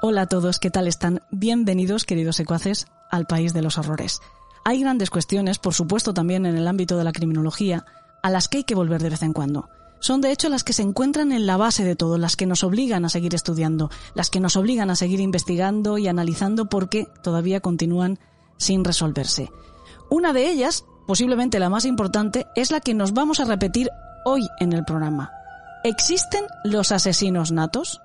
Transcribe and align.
Hola 0.00 0.22
a 0.22 0.26
todos, 0.26 0.60
¿qué 0.60 0.70
tal 0.70 0.86
están? 0.86 1.22
Bienvenidos, 1.32 2.04
queridos 2.04 2.36
secuaces, 2.36 2.86
al 3.10 3.26
país 3.26 3.52
de 3.52 3.62
los 3.62 3.78
horrores. 3.78 4.20
Hay 4.64 4.78
grandes 4.78 5.10
cuestiones, 5.10 5.58
por 5.58 5.74
supuesto 5.74 6.14
también 6.14 6.46
en 6.46 6.56
el 6.56 6.68
ámbito 6.68 6.96
de 6.96 7.02
la 7.02 7.10
criminología, 7.10 7.84
a 8.22 8.30
las 8.30 8.46
que 8.46 8.58
hay 8.58 8.64
que 8.64 8.76
volver 8.76 9.02
de 9.02 9.10
vez 9.10 9.22
en 9.22 9.32
cuando. 9.32 9.68
Son 9.98 10.20
de 10.20 10.30
hecho 10.30 10.50
las 10.50 10.62
que 10.62 10.72
se 10.72 10.82
encuentran 10.82 11.32
en 11.32 11.46
la 11.46 11.56
base 11.56 11.82
de 11.82 11.96
todo, 11.96 12.16
las 12.16 12.36
que 12.36 12.46
nos 12.46 12.62
obligan 12.62 13.04
a 13.04 13.08
seguir 13.08 13.34
estudiando, 13.34 13.90
las 14.14 14.30
que 14.30 14.38
nos 14.38 14.54
obligan 14.54 14.88
a 14.90 14.94
seguir 14.94 15.18
investigando 15.18 15.98
y 15.98 16.06
analizando 16.06 16.66
porque 16.66 17.08
todavía 17.24 17.58
continúan 17.58 18.20
sin 18.56 18.84
resolverse. 18.84 19.50
Una 20.10 20.32
de 20.32 20.48
ellas, 20.48 20.84
posiblemente 21.08 21.58
la 21.58 21.70
más 21.70 21.84
importante, 21.84 22.46
es 22.54 22.70
la 22.70 22.78
que 22.78 22.94
nos 22.94 23.14
vamos 23.14 23.40
a 23.40 23.46
repetir 23.46 23.90
hoy 24.24 24.46
en 24.60 24.72
el 24.72 24.84
programa. 24.84 25.32
¿Existen 25.82 26.44
los 26.62 26.92
asesinos 26.92 27.50
natos? 27.50 28.00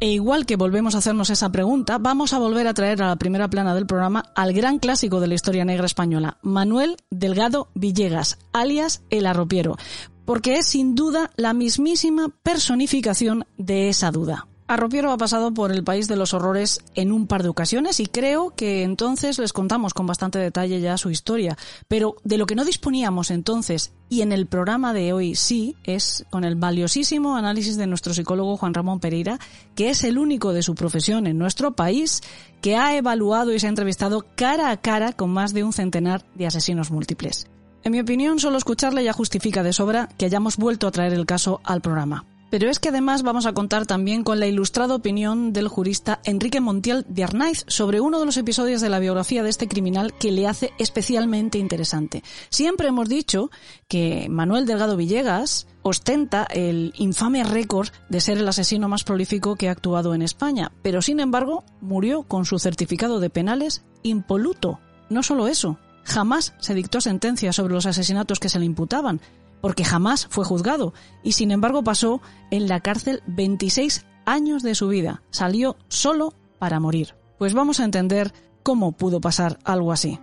E 0.00 0.12
igual 0.12 0.46
que 0.46 0.54
volvemos 0.54 0.94
a 0.94 0.98
hacernos 0.98 1.28
esa 1.28 1.50
pregunta, 1.50 1.98
vamos 1.98 2.32
a 2.32 2.38
volver 2.38 2.68
a 2.68 2.74
traer 2.74 3.02
a 3.02 3.08
la 3.08 3.16
primera 3.16 3.50
plana 3.50 3.74
del 3.74 3.86
programa 3.86 4.22
al 4.36 4.52
gran 4.52 4.78
clásico 4.78 5.18
de 5.18 5.26
la 5.26 5.34
historia 5.34 5.64
negra 5.64 5.86
española, 5.86 6.38
Manuel 6.40 6.96
Delgado 7.10 7.68
Villegas, 7.74 8.38
alias 8.52 9.02
El 9.10 9.26
Arropiero, 9.26 9.76
porque 10.24 10.58
es 10.58 10.66
sin 10.66 10.94
duda 10.94 11.32
la 11.34 11.52
mismísima 11.52 12.28
personificación 12.44 13.44
de 13.56 13.88
esa 13.88 14.12
duda. 14.12 14.46
Arropiero 14.68 15.10
ha 15.12 15.16
pasado 15.16 15.54
por 15.54 15.72
el 15.72 15.82
país 15.82 16.08
de 16.08 16.16
los 16.16 16.34
horrores 16.34 16.82
en 16.94 17.10
un 17.10 17.26
par 17.26 17.42
de 17.42 17.48
ocasiones 17.48 18.00
y 18.00 18.06
creo 18.06 18.52
que 18.54 18.82
entonces 18.82 19.38
les 19.38 19.54
contamos 19.54 19.94
con 19.94 20.06
bastante 20.06 20.38
detalle 20.38 20.82
ya 20.82 20.98
su 20.98 21.08
historia. 21.08 21.56
Pero 21.88 22.16
de 22.22 22.36
lo 22.36 22.44
que 22.44 22.54
no 22.54 22.66
disponíamos 22.66 23.30
entonces 23.30 23.92
y 24.10 24.20
en 24.20 24.30
el 24.30 24.44
programa 24.44 24.92
de 24.92 25.14
hoy 25.14 25.36
sí 25.36 25.74
es 25.84 26.26
con 26.28 26.44
el 26.44 26.54
valiosísimo 26.54 27.34
análisis 27.34 27.78
de 27.78 27.86
nuestro 27.86 28.12
psicólogo 28.12 28.58
Juan 28.58 28.74
Ramón 28.74 29.00
Pereira, 29.00 29.38
que 29.74 29.88
es 29.88 30.04
el 30.04 30.18
único 30.18 30.52
de 30.52 30.62
su 30.62 30.74
profesión 30.74 31.26
en 31.26 31.38
nuestro 31.38 31.72
país 31.74 32.20
que 32.60 32.76
ha 32.76 32.94
evaluado 32.94 33.54
y 33.54 33.60
se 33.60 33.68
ha 33.68 33.70
entrevistado 33.70 34.26
cara 34.36 34.70
a 34.70 34.76
cara 34.76 35.14
con 35.14 35.30
más 35.30 35.54
de 35.54 35.64
un 35.64 35.72
centenar 35.72 36.26
de 36.34 36.46
asesinos 36.46 36.90
múltiples. 36.90 37.46
En 37.84 37.92
mi 37.92 38.00
opinión, 38.00 38.38
solo 38.38 38.58
escucharle 38.58 39.02
ya 39.02 39.14
justifica 39.14 39.62
de 39.62 39.72
sobra 39.72 40.10
que 40.18 40.26
hayamos 40.26 40.58
vuelto 40.58 40.86
a 40.86 40.90
traer 40.90 41.14
el 41.14 41.24
caso 41.24 41.62
al 41.64 41.80
programa. 41.80 42.26
Pero 42.50 42.70
es 42.70 42.78
que 42.78 42.88
además 42.88 43.22
vamos 43.22 43.44
a 43.44 43.52
contar 43.52 43.86
también 43.86 44.24
con 44.24 44.40
la 44.40 44.46
ilustrada 44.46 44.94
opinión 44.94 45.52
del 45.52 45.68
jurista 45.68 46.20
Enrique 46.24 46.60
Montiel 46.60 47.04
de 47.08 47.24
Arnaiz 47.24 47.64
sobre 47.68 48.00
uno 48.00 48.18
de 48.18 48.26
los 48.26 48.38
episodios 48.38 48.80
de 48.80 48.88
la 48.88 48.98
biografía 48.98 49.42
de 49.42 49.50
este 49.50 49.68
criminal 49.68 50.14
que 50.14 50.32
le 50.32 50.46
hace 50.46 50.72
especialmente 50.78 51.58
interesante. 51.58 52.22
Siempre 52.48 52.88
hemos 52.88 53.08
dicho 53.08 53.50
que 53.86 54.28
Manuel 54.30 54.64
Delgado 54.64 54.96
Villegas 54.96 55.66
ostenta 55.82 56.44
el 56.44 56.92
infame 56.96 57.44
récord 57.44 57.88
de 58.08 58.20
ser 58.20 58.38
el 58.38 58.48
asesino 58.48 58.88
más 58.88 59.04
prolífico 59.04 59.56
que 59.56 59.68
ha 59.68 59.72
actuado 59.72 60.14
en 60.14 60.22
España, 60.22 60.72
pero 60.82 61.02
sin 61.02 61.20
embargo 61.20 61.64
murió 61.80 62.22
con 62.22 62.46
su 62.46 62.58
certificado 62.58 63.20
de 63.20 63.30
penales 63.30 63.82
impoluto. 64.02 64.80
No 65.10 65.22
solo 65.22 65.48
eso, 65.48 65.78
jamás 66.04 66.54
se 66.58 66.74
dictó 66.74 67.00
sentencia 67.00 67.52
sobre 67.52 67.74
los 67.74 67.86
asesinatos 67.86 68.40
que 68.40 68.48
se 68.48 68.58
le 68.58 68.64
imputaban, 68.64 69.20
porque 69.60 69.84
jamás 69.84 70.26
fue 70.30 70.44
juzgado 70.44 70.94
y 71.22 71.32
sin 71.32 71.50
embargo 71.50 71.82
pasó 71.82 72.20
en 72.50 72.68
la 72.68 72.80
cárcel 72.80 73.22
26 73.26 74.06
años 74.26 74.62
de 74.62 74.74
su 74.74 74.88
vida. 74.88 75.22
Salió 75.30 75.76
solo 75.88 76.34
para 76.58 76.80
morir. 76.80 77.14
Pues 77.38 77.54
vamos 77.54 77.80
a 77.80 77.84
entender 77.84 78.32
cómo 78.62 78.92
pudo 78.92 79.20
pasar 79.20 79.58
algo 79.64 79.92
así. 79.92 80.18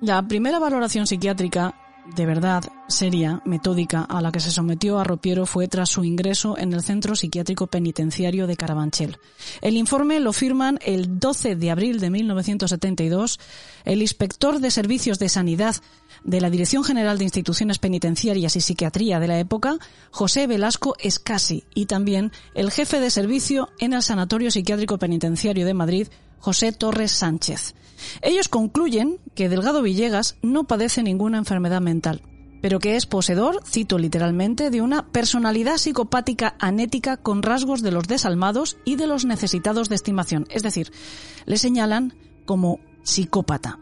La 0.00 0.26
primera 0.26 0.58
valoración 0.58 1.06
psiquiátrica 1.06 1.74
de 2.14 2.26
verdad 2.26 2.64
seria, 2.88 3.40
metódica, 3.44 4.02
a 4.02 4.20
la 4.20 4.32
que 4.32 4.40
se 4.40 4.50
sometió 4.50 4.98
a 4.98 5.04
Ropiero 5.04 5.46
fue 5.46 5.68
tras 5.68 5.90
su 5.90 6.04
ingreso 6.04 6.58
en 6.58 6.72
el 6.72 6.82
Centro 6.82 7.14
Psiquiátrico 7.14 7.66
Penitenciario 7.68 8.46
de 8.46 8.56
Carabanchel. 8.56 9.18
El 9.60 9.76
informe 9.76 10.20
lo 10.20 10.32
firman 10.32 10.78
el 10.84 11.18
12 11.18 11.56
de 11.56 11.70
abril 11.70 12.00
de 12.00 12.10
1972 12.10 13.38
el 13.84 14.02
inspector 14.02 14.60
de 14.60 14.70
Servicios 14.70 15.18
de 15.18 15.28
Sanidad 15.28 15.76
de 16.24 16.40
la 16.40 16.50
Dirección 16.50 16.84
General 16.84 17.18
de 17.18 17.24
Instituciones 17.24 17.78
Penitenciarias 17.78 18.56
y 18.56 18.60
Psiquiatría 18.60 19.20
de 19.20 19.28
la 19.28 19.38
época, 19.38 19.78
José 20.10 20.46
Velasco 20.46 20.94
Escasi, 20.98 21.64
y 21.74 21.86
también 21.86 22.32
el 22.54 22.70
jefe 22.70 23.00
de 23.00 23.10
servicio 23.10 23.70
en 23.78 23.92
el 23.92 24.02
Sanatorio 24.02 24.50
Psiquiátrico 24.50 24.98
Penitenciario 24.98 25.64
de 25.64 25.74
Madrid, 25.74 26.08
José 26.38 26.72
Torres 26.72 27.12
Sánchez. 27.12 27.74
Ellos 28.22 28.48
concluyen 28.48 29.18
que 29.34 29.48
Delgado 29.48 29.82
Villegas 29.82 30.36
no 30.42 30.64
padece 30.64 31.02
ninguna 31.02 31.38
enfermedad 31.38 31.80
mental, 31.80 32.22
pero 32.60 32.78
que 32.78 32.96
es 32.96 33.06
poseedor, 33.06 33.62
cito 33.66 33.98
literalmente, 33.98 34.70
de 34.70 34.82
una 34.82 35.06
personalidad 35.06 35.78
psicopática 35.78 36.54
anética 36.58 37.16
con 37.16 37.42
rasgos 37.42 37.82
de 37.82 37.90
los 37.90 38.06
desalmados 38.06 38.76
y 38.84 38.96
de 38.96 39.06
los 39.06 39.24
necesitados 39.24 39.88
de 39.88 39.94
estimación. 39.94 40.46
Es 40.50 40.62
decir, 40.62 40.92
le 41.46 41.56
señalan 41.56 42.14
como 42.44 42.80
psicópata. 43.02 43.78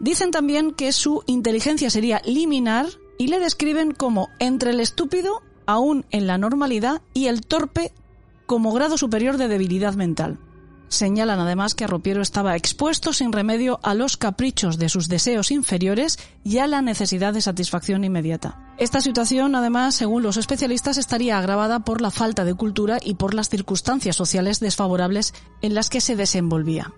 Dicen 0.00 0.30
también 0.30 0.72
que 0.72 0.92
su 0.92 1.22
inteligencia 1.26 1.90
sería 1.90 2.20
liminar 2.24 2.86
y 3.18 3.28
le 3.28 3.38
describen 3.38 3.92
como 3.92 4.28
entre 4.38 4.70
el 4.70 4.80
estúpido, 4.80 5.42
aún 5.66 6.04
en 6.10 6.26
la 6.26 6.38
normalidad, 6.38 7.02
y 7.14 7.26
el 7.26 7.42
torpe 7.42 7.92
como 8.46 8.72
grado 8.72 8.96
superior 8.96 9.36
de 9.36 9.48
debilidad 9.48 9.94
mental. 9.94 10.38
Señalan 10.88 11.38
además 11.38 11.74
que 11.74 11.84
Arropiero 11.84 12.22
estaba 12.22 12.56
expuesto 12.56 13.12
sin 13.12 13.32
remedio 13.32 13.78
a 13.82 13.94
los 13.94 14.16
caprichos 14.16 14.78
de 14.78 14.88
sus 14.88 15.08
deseos 15.08 15.50
inferiores 15.50 16.18
y 16.44 16.58
a 16.58 16.66
la 16.66 16.80
necesidad 16.80 17.34
de 17.34 17.42
satisfacción 17.42 18.04
inmediata. 18.04 18.74
Esta 18.78 19.00
situación, 19.00 19.54
además, 19.54 19.94
según 19.94 20.22
los 20.22 20.38
especialistas, 20.38 20.96
estaría 20.96 21.38
agravada 21.38 21.80
por 21.80 22.00
la 22.00 22.10
falta 22.10 22.44
de 22.44 22.54
cultura 22.54 22.98
y 23.02 23.14
por 23.14 23.34
las 23.34 23.50
circunstancias 23.50 24.16
sociales 24.16 24.60
desfavorables 24.60 25.34
en 25.60 25.74
las 25.74 25.90
que 25.90 26.00
se 26.00 26.16
desenvolvía. 26.16 26.92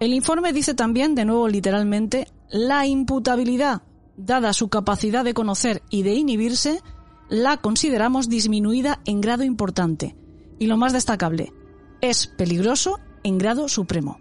El 0.00 0.14
informe 0.14 0.52
dice 0.52 0.74
también, 0.74 1.14
de 1.14 1.26
nuevo 1.26 1.48
literalmente, 1.48 2.28
la 2.50 2.86
imputabilidad, 2.86 3.82
dada 4.16 4.54
su 4.54 4.68
capacidad 4.68 5.24
de 5.24 5.34
conocer 5.34 5.82
y 5.90 6.02
de 6.02 6.14
inhibirse, 6.14 6.80
la 7.28 7.58
consideramos 7.58 8.30
disminuida 8.30 9.00
en 9.04 9.20
grado 9.20 9.44
importante. 9.44 10.16
Y 10.58 10.66
lo 10.66 10.76
más 10.78 10.92
destacable, 10.92 11.52
es 12.00 12.26
peligroso 12.26 13.00
en 13.24 13.38
grado 13.38 13.68
supremo. 13.68 14.18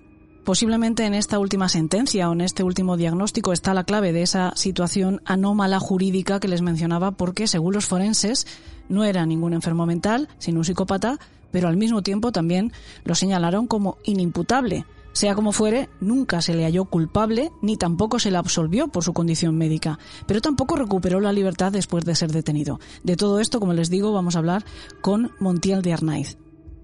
Posiblemente 0.47 1.05
en 1.05 1.13
esta 1.13 1.39
última 1.39 1.67
sentencia 1.67 2.29
o 2.29 2.31
en 2.31 2.39
este 2.39 2.63
último 2.63 2.95
diagnóstico 2.95 3.51
está 3.51 3.73
la 3.73 3.83
clave 3.83 4.13
de 4.13 4.21
esa 4.21 4.53
situación 4.55 5.21
anómala 5.25 5.77
jurídica 5.77 6.39
que 6.39 6.47
les 6.47 6.61
mencionaba 6.61 7.11
porque, 7.11 7.47
según 7.47 7.73
los 7.73 7.85
forenses, 7.85 8.47
no 8.87 9.03
era 9.03 9.25
ningún 9.25 9.51
enfermo 9.51 9.85
mental, 9.85 10.29
sino 10.37 10.59
un 10.59 10.63
psicópata, 10.63 11.19
pero 11.51 11.67
al 11.67 11.75
mismo 11.75 12.01
tiempo 12.01 12.31
también 12.31 12.71
lo 13.03 13.13
señalaron 13.13 13.67
como 13.67 13.97
inimputable. 14.05 14.85
Sea 15.11 15.35
como 15.35 15.51
fuere, 15.51 15.89
nunca 15.99 16.41
se 16.41 16.53
le 16.53 16.63
halló 16.63 16.85
culpable 16.85 17.51
ni 17.61 17.75
tampoco 17.75 18.17
se 18.17 18.31
le 18.31 18.37
absolvió 18.37 18.87
por 18.87 19.03
su 19.03 19.11
condición 19.11 19.57
médica, 19.57 19.99
pero 20.27 20.39
tampoco 20.39 20.77
recuperó 20.77 21.19
la 21.19 21.33
libertad 21.33 21.73
después 21.73 22.05
de 22.05 22.15
ser 22.15 22.31
detenido. 22.31 22.79
De 23.03 23.17
todo 23.17 23.41
esto, 23.41 23.59
como 23.59 23.73
les 23.73 23.89
digo, 23.89 24.13
vamos 24.13 24.37
a 24.37 24.39
hablar 24.39 24.63
con 25.01 25.31
Montiel 25.39 25.81
de 25.81 25.91
Arnaiz 25.91 26.37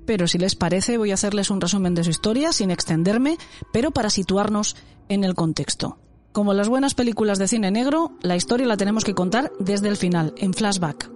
pero 0.05 0.27
si 0.27 0.37
les 0.37 0.55
parece 0.55 0.97
voy 0.97 1.11
a 1.11 1.15
hacerles 1.15 1.49
un 1.49 1.61
resumen 1.61 1.95
de 1.95 2.03
su 2.03 2.09
historia 2.09 2.51
sin 2.51 2.71
extenderme, 2.71 3.37
pero 3.71 3.91
para 3.91 4.09
situarnos 4.09 4.75
en 5.09 5.23
el 5.23 5.35
contexto. 5.35 5.97
Como 6.31 6.53
las 6.53 6.69
buenas 6.69 6.95
películas 6.95 7.37
de 7.37 7.47
cine 7.47 7.69
negro, 7.69 8.13
la 8.21 8.35
historia 8.35 8.65
la 8.65 8.77
tenemos 8.77 9.03
que 9.03 9.13
contar 9.13 9.51
desde 9.59 9.87
el 9.87 9.97
final, 9.97 10.33
en 10.37 10.53
flashback. 10.53 11.11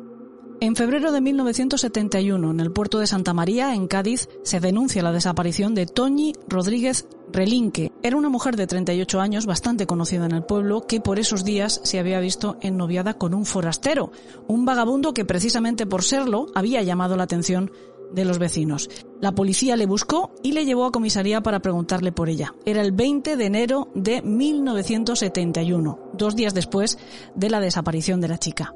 En 0.60 0.76
febrero 0.76 1.12
de 1.12 1.22
1971, 1.22 2.50
en 2.50 2.60
el 2.60 2.72
puerto 2.72 2.98
de 2.98 3.06
Santa 3.06 3.32
María, 3.32 3.76
en 3.76 3.88
Cádiz, 3.88 4.28
se 4.44 4.60
denuncia 4.60 5.04
la 5.04 5.12
desaparición 5.12 5.76
de 5.76 5.86
Toñi 5.86 6.34
Rodríguez 6.48 7.08
Relinque. 7.32 7.92
Era 8.02 8.18
una 8.18 8.30
mujer 8.30 8.56
de 8.56 8.66
38 8.66 9.20
años, 9.22 9.46
bastante 9.46 9.86
conocida 9.86 10.26
en 10.26 10.32
el 10.32 10.44
pueblo, 10.44 10.82
que 10.88 11.00
por 11.00 11.20
esos 11.20 11.44
días 11.44 11.80
se 11.84 12.00
había 12.00 12.20
visto 12.20 12.58
ennoviada 12.62 13.14
con 13.14 13.36
un 13.36 13.46
forastero, 13.46 14.12
un 14.48 14.66
vagabundo 14.66 15.14
que 15.14 15.26
precisamente 15.26 15.86
por 15.86 16.04
serlo 16.04 16.48
había 16.56 16.82
llamado 16.82 17.18
la 17.18 17.24
atención 17.24 17.72
de 18.12 18.26
los 18.26 18.40
vecinos. 18.40 18.90
La 19.22 19.34
policía 19.34 19.76
le 19.76 19.86
buscó 19.86 20.34
y 20.44 20.52
le 20.52 20.66
llevó 20.66 20.86
a 20.86 20.92
comisaría 20.92 21.42
para 21.42 21.60
preguntarle 21.60 22.12
por 22.12 22.30
ella. 22.30 22.54
Era 22.66 22.82
el 22.82 22.92
20 22.92 23.38
de 23.38 23.46
enero 23.46 23.90
de 23.96 24.22
1971, 24.22 26.12
dos 26.14 26.36
días 26.36 26.54
después 26.54 26.98
de 27.36 27.50
la 27.50 27.60
desaparición 27.60 28.22
de 28.22 28.28
la 28.28 28.38
chica. 28.38 28.74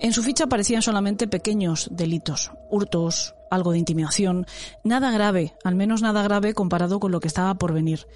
En 0.00 0.12
su 0.12 0.22
ficha 0.22 0.44
aparecían 0.44 0.80
solamente 0.80 1.28
pequeños 1.28 1.88
delitos, 1.92 2.52
hurtos, 2.70 3.34
algo 3.50 3.72
de 3.72 3.78
intimidación, 3.78 4.46
nada 4.82 5.10
grave, 5.10 5.54
al 5.62 5.74
menos 5.74 6.00
nada 6.00 6.22
grave 6.22 6.54
comparado 6.54 7.00
con 7.00 7.12
lo 7.12 7.20
que 7.20 7.28
estaba 7.28 7.54
por 7.56 7.74
venir. 7.74 8.06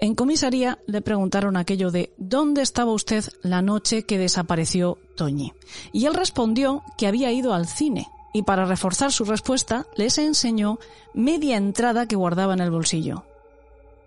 En 0.00 0.14
comisaría 0.14 0.78
le 0.86 1.02
preguntaron 1.02 1.56
aquello 1.56 1.90
de 1.90 2.14
¿dónde 2.16 2.62
estaba 2.62 2.92
usted 2.92 3.24
la 3.42 3.60
noche 3.60 4.04
que 4.04 4.18
desapareció 4.18 4.98
Toñi? 5.16 5.52
Y 5.92 6.06
él 6.06 6.14
respondió 6.14 6.82
que 6.96 7.06
había 7.06 7.32
ido 7.32 7.52
al 7.52 7.66
cine, 7.66 8.06
y 8.32 8.42
para 8.42 8.64
reforzar 8.64 9.12
su 9.12 9.24
respuesta 9.24 9.86
les 9.96 10.18
enseñó 10.18 10.78
media 11.14 11.56
entrada 11.56 12.06
que 12.06 12.16
guardaba 12.16 12.54
en 12.54 12.60
el 12.60 12.70
bolsillo. 12.70 13.24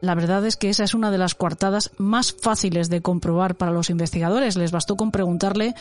La 0.02 0.16
verdad 0.16 0.46
es 0.46 0.58
que 0.58 0.70
esa 0.70 0.84
es 0.84 0.94
una 0.94 1.12
de 1.12 1.18
las 1.18 1.34
coartadas 1.34 1.92
más 1.98 2.34
fáciles 2.34 2.90
de 2.90 3.02
comprobar 3.02 3.56
para 3.56 3.72
los 3.72 3.90
investigadores. 3.90 4.58
Les 4.58 4.72
bastó 4.72 4.98
con 4.98 5.12
preguntarle 5.12 5.76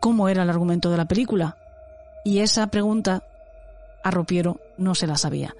cómo 0.00 0.28
era 0.28 0.42
el 0.42 0.50
argumento 0.50 0.90
de 0.90 0.96
la 0.96 1.06
película. 1.06 1.56
Y 2.24 2.40
esa 2.40 2.66
pregunta 2.66 3.22
a 4.02 4.10
Ropiero 4.10 4.58
no 4.76 4.96
se 4.96 5.06
la 5.06 5.16
sabía. 5.16 5.54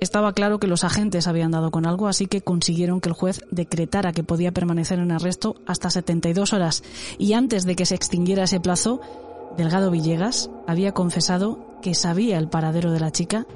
Estaba 0.00 0.32
claro 0.32 0.58
que 0.58 0.66
los 0.66 0.82
agentes 0.82 1.28
habían 1.28 1.52
dado 1.52 1.70
con 1.70 1.86
algo, 1.86 2.08
así 2.08 2.26
que 2.26 2.40
consiguieron 2.40 3.00
que 3.00 3.08
el 3.08 3.14
juez 3.14 3.44
decretara 3.52 4.12
que 4.12 4.24
podía 4.24 4.50
permanecer 4.50 4.98
en 4.98 5.12
arresto 5.12 5.54
hasta 5.64 5.90
72 5.90 6.52
horas. 6.52 6.82
Y 7.18 7.34
antes 7.34 7.64
de 7.64 7.76
que 7.76 7.86
se 7.86 7.94
extinguiera 7.94 8.42
ese 8.42 8.58
plazo, 8.58 9.00
Delgado 9.56 9.90
Villegas 9.90 10.50
había 10.66 10.92
confesado 10.92 11.78
que 11.82 11.94
sabía 11.94 12.38
el 12.38 12.48
paradero 12.48 12.90
de 12.90 13.00
la 13.00 13.10
chica 13.10 13.46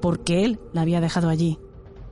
porque 0.00 0.44
él 0.44 0.60
la 0.72 0.82
había 0.82 1.00
dejado 1.00 1.28
allí 1.28 1.58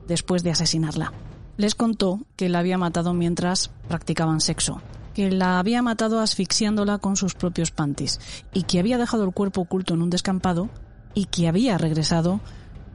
después 0.07 0.43
de 0.43 0.51
asesinarla. 0.51 1.13
Les 1.57 1.75
contó 1.75 2.21
que 2.35 2.49
la 2.49 2.59
había 2.59 2.77
matado 2.77 3.13
mientras 3.13 3.69
practicaban 3.87 4.41
sexo, 4.41 4.81
que 5.13 5.31
la 5.31 5.59
había 5.59 5.81
matado 5.81 6.19
asfixiándola 6.19 6.97
con 6.97 7.15
sus 7.15 7.33
propios 7.33 7.71
panties 7.71 8.19
y 8.53 8.63
que 8.63 8.79
había 8.79 8.97
dejado 8.97 9.23
el 9.23 9.33
cuerpo 9.33 9.61
oculto 9.61 9.93
en 9.93 10.01
un 10.01 10.09
descampado 10.09 10.69
y 11.13 11.25
que 11.25 11.47
había 11.47 11.77
regresado 11.77 12.41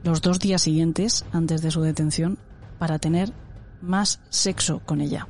los 0.03 0.21
dos 0.21 0.39
días 0.39 0.61
siguientes 0.61 1.25
antes 1.31 1.61
de 1.61 1.71
su 1.71 1.81
detención 1.81 2.37
para 2.77 2.99
tener 2.99 3.33
más 3.81 4.19
sexo 4.29 4.81
con 4.85 5.01
ella. 5.01 5.27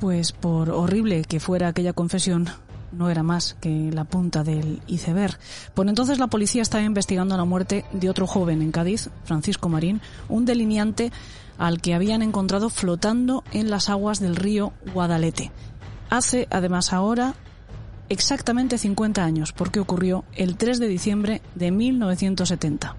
Pues 0.00 0.32
por 0.32 0.70
horrible 0.70 1.24
que 1.24 1.40
fuera 1.40 1.68
aquella 1.68 1.92
confesión, 1.92 2.48
no 2.96 3.10
era 3.10 3.22
más 3.22 3.54
que 3.60 3.90
la 3.92 4.04
punta 4.04 4.44
del 4.44 4.82
iceberg. 4.86 5.38
Por 5.74 5.88
entonces 5.88 6.18
la 6.18 6.28
policía 6.28 6.62
estaba 6.62 6.84
investigando 6.84 7.36
la 7.36 7.44
muerte 7.44 7.84
de 7.92 8.10
otro 8.10 8.26
joven 8.26 8.62
en 8.62 8.72
Cádiz, 8.72 9.10
Francisco 9.24 9.68
Marín, 9.68 10.00
un 10.28 10.44
delineante 10.44 11.12
al 11.58 11.80
que 11.80 11.94
habían 11.94 12.22
encontrado 12.22 12.70
flotando 12.70 13.44
en 13.52 13.70
las 13.70 13.88
aguas 13.88 14.20
del 14.20 14.36
río 14.36 14.72
Guadalete. 14.92 15.50
Hace, 16.10 16.48
además, 16.50 16.92
ahora 16.92 17.34
exactamente 18.08 18.78
50 18.78 19.24
años, 19.24 19.52
porque 19.52 19.80
ocurrió 19.80 20.24
el 20.34 20.56
3 20.56 20.78
de 20.78 20.88
diciembre 20.88 21.42
de 21.54 21.70
1970. 21.70 22.96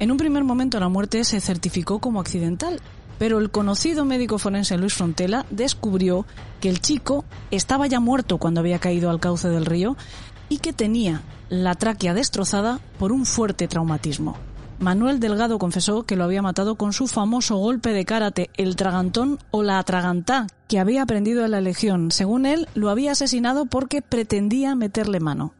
En 0.00 0.10
un 0.10 0.16
primer 0.16 0.44
momento 0.44 0.80
la 0.80 0.88
muerte 0.88 1.24
se 1.24 1.40
certificó 1.40 1.98
como 1.98 2.20
accidental, 2.20 2.80
pero 3.18 3.38
el 3.38 3.50
conocido 3.50 4.04
médico 4.04 4.38
forense 4.38 4.76
Luis 4.76 4.94
Frontela 4.94 5.46
descubrió 5.50 6.26
que 6.60 6.68
el 6.68 6.80
chico 6.80 7.24
estaba 7.50 7.86
ya 7.86 8.00
muerto 8.00 8.38
cuando 8.38 8.60
había 8.60 8.78
caído 8.78 9.10
al 9.10 9.20
cauce 9.20 9.48
del 9.48 9.66
río 9.66 9.96
y 10.48 10.58
que 10.58 10.72
tenía 10.72 11.22
la 11.48 11.74
tráquea 11.74 12.14
destrozada 12.14 12.80
por 12.98 13.12
un 13.12 13.26
fuerte 13.26 13.68
traumatismo. 13.68 14.36
Manuel 14.78 15.20
Delgado 15.20 15.58
confesó 15.58 16.02
que 16.02 16.16
lo 16.16 16.24
había 16.24 16.42
matado 16.42 16.74
con 16.74 16.92
su 16.92 17.06
famoso 17.06 17.56
golpe 17.56 17.90
de 17.90 18.04
karate, 18.04 18.50
el 18.56 18.76
tragantón 18.76 19.38
o 19.50 19.62
la 19.62 19.78
atragantá, 19.78 20.48
que 20.68 20.80
había 20.80 21.02
aprendido 21.02 21.44
en 21.44 21.52
la 21.52 21.60
Legión. 21.60 22.10
Según 22.10 22.44
él, 22.44 22.68
lo 22.74 22.90
había 22.90 23.12
asesinado 23.12 23.66
porque 23.66 24.02
pretendía 24.02 24.74
meterle 24.74 25.20
mano. 25.20 25.54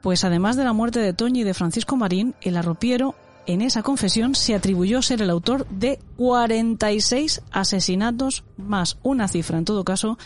Pues 0.00 0.24
además 0.24 0.56
de 0.56 0.64
la 0.64 0.72
muerte 0.72 0.98
de 0.98 1.12
Toñi 1.12 1.42
y 1.42 1.44
de 1.44 1.54
Francisco 1.54 1.96
Marín, 1.96 2.34
el 2.40 2.56
arropiero 2.56 3.14
en 3.46 3.62
esa 3.62 3.82
confesión 3.82 4.34
se 4.34 4.54
atribuyó 4.54 5.02
ser 5.02 5.22
el 5.22 5.30
autor 5.30 5.66
de 5.68 5.98
46 6.16 7.42
asesinatos 7.50 8.44
más, 8.56 8.98
una 9.02 9.28
cifra 9.28 9.58
en 9.58 9.64
todo 9.64 9.84
caso 9.84 10.18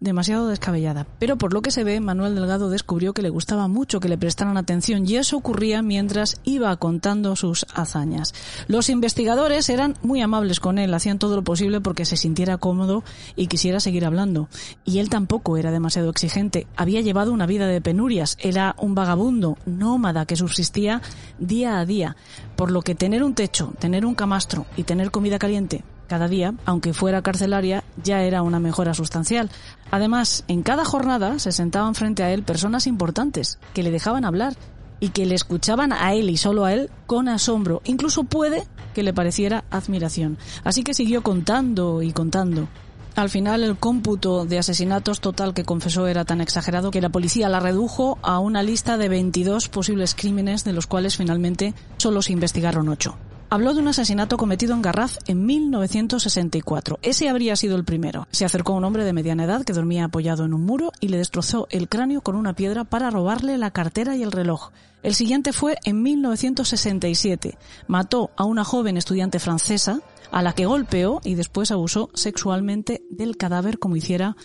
demasiado 0.00 0.48
descabellada. 0.48 1.06
Pero 1.18 1.36
por 1.36 1.52
lo 1.52 1.62
que 1.62 1.70
se 1.70 1.84
ve, 1.84 2.00
Manuel 2.00 2.34
Delgado 2.34 2.70
descubrió 2.70 3.12
que 3.12 3.22
le 3.22 3.30
gustaba 3.30 3.68
mucho 3.68 4.00
que 4.00 4.08
le 4.08 4.18
prestaran 4.18 4.56
atención 4.56 5.06
y 5.06 5.16
eso 5.16 5.36
ocurría 5.36 5.82
mientras 5.82 6.40
iba 6.44 6.74
contando 6.76 7.36
sus 7.36 7.66
hazañas. 7.74 8.34
Los 8.66 8.88
investigadores 8.88 9.68
eran 9.68 9.96
muy 10.02 10.22
amables 10.22 10.58
con 10.58 10.78
él, 10.78 10.94
hacían 10.94 11.18
todo 11.18 11.36
lo 11.36 11.44
posible 11.44 11.80
porque 11.80 12.04
se 12.04 12.16
sintiera 12.16 12.58
cómodo 12.58 13.04
y 13.36 13.46
quisiera 13.46 13.80
seguir 13.80 14.04
hablando. 14.06 14.48
Y 14.84 14.98
él 14.98 15.10
tampoco 15.10 15.56
era 15.56 15.70
demasiado 15.70 16.10
exigente. 16.10 16.66
Había 16.76 17.02
llevado 17.02 17.32
una 17.32 17.46
vida 17.46 17.66
de 17.66 17.80
penurias, 17.80 18.36
era 18.40 18.74
un 18.78 18.94
vagabundo, 18.94 19.58
nómada 19.66 20.26
que 20.26 20.36
subsistía 20.36 21.02
día 21.38 21.78
a 21.78 21.84
día. 21.84 22.16
Por 22.56 22.70
lo 22.70 22.82
que 22.82 22.94
tener 22.94 23.22
un 23.22 23.34
techo, 23.34 23.72
tener 23.78 24.06
un 24.06 24.14
camastro 24.14 24.66
y 24.76 24.84
tener 24.84 25.10
comida 25.10 25.38
caliente 25.38 25.84
cada 26.10 26.26
día, 26.26 26.54
aunque 26.64 26.92
fuera 26.92 27.22
carcelaria, 27.22 27.84
ya 28.02 28.22
era 28.24 28.42
una 28.42 28.58
mejora 28.58 28.94
sustancial. 28.94 29.48
Además, 29.92 30.42
en 30.48 30.64
cada 30.64 30.84
jornada 30.84 31.38
se 31.38 31.52
sentaban 31.52 31.94
frente 31.94 32.24
a 32.24 32.32
él 32.32 32.42
personas 32.42 32.88
importantes 32.88 33.60
que 33.74 33.84
le 33.84 33.92
dejaban 33.92 34.24
hablar 34.24 34.56
y 34.98 35.10
que 35.10 35.24
le 35.24 35.36
escuchaban 35.36 35.92
a 35.92 36.12
él 36.14 36.28
y 36.28 36.36
solo 36.36 36.64
a 36.64 36.74
él 36.74 36.90
con 37.06 37.28
asombro. 37.28 37.80
Incluso 37.84 38.24
puede 38.24 38.66
que 38.92 39.04
le 39.04 39.14
pareciera 39.14 39.62
admiración. 39.70 40.36
Así 40.64 40.82
que 40.82 40.94
siguió 40.94 41.22
contando 41.22 42.02
y 42.02 42.12
contando. 42.12 42.66
Al 43.14 43.30
final 43.30 43.62
el 43.62 43.76
cómputo 43.76 44.46
de 44.46 44.58
asesinatos 44.58 45.20
total 45.20 45.54
que 45.54 45.64
confesó 45.64 46.08
era 46.08 46.24
tan 46.24 46.40
exagerado 46.40 46.90
que 46.90 47.00
la 47.00 47.10
policía 47.10 47.48
la 47.48 47.60
redujo 47.60 48.18
a 48.22 48.40
una 48.40 48.64
lista 48.64 48.96
de 48.96 49.08
22 49.08 49.68
posibles 49.68 50.16
crímenes 50.16 50.64
de 50.64 50.72
los 50.72 50.88
cuales 50.88 51.16
finalmente 51.16 51.72
solo 51.98 52.20
se 52.20 52.32
investigaron 52.32 52.88
8 52.88 53.16
habló 53.50 53.74
de 53.74 53.80
un 53.80 53.88
asesinato 53.88 54.36
cometido 54.36 54.74
en 54.74 54.80
Garraf 54.80 55.18
en 55.26 55.44
1964. 55.44 57.00
Ese 57.02 57.28
habría 57.28 57.56
sido 57.56 57.76
el 57.76 57.84
primero. 57.84 58.26
Se 58.30 58.44
acercó 58.44 58.72
a 58.72 58.76
un 58.76 58.84
hombre 58.84 59.04
de 59.04 59.12
mediana 59.12 59.44
edad 59.44 59.64
que 59.64 59.72
dormía 59.72 60.04
apoyado 60.04 60.44
en 60.44 60.54
un 60.54 60.64
muro 60.64 60.92
y 61.00 61.08
le 61.08 61.18
destrozó 61.18 61.66
el 61.70 61.88
cráneo 61.88 62.20
con 62.20 62.36
una 62.36 62.54
piedra 62.54 62.84
para 62.84 63.10
robarle 63.10 63.58
la 63.58 63.72
cartera 63.72 64.16
y 64.16 64.22
el 64.22 64.32
reloj. 64.32 64.70
El 65.02 65.14
siguiente 65.14 65.52
fue 65.52 65.78
en 65.84 66.02
1967. 66.02 67.58
Mató 67.88 68.30
a 68.36 68.44
una 68.44 68.64
joven 68.64 68.96
estudiante 68.96 69.40
francesa 69.40 70.00
a 70.30 70.42
la 70.42 70.54
que 70.54 70.66
golpeó 70.66 71.20
y 71.24 71.34
después 71.34 71.70
abusó 71.70 72.10
sexualmente 72.14 73.02
del 73.10 73.36
cadáver 73.36 73.78
como 73.78 73.96
hiciera 73.96 74.36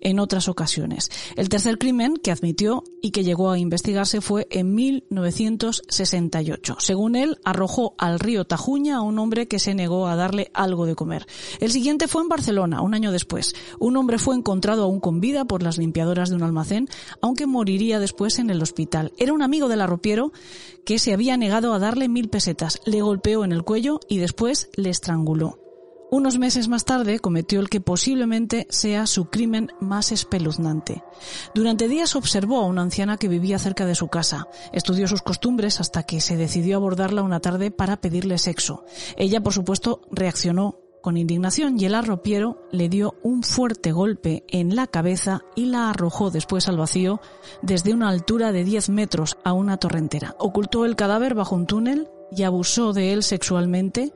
en 0.00 0.18
otras 0.18 0.48
ocasiones. 0.48 1.10
El 1.36 1.48
tercer 1.48 1.78
crimen 1.78 2.16
que 2.16 2.30
admitió 2.30 2.84
y 3.02 3.10
que 3.10 3.24
llegó 3.24 3.50
a 3.50 3.58
investigarse 3.58 4.20
fue 4.20 4.46
en 4.50 4.74
1968. 4.74 6.76
Según 6.78 7.16
él, 7.16 7.38
arrojó 7.44 7.94
al 7.98 8.18
río 8.18 8.44
Tajuña 8.44 8.96
a 8.96 9.02
un 9.02 9.18
hombre 9.18 9.48
que 9.48 9.58
se 9.58 9.74
negó 9.74 10.06
a 10.06 10.16
darle 10.16 10.50
algo 10.54 10.86
de 10.86 10.94
comer. 10.94 11.26
El 11.60 11.70
siguiente 11.70 12.08
fue 12.08 12.22
en 12.22 12.28
Barcelona, 12.28 12.82
un 12.82 12.94
año 12.94 13.12
después. 13.12 13.54
Un 13.78 13.96
hombre 13.96 14.18
fue 14.18 14.36
encontrado 14.36 14.84
aún 14.84 15.00
con 15.00 15.20
vida 15.20 15.44
por 15.44 15.62
las 15.62 15.78
limpiadoras 15.78 16.30
de 16.30 16.36
un 16.36 16.42
almacén, 16.42 16.88
aunque 17.20 17.46
moriría 17.46 18.00
después 18.00 18.38
en 18.38 18.50
el 18.50 18.62
hospital. 18.62 19.12
Era 19.18 19.32
un 19.32 19.42
amigo 19.42 19.68
del 19.68 19.80
arropiero 19.80 20.32
que 20.84 20.98
se 20.98 21.12
había 21.12 21.36
negado 21.36 21.72
a 21.72 21.78
darle 21.78 22.08
mil 22.08 22.28
pesetas. 22.28 22.80
Le 22.84 23.02
golpeó 23.02 23.44
en 23.44 23.52
el 23.52 23.64
cuello 23.64 24.00
y 24.08 24.18
después 24.18 24.68
le 24.76 24.90
estranguló. 24.90 25.58
Unos 26.10 26.38
meses 26.38 26.68
más 26.68 26.84
tarde 26.84 27.18
cometió 27.18 27.58
el 27.58 27.68
que 27.68 27.80
posiblemente 27.80 28.68
sea 28.70 29.06
su 29.06 29.30
crimen 29.30 29.72
más 29.80 30.12
espeluznante. 30.12 31.02
Durante 31.56 31.88
días 31.88 32.14
observó 32.14 32.60
a 32.60 32.66
una 32.66 32.82
anciana 32.82 33.16
que 33.16 33.26
vivía 33.26 33.58
cerca 33.58 33.84
de 33.84 33.96
su 33.96 34.06
casa. 34.06 34.46
Estudió 34.72 35.08
sus 35.08 35.22
costumbres 35.22 35.80
hasta 35.80 36.04
que 36.04 36.20
se 36.20 36.36
decidió 36.36 36.76
abordarla 36.76 37.22
una 37.22 37.40
tarde 37.40 37.72
para 37.72 38.00
pedirle 38.00 38.38
sexo. 38.38 38.84
Ella, 39.16 39.40
por 39.40 39.54
supuesto, 39.54 40.02
reaccionó 40.12 40.83
con 41.04 41.18
indignación 41.18 41.78
y 41.78 41.84
el 41.84 41.94
arropiero 41.94 42.66
le 42.72 42.88
dio 42.88 43.16
un 43.22 43.42
fuerte 43.42 43.92
golpe 43.92 44.42
en 44.48 44.74
la 44.74 44.86
cabeza 44.86 45.42
y 45.54 45.66
la 45.66 45.90
arrojó 45.90 46.30
después 46.30 46.66
al 46.66 46.78
vacío 46.78 47.20
desde 47.60 47.92
una 47.92 48.08
altura 48.08 48.52
de 48.52 48.64
10 48.64 48.88
metros 48.88 49.36
a 49.44 49.52
una 49.52 49.76
torrentera. 49.76 50.34
Ocultó 50.38 50.86
el 50.86 50.96
cadáver 50.96 51.34
bajo 51.34 51.56
un 51.56 51.66
túnel 51.66 52.08
y 52.32 52.44
abusó 52.44 52.94
de 52.94 53.12
él 53.12 53.22
sexualmente 53.22 54.14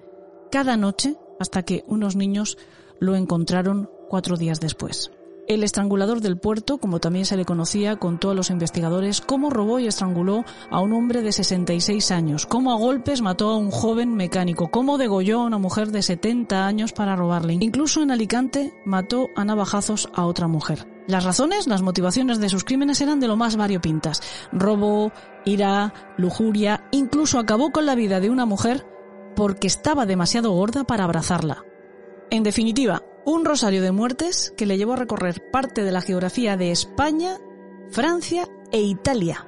cada 0.51 0.79
noche 0.79 1.19
hasta 1.39 1.63
que 1.63 1.85
unos 1.89 2.17
niños 2.17 2.57
lo 3.01 3.17
encontraron 3.17 3.91
cuatro 4.09 4.39
días 4.39 4.59
después. 4.59 5.11
El 5.49 5.65
estrangulador 5.65 6.21
del 6.21 6.37
puerto, 6.37 6.77
como 6.77 7.01
también 7.01 7.25
se 7.25 7.39
le 7.39 7.47
conocía, 7.47 7.97
contó 7.97 8.31
a 8.31 8.35
los 8.35 8.51
investigadores 8.51 9.23
cómo 9.23 9.49
robó 9.49 9.79
y 9.79 9.87
estranguló 9.87 10.45
a 10.71 10.81
un 10.81 10.93
hombre 10.93 11.23
de 11.23 11.33
66 11.33 12.11
años, 12.11 12.45
cómo 12.45 12.71
a 12.71 12.77
golpes 12.77 13.23
mató 13.23 13.49
a 13.49 13.57
un 13.57 13.71
joven 13.71 14.15
mecánico, 14.15 14.71
cómo 14.71 14.99
degolló 14.99 15.41
a 15.41 15.47
una 15.47 15.57
mujer 15.57 15.91
de 15.91 16.03
70 16.03 16.67
años 16.67 16.93
para 16.93 17.17
robarle. 17.17 17.57
Incluso 17.61 18.03
en 18.03 18.11
Alicante 18.11 18.75
mató 18.85 19.29
a 19.37 19.47
navajazos 19.47 20.11
a 20.13 20.27
otra 20.27 20.49
mujer. 20.49 20.87
Las 21.07 21.25
razones, 21.25 21.67
las 21.67 21.81
motivaciones 21.81 22.41
de 22.41 22.51
sus 22.51 22.65
crímenes 22.65 23.01
eran 23.01 23.19
de 23.19 23.29
lo 23.29 23.39
más 23.39 23.57
variopintas. 23.57 24.21
Robo, 24.53 25.13
ira, 25.47 25.95
lujuria, 26.19 26.87
incluso 26.91 27.39
acabó 27.39 27.71
con 27.71 27.87
la 27.87 27.95
vida 27.95 28.21
de 28.21 28.29
una 28.29 28.45
mujer 28.45 28.87
porque 29.35 29.67
estaba 29.67 30.05
demasiado 30.05 30.51
gorda 30.51 30.85
para 30.85 31.05
abrazarla. 31.05 31.65
En 32.29 32.43
definitiva, 32.43 33.03
un 33.29 33.45
rosario 33.45 33.83
de 33.83 33.93
muertes 33.93 34.55
que 34.57 34.65
le 34.65 34.79
llevó 34.79 34.95
a 34.95 34.97
recorrer 34.97 35.51
parte 35.51 35.85
de 35.85 35.93
la 35.93 36.01
geografía 36.01 36.57
de 36.57 36.71
España, 36.71 37.37
Francia 37.91 38.49
e 38.73 38.81
Italia. 38.81 39.47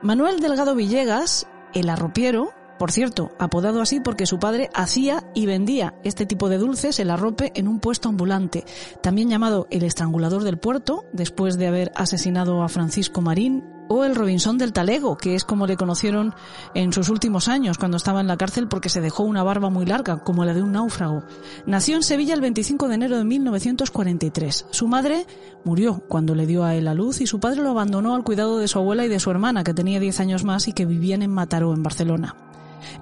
Manuel 0.00 0.40
Delgado 0.40 0.74
Villegas, 0.74 1.46
el 1.74 1.90
arropiero, 1.90 2.54
por 2.78 2.90
cierto, 2.90 3.32
apodado 3.38 3.82
así 3.82 4.00
porque 4.00 4.24
su 4.24 4.38
padre 4.38 4.70
hacía 4.72 5.30
y 5.34 5.44
vendía 5.44 5.94
este 6.04 6.24
tipo 6.24 6.48
de 6.48 6.56
dulces, 6.56 7.00
el 7.00 7.10
arrope, 7.10 7.52
en 7.54 7.68
un 7.68 7.80
puesto 7.80 8.08
ambulante, 8.08 8.64
también 9.02 9.28
llamado 9.28 9.66
el 9.70 9.82
estrangulador 9.82 10.42
del 10.42 10.58
puerto, 10.58 11.04
después 11.12 11.58
de 11.58 11.66
haber 11.66 11.92
asesinado 11.96 12.62
a 12.62 12.68
Francisco 12.70 13.20
Marín, 13.20 13.62
o 13.88 14.04
el 14.04 14.14
Robinson 14.14 14.58
del 14.58 14.72
Talego, 14.72 15.16
que 15.16 15.34
es 15.34 15.44
como 15.44 15.66
le 15.66 15.76
conocieron 15.76 16.34
en 16.74 16.92
sus 16.92 17.08
últimos 17.08 17.48
años, 17.48 17.78
cuando 17.78 17.96
estaba 17.96 18.20
en 18.20 18.26
la 18.26 18.36
cárcel 18.36 18.68
porque 18.68 18.88
se 18.88 19.00
dejó 19.00 19.24
una 19.24 19.42
barba 19.42 19.70
muy 19.70 19.86
larga, 19.86 20.22
como 20.22 20.44
la 20.44 20.54
de 20.54 20.62
un 20.62 20.72
náufrago. 20.72 21.24
Nació 21.66 21.96
en 21.96 22.02
Sevilla 22.02 22.34
el 22.34 22.40
25 22.40 22.88
de 22.88 22.94
enero 22.94 23.18
de 23.18 23.24
1943. 23.24 24.66
Su 24.70 24.88
madre 24.88 25.26
murió 25.64 26.02
cuando 26.08 26.34
le 26.34 26.46
dio 26.46 26.64
a 26.64 26.74
él 26.74 26.84
la 26.84 26.94
luz 26.94 27.20
y 27.20 27.26
su 27.26 27.40
padre 27.40 27.62
lo 27.62 27.70
abandonó 27.70 28.14
al 28.14 28.24
cuidado 28.24 28.58
de 28.58 28.68
su 28.68 28.78
abuela 28.78 29.04
y 29.04 29.08
de 29.08 29.20
su 29.20 29.30
hermana, 29.30 29.64
que 29.64 29.74
tenía 29.74 30.00
10 30.00 30.20
años 30.20 30.44
más 30.44 30.68
y 30.68 30.72
que 30.72 30.86
vivían 30.86 31.22
en 31.22 31.30
Mataró, 31.30 31.74
en 31.74 31.82
Barcelona. 31.82 32.36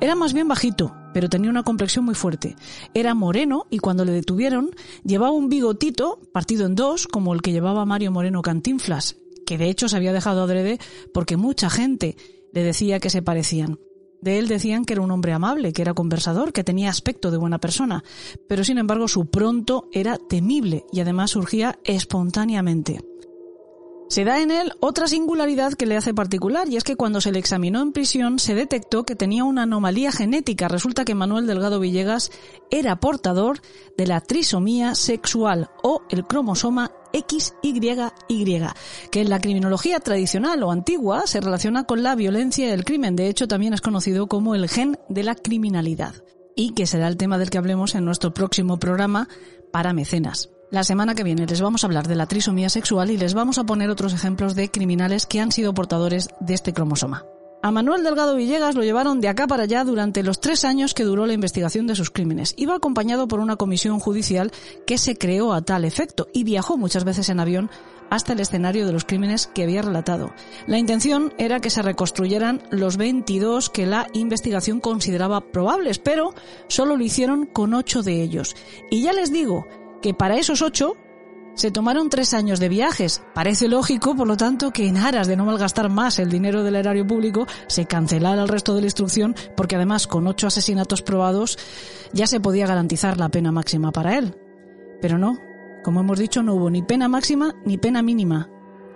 Era 0.01 0.15
más 0.15 0.33
bien 0.33 0.49
bajito, 0.49 0.95
pero 1.13 1.29
tenía 1.29 1.51
una 1.51 1.63
complexión 1.63 2.05
muy 2.05 2.15
fuerte. 2.15 2.57
Era 2.95 3.15
moreno 3.15 3.67
y 3.71 3.79
cuando 3.79 4.05
le 4.05 4.13
detuvieron 4.13 4.71
llevaba 5.05 5.33
un 5.33 5.49
bigotito 5.49 6.21
partido 6.33 6.67
en 6.67 6.75
dos, 6.75 7.07
como 7.07 7.35
el 7.35 7.43
que 7.43 7.53
llevaba 7.53 7.85
Mario 7.85 8.13
Moreno 8.13 8.43
Cantinflas, 8.43 9.17
que 9.47 9.57
de 9.57 9.71
hecho 9.71 9.89
se 9.89 9.97
había 9.97 10.13
dejado 10.13 10.43
adrede 10.43 10.79
porque 11.15 11.39
mucha 11.39 11.71
gente 11.71 12.17
le 12.53 12.63
decía 12.63 13.01
que 13.01 13.09
se 13.09 13.23
parecían. 13.23 13.79
De 14.21 14.39
él 14.39 14.49
decían 14.49 14.85
que 14.85 14.95
era 14.95 15.03
un 15.03 15.11
hombre 15.11 15.33
amable, 15.33 15.73
que 15.73 15.83
era 15.83 15.95
conversador, 15.95 16.53
que 16.53 16.65
tenía 16.65 16.91
aspecto 16.91 17.31
de 17.31 17.37
buena 17.37 17.59
persona, 17.59 18.03
pero 18.49 18.65
sin 18.65 18.79
embargo 18.79 19.09
su 19.09 19.27
pronto 19.27 19.89
era 19.93 20.19
temible 20.19 20.85
y 20.93 21.01
además 21.01 21.31
surgía 21.31 21.79
espontáneamente. 21.85 23.01
Se 24.09 24.25
da 24.25 24.41
en 24.41 24.53
él 24.53 24.73
otra 24.79 25.09
singularidad 25.09 25.73
que 25.73 25.85
le 25.85 25.97
hace 25.97 26.15
particular, 26.15 26.69
y 26.69 26.77
es 26.77 26.85
que 26.85 26.95
cuando 26.95 27.21
se 27.21 27.33
le 27.33 27.41
examinó 27.41 27.83
en 27.83 27.93
prisión 27.93 28.39
se 28.39 28.55
detectó 28.55 29.05
que 29.05 29.17
tenía 29.17 29.43
una 29.43 29.65
anomalía 29.65 30.13
genética. 30.13 30.69
Resulta 30.69 31.05
que 31.05 31.17
Manuel 31.17 31.47
Delgado 31.47 31.81
Villegas 31.81 32.31
era 32.71 33.01
portador 33.01 33.61
de 33.97 34.07
la 34.07 34.21
trisomía 34.21 34.95
sexual 34.95 35.71
o 35.83 36.03
el 36.09 36.25
cromosoma 36.25 36.93
XYY, 37.13 38.69
que 39.11 39.21
en 39.21 39.29
la 39.29 39.41
criminología 39.41 39.99
tradicional 39.99 40.63
o 40.63 40.71
antigua 40.71 41.27
se 41.27 41.41
relaciona 41.41 41.85
con 41.85 42.05
la 42.05 42.15
violencia 42.15 42.69
y 42.69 42.71
el 42.71 42.85
crimen. 42.85 43.17
De 43.17 43.29
hecho, 43.29 43.49
también 43.49 43.75
es 43.75 43.81
conocido 43.81 44.29
como 44.29 44.55
el 44.55 44.69
gen 44.69 44.99
de 45.09 45.25
la 45.25 45.35
criminalidad. 45.35 46.15
Y 46.55 46.73
que 46.75 46.87
será 46.87 47.09
el 47.09 47.17
tema 47.17 47.39
del 47.39 47.51
que 47.51 47.59
hablemos 47.59 47.95
en 47.95 48.05
nuestro 48.05 48.33
próximo 48.33 48.79
programa 48.79 49.29
para 49.73 49.93
mecenas. 49.93 50.49
La 50.77 50.85
semana 50.85 51.15
que 51.15 51.25
viene 51.25 51.47
les 51.47 51.63
vamos 51.63 51.83
a 51.83 51.87
hablar 51.87 52.07
de 52.07 52.17
la 52.17 52.27
trisomía 52.27 52.69
sexual 52.69 53.11
y 53.11 53.17
les 53.17 53.33
vamos 53.33 53.57
a 53.57 53.65
poner 53.65 53.89
otros 53.89 54.13
ejemplos 54.13 54.55
de 54.55 54.71
criminales 54.71 55.25
que 55.25 55.41
han 55.41 55.51
sido 55.51 55.73
portadores 55.73 56.29
de 56.41 56.53
este 56.53 56.75
cromosoma. 56.75 57.25
A 57.63 57.71
Manuel 57.71 58.05
Delgado 58.05 58.37
Villegas 58.37 58.75
lo 58.75 58.83
llevaron 58.83 59.23
de 59.23 59.29
acá 59.29 59.47
para 59.47 59.63
allá 59.63 59.85
durante 59.85 60.23
los 60.23 60.39
tres 60.39 60.67
años 60.67 60.93
que 60.93 61.05
duró 61.05 61.25
la 61.25 61.33
investigación 61.33 61.87
de 61.87 61.95
sus 61.95 62.11
crímenes. 62.11 62.53
Iba 62.59 62.75
acompañado 62.75 63.27
por 63.27 63.41
una 63.41 63.57
comisión 63.57 64.01
judicial 64.01 64.53
que 64.87 64.99
se 64.99 65.17
creó 65.17 65.55
a 65.55 65.63
tal 65.63 65.87
efecto 65.87 66.29
y 66.35 66.45
viajó 66.45 66.77
muchas 66.77 67.05
veces 67.05 67.31
en 67.31 67.41
avión 67.41 67.71
hasta 68.11 68.35
el 68.35 68.41
escenario 68.41 68.85
de 68.85 68.93
los 68.93 69.07
crímenes 69.07 69.47
que 69.47 69.63
había 69.63 69.81
relatado. 69.81 70.35
La 70.67 70.77
intención 70.77 71.33
era 71.39 71.61
que 71.61 71.71
se 71.71 71.81
reconstruyeran 71.81 72.63
los 72.71 72.99
22 72.99 73.71
que 73.71 73.87
la 73.87 74.09
investigación 74.13 74.81
consideraba 74.81 75.41
probables, 75.41 75.99
pero 75.99 76.35
solo 76.69 76.97
lo 76.97 77.03
hicieron 77.03 77.47
con 77.47 77.73
ocho 77.73 78.03
de 78.03 78.21
ellos. 78.23 78.55
Y 78.91 79.01
ya 79.01 79.15
les 79.15 79.33
digo, 79.33 79.67
que 80.07 80.15
para 80.15 80.37
esos 80.37 80.63
ocho 80.63 80.97
se 81.57 81.73
tomaron 81.73 82.11
tres 82.11 82.33
años 82.33 82.61
de 82.61 82.69
viajes. 82.69 83.25
Parece 83.35 83.67
lógico, 83.67 84.15
por 84.15 84.29
lo 84.29 84.37
tanto, 84.37 84.71
que 84.71 84.87
en 84.87 84.99
aras 84.99 85.27
de 85.27 85.35
no 85.35 85.45
malgastar 85.45 85.89
más 85.89 86.21
el 86.21 86.31
dinero 86.31 86.63
del 86.63 86.77
erario 86.77 87.05
público, 87.05 87.49
se 87.67 87.87
cancelara 87.87 88.41
el 88.41 88.47
resto 88.47 88.77
de 88.77 88.83
la 88.83 88.87
instrucción, 88.87 89.35
porque 89.57 89.75
además 89.75 90.07
con 90.07 90.29
ocho 90.29 90.47
asesinatos 90.47 91.03
probados 91.03 91.59
ya 92.13 92.29
se 92.29 92.39
podía 92.39 92.69
garantizar 92.69 93.19
la 93.19 93.31
pena 93.31 93.51
máxima 93.51 93.91
para 93.91 94.17
él. 94.17 94.37
Pero 95.01 95.19
no, 95.19 95.41
como 95.83 95.99
hemos 95.99 96.21
dicho, 96.21 96.41
no 96.45 96.55
hubo 96.55 96.71
ni 96.71 96.83
pena 96.83 97.09
máxima 97.09 97.57
ni 97.65 97.79
pena 97.79 98.01
mínima. 98.01 98.49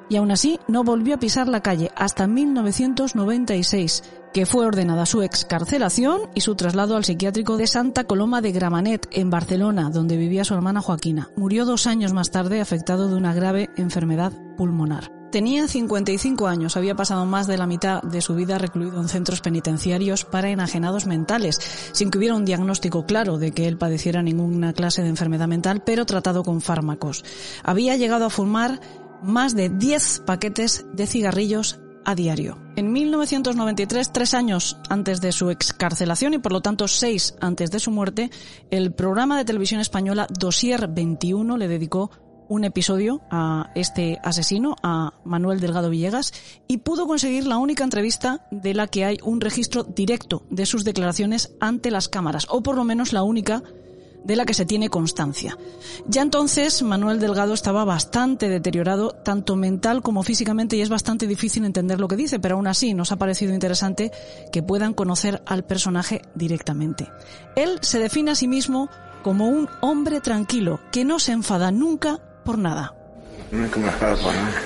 Y 0.08 0.14
aún 0.14 0.30
así 0.30 0.60
no 0.68 0.84
volvió 0.84 1.16
a 1.16 1.18
pisar 1.18 1.48
la 1.48 1.60
calle 1.60 1.90
hasta 1.96 2.28
1996, 2.28 4.04
que 4.32 4.46
fue 4.46 4.66
ordenada 4.66 5.06
su 5.06 5.22
excarcelación 5.22 6.22
y 6.34 6.40
su 6.40 6.54
traslado 6.54 6.96
al 6.96 7.04
psiquiátrico 7.04 7.56
de 7.56 7.66
Santa 7.66 8.04
Coloma 8.04 8.40
de 8.40 8.52
Gramanet, 8.52 9.08
en 9.12 9.30
Barcelona, 9.30 9.90
donde 9.90 10.16
vivía 10.16 10.44
su 10.44 10.54
hermana 10.54 10.80
Joaquina. 10.80 11.30
Murió 11.36 11.64
dos 11.64 11.86
años 11.86 12.12
más 12.12 12.30
tarde 12.30 12.60
afectado 12.60 13.08
de 13.08 13.16
una 13.16 13.34
grave 13.34 13.70
enfermedad 13.76 14.32
pulmonar. 14.56 15.10
Tenía 15.30 15.68
55 15.68 16.48
años, 16.48 16.76
había 16.76 16.96
pasado 16.96 17.24
más 17.24 17.46
de 17.46 17.56
la 17.56 17.68
mitad 17.68 18.02
de 18.02 18.20
su 18.20 18.34
vida 18.34 18.58
recluido 18.58 19.00
en 19.00 19.08
centros 19.08 19.40
penitenciarios 19.40 20.24
para 20.24 20.50
enajenados 20.50 21.06
mentales, 21.06 21.60
sin 21.92 22.10
que 22.10 22.18
hubiera 22.18 22.34
un 22.34 22.44
diagnóstico 22.44 23.06
claro 23.06 23.38
de 23.38 23.52
que 23.52 23.68
él 23.68 23.78
padeciera 23.78 24.22
ninguna 24.22 24.72
clase 24.72 25.02
de 25.02 25.08
enfermedad 25.08 25.46
mental, 25.46 25.84
pero 25.84 26.04
tratado 26.04 26.42
con 26.42 26.60
fármacos. 26.60 27.24
Había 27.62 27.96
llegado 27.96 28.24
a 28.24 28.30
fumar 28.30 28.80
más 29.22 29.54
de 29.54 29.68
10 29.68 30.22
paquetes 30.26 30.86
de 30.92 31.06
cigarrillos 31.06 31.78
a 32.04 32.14
diario. 32.14 32.58
En 32.76 32.92
1993, 32.92 34.12
tres 34.12 34.34
años 34.34 34.76
antes 34.88 35.20
de 35.20 35.32
su 35.32 35.50
excarcelación 35.50 36.34
y 36.34 36.38
por 36.38 36.52
lo 36.52 36.60
tanto 36.60 36.88
seis 36.88 37.34
antes 37.40 37.70
de 37.70 37.80
su 37.80 37.90
muerte, 37.90 38.30
el 38.70 38.92
programa 38.92 39.36
de 39.36 39.44
televisión 39.44 39.80
española 39.80 40.26
Dossier 40.30 40.88
21 40.88 41.56
le 41.56 41.68
dedicó 41.68 42.10
un 42.50 42.64
episodio 42.64 43.20
a 43.30 43.70
este 43.76 44.18
asesino, 44.24 44.74
a 44.82 45.14
Manuel 45.24 45.60
Delgado 45.60 45.88
Villegas, 45.88 46.32
y 46.66 46.78
pudo 46.78 47.06
conseguir 47.06 47.46
la 47.46 47.58
única 47.58 47.84
entrevista 47.84 48.44
de 48.50 48.74
la 48.74 48.88
que 48.88 49.04
hay 49.04 49.18
un 49.22 49.40
registro 49.40 49.84
directo 49.84 50.42
de 50.50 50.66
sus 50.66 50.82
declaraciones 50.82 51.54
ante 51.60 51.92
las 51.92 52.08
cámaras, 52.08 52.48
o 52.50 52.60
por 52.60 52.74
lo 52.74 52.82
menos 52.82 53.12
la 53.12 53.22
única 53.22 53.62
de 54.24 54.36
la 54.36 54.44
que 54.44 54.54
se 54.54 54.66
tiene 54.66 54.88
constancia. 54.88 55.56
Ya 56.06 56.22
entonces 56.22 56.82
Manuel 56.82 57.20
Delgado 57.20 57.54
estaba 57.54 57.84
bastante 57.84 58.48
deteriorado, 58.48 59.10
tanto 59.10 59.56
mental 59.56 60.02
como 60.02 60.22
físicamente, 60.22 60.76
y 60.76 60.82
es 60.82 60.88
bastante 60.88 61.26
difícil 61.26 61.64
entender 61.64 62.00
lo 62.00 62.08
que 62.08 62.16
dice, 62.16 62.38
pero 62.38 62.56
aún 62.56 62.66
así 62.66 62.94
nos 62.94 63.12
ha 63.12 63.16
parecido 63.16 63.54
interesante 63.54 64.10
que 64.52 64.62
puedan 64.62 64.94
conocer 64.94 65.42
al 65.46 65.64
personaje 65.64 66.22
directamente. 66.34 67.10
Él 67.56 67.78
se 67.82 67.98
define 67.98 68.32
a 68.32 68.34
sí 68.34 68.48
mismo 68.48 68.88
como 69.22 69.48
un 69.48 69.68
hombre 69.80 70.20
tranquilo, 70.20 70.80
que 70.90 71.04
no 71.04 71.18
se 71.18 71.32
enfada 71.32 71.70
nunca 71.70 72.18
por 72.44 72.58
nada. 72.58 72.94
Nunca 73.50 73.80
me 73.80 73.86
enfado 73.86 74.16
por 74.18 74.34
nada. 74.34 74.62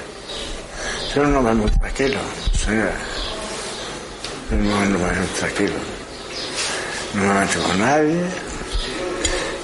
Soy 1.12 1.24
un 1.24 1.36
hombre 1.36 1.54
muy 1.54 1.70
tranquilo, 1.70 2.18
soy 2.52 2.76
un 4.52 4.72
hombre 4.72 4.98
muy 4.98 5.26
tranquilo. 5.38 5.74
No 7.14 7.22
me 7.22 7.40
meto 7.40 7.62
con 7.62 7.78
nadie, 7.78 8.24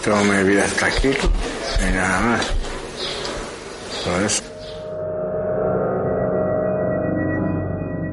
Toda 0.05 0.23
mi 0.25 0.49
vida 0.49 0.65
tranquilo 0.79 1.19
y 1.79 1.93
nada 1.93 2.21
más. 2.21 2.47
Por 4.05 4.23
eso. 4.23 4.43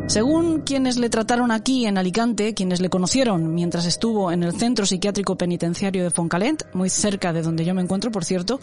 Según 0.07 0.61
quienes 0.61 0.97
le 0.97 1.09
trataron 1.09 1.51
aquí 1.51 1.85
en 1.85 1.97
Alicante, 1.97 2.53
quienes 2.53 2.79
le 2.81 2.89
conocieron 2.89 3.53
mientras 3.53 3.85
estuvo 3.85 4.31
en 4.31 4.43
el 4.43 4.53
Centro 4.57 4.85
Psiquiátrico 4.85 5.35
Penitenciario 5.35 6.03
de 6.03 6.11
Foncalent, 6.11 6.63
muy 6.73 6.89
cerca 6.89 7.33
de 7.33 7.41
donde 7.41 7.65
yo 7.65 7.73
me 7.73 7.81
encuentro, 7.81 8.09
por 8.09 8.23
cierto, 8.23 8.59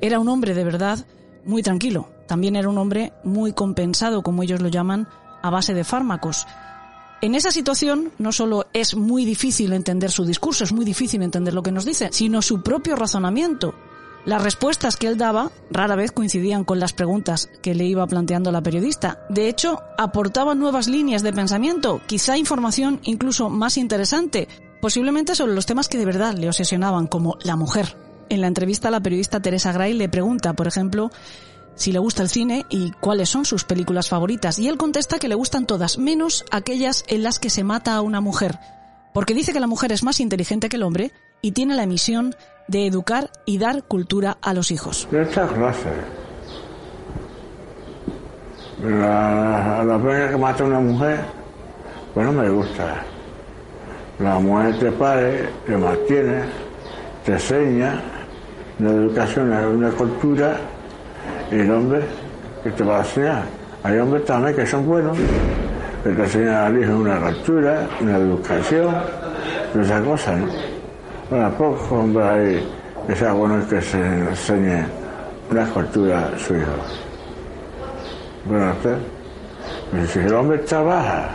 era 0.00 0.18
un 0.18 0.28
hombre 0.28 0.54
de 0.54 0.64
verdad 0.64 1.04
muy 1.44 1.62
tranquilo. 1.62 2.08
También 2.26 2.56
era 2.56 2.68
un 2.68 2.78
hombre 2.78 3.12
muy 3.24 3.52
compensado, 3.52 4.22
como 4.22 4.42
ellos 4.42 4.60
lo 4.60 4.68
llaman, 4.68 5.08
a 5.42 5.50
base 5.50 5.74
de 5.74 5.84
fármacos. 5.84 6.46
En 7.22 7.36
esa 7.36 7.52
situación 7.52 8.10
no 8.18 8.32
solo 8.32 8.66
es 8.72 8.96
muy 8.96 9.24
difícil 9.24 9.72
entender 9.74 10.10
su 10.10 10.24
discurso, 10.24 10.64
es 10.64 10.72
muy 10.72 10.84
difícil 10.84 11.22
entender 11.22 11.54
lo 11.54 11.62
que 11.62 11.70
nos 11.70 11.84
dice, 11.84 12.08
sino 12.10 12.42
su 12.42 12.64
propio 12.64 12.96
razonamiento. 12.96 13.76
Las 14.24 14.42
respuestas 14.42 14.96
que 14.96 15.06
él 15.06 15.18
daba 15.18 15.52
rara 15.70 15.94
vez 15.94 16.10
coincidían 16.10 16.64
con 16.64 16.80
las 16.80 16.92
preguntas 16.92 17.48
que 17.62 17.76
le 17.76 17.84
iba 17.84 18.04
planteando 18.08 18.50
la 18.50 18.60
periodista. 18.60 19.24
De 19.28 19.48
hecho, 19.48 19.78
aportaba 19.98 20.56
nuevas 20.56 20.88
líneas 20.88 21.22
de 21.22 21.32
pensamiento, 21.32 22.00
quizá 22.08 22.36
información 22.36 22.98
incluso 23.04 23.50
más 23.50 23.76
interesante, 23.76 24.48
posiblemente 24.80 25.36
sobre 25.36 25.54
los 25.54 25.66
temas 25.66 25.88
que 25.88 25.98
de 25.98 26.06
verdad 26.06 26.34
le 26.34 26.48
obsesionaban, 26.48 27.06
como 27.06 27.38
la 27.44 27.54
mujer. 27.54 27.96
En 28.30 28.40
la 28.40 28.48
entrevista 28.48 28.90
la 28.90 29.00
periodista 29.00 29.40
Teresa 29.40 29.70
Gray 29.70 29.92
le 29.92 30.08
pregunta, 30.08 30.54
por 30.54 30.66
ejemplo, 30.66 31.12
si 31.74 31.92
le 31.92 31.98
gusta 31.98 32.22
el 32.22 32.28
cine 32.28 32.66
y 32.68 32.92
cuáles 32.92 33.28
son 33.28 33.44
sus 33.44 33.64
películas 33.64 34.08
favoritas. 34.08 34.58
Y 34.58 34.68
él 34.68 34.76
contesta 34.76 35.18
que 35.18 35.28
le 35.28 35.34
gustan 35.34 35.66
todas, 35.66 35.98
menos 35.98 36.44
aquellas 36.50 37.04
en 37.08 37.22
las 37.22 37.38
que 37.38 37.50
se 37.50 37.64
mata 37.64 37.94
a 37.94 38.00
una 38.00 38.20
mujer, 38.20 38.58
porque 39.12 39.34
dice 39.34 39.52
que 39.52 39.60
la 39.60 39.66
mujer 39.66 39.92
es 39.92 40.02
más 40.02 40.20
inteligente 40.20 40.68
que 40.68 40.76
el 40.76 40.82
hombre 40.82 41.12
y 41.40 41.52
tiene 41.52 41.74
la 41.74 41.86
misión 41.86 42.34
de 42.68 42.86
educar 42.86 43.30
y 43.44 43.58
dar 43.58 43.82
cultura 43.84 44.38
a 44.40 44.54
los 44.54 44.70
hijos. 44.70 45.08
Esta 45.12 45.46
clase. 45.48 45.90
La, 48.82 49.84
la 49.84 50.28
que 50.30 50.36
mata 50.36 50.64
a 50.64 50.66
una 50.66 50.80
mujer, 50.80 51.24
pues 52.14 52.26
no 52.26 52.32
me 52.32 52.48
gusta. 52.50 53.04
La 54.18 54.38
mujer 54.38 54.78
te 54.78 54.92
pare, 54.92 55.48
te 55.66 55.76
mantiene, 55.76 56.42
te 57.24 57.32
enseña, 57.32 58.00
una 58.78 58.90
educación, 58.90 59.52
una 59.52 59.90
cultura 59.90 60.56
el 61.60 61.70
hombre 61.70 62.00
que 62.62 62.70
te 62.70 62.84
va 62.84 62.96
a 62.96 63.00
enseñar. 63.00 63.42
Hay 63.82 63.98
hombres 63.98 64.24
también 64.24 64.56
que 64.56 64.66
son 64.66 64.86
buenos, 64.86 65.16
que 66.02 66.10
te 66.10 66.22
enseñan 66.22 66.54
al 66.54 66.82
hijo 66.82 66.96
una 66.96 67.20
cultura, 67.20 67.86
una 68.00 68.16
educación, 68.16 68.94
esas 69.80 70.02
cosas, 70.02 70.38
¿no? 70.38 70.46
Bueno, 71.30 71.50
pocos 71.52 71.92
hombres 71.92 72.26
hay 72.26 72.68
que 73.06 73.16
sea 73.16 73.32
bueno 73.32 73.66
que 73.68 73.82
se 73.82 73.98
enseñe 73.98 74.84
una 75.50 75.66
cultura 75.66 76.30
a 76.34 76.38
su 76.38 76.54
hijo. 76.54 76.72
Bueno, 78.44 78.72
usted, 78.72 78.96
pues 79.90 80.10
si 80.10 80.18
el 80.20 80.34
hombre 80.34 80.58
trabaja, 80.58 81.30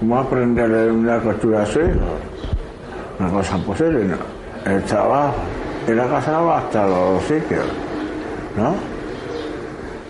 ¿cómo 0.00 0.18
aprenderle 0.18 0.90
una 0.90 1.18
cultura 1.18 1.62
a 1.62 1.66
su 1.66 1.80
hijo? 1.80 2.18
Una 3.18 3.30
cosa 3.30 3.56
imposible, 3.56 4.04
¿no? 4.04 4.16
El 4.70 4.82
trabajo 4.84 5.34
y 5.86 5.92
la 5.92 6.06
casa 6.08 6.40
va 6.40 6.58
hasta 6.58 6.86
los 6.86 7.22
sitios, 7.22 7.66
¿no? 8.56 8.93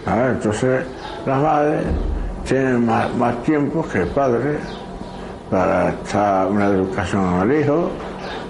Entonces 0.06 0.84
las 1.26 1.40
madres 1.40 1.82
tienen 2.44 2.86
más, 2.86 3.42
tiempo 3.42 3.86
que 3.90 4.02
el 4.02 4.08
padre 4.08 4.58
para 5.50 5.90
estar 5.90 6.46
una 6.48 6.66
educación 6.66 7.24
al 7.40 7.52
hijo, 7.52 7.90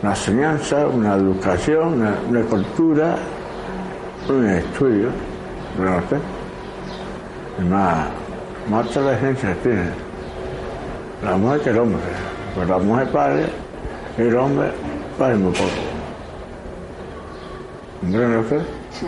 una 0.03 0.13
enseñanza, 0.13 0.87
una 0.87 1.15
educación, 1.15 2.03
una, 2.29 2.43
cultura, 2.43 3.17
un 4.29 4.47
estudio, 4.49 5.09
¿no 5.79 6.01
sé? 6.09 6.17
Y 7.61 7.65
más, 7.65 8.09
más 8.69 8.87
inteligencia 8.87 9.57
tiene 9.63 9.85
la 11.23 11.37
mujer 11.37 11.61
que 11.61 11.71
el 11.71 11.79
hombre. 11.79 12.01
Pues 12.55 12.69
la 12.69 12.79
mujer 12.79 13.09
padre 13.11 13.47
y 14.19 14.23
el 14.23 14.37
hombre 14.37 14.71
padre 15.19 15.37
muy 15.37 15.53
poco. 15.53 15.71
¿No 18.03 18.49
sé? 18.49 18.59
Sí, 18.91 19.07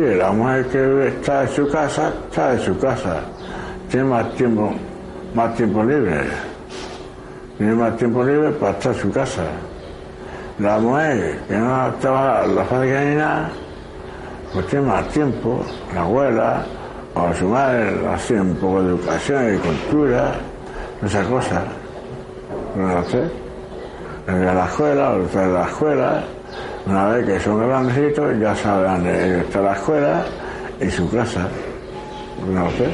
la 0.00 0.32
mujer 0.32 0.66
que 0.66 1.08
está 1.08 1.42
en 1.42 1.48
su 1.48 1.68
casa, 1.68 2.12
está 2.28 2.52
en 2.54 2.60
su 2.60 2.78
casa. 2.78 3.20
Tiene 3.90 4.08
más 4.08 4.32
tiempo, 4.34 4.72
más 5.34 5.54
tiempo 5.54 5.84
libre. 5.84 6.24
Tiene 7.58 7.74
más 7.74 7.96
tiempo 7.96 8.24
libre 8.24 8.50
para 8.52 8.72
estar 8.72 8.94
en 8.94 9.00
su 9.00 9.12
casa. 9.12 9.42
La 10.58 10.78
mujer 10.78 11.38
que 11.48 11.56
no 11.56 11.94
trabaja 12.00 12.44
en 12.44 12.56
la 12.56 12.64
fábrica 12.64 13.00
ni 13.00 13.14
nada, 13.16 13.50
pues 14.52 14.66
tiene 14.68 14.86
más 14.86 15.08
tiempo. 15.08 15.64
La 15.94 16.02
abuela 16.02 16.64
o 17.14 17.34
su 17.34 17.46
madre 17.48 17.94
hace 18.08 18.40
un 18.40 18.54
poco 18.56 18.82
de 18.82 18.88
educación 18.90 19.54
y 19.54 19.58
cultura, 19.58 20.32
esa 21.04 21.22
cosa. 21.24 21.62
No 22.74 23.04
sé. 23.04 23.24
a 24.28 24.54
la 24.54 24.64
escuela, 24.64 25.10
o 25.10 25.18
de 25.18 25.52
la 25.52 25.64
escuela, 25.64 26.22
una 26.86 27.06
vez 27.08 27.26
que 27.26 27.40
son 27.40 27.58
grandecitos, 27.60 28.38
ya 28.40 28.56
saben 28.56 29.04
dónde 29.04 29.40
está 29.40 29.60
la 29.60 29.72
escuela 29.74 30.24
y 30.80 30.90
su 30.90 31.08
casa. 31.10 31.48
No 32.52 32.70
sé. 32.72 32.90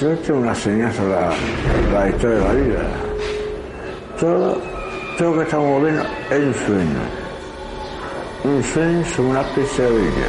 Yo 0.00 0.12
he 0.12 0.32
una 0.32 0.54
señal 0.54 0.92
sobre 0.92 1.10
la, 1.92 2.08
historia 2.08 2.36
de 2.36 2.44
la 2.44 2.52
vida. 2.52 2.82
Todo, 4.20 4.60
todo 5.16 5.30
lo 5.30 5.38
que 5.38 5.44
estamos 5.44 5.82
viendo 5.82 6.02
es 6.30 6.38
un 6.38 6.54
sueño. 6.66 7.00
Un 8.44 8.62
sueño 8.62 9.04
sobre 9.06 9.28
una 9.30 9.42
pesadilla. 9.54 10.28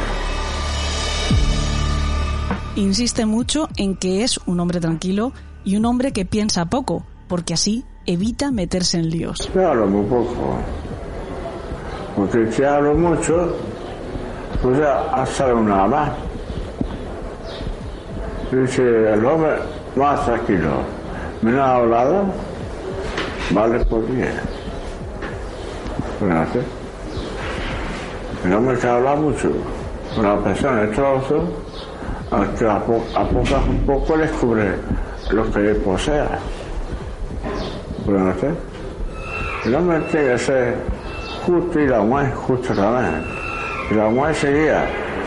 Insiste 2.76 3.26
mucho 3.26 3.68
en 3.76 3.96
que 3.96 4.22
es 4.22 4.40
un 4.46 4.60
hombre 4.60 4.80
tranquilo 4.80 5.32
y 5.64 5.76
un 5.76 5.84
hombre 5.84 6.12
que 6.12 6.24
piensa 6.24 6.64
poco, 6.66 7.04
porque 7.26 7.52
así 7.52 7.84
evita 8.06 8.50
meterse 8.50 8.98
en 8.98 9.10
líos. 9.10 9.50
Hablo 9.54 9.86
muy 9.86 10.06
poco 10.06 10.58
porque 12.18 12.50
si 12.50 12.64
hablo 12.64 12.94
mucho, 12.94 13.54
pues 14.60 14.78
ya 14.78 15.24
sabe 15.24 15.54
nada 15.60 15.86
más. 15.86 16.10
Dice 18.50 19.12
el 19.12 19.24
hombre 19.24 19.52
más 19.94 20.24
tranquilo, 20.24 20.80
menos 21.42 21.60
hablado, 21.60 22.24
vale 23.50 23.84
por 23.84 24.04
bien. 24.06 24.32
Bueno, 26.18 26.44
el 28.44 28.52
hombre 28.52 28.78
que 28.78 28.86
habla 28.88 29.14
mucho 29.14 29.50
la 30.20 30.36
persona 30.38 30.80
de 30.80 30.88
trozo, 30.88 31.44
que 32.58 32.66
a, 32.66 32.80
poco 32.80 33.04
a 33.14 33.58
un 33.60 33.86
poco 33.86 34.16
descubre 34.16 34.74
lo 35.30 35.48
que 35.52 35.74
posea. 35.84 36.40
Bueno, 38.04 38.34
el 39.64 39.74
hombre 39.74 40.00
tiene 40.10 40.32
que 40.32 40.38
ser 40.38 40.97
justo 41.46 41.80
y 41.80 41.86
la 41.86 42.00
mujer 42.00 42.32
justo 42.34 42.74
también. 42.74 43.24
Y 43.90 43.94
la 43.94 44.08
mujer 44.08 44.34
seguía 44.34 44.84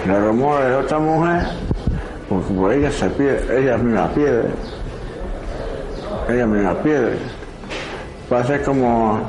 la 0.07 0.19
rumor 0.19 0.63
de 0.63 0.75
otra 0.75 0.99
mujer, 0.99 1.47
porque 2.27 2.53
por 2.53 2.73
ella 2.73 2.91
se 2.91 3.09
pierde, 3.09 3.61
ella 3.61 3.77
misma 3.77 4.07
pierde. 4.09 4.49
Ella 6.29 6.45
misma 6.45 6.73
pierde. 6.75 7.17
Pasa 8.29 8.61
como, 8.63 9.19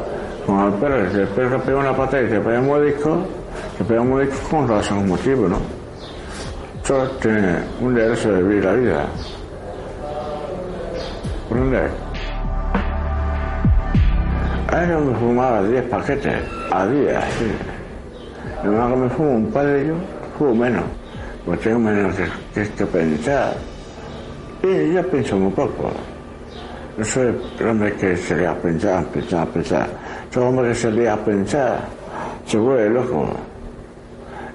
como 0.47 0.69
el 0.69 0.75
perro, 0.75 1.11
si 1.11 1.19
el 1.19 1.29
perro 1.29 1.61
pega 1.61 1.79
una 1.79 1.97
pata 1.97 2.23
y 2.23 2.29
se 2.29 2.41
pega 2.41 2.61
un 2.61 2.67
modisco, 2.67 3.19
se 3.77 3.85
pega 3.85 4.01
un 4.01 4.11
modisco 4.11 4.49
con 4.49 4.69
razón, 4.69 5.09
motivo, 5.09 5.49
¿no? 5.49 5.59
Todo 6.87 7.09
tiene 7.21 7.59
un 7.81 7.95
derecho 7.95 8.33
de 8.33 8.43
vivir 8.43 8.65
la 8.65 8.73
vida. 8.73 9.07
A 11.51 12.12
eso 14.81 15.01
me 15.01 15.15
fumaba 15.19 15.63
10 15.63 15.85
paquetes 15.85 16.35
a 16.71 16.87
día, 16.87 17.21
sí. 17.39 17.45
Además 18.61 18.93
que 18.93 18.97
me 18.97 19.09
fumo 19.11 19.31
un 19.33 19.53
par 19.53 19.67
de 19.67 19.83
ellos, 19.83 19.99
fumo 20.39 20.55
menos, 20.55 20.85
porque 21.45 21.65
tengo 21.65 21.79
menos 21.79 22.17
que, 22.55 22.69
que, 22.71 22.87
pensar. 22.87 23.55
Y 24.63 24.95
yo 24.95 25.07
pienso 25.11 25.37
muy 25.37 25.53
poco. 25.53 25.91
No 26.97 27.05
soy 27.05 27.35
el 27.59 27.67
hombre 27.67 27.93
que 27.95 28.17
se 28.17 28.37
le 28.37 28.47
a 28.47 28.55
pensar, 28.55 29.05
pensar, 29.07 29.47
pensar. 29.49 29.89
Soy 30.31 30.43
el 30.43 30.49
hombre 30.49 30.69
que 30.69 30.75
se 30.75 30.91
le 30.91 31.09
a 31.09 31.17
pensar, 31.17 31.81
se 32.47 32.57
vuelve 32.57 32.89
loco. 32.91 33.29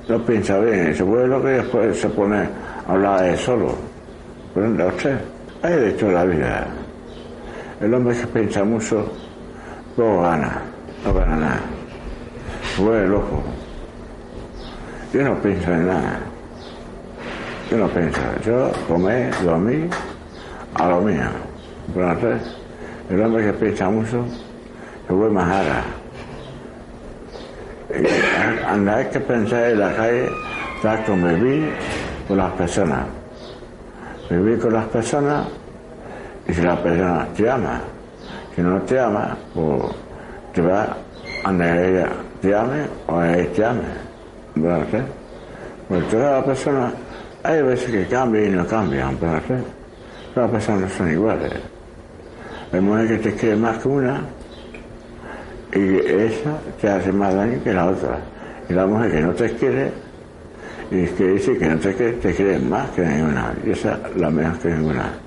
No 0.10 0.26
piensa 0.26 0.58
bien, 0.60 0.96
se 0.96 1.04
vuelve 1.04 1.28
loco 1.28 1.50
y 1.50 1.54
después 1.54 2.00
se 2.00 2.10
pone 2.10 2.38
a 2.88 2.92
hablar 2.92 3.22
de 3.22 3.38
solo. 3.38 3.76
Pero 4.54 4.88
usted, 4.88 5.20
hay 5.62 5.76
de 5.76 5.90
hecho 5.90 6.12
la 6.12 6.24
vida. 6.26 6.68
El 7.82 7.94
hombre 7.94 8.18
que 8.18 8.28
piensa 8.28 8.64
mucho 8.64 9.06
no 9.98 10.22
gana, 10.22 10.62
no 11.04 11.14
gana 11.14 11.36
nada. 11.36 11.62
Fue 12.76 13.08
loco. 13.08 13.42
Yo 15.12 15.24
no 15.24 15.36
pienso 15.42 15.72
en 15.72 15.88
nada. 15.88 16.20
Yo 17.72 17.78
no 17.78 17.88
pienso. 17.88 18.22
Yo 18.46 18.72
comé, 18.88 19.32
dormí, 19.44 19.90
a 20.76 20.88
lo 20.88 21.02
mío. 21.02 21.24
Entonces, 21.88 22.56
el 23.10 23.22
hombre 23.22 23.46
que 23.46 23.54
piensa 23.54 23.90
mucho 23.90 24.24
se 25.08 25.14
vuelve 25.14 25.34
más 25.34 25.52
ara. 25.52 25.84
Andar 28.70 29.10
que 29.10 29.20
pensar 29.20 29.72
en 29.72 29.80
la 29.80 29.96
calle, 29.96 30.30
está 30.76 31.04
convivir 31.06 31.72
con 32.28 32.38
las 32.38 32.52
personas. 32.54 33.06
Vivir 34.30 34.60
con 34.60 34.74
las 34.74 34.86
personas 34.86 35.48
y 36.48 36.54
si 36.54 36.62
la 36.62 36.76
persona 36.84 37.28
te 37.36 37.50
ama 37.50 37.82
si 38.58 38.64
no 38.64 38.82
te 38.82 39.00
ama, 39.00 39.38
pues 39.54 39.84
te 40.52 40.62
va 40.64 40.98
a 41.44 41.52
ella 41.52 42.10
te 42.42 42.56
ame 42.56 42.88
o 43.06 43.22
él 43.22 43.48
te 43.50 43.64
ame. 43.64 43.84
¿Verdad? 44.56 45.06
Pues 45.88 46.10
todas 46.10 46.32
las 46.38 46.44
personas, 46.44 46.94
hay 47.44 47.62
veces 47.62 47.92
que 47.92 48.06
cambian 48.08 48.46
y 48.46 48.50
no 48.50 48.66
cambian, 48.66 49.20
¿verdad? 49.20 49.44
Todas 50.34 50.50
las 50.50 50.50
personas 50.50 50.92
son 50.92 51.12
iguales. 51.12 51.54
Hay 52.74 52.82
mujeres 52.82 53.12
que 53.22 53.30
te 53.30 53.36
quieren 53.36 53.62
más 53.62 53.78
que 53.78 53.88
una 53.90 54.22
y 55.76 55.98
esa 55.98 56.58
te 56.82 56.90
hace 56.90 57.12
más 57.12 57.36
daño 57.36 57.64
que 57.64 57.74
la 57.74 57.86
otra. 57.86 58.18
Y 58.68 58.74
la 58.74 58.88
mujer 58.88 59.12
que 59.12 59.22
no 59.22 59.34
te 59.34 59.52
quiere 59.52 59.92
y 60.90 61.06
que 61.06 61.28
dice 61.28 61.56
que 61.60 61.68
no 61.68 61.78
te 61.78 61.94
quiere, 61.94 62.14
te 62.14 62.34
quiere 62.34 62.58
más 62.58 62.90
que 62.90 63.04
ninguna. 63.06 63.54
Y 63.64 63.70
esa 63.70 64.00
es 64.10 64.20
la 64.20 64.32
mejor 64.32 64.58
que 64.58 64.70
ninguna. 64.70 65.27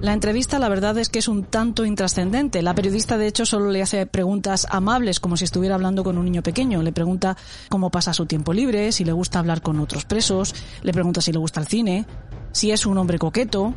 La 0.00 0.14
entrevista, 0.14 0.58
la 0.58 0.70
verdad 0.70 0.96
es 0.96 1.10
que 1.10 1.18
es 1.18 1.28
un 1.28 1.44
tanto 1.44 1.84
intrascendente. 1.84 2.62
La 2.62 2.74
periodista, 2.74 3.18
de 3.18 3.26
hecho, 3.26 3.44
solo 3.44 3.70
le 3.70 3.82
hace 3.82 4.06
preguntas 4.06 4.66
amables, 4.70 5.20
como 5.20 5.36
si 5.36 5.44
estuviera 5.44 5.74
hablando 5.74 6.02
con 6.04 6.16
un 6.16 6.24
niño 6.24 6.42
pequeño. 6.42 6.82
Le 6.82 6.90
pregunta 6.90 7.36
cómo 7.68 7.90
pasa 7.90 8.14
su 8.14 8.24
tiempo 8.24 8.54
libre, 8.54 8.92
si 8.92 9.04
le 9.04 9.12
gusta 9.12 9.40
hablar 9.40 9.60
con 9.60 9.78
otros 9.78 10.06
presos, 10.06 10.54
le 10.82 10.94
pregunta 10.94 11.20
si 11.20 11.32
le 11.32 11.38
gusta 11.38 11.60
el 11.60 11.66
cine, 11.66 12.06
si 12.50 12.70
es 12.70 12.86
un 12.86 12.96
hombre 12.96 13.18
coqueto. 13.18 13.74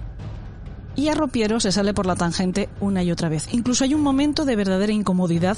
Y 0.95 1.09
a 1.09 1.13
Ropiero 1.13 1.59
se 1.59 1.73
sale 1.73 1.93
por 1.93 2.05
la 2.05 2.15
tangente 2.15 2.69
una 2.79 3.03
y 3.03 3.11
otra 3.11 3.27
vez. 3.27 3.49
Incluso 3.51 3.83
hay 3.83 3.93
un 3.93 4.01
momento 4.01 4.45
de 4.45 4.55
verdadera 4.55 4.93
incomodidad 4.93 5.57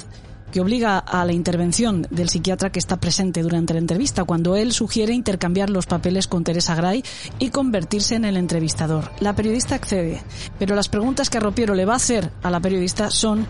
que 0.52 0.60
obliga 0.60 0.98
a 0.98 1.24
la 1.24 1.32
intervención 1.32 2.06
del 2.10 2.28
psiquiatra 2.28 2.70
que 2.70 2.78
está 2.78 2.98
presente 2.98 3.42
durante 3.42 3.74
la 3.74 3.80
entrevista, 3.80 4.24
cuando 4.24 4.56
él 4.56 4.72
sugiere 4.72 5.12
intercambiar 5.12 5.70
los 5.70 5.86
papeles 5.86 6.26
con 6.26 6.44
Teresa 6.44 6.74
Gray 6.74 7.02
y 7.38 7.50
convertirse 7.50 8.14
en 8.14 8.24
el 8.24 8.36
entrevistador. 8.36 9.10
La 9.20 9.34
periodista 9.34 9.74
accede, 9.74 10.22
pero 10.58 10.74
las 10.74 10.88
preguntas 10.88 11.30
que 11.30 11.40
Ropiero 11.40 11.74
le 11.74 11.84
va 11.84 11.94
a 11.94 11.96
hacer 11.96 12.30
a 12.42 12.50
la 12.50 12.60
periodista 12.60 13.10
son 13.10 13.46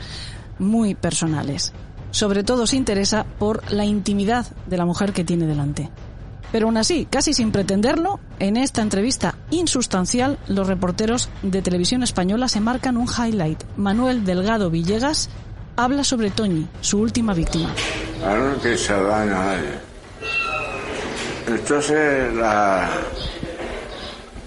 muy 0.59 0.95
personales. 0.95 1.73
Sobre 2.11 2.45
todo 2.45 2.67
se 2.67 2.77
interesa 2.77 3.27
por 3.39 3.71
la 3.71 3.85
intimidad 3.85 4.47
de 4.67 4.77
la 4.77 4.87
mujer 4.87 5.13
que 5.13 5.25
tiene 5.25 5.47
delante. 5.47 5.91
Pero 6.53 6.67
aún 6.67 6.77
así, 6.77 7.07
casi 7.11 7.35
sin 7.35 7.51
pretenderlo, 7.51 8.21
en 8.39 8.57
esta 8.57 8.81
entrevista 8.81 9.37
insustancial, 9.51 10.39
los 10.49 10.69
reporteros 10.69 11.29
de 11.43 11.61
televisión 11.61 12.03
española 12.03 12.49
se 12.49 12.61
marcan 12.61 12.97
un 12.97 13.09
highlight. 13.09 13.63
Manuel 13.77 14.25
Delgado 14.25 14.71
Villegas 14.71 15.29
habla 15.77 16.03
sobre 16.03 16.31
Toñi, 16.31 16.67
su 16.81 17.01
última 17.01 17.35
víctima. 17.35 17.73
Claro 18.19 18.61
que 18.61 18.77
se 18.77 18.93
daño 18.93 19.37
a 19.37 19.45
nadie. 19.45 19.87
Entonces, 21.47 22.35
la, 22.35 22.91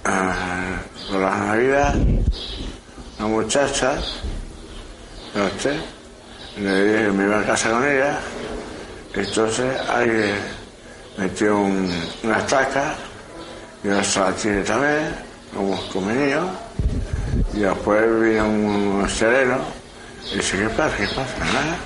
ah, 0.06 0.82
con 1.10 1.22
la 1.22 1.38
Navidad, 1.38 1.96
la 3.20 3.26
muchacha. 3.26 3.96
Le 6.58 6.84
dije 6.84 7.06
que 7.06 7.12
me 7.12 7.24
iba 7.26 7.40
a 7.40 7.46
casa 7.46 7.70
con 7.72 7.86
ella, 7.88 8.20
entonces 9.14 9.80
alguien 9.88 10.36
metió 11.18 11.58
un, 11.58 11.90
una 12.24 12.40
estaca, 12.40 12.96
yo 13.84 13.92
la 13.92 14.32
tiene 14.34 14.64
también, 14.64 15.16
como 15.56 15.80
con 15.94 16.08
mi 16.08 16.14
niño, 16.14 16.50
Y 17.54 17.60
después 17.60 18.02
vino 18.22 18.50
un 18.50 19.10
sereno 19.10 19.60
y 19.60 19.79
dice, 20.36 20.58
¿qué 20.58 20.70
pasa? 20.70 20.98
¿Qué 20.98 21.08
pasa? 21.08 21.38
Nada. 21.40 21.78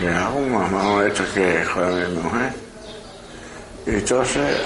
Y 0.00 0.06
hago 0.06 0.38
un 0.38 0.52
mamá 0.52 1.06
hecho 1.06 1.24
que 1.34 1.64
joder 1.64 2.08
mi 2.08 2.18
mujer. 2.18 2.52
Y 3.86 3.90
entonces 3.90 4.56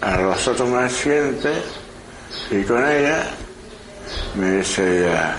a 0.00 0.16
los 0.16 0.48
otros 0.48 0.68
me 0.68 0.88
siente 0.88 1.52
y 2.50 2.62
con 2.64 2.84
ella 2.86 3.26
me 4.34 4.58
dice 4.58 5.00
ella, 5.00 5.36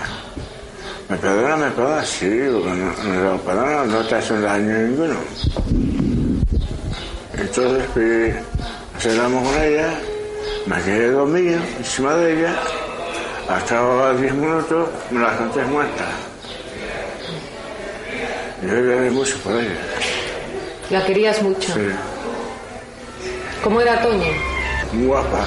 ¿me 1.08 1.16
perdona, 1.16 1.56
me 1.56 1.70
perdona? 1.70 2.04
Sí, 2.04 2.48
porque 2.52 2.70
no, 2.70 3.32
no, 3.32 3.38
perdona, 3.38 3.84
no 3.84 4.06
te 4.06 4.14
hace 4.14 4.40
daño 4.40 4.78
ninguno. 4.78 5.14
Entonces 7.36 7.84
fui, 7.94 8.32
cenamos 8.98 9.48
con 9.48 9.62
ella, 9.62 9.94
me 10.66 10.82
quedé 10.82 11.10
dormido 11.10 11.60
encima 11.78 12.14
de 12.14 12.38
ella, 12.38 12.54
hasta 13.48 14.14
10 14.14 14.34
minutos 14.34 14.88
me 15.10 15.20
la 15.20 15.32
encontré 15.34 15.64
muerta. 15.66 16.27
Yo 18.62 18.68
lloré 18.68 19.10
mucho 19.10 19.36
por 19.38 19.52
ella. 19.54 19.76
¿La 20.90 21.04
querías 21.04 21.42
mucho? 21.42 21.72
Sí, 21.72 21.80
¿Cómo 23.62 23.80
era 23.80 24.00
Toño? 24.02 24.24
guapa. 25.06 25.44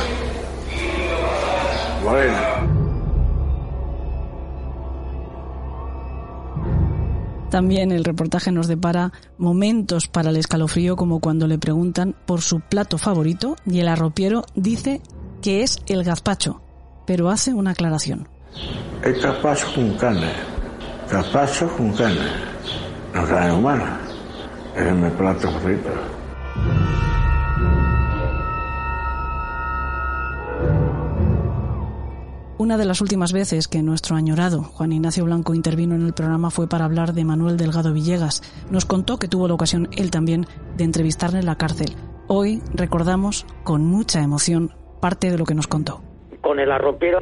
Morena. 2.04 2.68
También 7.50 7.92
el 7.92 8.06
reportaje 8.06 8.52
nos 8.52 8.68
depara 8.68 9.12
momentos 9.38 10.08
para 10.08 10.30
el 10.30 10.38
escalofrío 10.38 10.96
como 10.96 11.20
cuando 11.20 11.48
le 11.48 11.58
preguntan 11.58 12.16
por 12.26 12.42
su 12.42 12.62
plato 12.62 12.98
favorito 12.98 13.56
y 13.66 13.80
el 13.80 13.90
arropiero 13.90 14.44
dice 14.56 15.02
que 15.42 15.64
es 15.64 15.80
el 15.88 16.04
gazpacho, 16.04 16.62
pero 17.06 17.30
hace 17.30 17.54
una 17.54 17.72
aclaración. 17.72 18.28
Es 19.04 19.18
capacho 19.20 19.68
con 19.76 19.94
carne. 19.96 20.32
Capacho 21.10 21.68
con 21.76 21.92
carne. 21.94 22.51
No 23.14 23.28
carne 23.28 23.54
humana. 23.54 24.00
Es 24.76 24.92
mi 24.94 25.10
plato 25.12 25.50
favorito. 25.50 25.90
Una 32.58 32.78
de 32.78 32.86
las 32.86 33.02
últimas 33.02 33.34
veces 33.34 33.68
que 33.68 33.82
nuestro 33.82 34.16
añorado 34.16 34.62
Juan 34.62 34.94
Ignacio 34.94 35.26
Blanco 35.26 35.54
intervino 35.56 35.96
en 35.96 36.06
el 36.06 36.14
programa 36.14 36.52
fue 36.52 36.70
para 36.70 36.86
hablar 36.86 37.14
de 37.14 37.26
Manuel 37.26 37.58
Delgado 37.58 37.92
Villegas. 37.92 38.42
Nos 38.70 38.86
contó 38.86 39.18
que 39.18 39.28
tuvo 39.28 39.48
la 39.48 39.56
ocasión 39.56 39.90
él 39.98 40.12
también 40.12 40.46
de 40.78 40.84
entrevistarle 40.84 41.40
en 41.40 41.48
la 41.48 41.58
cárcel. 41.58 41.96
Hoy 42.28 42.62
recordamos 42.74 43.46
con 43.64 43.84
mucha 43.84 44.22
emoción 44.22 44.74
parte 45.02 45.32
de 45.32 45.38
lo 45.38 45.46
que 45.46 45.56
nos 45.56 45.68
contó. 45.68 46.02
con 46.42 46.60
el 46.60 46.72
arropero 46.72 47.20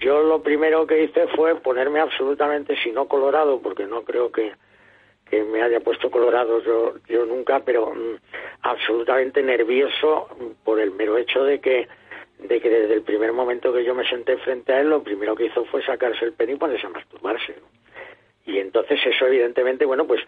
yo 0.00 0.22
lo 0.22 0.42
primero 0.42 0.86
que 0.86 1.04
hice 1.04 1.26
fue 1.36 1.54
ponerme 1.60 2.00
absolutamente 2.00 2.74
si 2.82 2.90
no 2.90 3.06
colorado 3.06 3.60
porque 3.60 3.86
no 3.86 4.02
creo 4.02 4.32
que 4.32 4.52
que 5.30 5.44
me 5.44 5.62
haya 5.62 5.80
puesto 5.80 6.10
colorado 6.10 6.62
yo 6.62 6.94
yo 7.08 7.24
nunca 7.24 7.60
pero 7.60 7.94
mm, 7.94 8.16
absolutamente 8.62 9.42
nervioso 9.42 10.28
por 10.64 10.80
el 10.80 10.90
mero 10.90 11.16
hecho 11.16 11.44
de 11.44 11.60
que 11.60 11.88
de 12.38 12.60
que 12.60 12.70
desde 12.70 12.94
el 12.94 13.02
primer 13.02 13.32
momento 13.32 13.72
que 13.72 13.84
yo 13.84 13.94
me 13.94 14.08
senté 14.08 14.36
frente 14.38 14.72
a 14.72 14.80
él 14.80 14.90
lo 14.90 15.02
primero 15.02 15.36
que 15.36 15.46
hizo 15.46 15.64
fue 15.66 15.84
sacarse 15.84 16.24
el 16.24 16.32
pene 16.32 16.54
y 16.54 16.56
ponerse 16.56 16.86
a 16.86 16.90
masturbarse 16.90 17.54
y 18.46 18.58
entonces 18.58 18.98
eso 19.04 19.26
evidentemente 19.26 19.84
bueno 19.84 20.06
pues 20.06 20.20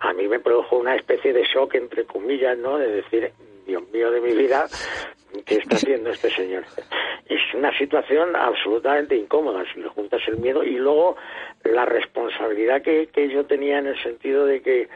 a 0.00 0.12
mí 0.12 0.26
me 0.28 0.40
produjo 0.40 0.76
una 0.76 0.96
especie 0.96 1.32
de 1.32 1.44
shock 1.44 1.74
entre 1.74 2.04
comillas 2.04 2.56
no 2.56 2.78
de 2.78 2.88
decir 2.88 3.32
Dios 3.66 3.82
mío 3.92 4.10
de 4.10 4.20
mi 4.20 4.32
vida 4.32 4.66
¿qué 5.44 5.56
está 5.56 5.76
haciendo 5.76 6.10
este 6.10 6.30
señor? 6.30 6.64
Es 7.26 7.40
una 7.54 7.76
situación 7.76 8.36
absolutamente 8.36 9.16
incómoda 9.16 9.64
si 9.72 9.80
le 9.80 9.88
juntas 9.88 10.22
el 10.28 10.38
miedo 10.38 10.62
y 10.62 10.76
luego 10.76 11.16
la 11.64 11.84
responsabilidad 11.84 12.82
que, 12.82 13.08
que 13.08 13.28
yo 13.28 13.44
tenía 13.46 13.78
en 13.78 13.86
el 13.86 14.02
sentido 14.02 14.46
de 14.46 14.60
que 14.60 14.88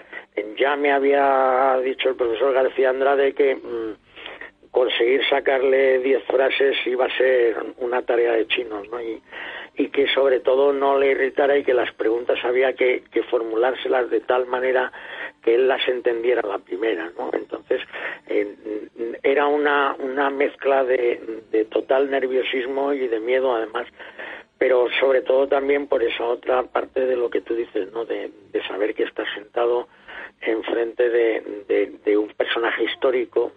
ya 0.59 0.77
me 0.77 0.93
había 0.93 1.79
dicho 1.83 2.11
el 2.11 2.17
profesor 2.17 2.53
García 2.53 2.91
Andrade 2.91 3.33
que 3.33 3.57
mm, 3.57 4.71
conseguir 4.71 5.23
sacarle 5.29 5.99
10 6.01 6.25
frases 6.25 6.77
iba 6.87 7.07
a 7.07 7.17
ser 7.17 7.57
una 7.79 8.03
tarea 8.03 8.33
de 8.33 8.47
chinos, 8.47 8.89
¿no? 8.91 9.01
Y, 9.01 9.21
y 9.77 9.89
que 9.89 10.07
sobre 10.09 10.41
todo 10.41 10.73
no 10.73 10.99
le 10.99 11.13
irritara 11.13 11.57
y 11.57 11.65
que 11.65 11.73
las 11.73 11.93
preguntas 11.95 12.39
había 12.45 12.75
que, 12.75 13.05
que 13.11 13.23
formulárselas 13.25 14.11
de 14.11 14.21
tal 14.21 14.47
manera 14.47 14.93
que 15.43 15.55
él 15.55 15.69
las 15.69 15.87
entendiera 15.89 16.43
la 16.47 16.59
primera, 16.59 17.11
¿no? 17.17 17.31
Entonces 17.33 17.81
era 19.23 19.47
una, 19.47 19.95
una 19.99 20.31
mezcla 20.31 20.85
de, 20.85 21.43
de 21.51 21.65
total 21.67 22.11
nerviosismo 22.11 22.93
y 22.93 23.09
de 23.09 23.21
miedo 23.21 23.55
además, 23.55 23.87
pero 24.59 24.87
sobre 25.01 25.23
todo 25.23 25.47
también 25.47 25.87
por 25.87 26.03
esa 26.03 26.25
otra 26.25 26.63
parte 26.65 27.07
de 27.07 27.17
lo 27.17 27.31
que 27.31 27.41
tú 27.41 27.55
dices, 27.55 27.93
¿no? 27.93 28.05
De, 28.05 28.31
de 28.53 28.63
saber 28.67 28.95
que 28.95 29.05
estás 29.05 29.29
sentado 29.35 29.89
enfrente 30.41 31.09
de, 31.09 31.65
de, 31.69 31.87
de 32.05 32.17
un 32.17 32.29
personaje 32.29 32.85
histórico 32.85 33.53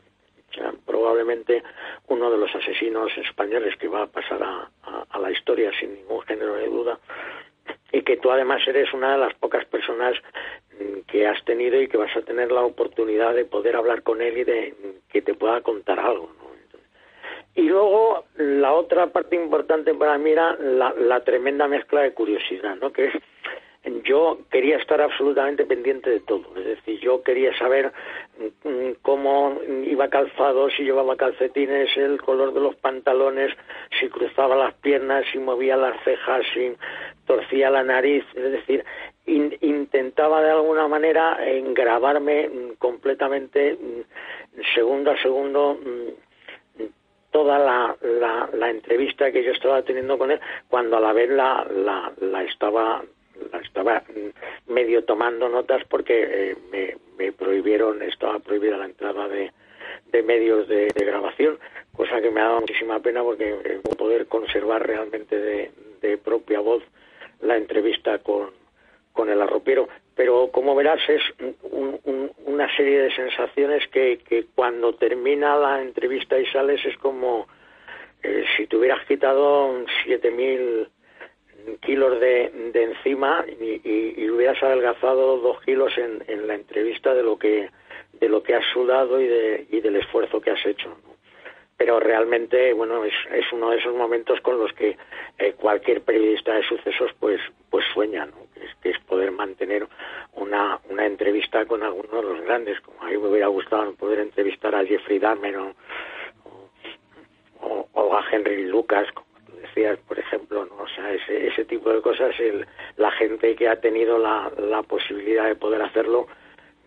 probablemente 0.86 1.63
uno 2.08 2.30
de 2.30 2.38
los 2.38 2.54
asesinos 2.54 3.12
españoles 3.17 3.76
que 3.78 3.88
va 3.88 4.04
a 4.04 4.08
pasar 4.08 4.41
a, 4.44 5.20
la 5.20 5.32
historia 5.32 5.72
sin 5.80 5.94
ningún 5.94 6.22
género 6.22 6.56
de 6.56 6.67
duda 6.67 7.00
y 7.91 8.02
que 8.04 8.17
tú 8.17 8.32
además 8.32 8.62
eres 8.67 8.93
una 8.93 9.13
de 9.13 9.17
las 9.17 9.34
pocas 9.36 9.65
personas 9.65 10.15
mm, 10.80 11.02
que 11.08 11.28
has 11.28 11.43
tenido 11.45 11.82
y 11.82 11.88
que 11.88 11.97
vas 11.97 12.15
a 12.15 12.21
tener 12.21 12.52
la 12.52 12.62
oportunidad 12.62 13.34
de 13.34 13.45
poder 13.45 13.76
hablar 13.76 14.04
con 14.04 14.21
él 14.21 14.38
y 14.38 14.43
de 14.43 14.74
que 15.10 15.21
te 15.21 15.34
pueda 15.34 15.62
contar 15.62 16.00
algo. 16.00 16.30
Y 17.54 17.63
luego 17.63 18.24
la 18.38 18.74
otra 18.74 19.08
parte 19.08 19.36
importante 19.36 19.93
para 19.93 20.17
mí 20.17 20.32
era 20.32 20.56
la, 20.56 20.93
la 20.97 21.19
tremenda 21.24 21.67
mezcla 21.67 22.02
de 22.02 22.13
curiosidad, 22.13 22.78
¿no? 22.78 22.93
que 22.93 23.08
es 23.08 23.13
yo 24.04 24.38
quería 24.52 24.78
estar 24.78 25.02
absolutamente 25.02 25.65
pendiente 25.65 26.10
de 26.10 26.20
todo, 26.20 26.44
es 26.56 26.65
decir, 26.65 27.00
yo 27.00 27.24
quería 27.24 27.58
saber 27.58 27.91
mm, 28.63 28.91
cómo 29.02 29.60
iba 29.86 30.08
calzado, 30.10 30.70
si 30.70 30.84
llevaba 30.84 31.15
calcetines, 31.15 31.96
el 31.98 32.22
color 32.22 32.54
de 32.54 32.60
los 32.60 32.76
pantalones, 32.76 33.52
si 34.00 34.08
cruzaba 34.10 34.56
las 34.56 34.76
piernas, 34.76 35.26
si 35.32 35.39
movía 35.39 35.78
las 35.78 36.00
cejas, 36.04 36.46
si 36.54 36.76
torcía 37.26 37.72
la 37.72 37.84
nariz, 37.84 38.24
es 38.36 38.52
decir, 38.52 38.86
in, 39.26 39.58
intentaba 39.62 40.44
de 40.44 40.52
alguna 40.52 40.88
manera 40.88 41.39
grabarme 41.74 42.50
mm, 42.50 42.74
completamente 42.78 43.74
mm, 43.74 44.62
segundo 44.76 45.12
a 45.12 45.22
segundo 45.24 45.80
toda 47.32 47.58
la, 47.58 47.96
la, 48.02 48.50
la, 48.54 48.70
entrevista 48.70 49.32
que 49.32 49.41
yo 49.41 49.54
estaba 49.54 49.82
teniendo 49.84 50.17
con 50.17 50.32
él, 50.32 50.39
cuando 50.67 50.98
a 50.98 51.00
la 51.00 51.13
vez 51.13 51.30
la, 51.30 51.65
la, 51.74 52.12
la 52.20 52.44
estaba 52.44 53.02
estaba 53.82 54.04
medio 54.67 55.04
tomando 55.04 55.50
notas 55.50 55.84
porque 55.89 56.52
eh, 56.52 56.56
me, 56.72 56.96
me, 57.17 57.32
prohibieron, 57.32 58.02
estaba 58.04 58.39
prohibida 58.39 58.78
la 58.78 58.86
entrada 58.86 59.28
de, 59.28 59.52
medios 60.24 60.67
de, 60.67 60.88
grabación, 60.96 61.58
cosa 61.96 62.22
que 62.22 62.30
me 62.30 62.41
ha 62.41 62.46
dado 62.46 62.62
muchísima 62.62 63.00
pena 63.00 63.24
porque 63.24 63.50
eh, 63.50 63.82
poder 63.98 64.28
conservar 64.28 64.86
realmente 64.86 65.38
de, 65.38 65.72
propia 66.24 66.60
voz 66.60 66.84
la 67.41 67.58
entrevista 67.58 68.20
con, 68.20 68.52
con 69.13 69.30
el 69.30 69.41
arropiero. 69.41 69.88
Pero 70.15 70.50
como 70.52 70.76
verás 70.76 71.00
es 71.10 71.22
un, 71.72 72.00
un, 72.04 72.32
una 72.46 72.76
serie 72.76 73.02
de 73.04 73.15
sensaciones 73.15 73.88
que, 73.88 74.20
que 74.28 74.46
cuando 74.54 74.94
termina 74.96 75.56
la 75.56 75.82
entrevista 75.82 76.38
y 76.38 76.46
sales 76.48 76.84
es 76.86 76.98
como 76.98 77.48
eh, 78.22 78.44
si 78.56 78.67
te 78.67 78.78
hubieras 78.78 79.06
quitado 79.06 79.84
siete 80.04 80.30
mil 80.30 80.88
kilos 81.82 82.19
de, 82.19 82.52
de 82.74 82.84
encima 82.84 83.45
y, 83.47 83.82
y, 83.84 84.13
y, 84.17 84.30
hubieras 84.30 84.62
adelgazado 84.62 85.38
dos 85.38 85.62
kilos 85.62 85.97
en, 85.97 86.24
en, 86.28 86.47
la 86.47 86.56
entrevista 86.56 87.13
de 87.13 87.24
lo 87.24 87.38
que 87.38 87.69
de 88.13 88.30
lo 88.30 88.43
que 88.43 88.56
has 88.56 88.65
sudado 88.74 89.19
y, 89.19 89.28
de, 89.28 89.65
y 89.69 89.82
del 89.82 89.95
esfuerzo 89.95 90.41
que 90.41 90.52
has 90.52 90.65
hecho 90.65 90.95
pero 91.78 92.00
realmente 92.00 92.74
bueno 92.74 93.04
es, 93.04 93.13
es 93.32 93.45
uno 93.52 93.71
de 93.71 93.78
esos 93.78 93.95
momentos 93.95 94.39
con 94.41 94.60
los 94.60 94.71
que 94.74 94.97
eh, 95.39 95.54
cualquier 95.54 96.02
periodista 96.02 96.54
de 96.54 96.63
sucesos 96.63 97.12
pues 97.19 97.39
pues 97.69 97.86
sueña 97.93 98.28
que, 98.82 98.89
es, 98.89 99.00
poder 99.00 99.32
mantener 99.32 99.88
una 100.34 100.80
una 100.89 101.06
entrevista 101.06 101.65
con 101.65 101.84
alguno 101.84 102.21
de 102.21 102.24
los 102.24 102.41
grandes 102.41 102.80
como 102.82 103.02
a 103.02 103.06
mí 103.06 103.17
me 103.17 103.28
hubiera 103.28 103.47
gustado 103.47 103.93
poder 103.95 104.19
entrevistar 104.19 104.76
a 104.76 104.86
Jeffrey 104.86 105.19
Dahmer 105.19 105.58
o, 105.58 105.74
o 107.93 108.15
a 108.15 108.26
Henry 108.32 108.65
Lucas 108.65 109.08
decías, 109.62 109.97
por 110.08 110.19
ejemplo, 110.19 110.65
¿no? 110.65 110.84
o 110.84 110.88
sea, 110.89 111.12
ese, 111.13 111.47
ese 111.47 111.65
tipo 111.65 111.91
de 111.91 112.02
cosas, 112.02 112.38
el, 112.39 112.65
la 112.97 113.12
gente 113.12 113.56
que 113.56 113.67
ha 113.67 113.80
tenido 113.80 114.17
la, 114.17 114.52
la 114.58 114.84
posibilidad 114.84 115.45
de 115.47 115.56
poder 115.56 115.82
hacerlo, 115.82 116.28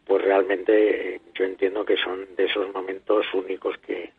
pues 0.07 0.23
realmente 0.23 1.21
yo 1.35 1.45
entiendo 1.45 1.85
que 1.85 1.97
son 1.97 2.27
de 2.37 2.45
esos 2.45 2.73
momentos 2.73 3.27
únicos 3.33 3.77
que, 3.79 4.13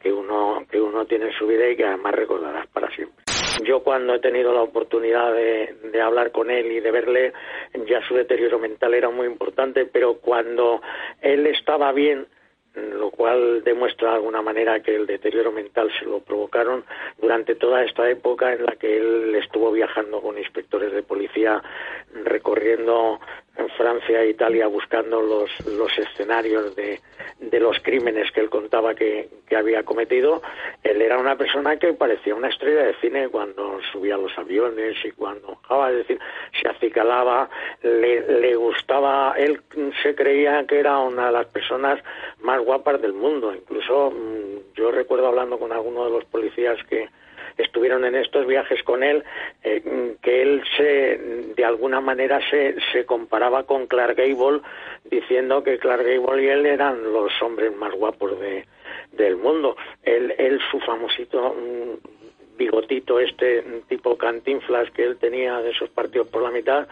que 0.00 0.12
uno 0.12 0.64
que 0.70 0.80
uno 0.80 1.04
tiene 1.06 1.26
en 1.26 1.32
su 1.32 1.46
vida 1.46 1.68
y 1.68 1.76
que 1.76 1.84
además 1.84 2.14
recordarás 2.14 2.66
para 2.68 2.88
siempre. 2.90 3.24
Yo 3.64 3.82
cuando 3.82 4.14
he 4.14 4.20
tenido 4.20 4.52
la 4.52 4.62
oportunidad 4.62 5.32
de, 5.32 5.74
de, 5.90 6.00
hablar 6.00 6.30
con 6.30 6.50
él 6.50 6.70
y 6.70 6.80
de 6.80 6.90
verle, 6.90 7.32
ya 7.86 8.06
su 8.06 8.14
deterioro 8.14 8.58
mental 8.58 8.94
era 8.94 9.08
muy 9.08 9.26
importante, 9.26 9.86
pero 9.86 10.18
cuando 10.18 10.82
él 11.22 11.46
estaba 11.46 11.92
bien, 11.92 12.26
lo 12.76 13.10
cual 13.10 13.64
demuestra 13.64 14.10
de 14.10 14.16
alguna 14.16 14.42
manera 14.42 14.80
que 14.80 14.94
el 14.94 15.06
deterioro 15.06 15.50
mental 15.50 15.90
se 15.98 16.04
lo 16.04 16.20
provocaron 16.20 16.84
durante 17.18 17.54
toda 17.54 17.82
esta 17.84 18.08
época 18.08 18.52
en 18.52 18.64
la 18.64 18.76
que 18.76 18.98
él 18.98 19.34
estuvo 19.34 19.72
viajando 19.72 20.20
con 20.20 20.38
inspectores 20.38 20.92
de 20.92 21.02
policía 21.02 21.62
recorriendo 22.24 23.18
en 23.56 23.68
Francia 23.70 24.20
e 24.20 24.30
Italia 24.30 24.66
buscando 24.66 25.20
los, 25.22 25.50
los 25.66 25.96
escenarios 25.98 26.76
de, 26.76 27.00
de 27.40 27.60
los 27.60 27.78
crímenes 27.80 28.30
que 28.32 28.40
él 28.40 28.50
contaba 28.50 28.94
que, 28.94 29.28
que, 29.46 29.56
había 29.56 29.82
cometido, 29.82 30.42
él 30.82 31.00
era 31.00 31.18
una 31.18 31.36
persona 31.36 31.78
que 31.78 31.94
parecía 31.94 32.34
una 32.34 32.48
estrella 32.48 32.84
de 32.84 32.94
cine 32.96 33.28
cuando 33.28 33.80
subía 33.92 34.16
los 34.16 34.36
aviones 34.38 34.96
y 35.04 35.10
cuando 35.12 35.58
es 35.88 35.96
decir, 35.96 36.18
se 36.60 36.68
acicalaba, 36.68 37.48
le, 37.82 38.40
le 38.40 38.54
gustaba, 38.56 39.34
él 39.36 39.60
se 40.02 40.14
creía 40.14 40.64
que 40.66 40.78
era 40.78 40.98
una 40.98 41.26
de 41.26 41.32
las 41.32 41.46
personas 41.46 41.98
más 42.40 42.64
guapas 42.66 43.00
del 43.00 43.14
mundo, 43.14 43.54
incluso 43.54 44.10
mm, 44.10 44.74
yo 44.74 44.90
recuerdo 44.90 45.28
hablando 45.28 45.58
con 45.58 45.72
alguno 45.72 46.04
de 46.04 46.10
los 46.10 46.24
policías 46.26 46.78
que, 46.84 47.08
estuvieron 47.56 48.04
en 48.04 48.14
estos 48.14 48.46
viajes 48.46 48.82
con 48.82 49.02
él, 49.02 49.24
eh, 49.62 50.14
que 50.20 50.42
él 50.42 50.62
se, 50.76 51.18
de 51.56 51.64
alguna 51.64 52.02
manera 52.02 52.38
se, 52.50 52.76
se 52.92 53.06
comparaba 53.06 53.62
con 53.62 53.86
Clark 53.86 54.16
Gable, 54.16 54.60
diciendo 55.04 55.62
que 55.62 55.78
Clark 55.78 56.04
Gable 56.04 56.42
y 56.42 56.48
él 56.48 56.66
eran 56.66 57.02
los 57.12 57.32
hombres 57.40 57.74
más 57.74 57.94
guapos 57.94 58.38
de, 58.40 58.66
del 59.12 59.36
mundo. 59.36 59.76
Él, 60.02 60.34
él 60.36 60.60
su 60.70 60.80
famosito 60.80 61.54
mm, 61.54 62.56
bigotito, 62.58 63.20
este 63.20 63.62
tipo 63.88 64.16
cantinflas 64.16 64.90
que 64.90 65.04
él 65.04 65.16
tenía 65.16 65.60
de 65.60 65.70
esos 65.70 65.88
partidos 65.90 66.28
por 66.28 66.42
la 66.42 66.50
mitad, 66.50 66.86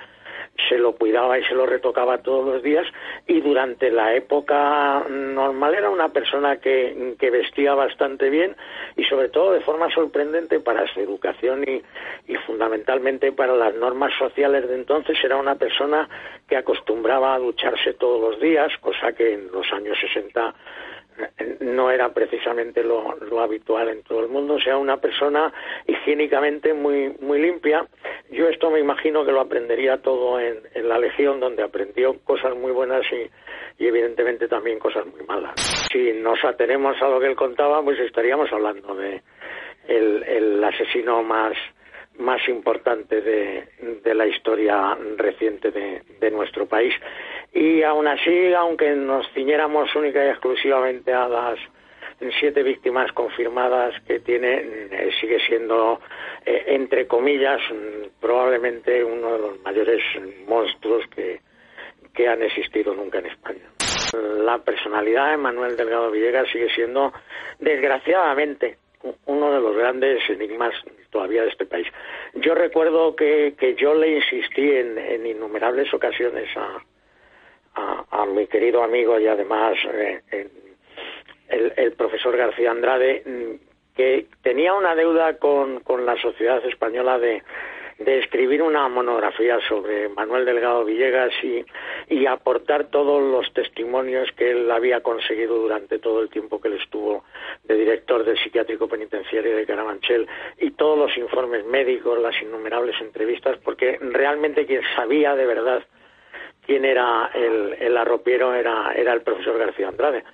se 0.68 0.79
lo 0.79 0.92
cuidaba 0.92 1.38
y 1.38 1.44
se 1.44 1.55
lo 1.55 1.66
retocaba 1.66 2.18
todos 2.18 2.47
los 2.47 2.62
días 2.62 2.87
y 3.27 3.40
durante 3.40 3.90
la 3.90 4.14
época 4.14 5.05
normal 5.09 5.75
era 5.75 5.90
una 5.90 6.11
persona 6.11 6.59
que, 6.59 7.14
que 7.18 7.31
vestía 7.31 7.75
bastante 7.75 8.31
bien 8.31 8.57
y 8.97 9.05
sobre 9.05 9.29
todo 9.29 9.53
de 9.53 9.61
forma 9.61 9.90
sorprendente 9.90 10.61
para 10.61 10.87
su 10.92 11.01
educación 11.01 11.64
y, 11.66 11.83
y 12.33 12.37
fundamentalmente 12.47 13.33
para 13.33 13.55
las 13.55 13.75
normas 13.75 14.12
sociales 14.18 14.68
de 14.68 14.75
entonces 14.75 15.18
era 15.23 15.37
una 15.37 15.57
persona 15.57 16.09
que 16.49 16.57
acostumbraba 16.57 17.35
a 17.35 17.38
ducharse 17.38 17.94
todos 17.94 18.20
los 18.20 18.40
días, 18.40 18.73
cosa 18.81 19.12
que 19.12 19.35
en 19.35 19.51
los 19.51 19.70
años 19.73 19.99
60 19.99 20.55
no 21.61 21.90
era 21.90 22.12
precisamente 22.12 22.83
lo, 22.83 23.40
habitual 23.40 23.88
en 23.88 24.03
todo 24.03 24.20
el 24.20 24.29
mundo, 24.29 24.55
o 24.55 24.61
sea, 24.61 24.77
una 24.77 24.97
persona 24.97 25.53
higiénicamente 25.87 26.75
muy, 26.75 27.14
muy 27.20 27.40
limpia. 27.40 27.87
Yo 28.35 28.49
esto 28.49 28.70
me 28.70 28.81
imagino 28.81 29.25
que 29.25 29.33
lo 29.33 29.40
aprendería 29.40 29.99
todo 29.99 30.40
en, 30.40 30.59
la 30.88 30.99
Legión, 30.99 31.40
donde 31.40 31.62
aprendió 31.62 32.18
cosas 32.25 32.57
muy 32.57 32.73
buenas 32.73 33.07
y, 33.12 33.31
evidentemente 33.85 34.49
también 34.49 34.79
cosas 34.79 35.07
muy 35.07 35.25
malas. 35.27 35.55
Si 35.92 36.12
nos 36.12 36.44
atenemos 36.44 37.01
a 37.01 37.09
lo 37.09 37.20
que 37.20 37.27
él 37.27 37.37
contaba, 37.37 37.83
pues 37.83 37.99
estaríamos 38.01 38.53
hablando 38.53 38.94
de 38.94 39.23
el 39.87 40.64
asesino 40.64 41.23
más 41.23 41.55
más 42.18 42.49
importante 42.49 43.20
de, 43.20 44.14
la 44.14 44.27
historia 44.27 44.97
reciente 45.16 45.70
de, 45.70 46.03
de, 46.20 46.31
nuestro 46.31 46.66
país. 46.66 46.94
Y 47.53 47.83
aún 47.83 48.07
así, 48.07 48.53
aunque 48.55 48.90
nos 48.94 49.27
ciñéramos 49.33 49.94
única 49.97 50.25
y 50.25 50.29
exclusivamente 50.29 51.12
a 51.12 51.29
las 51.29 51.59
siete 52.39 52.63
víctimas 52.63 53.13
confirmadas 53.13 53.95
que 54.07 54.21
tiene, 54.21 54.89
eh, 54.91 55.11
sigue 55.21 55.39
siendo, 55.47 56.01
eh, 56.45 56.65
entre 56.69 57.07
comillas, 57.07 57.61
probablemente 58.21 59.03
uno 59.05 59.33
de 59.33 59.39
los 59.39 59.61
mayores 59.63 60.03
monstruos 60.47 61.05
que, 61.15 61.41
que 62.15 62.29
han 62.29 62.43
existido 62.43 62.95
nunca 62.95 63.19
en 63.19 63.27
España. 63.27 63.71
La 64.45 64.59
personalidad 64.59 65.33
de 65.33 65.37
Manuel 65.37 65.77
Delgado 65.77 66.11
Villegas 66.11 66.49
sigue 66.51 66.69
siendo, 66.75 67.13
desgraciadamente, 67.59 68.79
uno 69.27 69.53
de 69.53 69.61
los 69.61 69.77
grandes 69.77 70.23
enigmas 70.31 70.75
todavía 71.11 71.43
de 71.43 71.49
este 71.49 71.67
país. 71.67 71.87
Yo 72.35 72.55
recuerdo 72.55 73.15
que, 73.15 73.55
que 73.59 73.75
yo 73.75 73.95
le 73.95 74.17
insistí 74.17 74.71
en, 74.71 75.27
innumerables 75.27 75.93
ocasiones 75.93 76.49
a, 76.57 76.83
a, 78.11 78.27
mi 78.27 78.47
querido 78.47 78.83
amigo 78.83 79.19
y 79.19 79.27
además 79.27 79.77
eh, 79.93 80.49
el, 81.49 81.73
el, 81.77 81.93
profesor 81.93 82.37
García 82.37 82.71
Andrade, 82.71 83.23
mm, 83.25 83.95
que 83.97 84.27
tenía 84.43 84.75
una 84.75 84.95
deuda 84.95 85.39
con, 85.39 85.81
con 85.81 86.05
la 86.05 86.17
sociedad 86.21 86.65
española 86.67 87.19
de, 87.19 87.43
de 87.99 88.19
escribir 88.19 88.63
una 88.63 88.89
monografía 88.89 89.59
sobre 89.69 90.09
Manuel 90.09 90.45
Delgado 90.45 90.85
Villegas 90.85 91.33
y, 91.43 91.65
y 92.09 92.27
aportar 92.27 92.87
todos 92.87 93.23
los 93.23 93.53
testimonios 93.53 94.31
que 94.33 94.51
él 94.51 94.71
había 94.71 95.01
conseguido 95.01 95.57
durante 95.59 95.99
todo 95.99 96.21
el 96.21 96.29
tiempo 96.29 96.61
que 96.61 96.69
él 96.69 96.81
estuvo 96.83 97.25
de 97.63 97.77
director 97.77 98.25
del 98.25 98.39
psiquiátrico 98.39 98.89
penitenciario 98.89 99.57
de 99.57 99.67
Carabanchel 99.67 100.27
y 100.59 100.73
todos 100.73 100.99
los 100.99 101.17
informes 101.17 101.65
médicos, 101.67 102.19
las 102.21 102.41
innumerables 102.43 103.01
entrevistas, 103.01 103.59
porque 103.63 103.99
realmente 104.01 104.67
quien 104.67 104.83
sabía 104.97 105.37
de 105.37 105.47
verdad 105.47 105.85
quién 106.66 106.85
era 106.85 107.31
el, 107.35 107.74
el 107.79 107.96
arropiero 107.96 108.55
era, 108.55 108.92
era 108.94 109.12
el 109.12 109.22
profesor 109.22 109.59
García 109.59 109.88
Andrade. 109.88 110.24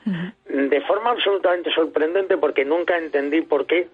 De 0.46 0.80
forma 0.82 1.10
absolutamente 1.10 1.70
sorprendente 1.72 2.36
porque 2.36 2.64
nunca 2.64 2.98
entendí 2.98 3.42
por 3.42 3.66
qué 3.66 3.88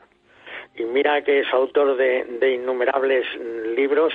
y 0.77 0.85
mira 0.85 1.23
que 1.23 1.41
es 1.41 1.53
autor 1.53 1.97
de, 1.97 2.55
innumerables 2.55 3.27
libros, 3.75 4.13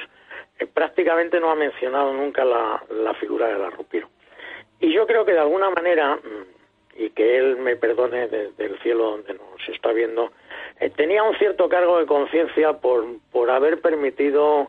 eh, 0.59 0.67
prácticamente 0.67 1.39
no 1.39 1.49
ha 1.49 1.55
mencionado 1.55 2.13
nunca 2.13 2.45
la, 2.45 3.13
figura 3.19 3.47
del 3.47 3.63
arrupiro. 3.63 4.09
Y 4.79 4.93
yo 4.93 5.05
creo 5.05 5.25
que 5.25 5.33
de 5.33 5.39
alguna 5.39 5.69
manera, 5.69 6.15
mm, 6.15 7.01
y 7.03 7.09
que 7.11 7.37
él 7.37 7.57
me 7.57 7.75
perdone 7.75 8.27
desde 8.27 8.65
el 8.65 8.79
cielo 8.79 9.11
donde 9.11 9.33
nos 9.33 9.69
está 9.69 9.91
viendo, 9.91 10.31
eh, 10.79 10.89
tenía 10.89 11.23
un 11.23 11.35
cierto 11.37 11.67
cargo 11.69 11.99
de 11.99 12.05
conciencia 12.05 12.73
por, 12.73 13.05
por 13.31 13.49
haber 13.49 13.81
permitido 13.81 14.67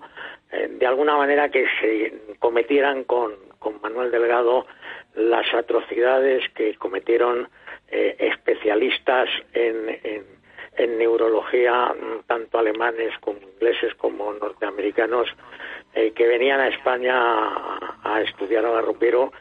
eh, 0.53 0.69
de 0.71 0.87
alguna 0.87 1.17
manera 1.17 1.49
que 1.49 1.67
se 1.81 2.37
cometieran 2.39 3.05
con, 3.05 3.53
Manuel 3.81 4.11
Delgado 4.11 4.67
las 5.15 5.53
atrocidades 5.55 6.43
que 6.55 6.75
cometieron 6.75 7.49
especialistas 7.89 9.29
en 9.53 10.01
en 10.77 10.99
neurología, 10.99 11.95
mm, 11.95 12.27
tanto 12.27 12.59
alemanes 12.59 13.13
como 13.21 13.39
ingleses 13.41 13.95
como 13.95 14.33
norteamericanos, 14.33 15.29
eh, 15.95 16.13
que 16.13 16.27
venían 16.27 16.61
a 16.61 16.69
España 16.69 17.15
a, 17.15 18.21
estudiar 18.23 18.65
a 18.65 18.71
Garropero, 18.71 19.33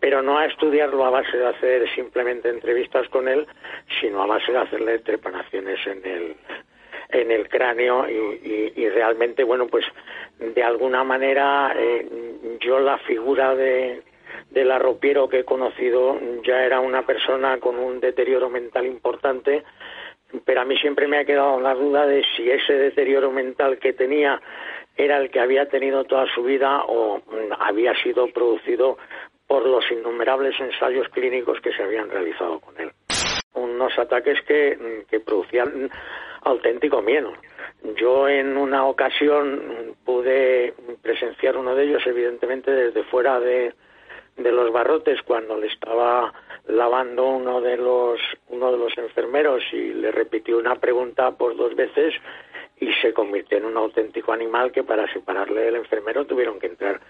pero 0.00 0.22
no 0.22 0.38
a 0.38 0.46
estudiarlo 0.46 1.04
a 1.04 1.10
base 1.10 1.36
de 1.36 1.46
hacer 1.46 1.94
simplemente 1.94 2.48
entrevistas 2.48 3.08
con 3.08 3.28
él, 3.28 3.46
sino 4.00 4.22
a 4.22 4.26
base 4.26 4.52
de 4.52 4.58
hacerle 4.58 4.98
trepanaciones 5.00 5.84
en 5.86 6.06
el 6.06 6.36
en 7.12 7.30
el 7.30 7.48
cráneo 7.48 8.08
y, 8.08 8.88
realmente 8.88 9.42
bueno 9.44 9.68
pues 9.68 9.84
de 10.38 10.62
alguna 10.62 11.02
manera 11.02 11.74
eh, 11.76 12.06
yo 12.60 12.78
la 12.78 12.98
figura 12.98 13.54
de 13.54 14.02
del 14.50 14.70
arropiero 14.70 15.28
que 15.28 15.40
he 15.40 15.44
conocido 15.44 16.18
ya 16.44 16.62
era 16.64 16.80
una 16.80 17.06
persona 17.06 17.58
con 17.58 17.78
un 17.78 18.00
deterioro 18.00 18.50
mental 18.50 18.86
importante 18.86 19.62
pero 20.44 20.60
a 20.60 20.64
mí 20.64 20.76
siempre 20.78 21.06
me 21.06 21.18
ha 21.18 21.24
quedado 21.24 21.60
la 21.60 21.74
duda 21.74 22.06
de 22.06 22.22
si 22.36 22.50
ese 22.50 22.74
deterioro 22.74 23.30
mental 23.30 23.78
que 23.78 23.92
tenía 23.92 24.40
era 24.96 25.18
el 25.18 25.30
que 25.30 25.40
había 25.40 25.66
tenido 25.68 26.04
toda 26.04 26.26
su 26.34 26.42
vida 26.42 26.84
o 26.84 27.18
mm, 27.18 27.52
había 27.58 27.94
sido 28.02 28.26
producido 28.28 28.98
por 29.46 29.66
los 29.66 29.84
innumerables 29.90 30.58
ensayos 30.60 31.08
clínicos 31.10 31.60
que 31.60 31.72
se 31.72 31.82
habían 31.82 32.10
realizado 32.10 32.60
con 32.60 32.78
él. 32.80 32.90
Unos 33.54 33.98
ataques 33.98 34.40
que, 34.42 34.76
mm, 34.76 35.10
que 35.10 35.20
producían 35.20 35.90
auténtico 36.44 37.02
miedo. 37.02 37.32
Yo 37.96 38.28
en 38.28 38.56
una 38.56 38.86
ocasión 38.86 39.96
pude 40.04 40.74
presenciar 41.02 41.56
uno 41.56 41.74
de 41.74 41.84
ellos, 41.84 42.06
evidentemente 42.06 42.70
desde 42.70 43.04
fuera 43.04 43.40
de, 43.40 43.74
de 44.36 44.52
los 44.52 44.72
barrotes, 44.72 45.20
cuando 45.22 45.56
le 45.56 45.66
estaba 45.66 46.32
lavando 46.66 47.26
uno 47.26 47.60
de 47.60 47.76
los 47.76 48.20
uno 48.48 48.70
de 48.70 48.78
los 48.78 48.96
enfermeros 48.96 49.62
y 49.72 49.94
le 49.94 50.12
repitió 50.12 50.58
una 50.58 50.76
pregunta 50.76 51.32
por 51.32 51.56
dos 51.56 51.74
veces 51.74 52.14
y 52.78 52.92
se 52.94 53.12
convirtió 53.12 53.58
en 53.58 53.64
un 53.64 53.76
auténtico 53.76 54.32
animal 54.32 54.72
que 54.72 54.84
para 54.84 55.12
separarle 55.12 55.62
del 55.62 55.76
enfermero 55.76 56.24
tuvieron 56.24 56.58
que 56.58 56.66
entrar 56.66 57.00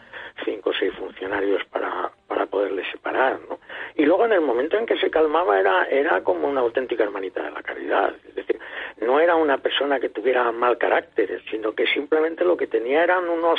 cinco 0.44 0.70
o 0.70 0.72
seis 0.74 0.92
funcionarios 0.94 1.62
para, 1.66 2.12
poderle 2.52 2.84
separar, 2.92 3.40
¿no? 3.48 3.58
Y 3.96 4.04
luego 4.04 4.26
en 4.26 4.34
el 4.34 4.42
momento 4.42 4.76
en 4.76 4.84
que 4.84 4.98
se 4.98 5.10
calmaba 5.10 5.58
era, 5.58 5.86
era 5.86 6.22
como 6.22 6.48
una 6.48 6.60
auténtica 6.60 7.02
hermanita 7.02 7.42
de 7.42 7.50
la 7.50 7.62
caridad, 7.62 8.14
es 8.28 8.34
decir, 8.34 8.60
no 9.00 9.18
era 9.18 9.34
una 9.36 9.56
persona 9.56 9.98
que 9.98 10.10
tuviera 10.10 10.52
mal 10.52 10.76
carácter, 10.76 11.42
sino 11.50 11.72
que 11.72 11.86
simplemente 11.86 12.44
lo 12.44 12.56
que 12.58 12.66
tenía 12.66 13.02
eran 13.02 13.26
unos, 13.26 13.58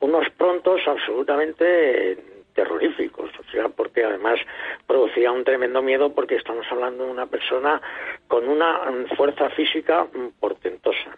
unos 0.00 0.28
prontos 0.30 0.80
absolutamente 0.86 2.18
terroríficos, 2.52 3.30
o 3.38 3.50
sea, 3.52 3.68
porque 3.68 4.02
además 4.02 4.40
producía 4.88 5.30
un 5.30 5.44
tremendo 5.44 5.80
miedo 5.80 6.12
porque 6.12 6.34
estamos 6.34 6.66
hablando 6.70 7.04
de 7.04 7.10
una 7.12 7.26
persona 7.26 7.80
con 8.26 8.48
una 8.48 8.80
fuerza 9.16 9.50
física 9.50 10.08
portentosa. 10.40 11.16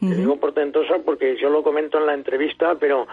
Digo 0.00 0.36
portentosa 0.36 0.98
porque 1.04 1.36
yo 1.36 1.50
lo 1.50 1.62
comento 1.62 1.98
en 1.98 2.06
la 2.06 2.14
entrevista, 2.14 2.74
pero 2.74 3.06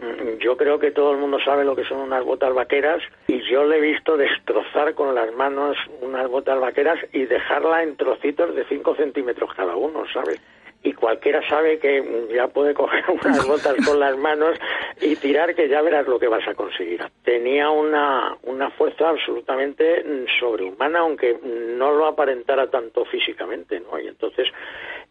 mm, 0.00 0.38
yo 0.38 0.56
creo 0.56 0.78
que 0.78 0.90
todo 0.90 1.12
el 1.12 1.18
mundo 1.18 1.38
sabe 1.44 1.64
lo 1.64 1.74
que 1.74 1.84
son 1.84 1.98
unas 1.98 2.24
botas 2.24 2.54
vaqueras 2.54 3.02
y 3.26 3.40
yo 3.50 3.64
le 3.64 3.78
he 3.78 3.80
visto 3.80 4.16
destrozar 4.16 4.94
con 4.94 5.14
las 5.14 5.32
manos 5.34 5.76
unas 6.00 6.28
botas 6.28 6.60
vaqueras 6.60 6.98
y 7.12 7.24
dejarla 7.24 7.82
en 7.82 7.96
trocitos 7.96 8.54
de 8.54 8.64
5 8.64 8.94
centímetros 8.96 9.52
cada 9.54 9.76
uno, 9.76 10.04
¿sabes? 10.12 10.40
y 10.84 10.92
cualquiera 10.94 11.46
sabe 11.48 11.78
que 11.78 12.28
ya 12.34 12.48
puede 12.48 12.74
coger 12.74 13.04
unas 13.24 13.46
botas 13.46 13.76
con 13.86 14.00
las 14.00 14.16
manos 14.16 14.58
y 15.00 15.16
tirar 15.16 15.54
que 15.54 15.68
ya 15.68 15.80
verás 15.80 16.06
lo 16.06 16.18
que 16.18 16.28
vas 16.28 16.46
a 16.46 16.54
conseguir. 16.54 17.02
Tenía 17.24 17.70
una, 17.70 18.36
una 18.42 18.70
fuerza 18.70 19.08
absolutamente 19.08 20.04
sobrehumana, 20.40 21.00
aunque 21.00 21.38
no 21.42 21.92
lo 21.92 22.06
aparentara 22.06 22.68
tanto 22.68 23.04
físicamente, 23.04 23.80
¿no? 23.80 23.98
Y 23.98 24.08
entonces, 24.08 24.48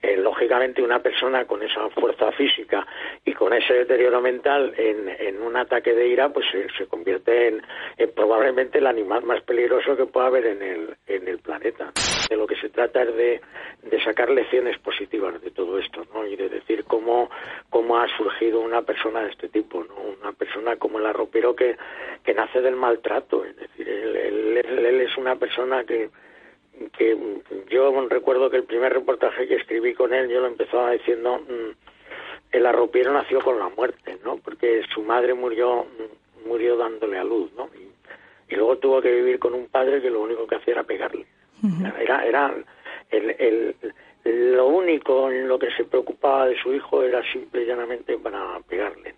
eh, 0.02 0.18
lógicamente, 0.18 0.82
una 0.82 1.00
persona 1.00 1.46
con 1.46 1.62
esa 1.62 1.88
fuerza 1.92 2.32
física 2.32 2.88
y 3.24 3.34
con 3.34 3.54
ese 3.54 3.74
deterioro 3.74 4.20
mental 4.20 4.74
en, 4.76 5.08
en 5.08 5.42
un 5.42 5.56
ataque 5.56 5.94
de 5.94 6.08
ira, 6.08 6.30
pues 6.30 6.46
se, 6.76 6.88
convierte 6.88 7.50
en, 7.50 7.62
en, 7.98 8.12
probablemente 8.12 8.80
el 8.80 8.88
animal 8.88 9.24
más 9.24 9.44
peligroso 9.44 9.96
que 9.96 10.08
pueda 10.08 10.28
haber 10.28 10.48
en 10.48 10.62
el, 10.64 10.98
en 11.06 11.28
el 11.28 11.38
planeta. 11.38 11.92
De 12.28 12.36
lo 12.36 12.48
que 12.48 12.56
se 12.56 12.70
trata 12.70 13.04
es 13.04 13.16
de, 13.16 13.42
sacar 14.04 14.32
lecciones 14.32 14.80
positivas 14.80 15.40
de 15.40 15.52
todo 15.52 15.78
esto, 15.78 16.04
¿no? 16.12 16.26
Y 16.26 16.36
de 16.36 16.50
decir 16.50 16.84
cómo, 16.86 17.30
ha 17.70 18.18
surgido 18.18 18.62
una 18.62 18.82
persona 18.82 19.22
de 19.22 19.30
este 19.30 19.50
tipo, 19.50 19.84
¿no? 19.84 19.94
Una 20.20 20.32
persona 20.32 20.78
como 20.78 20.98
el 20.98 21.06
arropero 21.06 21.56
que, 21.56 21.78
que 22.24 22.34
nace 22.34 22.62
del 22.62 22.76
maltrato, 22.76 23.46
es 23.46 23.56
decir, 23.56 23.88
él, 23.88 24.58
él, 24.58 25.02
es 25.02 25.16
una 25.18 25.36
persona 25.36 25.84
que, 25.84 26.10
que 26.90 27.18
yo 27.70 28.08
recuerdo 28.08 28.50
que 28.50 28.58
el 28.58 28.64
primer 28.64 28.94
reportaje 28.94 29.48
que 29.48 29.56
escribí 29.56 29.94
con 29.94 30.14
él, 30.14 30.30
yo 30.30 30.42
lo 30.42 30.48
empezaba 30.48 30.92
diciendo, 30.92 31.40
mm, 31.40 32.56
el 32.56 32.66
arropero 32.66 33.14
nació 33.14 33.40
con 33.42 33.60
la 33.60 33.70
muerte, 33.70 34.18
¿no? 34.24 34.38
Porque 34.38 34.84
su 34.94 35.04
madre 35.04 35.34
murió, 35.34 35.86
murió 36.46 36.78
dándole 36.78 37.18
a 37.18 37.24
luz, 37.24 37.52
¿no? 37.54 37.70
Y, 37.76 37.92
luego 38.56 38.78
tuvo 38.80 39.02
que 39.02 39.12
vivir 39.12 39.40
con 39.40 39.54
un 39.54 39.68
padre 39.68 40.02
que 40.02 40.10
lo 40.10 40.22
único 40.22 40.46
que 40.46 40.56
hacía 40.56 40.74
era 40.74 40.84
pegarle. 40.84 41.26
Era, 41.98 42.26
era 42.26 42.54
el, 43.10 43.30
el, 43.40 43.76
lo 44.56 44.68
único 44.68 45.32
en 45.32 45.48
lo 45.48 45.58
que 45.58 45.72
se 45.72 45.86
preocupaba 45.86 46.48
de 46.48 46.58
su 46.62 46.74
hijo 46.74 47.02
era 47.02 47.24
simple 47.32 47.64
y 47.64 47.66
llanamente 47.66 48.18
para 48.18 48.60
pegarle. 48.68 49.16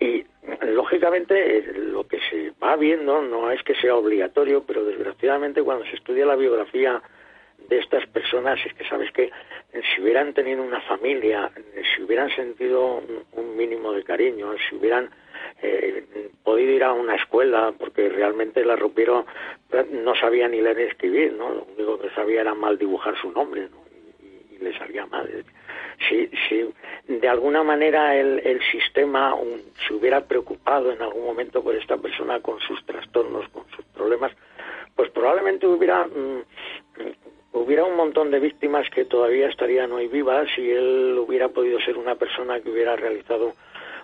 Y 0.00 0.24
lógicamente 0.66 1.72
lo 1.74 2.06
que 2.06 2.18
se 2.30 2.52
va 2.62 2.76
viendo 2.76 3.20
no 3.22 3.50
es 3.50 3.62
que 3.62 3.74
sea 3.74 3.96
obligatorio, 3.96 4.64
pero 4.66 4.84
desgraciadamente 4.84 5.62
cuando 5.62 5.84
se 5.86 5.96
estudia 5.96 6.26
la 6.26 6.36
biografía 6.36 7.02
de 7.68 7.78
estas 7.78 8.06
personas 8.06 8.58
es 8.64 8.72
que 8.74 8.84
sabes 8.84 9.10
que 9.12 9.30
si 9.72 10.00
hubieran 10.00 10.32
tenido 10.32 10.62
una 10.62 10.80
familia, 10.82 11.50
si 11.94 12.02
hubieran 12.02 12.30
sentido 12.30 13.02
un, 13.32 13.56
mínimo 13.56 13.92
de 13.92 14.04
cariño, 14.04 14.52
si 14.68 14.76
hubieran 14.76 15.10
eh, 15.60 16.04
podido 16.44 16.72
ir 16.72 16.84
a 16.84 16.92
una 16.92 17.16
escuela, 17.16 17.74
porque 17.76 18.08
realmente 18.08 18.60
el 18.60 18.70
arropero 18.70 19.26
no 19.90 20.14
sabía 20.14 20.48
ni 20.48 20.60
leer 20.60 20.76
ni 20.76 20.82
escribir, 20.84 21.32
¿no? 21.32 21.50
Lo 21.50 21.66
único 21.76 21.98
que 21.98 22.10
sabía 22.10 22.42
era 22.42 22.54
mal 22.54 22.78
dibujar 22.78 23.16
su 23.20 23.32
nombre, 23.32 23.68
¿no? 23.68 23.87
Le 24.60 24.76
salía 24.78 25.06
mal. 25.06 25.44
Si, 26.08 26.30
si 26.48 26.68
de 27.08 27.28
alguna 27.28 27.62
manera 27.62 28.14
el, 28.16 28.40
el 28.44 28.60
sistema 28.70 29.34
se 29.86 29.94
hubiera 29.94 30.24
preocupado 30.26 30.92
en 30.92 31.02
algún 31.02 31.24
momento 31.24 31.62
por 31.62 31.74
esta 31.74 31.96
persona 31.96 32.40
con 32.40 32.60
sus 32.60 32.84
trastornos, 32.86 33.48
con 33.48 33.64
sus 33.70 33.84
problemas, 33.86 34.32
pues 34.94 35.10
probablemente 35.10 35.66
hubiera 35.66 36.04
mm, 36.06 36.42
hubiera 37.52 37.84
un 37.84 37.96
montón 37.96 38.30
de 38.30 38.40
víctimas 38.40 38.88
que 38.90 39.04
todavía 39.04 39.48
estarían 39.48 39.92
hoy 39.92 40.08
vivas 40.08 40.48
si 40.54 40.70
él 40.70 41.16
hubiera 41.18 41.48
podido 41.48 41.80
ser 41.80 41.96
una 41.96 42.14
persona 42.14 42.60
que 42.60 42.70
hubiera 42.70 42.96
realizado 42.96 43.54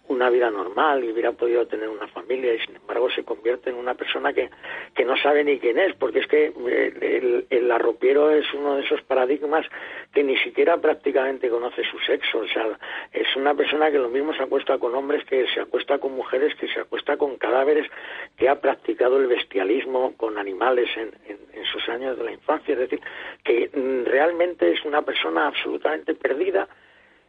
una 0.08 0.28
vida 0.28 0.50
normal 0.50 1.02
y 1.02 1.10
hubiera 1.10 1.32
podido 1.32 1.66
tener 1.66 1.88
una 1.88 2.06
familia 2.08 2.54
y 2.54 2.58
sin 2.60 2.76
embargo 2.76 3.10
se 3.10 3.24
convierte 3.24 3.70
en 3.70 3.76
una 3.76 3.94
persona 3.94 4.32
que, 4.32 4.50
que 4.94 5.04
no 5.04 5.16
sabe 5.16 5.44
ni 5.44 5.58
quién 5.58 5.78
es, 5.78 5.94
porque 5.96 6.18
es 6.20 6.26
que 6.26 6.52
eh, 6.70 7.46
el, 7.50 7.70
arropiero 7.70 8.30
es 8.30 8.44
uno 8.52 8.76
de 8.76 8.82
esos 8.82 9.02
paradigmas 9.02 9.66
que 10.12 10.22
ni 10.22 10.36
siquiera 10.38 10.76
prácticamente 10.76 11.48
conoce 11.48 11.82
su 11.84 11.98
sexo, 12.00 12.38
o 12.38 12.48
sea, 12.48 12.78
es 13.12 13.34
una 13.36 13.54
persona 13.54 13.90
que 13.90 13.98
lo 13.98 14.08
mismo 14.08 14.34
se 14.34 14.42
acuesta 14.42 14.78
con 14.78 14.94
hombres, 14.94 15.24
que 15.24 15.46
se 15.48 15.60
acuesta 15.60 15.98
con 15.98 16.12
mujeres, 16.12 16.54
que 16.56 16.68
se 16.68 16.80
acuesta 16.80 17.16
con 17.16 17.36
cadáveres, 17.36 17.90
que 18.36 18.48
ha 18.48 18.60
practicado 18.60 19.16
el 19.16 19.26
bestialismo 19.26 20.14
con 20.16 20.38
animales 20.38 20.88
en, 20.96 21.10
en, 21.26 21.38
en 21.52 21.64
sus 21.64 21.88
años 21.88 22.16
de 22.18 22.24
la 22.24 22.32
infancia, 22.32 22.74
es 22.74 22.78
decir, 22.78 23.00
que 23.42 23.70
mm, 23.74 24.04
realmente 24.04 24.70
es 24.70 24.84
una 24.84 25.02
persona 25.02 25.46
absolutamente 25.46 26.14
perdida, 26.14 26.68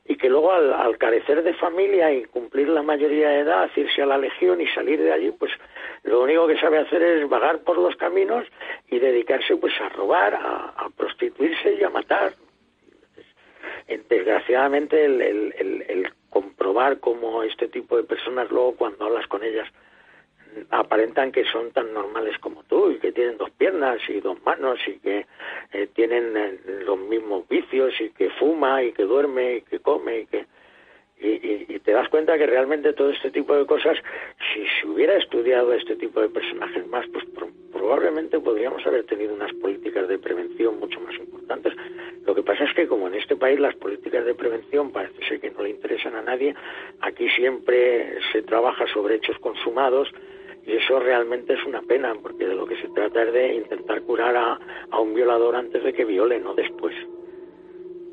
y 0.07 0.17
que 0.17 0.29
luego 0.29 0.51
al, 0.51 0.97
carecer 0.97 1.41
de 1.41 1.53
familia 1.55 2.13
y 2.13 2.25
cumplir 2.25 2.69
la 2.69 2.83
mayoría 2.83 3.29
de 3.29 3.39
edad, 3.39 3.69
irse 3.75 4.03
a 4.03 4.05
la 4.05 4.17
legión 4.17 4.61
y 4.61 4.67
salir 4.67 5.01
de 5.01 5.11
allí, 5.11 5.31
pues 5.31 5.51
lo 6.03 6.21
único 6.21 6.47
que 6.47 6.59
sabe 6.59 6.77
hacer 6.77 7.01
es 7.01 7.27
vagar 7.27 7.59
por 7.63 7.79
los 7.79 7.95
caminos 7.95 8.45
y 8.89 8.99
dedicarse 8.99 9.55
pues 9.57 9.73
a 9.81 9.89
robar, 9.89 10.35
a, 10.35 10.89
prostituirse 10.95 11.73
y 11.73 11.83
a 11.83 11.89
matar. 11.89 12.35
Desgraciadamente 13.87 15.05
el, 15.05 15.21
el, 15.21 16.13
comprobar 16.29 16.99
cómo 16.99 17.43
este 17.43 17.67
tipo 17.67 17.97
de 17.97 18.03
personas 18.03 18.51
luego 18.51 18.75
cuando 18.75 19.05
hablas 19.05 19.25
con 19.27 19.43
ellas 19.43 19.67
aparentan 20.69 21.31
que 21.31 21.45
son 21.45 21.71
tan 21.71 21.93
normales 21.93 22.37
como 22.39 22.63
tú 22.63 22.91
y 22.91 22.97
que 22.97 23.11
tienen 23.11 23.37
dos 23.37 23.51
piernas 23.51 23.99
y 24.07 24.19
dos 24.19 24.41
manos 24.43 24.79
y 24.87 24.99
que 24.99 25.25
eh, 25.73 25.87
tienen 25.93 26.35
eh, 26.37 26.59
los 26.85 26.99
mismos 26.99 27.47
vicios 27.47 27.93
y 27.99 28.09
que 28.09 28.29
fuma 28.31 28.83
y 28.83 28.91
que 28.91 29.03
duerme 29.03 29.57
y 29.57 29.61
que 29.61 29.79
come 29.79 30.19
y 30.19 30.25
que 30.25 30.45
y, 31.17 31.79
te 31.79 31.91
das 31.91 32.09
cuenta 32.09 32.37
que 32.37 32.45
realmente 32.45 32.93
todo 32.93 33.09
este 33.09 33.31
tipo 33.31 33.55
de 33.55 33.65
cosas, 33.65 33.97
si 34.53 34.65
se 34.67 34.87
hubiera 34.87 35.15
estudiado 35.15 35.71
este 35.73 35.95
tipo 35.95 36.19
de 36.19 36.29
personajes 36.29 36.85
más, 36.87 37.05
pues 37.07 37.23
probablemente 37.71 38.39
podríamos 38.39 38.85
haber 38.85 39.05
tenido 39.05 39.33
unas 39.33 39.53
políticas 39.53 40.07
de 40.07 40.17
prevención 40.17 40.79
mucho 40.79 40.99
más 40.99 41.15
importantes. 41.15 41.73
Lo 42.25 42.33
que 42.33 42.43
pasa 42.43 42.63
es 42.63 42.73
que 42.73 42.87
como 42.87 43.07
en 43.07 43.15
este 43.15 43.35
país 43.35 43.59
las 43.59 43.75
políticas 43.75 44.25
de 44.25 44.33
prevención 44.33 44.91
parece 44.91 45.23
ser 45.27 45.39
que 45.39 45.51
no 45.51 45.63
le 45.63 45.69
interesan 45.69 46.15
a 46.15 46.21
nadie, 46.21 46.55
aquí 47.01 47.29
siempre 47.29 48.19
se 48.31 48.41
trabaja 48.41 48.85
sobre 48.87 49.15
hechos 49.15 49.37
consumados, 49.39 50.11
y 50.65 50.73
eso 50.73 50.99
realmente 50.99 51.53
es 51.53 51.63
una 51.65 51.81
pena, 51.81 52.13
porque 52.21 52.47
de 52.47 52.55
lo 52.55 52.65
que 52.65 52.75
se 52.81 52.89
trata 52.89 53.23
es 53.23 53.33
de 53.33 53.55
intentar 53.55 54.01
curar 54.01 54.35
a, 54.35 54.59
a 54.89 54.99
un 54.99 55.13
violador 55.13 55.55
antes 55.55 55.83
de 55.83 55.93
que 55.93 56.05
viole, 56.05 56.39
no 56.39 56.55
después. 56.55 56.95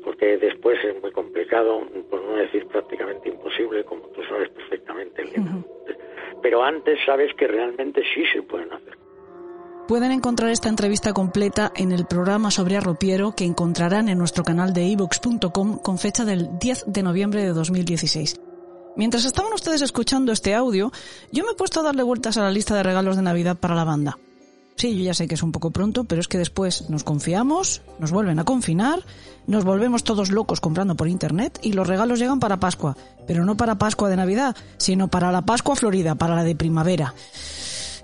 Porque 0.03 0.37
después 0.37 0.77
es 0.83 1.01
muy 1.01 1.11
complicado, 1.11 1.81
por 2.09 2.23
no 2.23 2.35
decir 2.35 2.67
prácticamente 2.67 3.29
imposible, 3.29 3.83
como 3.83 4.03
tú 4.09 4.21
sabes 4.23 4.49
perfectamente, 4.49 5.23
Pero 6.41 6.63
antes 6.63 6.99
sabes 7.05 7.33
que 7.35 7.47
realmente 7.47 8.03
sí 8.13 8.23
se 8.33 8.41
pueden 8.43 8.71
hacer. 8.71 8.97
Pueden 9.87 10.11
encontrar 10.11 10.49
esta 10.49 10.69
entrevista 10.69 11.13
completa 11.13 11.71
en 11.75 11.91
el 11.91 12.05
programa 12.05 12.51
sobre 12.51 12.77
Arropiero 12.77 13.33
que 13.35 13.45
encontrarán 13.45 14.09
en 14.09 14.17
nuestro 14.17 14.43
canal 14.43 14.73
de 14.73 14.91
ebooks.com 14.91 15.79
con 15.79 15.97
fecha 15.97 16.23
del 16.23 16.57
10 16.59 16.85
de 16.87 17.03
noviembre 17.03 17.41
de 17.41 17.53
2016. 17.53 18.52
Mientras 18.95 19.25
estaban 19.25 19.53
ustedes 19.53 19.81
escuchando 19.81 20.31
este 20.31 20.53
audio, 20.53 20.91
yo 21.31 21.43
me 21.43 21.51
he 21.51 21.55
puesto 21.55 21.79
a 21.79 21.83
darle 21.83 22.03
vueltas 22.03 22.37
a 22.37 22.41
la 22.41 22.51
lista 22.51 22.75
de 22.75 22.83
regalos 22.83 23.15
de 23.15 23.23
Navidad 23.23 23.57
para 23.57 23.75
la 23.75 23.83
banda. 23.83 24.17
Sí, 24.75 24.97
yo 24.97 25.03
ya 25.03 25.13
sé 25.13 25.27
que 25.27 25.35
es 25.35 25.43
un 25.43 25.51
poco 25.51 25.71
pronto, 25.71 26.03
pero 26.03 26.19
es 26.21 26.27
que 26.27 26.37
después 26.37 26.89
nos 26.89 27.03
confiamos, 27.03 27.81
nos 27.99 28.11
vuelven 28.11 28.39
a 28.39 28.43
confinar, 28.43 28.99
nos 29.47 29.63
volvemos 29.63 30.03
todos 30.03 30.31
locos 30.31 30.61
comprando 30.61 30.95
por 30.95 31.07
internet 31.07 31.59
y 31.61 31.73
los 31.73 31.87
regalos 31.87 32.19
llegan 32.19 32.39
para 32.39 32.59
Pascua, 32.59 32.97
pero 33.27 33.45
no 33.45 33.55
para 33.55 33.77
Pascua 33.77 34.09
de 34.09 34.15
Navidad, 34.15 34.55
sino 34.77 35.07
para 35.07 35.31
la 35.31 35.43
Pascua 35.43 35.75
Florida, 35.75 36.15
para 36.15 36.35
la 36.35 36.43
de 36.43 36.55
primavera. 36.55 37.13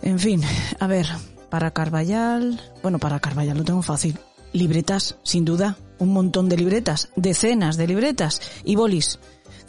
En 0.02 0.20
fin, 0.20 0.42
a 0.80 0.88
ver, 0.88 1.08
para 1.50 1.72
Carballal, 1.72 2.60
bueno, 2.82 3.00
para 3.00 3.20
Carballal 3.20 3.58
lo 3.58 3.64
tengo 3.64 3.82
fácil. 3.82 4.18
Libretas, 4.54 5.18
sin 5.24 5.46
duda, 5.46 5.78
un 6.00 6.14
montón 6.14 6.50
de 6.50 6.58
libretas, 6.58 7.10
decenas 7.16 7.78
de 7.78 7.88
libretas 7.88 8.42
y 8.64 8.76
bolis. 8.76 9.20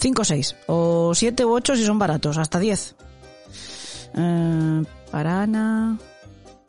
5 0.01 0.22
o 0.22 0.24
6, 0.24 0.57
o 0.66 1.14
7 1.14 1.44
u 1.44 1.53
8 1.53 1.76
si 1.76 1.84
son 1.84 1.98
baratos, 1.98 2.38
hasta 2.38 2.59
10. 2.59 2.94
Eh, 4.16 4.82
para 5.11 5.42
Ana... 5.42 5.98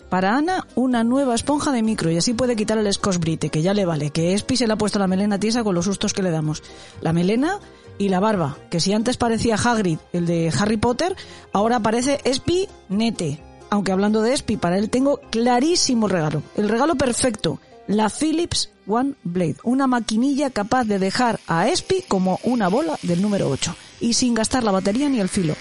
Para 0.09 0.35
Ana, 0.35 0.67
una 0.75 1.05
nueva 1.05 1.35
esponja 1.35 1.71
de 1.71 1.81
micro 1.83 2.11
y 2.11 2.17
así 2.17 2.33
puede 2.33 2.57
quitar 2.57 2.77
el 2.77 2.89
Brite, 3.17 3.47
que 3.47 3.61
ya 3.61 3.73
le 3.73 3.85
vale, 3.85 4.09
que 4.09 4.33
Espi 4.33 4.57
se 4.57 4.67
le 4.67 4.73
ha 4.73 4.75
puesto 4.75 4.99
la 4.99 5.07
melena 5.07 5.39
tiesa 5.39 5.63
con 5.63 5.73
los 5.73 5.85
sustos 5.85 6.11
que 6.11 6.21
le 6.21 6.31
damos. 6.31 6.63
La 6.99 7.13
melena 7.13 7.59
y 7.97 8.09
la 8.09 8.19
barba, 8.19 8.57
que 8.69 8.81
si 8.81 8.91
antes 8.91 9.15
parecía 9.15 9.55
Hagrid, 9.55 9.99
el 10.11 10.25
de 10.25 10.51
Harry 10.59 10.75
Potter, 10.75 11.15
ahora 11.53 11.79
parece 11.79 12.19
Espi 12.25 12.67
Nete. 12.89 13.41
Aunque 13.69 13.93
hablando 13.93 14.21
de 14.21 14.33
Espi, 14.33 14.57
para 14.57 14.77
él 14.77 14.89
tengo 14.89 15.21
clarísimo 15.29 16.09
regalo. 16.09 16.43
El 16.57 16.67
regalo 16.67 16.95
perfecto 16.95 17.61
la 17.87 18.09
Philips 18.09 18.69
One 18.87 19.13
Blade, 19.23 19.57
una 19.63 19.87
maquinilla 19.87 20.49
capaz 20.49 20.85
de 20.85 20.99
dejar 20.99 21.39
a 21.47 21.67
Espi 21.67 22.03
como 22.07 22.39
una 22.43 22.67
bola 22.67 22.97
del 23.01 23.21
número 23.21 23.49
8 23.49 23.75
y 23.99 24.13
sin 24.13 24.33
gastar 24.33 24.63
la 24.63 24.71
batería 24.71 25.09
ni 25.09 25.19
el 25.19 25.29
filo. 25.29 25.55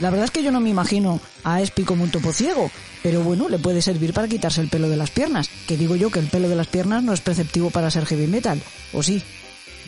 La 0.00 0.10
verdad 0.10 0.26
es 0.26 0.30
que 0.30 0.42
yo 0.42 0.52
no 0.52 0.60
me 0.60 0.70
imagino 0.70 1.20
a 1.42 1.62
Espi 1.62 1.84
como 1.84 2.04
un 2.04 2.10
topo 2.10 2.32
ciego, 2.32 2.70
pero 3.02 3.22
bueno, 3.22 3.48
le 3.48 3.58
puede 3.58 3.80
servir 3.80 4.12
para 4.12 4.28
quitarse 4.28 4.60
el 4.60 4.68
pelo 4.68 4.88
de 4.88 4.96
las 4.96 5.10
piernas, 5.10 5.48
que 5.66 5.76
digo 5.76 5.96
yo 5.96 6.10
que 6.10 6.18
el 6.18 6.28
pelo 6.28 6.48
de 6.48 6.56
las 6.56 6.66
piernas 6.66 7.02
no 7.02 7.12
es 7.12 7.20
preceptivo 7.20 7.70
para 7.70 7.90
ser 7.90 8.04
heavy 8.04 8.26
metal, 8.26 8.62
¿o 8.92 9.02
sí? 9.02 9.22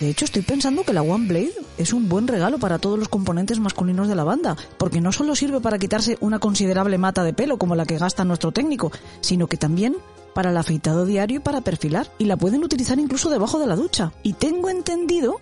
De 0.00 0.08
hecho, 0.08 0.24
estoy 0.24 0.42
pensando 0.42 0.84
que 0.84 0.92
la 0.92 1.02
One 1.02 1.26
Blade 1.26 1.52
es 1.76 1.92
un 1.92 2.08
buen 2.08 2.28
regalo 2.28 2.58
para 2.58 2.78
todos 2.78 2.98
los 2.98 3.08
componentes 3.08 3.58
masculinos 3.58 4.06
de 4.06 4.14
la 4.14 4.22
banda, 4.22 4.56
porque 4.78 5.00
no 5.00 5.10
solo 5.10 5.34
sirve 5.34 5.60
para 5.60 5.78
quitarse 5.78 6.16
una 6.20 6.38
considerable 6.38 6.98
mata 6.98 7.24
de 7.24 7.32
pelo 7.32 7.58
como 7.58 7.74
la 7.74 7.84
que 7.84 7.98
gasta 7.98 8.24
nuestro 8.24 8.52
técnico, 8.52 8.92
sino 9.20 9.48
que 9.48 9.56
también 9.56 9.96
para 10.34 10.50
el 10.50 10.56
afeitado 10.56 11.04
diario 11.04 11.38
y 11.38 11.42
para 11.42 11.60
perfilar, 11.60 12.10
y 12.18 12.24
la 12.24 12.36
pueden 12.36 12.64
utilizar 12.64 12.98
incluso 12.98 13.30
debajo 13.30 13.58
de 13.58 13.66
la 13.66 13.76
ducha. 13.76 14.12
Y 14.22 14.34
tengo 14.34 14.68
entendido 14.70 15.40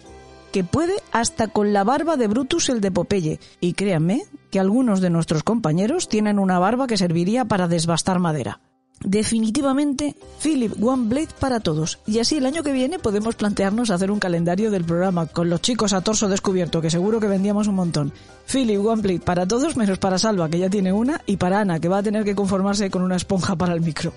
que 0.52 0.64
puede 0.64 0.94
hasta 1.12 1.48
con 1.48 1.72
la 1.72 1.84
barba 1.84 2.16
de 2.16 2.28
Brutus 2.28 2.68
el 2.68 2.80
de 2.80 2.90
Popeye, 2.90 3.40
y 3.60 3.74
créanme 3.74 4.22
que 4.50 4.60
algunos 4.60 5.00
de 5.00 5.10
nuestros 5.10 5.42
compañeros 5.42 6.08
tienen 6.08 6.38
una 6.38 6.58
barba 6.58 6.86
que 6.86 6.96
serviría 6.96 7.44
para 7.44 7.68
desbastar 7.68 8.18
madera. 8.18 8.60
Definitivamente, 9.04 10.16
Philip 10.42 10.82
One 10.82 11.08
Blade 11.08 11.28
para 11.38 11.60
todos. 11.60 11.98
Y 12.06 12.18
así 12.18 12.38
el 12.38 12.46
año 12.46 12.62
que 12.62 12.72
viene 12.72 12.98
podemos 12.98 13.34
plantearnos 13.34 13.90
hacer 13.90 14.10
un 14.10 14.18
calendario 14.18 14.70
del 14.70 14.84
programa 14.84 15.26
con 15.26 15.50
los 15.50 15.60
chicos 15.60 15.92
a 15.92 16.00
torso 16.00 16.28
descubierto, 16.28 16.80
que 16.80 16.90
seguro 16.90 17.20
que 17.20 17.28
vendíamos 17.28 17.68
un 17.68 17.74
montón. 17.74 18.12
Philip 18.50 18.84
One 18.84 19.02
Blade 19.02 19.20
para 19.20 19.46
todos, 19.46 19.76
menos 19.76 19.98
para 19.98 20.18
Salva, 20.18 20.48
que 20.48 20.58
ya 20.58 20.70
tiene 20.70 20.92
una, 20.92 21.20
y 21.26 21.36
para 21.36 21.60
Ana, 21.60 21.78
que 21.78 21.88
va 21.88 21.98
a 21.98 22.02
tener 22.02 22.24
que 22.24 22.34
conformarse 22.34 22.90
con 22.90 23.02
una 23.02 23.16
esponja 23.16 23.54
para 23.54 23.74
el 23.74 23.82
micro. 23.82 24.12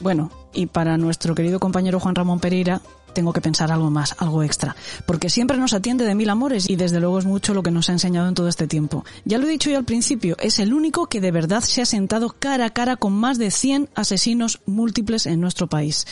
Bueno, 0.00 0.30
y 0.52 0.66
para 0.66 0.96
nuestro 0.96 1.34
querido 1.34 1.58
compañero 1.58 2.00
Juan 2.00 2.14
Ramón 2.14 2.40
Pereira, 2.40 2.80
tengo 3.12 3.32
que 3.32 3.40
pensar 3.40 3.72
algo 3.72 3.90
más, 3.90 4.14
algo 4.18 4.42
extra, 4.42 4.76
porque 5.06 5.28
siempre 5.28 5.56
nos 5.56 5.72
atiende 5.72 6.04
de 6.04 6.14
mil 6.14 6.30
amores 6.30 6.70
y 6.70 6.76
desde 6.76 7.00
luego 7.00 7.18
es 7.18 7.24
mucho 7.24 7.52
lo 7.52 7.62
que 7.62 7.70
nos 7.70 7.88
ha 7.88 7.92
enseñado 7.92 8.28
en 8.28 8.34
todo 8.34 8.48
este 8.48 8.68
tiempo. 8.68 9.04
Ya 9.24 9.38
lo 9.38 9.46
he 9.46 9.50
dicho 9.50 9.70
yo 9.70 9.78
al 9.78 9.84
principio, 9.84 10.36
es 10.38 10.60
el 10.60 10.72
único 10.72 11.06
que 11.06 11.20
de 11.20 11.32
verdad 11.32 11.62
se 11.62 11.82
ha 11.82 11.86
sentado 11.86 12.36
cara 12.38 12.66
a 12.66 12.70
cara 12.70 12.96
con 12.96 13.12
más 13.12 13.38
de 13.38 13.50
100 13.50 13.88
asesinos 13.94 14.60
múltiples 14.66 15.26
en 15.26 15.40
nuestro 15.40 15.66
país. 15.66 16.06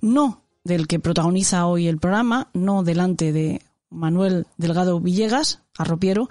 No 0.00 0.42
del 0.62 0.86
que 0.86 1.00
protagoniza 1.00 1.66
hoy 1.66 1.88
el 1.88 1.98
programa, 1.98 2.48
no 2.54 2.84
delante 2.84 3.32
de 3.32 3.60
Manuel 3.94 4.46
Delgado 4.58 5.00
Villegas, 5.00 5.64
arropiero, 5.78 6.28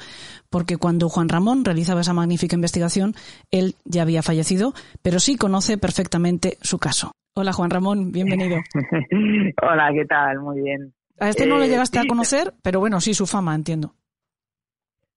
porque 0.50 0.78
cuando 0.78 1.10
Juan 1.10 1.30
Ramón 1.30 1.66
realizaba 1.66 2.02
esa 2.02 2.14
magnífica 2.14 2.56
investigación, 2.56 3.14
él 3.52 3.76
ya 3.86 4.04
había 4.04 4.22
fallecido, 4.22 4.74
pero 5.02 5.20
sí 5.20 5.38
conoce 5.38 5.78
perfectamente 5.78 6.58
su 6.62 6.78
caso. 6.78 7.12
Hola 7.36 7.54
Juan 7.54 7.72
Ramón, 7.72 8.12
bienvenido. 8.12 8.58
Hola, 9.62 9.92
¿qué 9.94 10.06
tal? 10.06 10.40
Muy 10.40 10.62
bien. 10.62 10.94
A 11.20 11.30
este 11.30 11.46
no 11.48 11.58
le 11.58 11.66
Eh, 11.66 11.70
llegaste 11.70 11.98
a 12.00 12.02
sí, 12.02 12.08
conocer, 12.08 12.54
pero 12.62 12.80
bueno, 12.80 13.00
sí 13.02 13.14
su 13.14 13.26
fama, 13.26 13.56
entiendo. 13.56 13.96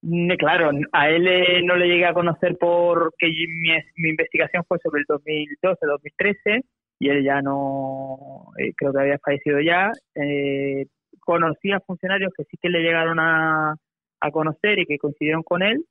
mm, 0.03 0.31
Claro, 0.39 0.71
a 0.93 1.09
él 1.11 1.27
eh, 1.27 1.63
no 1.65 1.77
le 1.77 1.87
llegué 1.89 2.07
a 2.07 2.15
conocer 2.15 2.57
porque 2.59 3.27
mi, 3.29 3.71
mi 3.97 4.11
investigación 4.11 4.65
fue 4.69 4.79
sobre 4.83 5.01
el 5.01 5.07
2012-2013 5.07 6.63
y 6.99 7.09
él 7.11 7.25
ya 7.25 7.43
no, 7.43 8.53
eh, 8.59 8.73
creo 8.77 8.93
que 8.93 9.01
había 9.01 9.19
fallecido 9.19 9.61
ya. 9.61 9.91
Eh, 10.15 10.87
conocí 11.27 11.73
a 11.73 11.81
funcionarios 11.81 12.33
que 12.35 12.45
sí 12.45 12.57
que 12.63 12.71
le 12.71 12.79
llegaron 12.81 13.19
a, 13.21 13.75
a 14.21 14.31
conocer 14.31 14.79
y 14.79 14.87
que 14.87 14.97
coincidieron 14.97 15.43
con 15.43 15.63
él 15.63 15.85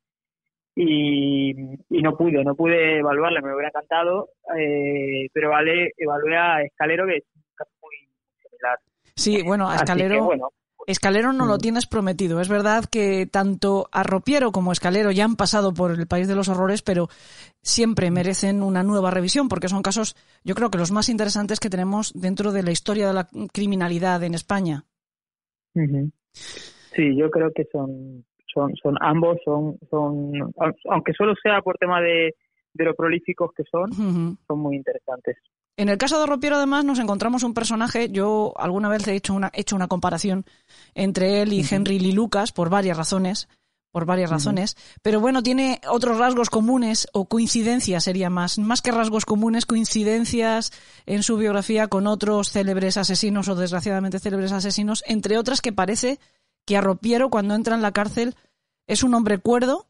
y, 0.74 1.50
y 1.90 2.02
no 2.02 2.16
pude, 2.16 2.42
no 2.44 2.54
pude 2.54 2.98
evaluarle, 2.98 3.40
me 3.42 3.52
hubiera 3.54 3.68
encantado, 3.68 4.30
eh, 4.58 5.28
pero 5.32 5.50
vale, 5.50 5.92
evalué 5.96 6.36
a 6.36 6.62
Escalero, 6.62 7.06
que 7.06 7.18
es 7.18 7.24
un 7.34 7.42
caso 7.54 7.70
muy 7.82 7.94
similar. 8.42 8.78
Sí, 9.14 9.42
bueno, 9.42 9.68
a 9.70 9.76
Escalero, 9.76 10.24
bueno, 10.24 10.48
Escalero 10.86 11.32
no 11.32 11.46
lo 11.46 11.56
Mm. 11.56 11.60
tienes 11.60 11.86
prometido. 11.86 12.40
Es 12.40 12.48
verdad 12.48 12.84
que 12.90 13.26
tanto 13.26 13.88
Arropiero 13.90 14.52
como 14.52 14.70
Escalero 14.70 15.10
ya 15.10 15.24
han 15.24 15.36
pasado 15.36 15.72
por 15.74 15.90
el 15.92 16.06
país 16.06 16.28
de 16.28 16.36
los 16.36 16.48
horrores, 16.48 16.82
pero 16.82 17.08
siempre 17.62 18.10
merecen 18.10 18.62
una 18.62 18.82
nueva 18.82 19.10
revisión 19.10 19.48
porque 19.48 19.68
son 19.68 19.82
casos, 19.82 20.14
yo 20.44 20.54
creo 20.54 20.70
que 20.70 20.78
los 20.78 20.92
más 20.92 21.08
interesantes 21.08 21.58
que 21.58 21.70
tenemos 21.70 22.12
dentro 22.14 22.52
de 22.52 22.62
la 22.62 22.70
historia 22.70 23.08
de 23.08 23.14
la 23.14 23.28
criminalidad 23.52 24.22
en 24.22 24.34
España. 24.34 24.84
Sí, 26.32 27.16
yo 27.16 27.30
creo 27.30 27.52
que 27.54 27.64
son, 27.70 28.24
son, 28.52 28.74
son 28.76 28.96
ambos, 29.00 29.38
son, 29.44 29.78
son, 29.90 30.32
aunque 30.88 31.12
solo 31.12 31.34
sea 31.42 31.60
por 31.60 31.76
tema 31.78 32.00
de, 32.00 32.34
de 32.72 32.84
lo 32.84 32.94
prolíficos 32.94 33.50
que 33.56 33.64
son, 33.70 34.38
son 34.46 34.58
muy 34.58 34.76
interesantes. 34.76 35.36
En 35.78 35.90
el 35.90 35.98
caso 35.98 36.16
de 36.16 36.24
Arropiero, 36.24 36.56
además, 36.56 36.86
nos 36.86 36.98
encontramos 36.98 37.42
un 37.42 37.52
personaje. 37.52 38.08
Yo 38.10 38.54
alguna 38.56 38.88
vez 38.88 39.06
he 39.08 39.14
hecho 39.14 39.34
una, 39.34 39.50
he 39.52 39.60
hecho 39.60 39.76
una 39.76 39.88
comparación 39.88 40.44
entre 40.94 41.42
él 41.42 41.52
y 41.52 41.62
Henry 41.70 41.98
Lee 41.98 42.12
Lucas 42.12 42.52
por 42.52 42.70
varias 42.70 42.96
razones. 42.96 43.48
Por 43.96 44.04
varias 44.04 44.28
razones. 44.28 44.76
Pero 45.00 45.20
bueno, 45.20 45.42
tiene 45.42 45.80
otros 45.88 46.18
rasgos 46.18 46.50
comunes 46.50 47.08
o 47.14 47.24
coincidencias 47.24 48.04
sería 48.04 48.28
más. 48.28 48.58
Más 48.58 48.82
que 48.82 48.90
rasgos 48.90 49.24
comunes, 49.24 49.64
coincidencias 49.64 50.70
en 51.06 51.22
su 51.22 51.38
biografía 51.38 51.88
con 51.88 52.06
otros 52.06 52.50
célebres 52.50 52.98
asesinos 52.98 53.48
o 53.48 53.54
desgraciadamente 53.54 54.18
célebres 54.18 54.52
asesinos. 54.52 55.02
Entre 55.06 55.38
otras 55.38 55.62
que 55.62 55.72
parece 55.72 56.20
que 56.66 56.76
Arropiero, 56.76 57.30
cuando 57.30 57.54
entra 57.54 57.74
en 57.74 57.80
la 57.80 57.92
cárcel, 57.92 58.34
es 58.86 59.02
un 59.02 59.14
hombre 59.14 59.38
cuerdo, 59.38 59.86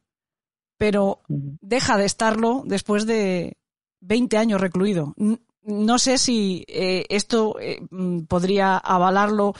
pero 0.78 1.22
deja 1.26 1.98
de 1.98 2.04
estarlo 2.04 2.62
después 2.64 3.06
de 3.06 3.56
20 4.02 4.38
años 4.38 4.60
recluido. 4.60 5.16
No 5.62 5.98
sé 5.98 6.18
si 6.18 6.64
eh, 6.68 7.06
esto 7.08 7.58
eh, 7.58 7.84
mm, 7.90 8.26
podría 8.26 8.78
avalarlo 8.78 9.54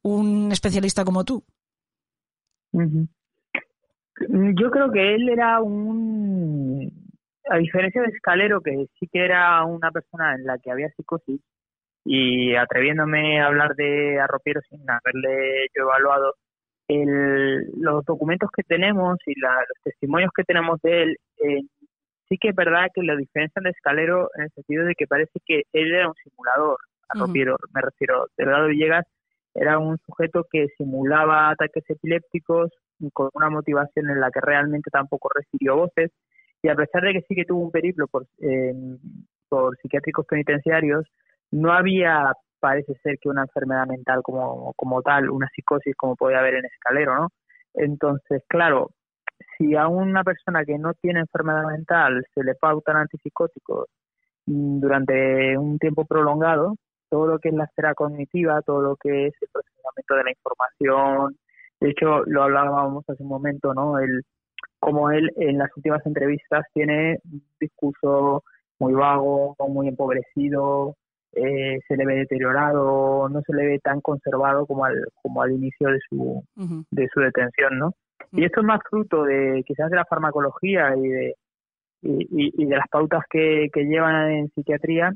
un 0.00 0.52
especialista 0.52 1.04
como 1.04 1.26
tú. 1.26 1.44
Ujú. 2.72 3.06
Yo 4.28 4.70
creo 4.70 4.90
que 4.92 5.14
él 5.14 5.28
era 5.30 5.60
un, 5.60 6.90
a 7.48 7.56
diferencia 7.56 8.02
de 8.02 8.08
Escalero, 8.08 8.60
que 8.60 8.86
sí 8.98 9.08
que 9.10 9.24
era 9.24 9.64
una 9.64 9.90
persona 9.90 10.34
en 10.34 10.44
la 10.44 10.58
que 10.58 10.70
había 10.70 10.90
psicosis, 10.90 11.40
y 12.04 12.54
atreviéndome 12.54 13.40
a 13.40 13.46
hablar 13.46 13.74
de 13.76 14.18
Arropiero 14.20 14.60
sin 14.68 14.80
haberle 14.88 15.66
yo 15.76 15.82
evaluado, 15.84 16.34
el, 16.88 17.66
los 17.78 18.04
documentos 18.04 18.50
que 18.54 18.62
tenemos 18.62 19.16
y 19.26 19.38
la- 19.40 19.54
los 19.68 19.82
testimonios 19.84 20.30
que 20.34 20.44
tenemos 20.44 20.80
de 20.82 21.02
él, 21.02 21.16
eh, 21.44 21.60
sí 22.28 22.36
que 22.38 22.48
es 22.48 22.54
verdad 22.54 22.88
que 22.94 23.02
lo 23.02 23.16
diferencian 23.16 23.62
de 23.64 23.70
Escalero 23.70 24.28
en 24.36 24.44
el 24.44 24.50
sentido 24.50 24.84
de 24.84 24.94
que 24.94 25.06
parece 25.06 25.38
que 25.46 25.62
él 25.72 25.94
era 25.94 26.08
un 26.08 26.14
simulador. 26.14 26.78
Arropiero, 27.08 27.56
me 27.74 27.80
refiero, 27.80 28.26
Delgado 28.36 28.68
Villegas 28.68 29.04
era 29.54 29.78
un 29.78 29.98
sujeto 30.06 30.46
que 30.50 30.68
simulaba 30.78 31.50
ataques 31.50 31.84
epilépticos 31.88 32.70
con 33.12 33.30
una 33.34 33.50
motivación 33.50 34.10
en 34.10 34.20
la 34.20 34.30
que 34.30 34.40
realmente 34.40 34.90
tampoco 34.90 35.28
recibió 35.34 35.76
voces 35.76 36.10
y 36.62 36.68
a 36.68 36.74
pesar 36.74 37.02
de 37.02 37.12
que 37.14 37.22
sí 37.22 37.34
que 37.34 37.44
tuvo 37.44 37.64
un 37.64 37.70
periplo 37.70 38.06
por, 38.06 38.26
eh, 38.38 38.74
por 39.48 39.76
psiquiátricos 39.78 40.26
penitenciarios, 40.26 41.06
no 41.50 41.72
había, 41.72 42.32
parece 42.60 42.94
ser 43.02 43.18
que 43.18 43.28
una 43.28 43.42
enfermedad 43.42 43.86
mental 43.86 44.22
como, 44.22 44.72
como 44.74 45.02
tal, 45.02 45.30
una 45.30 45.48
psicosis 45.54 45.96
como 45.96 46.16
puede 46.16 46.36
haber 46.36 46.54
en 46.54 46.66
Escalero, 46.66 47.14
¿no? 47.16 47.28
Entonces, 47.74 48.42
claro, 48.48 48.90
si 49.56 49.74
a 49.76 49.88
una 49.88 50.22
persona 50.24 50.64
que 50.64 50.78
no 50.78 50.92
tiene 50.94 51.20
enfermedad 51.20 51.64
mental 51.64 52.24
se 52.34 52.44
le 52.44 52.54
pautan 52.54 52.96
antipsicóticos 52.96 53.86
durante 54.46 55.56
un 55.56 55.78
tiempo 55.78 56.04
prolongado, 56.04 56.76
todo 57.08 57.26
lo 57.26 57.38
que 57.38 57.50
es 57.50 57.54
la 57.54 57.64
esfera 57.64 57.94
cognitiva, 57.94 58.62
todo 58.62 58.80
lo 58.80 58.96
que 58.96 59.26
es 59.26 59.34
el 59.40 59.48
procesamiento 59.52 60.14
de 60.14 60.24
la 60.24 60.30
información, 60.30 61.36
de 61.80 61.90
hecho 61.90 62.24
lo 62.26 62.42
hablábamos 62.42 63.08
hace 63.08 63.22
un 63.22 63.28
momento, 63.30 63.74
¿no? 63.74 63.98
El, 63.98 64.22
como 64.78 65.10
él 65.10 65.30
en 65.36 65.58
las 65.58 65.74
últimas 65.76 66.04
entrevistas 66.06 66.64
tiene 66.72 67.18
un 67.30 67.42
discurso 67.60 68.42
muy 68.78 68.94
vago, 68.94 69.54
muy 69.68 69.88
empobrecido, 69.88 70.94
eh, 71.32 71.78
se 71.86 71.96
le 71.96 72.06
ve 72.06 72.14
deteriorado, 72.16 73.28
no 73.28 73.40
se 73.42 73.52
le 73.54 73.66
ve 73.66 73.78
tan 73.78 74.00
conservado 74.00 74.66
como 74.66 74.84
al, 74.84 75.04
como 75.22 75.42
al 75.42 75.52
inicio 75.52 75.88
de 75.88 75.98
su, 76.08 76.42
de 76.90 77.08
su 77.12 77.20
detención, 77.20 77.78
¿no? 77.78 77.92
Y 78.32 78.44
esto 78.44 78.60
es 78.60 78.66
más 78.66 78.80
fruto 78.88 79.24
de 79.24 79.62
quizás 79.66 79.90
de 79.90 79.96
la 79.96 80.04
farmacología 80.06 80.94
y 80.96 81.08
de, 81.08 81.34
y, 82.02 82.10
y- 82.46 82.62
y 82.62 82.66
de 82.66 82.76
las 82.76 82.88
pautas 82.88 83.22
que, 83.28 83.68
que 83.72 83.84
llevan 83.84 84.30
en 84.30 84.48
psiquiatría 84.50 85.12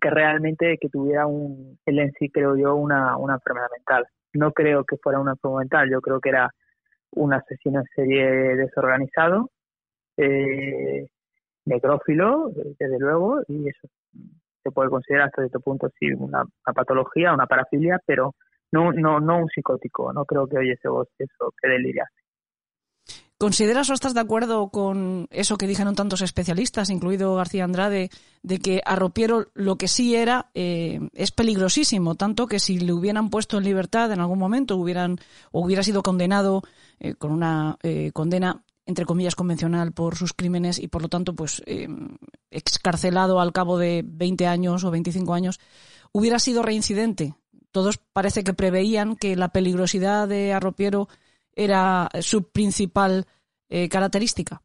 que 0.00 0.10
realmente 0.10 0.78
que 0.80 0.88
tuviera 0.88 1.26
un, 1.26 1.76
él 1.84 1.98
en 1.98 2.12
sí 2.12 2.30
creo 2.30 2.56
yo 2.56 2.76
una, 2.76 3.16
una 3.16 3.34
enfermedad 3.34 3.66
mental. 3.76 4.06
No 4.34 4.52
creo 4.52 4.84
que 4.84 4.96
fuera 4.96 5.20
una 5.20 5.32
enfermedad 5.32 5.60
mental, 5.60 5.90
yo 5.90 6.00
creo 6.00 6.20
que 6.20 6.30
era 6.30 6.50
un 7.12 7.32
asesino 7.32 7.80
en 7.80 7.86
serie 7.94 8.24
desorganizado, 8.56 9.50
eh, 10.16 11.06
necrófilo, 11.64 12.50
desde 12.78 12.98
luego, 12.98 13.40
y 13.48 13.68
eso 13.68 13.88
se 14.62 14.70
puede 14.70 14.90
considerar 14.90 15.28
hasta 15.28 15.42
cierto 15.42 15.60
punto 15.60 15.88
sí 15.98 16.12
una, 16.12 16.44
patología, 16.74 17.32
una 17.32 17.46
parafilia, 17.46 17.98
pero 18.06 18.34
no, 18.72 18.92
no, 18.92 19.20
no 19.20 19.38
un 19.38 19.48
psicótico, 19.48 20.12
no 20.12 20.24
creo 20.24 20.46
que 20.46 20.58
oyese 20.58 20.88
voz 20.88 21.08
eso 21.18 21.52
que 21.60 21.68
deliria. 21.68 22.06
¿Consideras 23.40 23.88
o 23.88 23.94
estás 23.94 24.12
de 24.12 24.20
acuerdo 24.20 24.68
con 24.68 25.26
eso 25.30 25.56
que 25.56 25.66
dijeron 25.66 25.94
tantos 25.94 26.20
especialistas, 26.20 26.90
incluido 26.90 27.36
García 27.36 27.64
Andrade, 27.64 28.10
de 28.42 28.58
que 28.58 28.82
Arropiero 28.84 29.46
lo 29.54 29.76
que 29.76 29.88
sí 29.88 30.14
era 30.14 30.50
eh, 30.52 31.00
es 31.14 31.30
peligrosísimo, 31.30 32.16
tanto 32.16 32.46
que 32.46 32.60
si 32.60 32.78
le 32.78 32.92
hubieran 32.92 33.30
puesto 33.30 33.56
en 33.56 33.64
libertad 33.64 34.12
en 34.12 34.20
algún 34.20 34.38
momento 34.38 34.76
hubieran 34.76 35.16
o 35.52 35.64
hubiera 35.64 35.82
sido 35.82 36.02
condenado 36.02 36.62
eh, 36.98 37.14
con 37.14 37.32
una 37.32 37.78
eh, 37.82 38.10
condena 38.12 38.62
entre 38.84 39.06
comillas 39.06 39.36
convencional 39.36 39.92
por 39.92 40.16
sus 40.16 40.34
crímenes 40.34 40.78
y 40.78 40.88
por 40.88 41.00
lo 41.00 41.08
tanto 41.08 41.34
pues 41.34 41.62
eh, 41.64 41.88
excarcelado 42.50 43.40
al 43.40 43.54
cabo 43.54 43.78
de 43.78 44.02
20 44.04 44.46
años 44.48 44.84
o 44.84 44.90
25 44.90 45.32
años, 45.32 45.60
hubiera 46.12 46.38
sido 46.38 46.62
reincidente? 46.62 47.34
todos 47.72 47.98
parece 48.12 48.42
que 48.44 48.52
preveían 48.52 49.16
que 49.16 49.36
la 49.36 49.50
peligrosidad 49.50 50.28
de 50.28 50.52
Arropiero 50.52 51.08
era 51.54 52.08
su 52.20 52.50
principal 52.50 53.24
eh, 53.68 53.88
característica. 53.88 54.60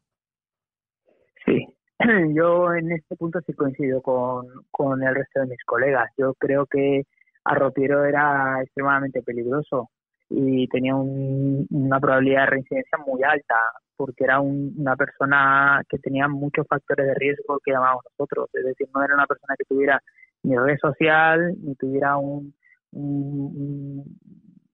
Sí, 1.44 1.66
yo 2.34 2.72
en 2.74 2.92
este 2.92 3.16
punto 3.16 3.40
sí 3.46 3.52
coincido 3.52 4.02
con, 4.02 4.46
con 4.70 5.02
el 5.02 5.14
resto 5.14 5.40
de 5.40 5.46
mis 5.46 5.64
colegas. 5.64 6.10
Yo 6.16 6.34
creo 6.34 6.66
que 6.66 7.02
Arropiero 7.44 8.04
era 8.04 8.60
extremadamente 8.62 9.22
peligroso 9.22 9.90
y 10.28 10.66
tenía 10.68 10.94
una 10.96 12.00
probabilidad 12.00 12.40
de 12.40 12.46
reincidencia 12.46 12.98
muy 12.98 13.22
alta 13.22 13.54
porque 13.96 14.24
era 14.24 14.40
una 14.40 14.96
persona 14.96 15.82
que 15.88 15.98
tenía 15.98 16.28
muchos 16.28 16.66
factores 16.68 17.06
de 17.06 17.14
riesgo 17.14 17.60
que 17.64 17.72
llamamos 17.72 18.04
nosotros, 18.10 18.48
es 18.52 18.64
decir, 18.64 18.88
no 18.94 19.02
era 19.02 19.14
una 19.14 19.26
persona 19.26 19.54
que 19.56 19.64
tuviera 19.64 20.02
ni 20.42 20.56
red 20.56 20.78
social 20.78 21.54
ni 21.62 21.74
tuviera 21.76 22.16
un, 22.18 22.52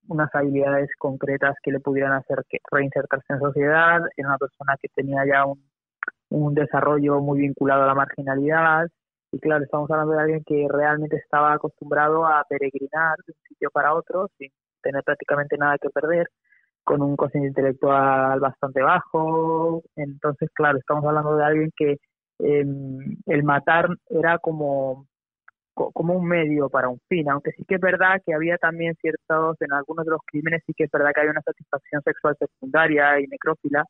unas 0.07 0.33
habilidades 0.33 0.89
concretas 0.97 1.55
que 1.63 1.71
le 1.71 1.79
pudieran 1.79 2.13
hacer 2.13 2.43
que 2.49 2.59
reinsertarse 2.71 3.33
en 3.33 3.39
sociedad, 3.39 4.01
era 4.17 4.27
una 4.27 4.37
persona 4.37 4.75
que 4.81 4.89
tenía 4.89 5.25
ya 5.25 5.45
un, 5.45 6.53
desarrollo 6.55 7.19
muy 7.21 7.41
vinculado 7.41 7.83
a 7.83 7.87
la 7.87 7.95
marginalidad 7.95 8.87
y 9.31 9.39
claro, 9.39 9.63
estamos 9.63 9.89
hablando 9.91 10.13
de 10.13 10.21
alguien 10.21 10.43
que 10.45 10.67
realmente 10.69 11.17
estaba 11.17 11.53
acostumbrado 11.53 12.25
a 12.25 12.43
peregrinar 12.49 13.17
de 13.25 13.33
un 13.33 13.47
sitio 13.47 13.69
para 13.71 13.93
otro 13.93 14.29
sin 14.37 14.51
tener 14.81 15.03
prácticamente 15.03 15.57
nada 15.57 15.77
que 15.79 15.89
perder, 15.89 16.27
con 16.83 17.01
un 17.01 17.15
cociente 17.15 17.49
intelectual 17.49 18.39
bastante 18.39 18.81
bajo. 18.81 19.81
Entonces, 19.95 20.49
claro, 20.53 20.77
estamos 20.77 21.05
hablando 21.05 21.35
de 21.37 21.43
alguien 21.45 21.71
que 21.75 21.97
em, 22.39 23.17
el 23.25 23.43
matar 23.43 23.87
era 24.09 24.37
como, 24.39 25.07
como 25.73 26.13
un 26.15 26.27
medio 26.27 26.69
para 26.69 26.89
un 26.89 26.99
fin, 27.09 27.29
aunque 27.29 27.51
sí 27.51 27.63
que 27.67 27.75
es 27.75 27.81
verdad 27.81 28.21
que 28.25 28.33
había 28.33 28.57
también 28.57 28.95
ciertos, 29.01 29.57
en 29.61 29.73
algunos 29.73 30.05
de 30.05 30.11
los 30.11 30.21
crímenes 30.25 30.61
sí 30.65 30.73
que 30.75 30.85
es 30.85 30.91
verdad 30.91 31.11
que 31.13 31.21
hay 31.21 31.27
una 31.27 31.41
satisfacción 31.41 32.01
sexual 32.03 32.35
secundaria 32.39 33.19
y 33.19 33.27
necrófila, 33.27 33.85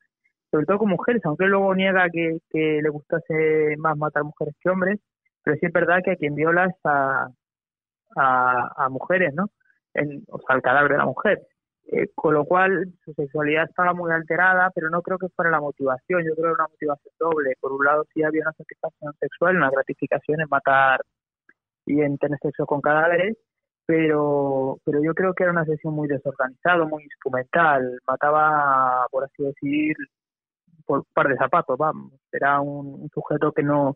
sobre 0.52 0.66
todo 0.66 0.80
con 0.80 0.90
mujeres, 0.90 1.22
aunque 1.26 1.46
luego 1.46 1.76
niega 1.76 2.10
que, 2.10 2.40
le 2.52 2.90
gustase 2.90 3.76
más 3.78 3.98
matar 3.98 4.24
mujeres 4.24 4.56
que 4.62 4.70
hombres, 4.70 5.00
pero 5.44 5.58
sí 5.58 5.66
es 5.66 5.74
verdad 5.74 6.00
que 6.04 6.12
a 6.12 6.16
quien 6.16 6.36
viola 6.36 6.66
es 6.66 6.76
a, 6.86 7.28
a, 8.16 8.90
mujeres, 8.90 9.34
¿no? 9.34 9.50
en, 9.94 10.24
o 10.30 10.40
sea, 10.40 10.56
el 10.56 10.62
cadáver 10.62 10.92
de 10.92 10.98
la 10.98 11.06
mujer. 11.06 11.42
Eh, 11.92 12.08
con 12.16 12.34
lo 12.34 12.46
cual 12.46 12.94
su 13.04 13.14
sexualidad 13.14 13.66
estaba 13.70 13.94
muy 13.94 14.10
alterada, 14.12 14.72
pero 14.74 14.90
no 14.90 15.02
creo 15.02 15.18
que 15.18 15.28
fuera 15.36 15.52
la 15.52 15.60
motivación, 15.60 16.24
yo 16.24 16.34
creo 16.34 16.36
que 16.36 16.42
era 16.42 16.54
una 16.54 16.68
motivación 16.70 17.14
doble. 17.20 17.56
Por 17.60 17.74
un 17.74 17.84
lado 17.84 18.06
sí 18.14 18.24
había 18.24 18.44
una 18.44 18.54
satisfacción 18.54 19.14
sexual, 19.20 19.58
una 19.58 19.70
gratificación 19.70 20.40
en 20.40 20.48
matar 20.50 21.02
y 21.86 22.02
en 22.02 22.18
tener 22.18 22.40
sexo 22.40 22.66
con 22.66 22.82
cadáveres, 22.82 23.38
pero, 23.86 24.78
pero 24.86 25.04
yo 25.04 25.14
creo 25.14 25.34
que 25.34 25.44
era 25.44 25.52
una 25.52 25.66
sesión 25.66 25.94
muy 25.94 26.08
desorganizada, 26.08 26.86
muy 26.86 27.04
instrumental, 27.04 28.00
mataba, 28.08 29.08
por 29.12 29.26
así 29.26 29.44
decir, 29.44 29.96
por 30.86 31.00
un 31.00 31.06
par 31.14 31.28
de 31.28 31.38
zapatos, 31.38 31.78
vamos, 31.78 32.14
era 32.32 32.62
un 32.62 33.10
sujeto 33.14 33.52
que 33.52 33.64
no, 33.64 33.96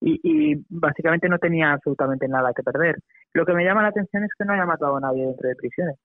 y, 0.00 0.54
básicamente 0.68 1.28
no 1.28 1.38
tenía 1.38 1.72
absolutamente 1.72 2.28
nada 2.28 2.52
que 2.54 2.62
perder. 2.62 2.96
Lo 3.32 3.44
que 3.44 3.52
me 3.52 3.64
llama 3.64 3.82
la 3.82 3.88
atención 3.88 4.24
es 4.24 4.30
que 4.36 4.44
no 4.44 4.52
haya 4.52 4.66
matado 4.66 4.96
a 4.96 5.00
nadie 5.00 5.26
dentro 5.26 5.48
de 5.48 5.56
prisiones. 5.56 5.96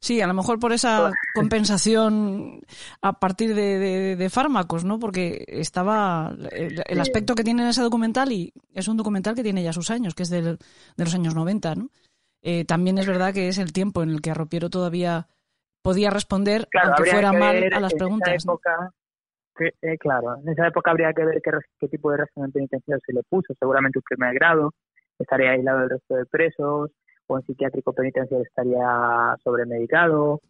Sí, 0.00 0.20
a 0.20 0.26
lo 0.26 0.34
mejor 0.34 0.58
por 0.58 0.72
esa 0.72 1.12
compensación 1.34 2.60
a 3.00 3.18
partir 3.20 3.54
de, 3.54 4.28
fármacos, 4.30 4.84
¿no? 4.84 4.98
Porque 4.98 5.44
estaba 5.46 6.34
el, 6.50 7.00
aspecto 7.00 7.34
que 7.34 7.44
tiene 7.44 7.62
en 7.62 7.68
ese 7.68 7.82
documental 7.82 8.32
y 8.32 8.52
es 8.74 8.88
un 8.88 8.96
documental 8.96 9.34
que 9.34 9.42
tiene 9.42 9.62
ya 9.62 9.72
sus 9.72 9.90
años, 9.90 10.14
que 10.14 10.24
es 10.24 10.30
de 10.30 10.58
los 10.96 11.14
años 11.14 11.34
90, 11.34 11.74
¿no? 11.76 11.88
Eh, 12.42 12.64
también 12.64 12.98
es 12.98 13.06
verdad 13.06 13.32
que 13.32 13.48
es 13.48 13.58
el 13.58 13.72
tiempo 13.72 14.02
en 14.02 14.10
el 14.10 14.20
que 14.20 14.32
Arropiero 14.32 14.68
todavía 14.68 15.28
podía 15.80 16.10
responder, 16.10 16.68
aunque 16.82 17.10
fuera 17.10 17.32
mal, 17.32 17.72
a 17.72 17.80
las 17.80 17.94
preguntas. 17.94 18.44
Eh, 19.60 19.98
claro, 19.98 20.36
en 20.42 20.48
esa 20.48 20.66
época 20.66 20.90
habría 20.90 21.12
que 21.12 21.24
ver 21.24 21.42
qué, 21.78 21.88
tipo 21.88 22.10
de 22.10 22.18
régimen 22.18 22.50
penitenciario 22.50 23.00
se 23.06 23.12
le 23.12 23.22
puso, 23.22 23.54
seguramente 23.58 23.98
un 23.98 24.02
primer 24.02 24.34
grado, 24.34 24.72
estaría 25.18 25.50
aislado 25.50 25.80
del 25.80 25.90
resto 25.90 26.16
de 26.16 26.26
presos, 26.26 26.90
en 27.38 27.44
psiquiátrico 27.44 27.92
penitenciario 27.92 28.46
estaría 28.46 29.36
sobremedicado, 29.42 30.40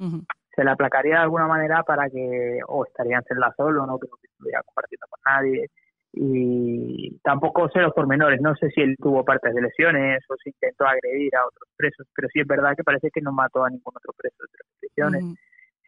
se 0.54 0.64
le 0.64 0.70
aplacaría 0.70 1.16
de 1.16 1.22
alguna 1.22 1.46
manera 1.46 1.82
para 1.82 2.08
que, 2.10 2.60
o 2.66 2.84
estaría 2.84 3.16
en 3.16 3.24
celda 3.24 3.52
solo, 3.56 3.86
no 3.86 3.98
creo 3.98 4.16
que 4.20 4.28
estuviera 4.28 4.62
compartiendo 4.62 5.06
con 5.08 5.20
nadie, 5.24 5.70
y 6.14 7.18
tampoco 7.22 7.70
sé 7.70 7.80
los 7.80 7.94
pormenores, 7.94 8.40
no 8.40 8.54
sé 8.56 8.68
si 8.70 8.82
él 8.82 8.96
tuvo 8.98 9.24
partes 9.24 9.54
de 9.54 9.62
lesiones 9.62 10.22
o 10.28 10.34
si 10.36 10.50
intentó 10.50 10.84
agredir 10.84 11.34
a 11.36 11.46
otros 11.46 11.68
presos, 11.76 12.06
pero 12.14 12.28
sí 12.28 12.40
es 12.40 12.46
verdad 12.46 12.74
que 12.76 12.84
parece 12.84 13.10
que 13.10 13.22
no 13.22 13.32
mató 13.32 13.64
a 13.64 13.70
ningún 13.70 13.94
otro 13.96 14.12
preso 14.16 14.36
de 14.42 14.48
tres 14.52 14.68
prisiones. 14.78 15.24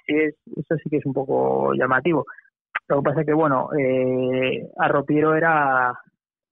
Sí, 0.07 0.15
eso 0.57 0.77
sí 0.83 0.91
que 0.91 0.97
es 0.97 1.07
un 1.07 1.13
poco 1.13 1.75
llamativo. 1.75 2.25
Lo 2.89 2.97
que 2.97 3.03
pasa 3.03 3.21
es 3.21 3.27
que, 3.27 3.35
bueno, 3.35 3.69
eh, 3.79 4.67
Arropiero 4.79 5.35
era, 5.35 5.93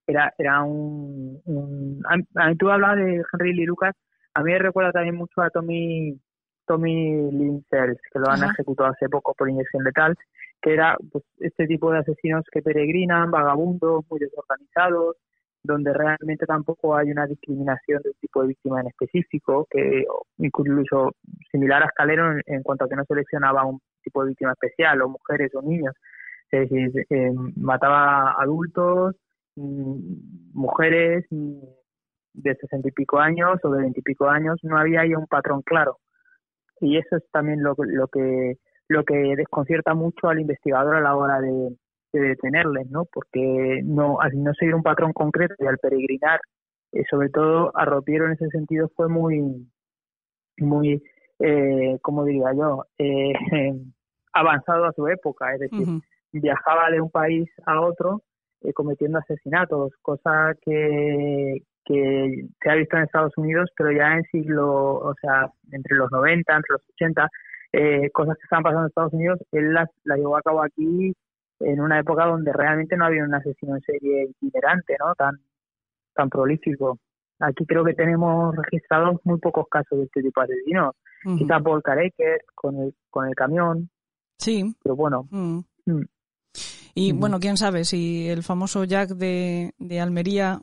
era, 0.05 0.33
era 0.37 0.63
un, 0.63 2.01
a, 2.07 2.47
mí 2.47 2.55
tú 2.57 2.69
hablabas 2.69 2.97
de 2.97 3.23
Henry 3.31 3.53
Lee 3.53 3.65
Lucas, 3.65 3.95
a 4.33 4.43
mí 4.43 4.51
me 4.51 4.59
recuerda 4.59 4.91
también 4.91 5.15
mucho 5.15 5.41
a 5.41 5.49
Tommy 5.49 6.19
Tommy 6.65 7.31
Lindsay, 7.31 7.95
que 8.11 8.19
lo 8.19 8.29
han 8.29 8.43
ejecutado 8.43 8.91
hace 8.91 9.09
poco 9.09 9.33
por 9.33 9.49
inyección 9.49 9.83
letal, 9.83 10.15
que 10.61 10.73
era 10.73 10.97
pues, 11.11 11.23
este 11.39 11.67
tipo 11.67 11.91
de 11.91 11.99
asesinos 11.99 12.43
que 12.51 12.61
peregrinan, 12.61 13.31
vagabundos, 13.31 14.05
muy 14.09 14.19
desorganizados, 14.19 15.17
donde 15.61 15.93
realmente 15.93 16.45
tampoco 16.45 16.95
hay 16.95 17.11
una 17.11 17.25
discriminación 17.25 18.01
de 18.03 18.09
un 18.09 18.15
tipo 18.19 18.41
de 18.41 18.47
víctima 18.49 18.81
en 18.81 18.87
específico, 18.87 19.67
que 19.69 20.05
incluso 20.37 21.11
similar 21.51 21.83
a 21.83 21.87
Escalero 21.87 22.31
en, 22.31 22.41
en 22.45 22.63
cuanto 22.63 22.85
a 22.85 22.89
que 22.89 22.95
no 22.95 23.05
seleccionaba 23.05 23.65
un 23.65 23.79
tipo 24.03 24.23
de 24.23 24.29
víctima 24.29 24.51
especial, 24.53 25.01
o 25.01 25.09
mujeres 25.09 25.53
o 25.55 25.61
niños, 25.61 25.93
es 26.51 26.69
decir, 26.69 27.05
eh, 27.09 27.31
mataba 27.55 28.33
adultos, 28.39 29.15
mm, 29.55 30.53
mujeres 30.53 31.25
de 32.33 32.55
sesenta 32.55 32.87
y 32.89 32.91
pico 32.91 33.19
años 33.19 33.59
o 33.63 33.69
de 33.71 33.81
veintipico 33.81 34.27
años, 34.27 34.59
no 34.63 34.77
había 34.77 35.01
ahí 35.01 35.13
un 35.13 35.27
patrón 35.27 35.61
claro. 35.61 35.99
Y 36.79 36.97
eso 36.97 37.17
es 37.17 37.23
también 37.31 37.63
lo, 37.63 37.75
lo 37.77 38.07
que 38.07 38.57
lo 38.89 39.05
que 39.05 39.35
desconcierta 39.37 39.93
mucho 39.93 40.27
al 40.27 40.41
investigador 40.41 40.95
a 40.95 41.01
la 41.01 41.15
hora 41.15 41.39
de, 41.39 41.75
detenerles, 42.11 42.89
¿no? 42.91 43.05
Porque 43.05 43.81
no 43.83 44.21
al 44.21 44.31
no 44.43 44.53
seguir 44.53 44.75
un 44.75 44.83
patrón 44.83 45.13
concreto 45.13 45.55
y 45.57 45.65
al 45.65 45.79
peregrinar, 45.79 46.39
eh, 46.91 47.03
sobre 47.09 47.29
todo 47.29 47.75
Arropiero 47.75 48.27
en 48.27 48.33
ese 48.33 48.49
sentido 48.49 48.87
fue 48.95 49.09
muy 49.09 49.67
muy 50.57 51.01
eh, 51.39 51.97
como 52.01 52.23
diría 52.23 52.53
yo 52.55 52.85
eh, 52.99 53.33
avanzado 54.33 54.85
a 54.85 54.93
su 54.93 55.07
época, 55.07 55.53
es 55.53 55.61
decir, 55.61 55.87
viajaba 56.31 56.89
de 56.91 57.01
un 57.01 57.09
país 57.09 57.49
a 57.65 57.81
otro 57.81 58.21
eh, 58.61 58.73
cometiendo 58.73 59.19
asesinatos, 59.19 59.93
cosa 60.01 60.53
que, 60.61 61.63
que 61.85 62.45
se 62.61 62.69
ha 62.69 62.75
visto 62.75 62.97
en 62.97 63.03
Estados 63.03 63.33
Unidos, 63.37 63.69
pero 63.75 63.91
ya 63.91 64.13
en 64.13 64.23
siglo, 64.31 64.95
o 64.95 65.13
sea, 65.21 65.49
entre 65.71 65.95
los 65.95 66.11
90, 66.11 66.55
entre 66.55 66.73
los 66.73 66.81
80, 66.95 67.29
eh, 67.73 68.09
cosas 68.11 68.35
que 68.37 68.43
estaban 68.43 68.63
pasando 68.63 68.81
en 68.81 68.87
Estados 68.87 69.13
Unidos, 69.13 69.39
él 69.51 69.73
las, 69.73 69.89
las 70.03 70.17
llevó 70.17 70.37
a 70.37 70.41
cabo 70.41 70.63
aquí 70.63 71.13
en 71.59 71.79
una 71.79 71.99
época 71.99 72.25
donde 72.25 72.53
realmente 72.53 72.95
no 72.95 73.05
había 73.05 73.23
un 73.23 73.33
asesino 73.33 73.75
en 73.75 73.81
serie 73.81 74.29
itinerante, 74.29 74.95
¿no? 74.99 75.13
Tan, 75.15 75.39
tan 76.13 76.29
prolífico. 76.29 76.99
Aquí 77.39 77.65
creo 77.65 77.83
que 77.83 77.93
tenemos 77.93 78.55
registrados 78.55 79.19
muy 79.23 79.39
pocos 79.39 79.67
casos 79.69 79.97
de 79.97 80.05
este 80.05 80.21
tipo 80.21 80.41
de 80.41 80.53
asesinos. 80.53 80.95
Quizá 81.37 81.59
Paul 81.59 81.81
Careker 81.81 82.41
con 82.53 82.77
el, 82.77 82.93
con 83.09 83.27
el 83.27 83.35
camión. 83.35 83.89
Sí. 84.37 84.75
Pero 84.83 84.95
bueno. 84.95 85.27
Y 86.95 87.13
bueno, 87.13 87.39
quién 87.39 87.57
sabe 87.57 87.85
si 87.85 88.27
el 88.27 88.43
famoso 88.43 88.83
Jack 88.83 89.11
de, 89.11 89.73
de 89.79 89.99
Almería 89.99 90.57
mm, 90.57 90.61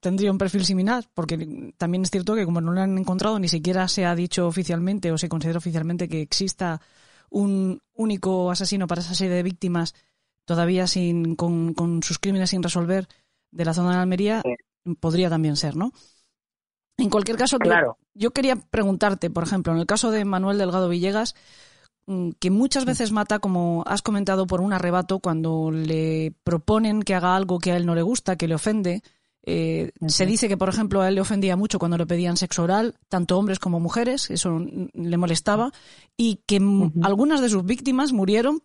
tendría 0.00 0.30
un 0.30 0.38
perfil 0.38 0.64
similar, 0.64 1.04
porque 1.14 1.72
también 1.76 2.02
es 2.02 2.10
cierto 2.10 2.34
que 2.34 2.44
como 2.44 2.60
no 2.60 2.72
lo 2.72 2.80
han 2.80 2.98
encontrado, 2.98 3.38
ni 3.38 3.48
siquiera 3.48 3.86
se 3.88 4.04
ha 4.04 4.14
dicho 4.14 4.46
oficialmente 4.46 5.12
o 5.12 5.18
se 5.18 5.28
considera 5.28 5.58
oficialmente 5.58 6.08
que 6.08 6.20
exista 6.20 6.80
un 7.30 7.80
único 7.94 8.50
asesino 8.50 8.86
para 8.86 9.00
esa 9.00 9.14
serie 9.14 9.34
de 9.34 9.42
víctimas 9.42 9.94
todavía 10.44 10.86
sin 10.86 11.36
con, 11.36 11.72
con 11.74 12.02
sus 12.02 12.18
crímenes 12.18 12.50
sin 12.50 12.62
resolver 12.62 13.08
de 13.50 13.64
la 13.64 13.74
zona 13.74 13.92
de 13.92 13.98
Almería, 13.98 14.42
podría 15.00 15.30
también 15.30 15.56
ser, 15.56 15.76
¿no? 15.76 15.92
En 16.96 17.08
cualquier 17.10 17.36
caso, 17.36 17.58
claro. 17.58 17.98
yo 18.14 18.32
quería 18.32 18.56
preguntarte, 18.56 19.30
por 19.30 19.44
ejemplo, 19.44 19.72
en 19.72 19.78
el 19.78 19.86
caso 19.86 20.10
de 20.10 20.24
Manuel 20.24 20.58
Delgado 20.58 20.88
Villegas, 20.88 21.34
Mm, 22.06 22.30
que 22.38 22.50
muchas 22.50 22.84
veces 22.84 23.12
mata, 23.12 23.38
como 23.38 23.82
has 23.86 24.02
comentado, 24.02 24.46
por 24.46 24.60
un 24.60 24.72
arrebato 24.72 25.20
cuando 25.20 25.70
le 25.70 26.34
proponen 26.44 27.02
que 27.02 27.14
haga 27.14 27.34
algo 27.34 27.58
que 27.58 27.72
a 27.72 27.76
él 27.76 27.86
no 27.86 27.94
le 27.94 28.02
gusta, 28.02 28.36
que 28.36 28.48
le 28.48 28.54
ofende. 28.54 29.02
Eh, 29.46 29.92
se 30.06 30.24
dice 30.24 30.48
que, 30.48 30.56
por 30.56 30.70
ejemplo, 30.70 31.02
a 31.02 31.08
él 31.08 31.16
le 31.16 31.20
ofendía 31.20 31.56
mucho 31.56 31.78
cuando 31.78 31.98
le 31.98 32.06
pedían 32.06 32.36
sexo 32.36 32.62
oral, 32.62 32.94
tanto 33.08 33.38
hombres 33.38 33.58
como 33.58 33.78
mujeres, 33.78 34.30
eso 34.30 34.58
le 34.58 35.16
molestaba, 35.18 35.70
y 36.16 36.40
que 36.46 36.60
algunas 37.02 37.40
de 37.42 37.50
sus 37.50 37.64
víctimas 37.64 38.12
murieron 38.12 38.62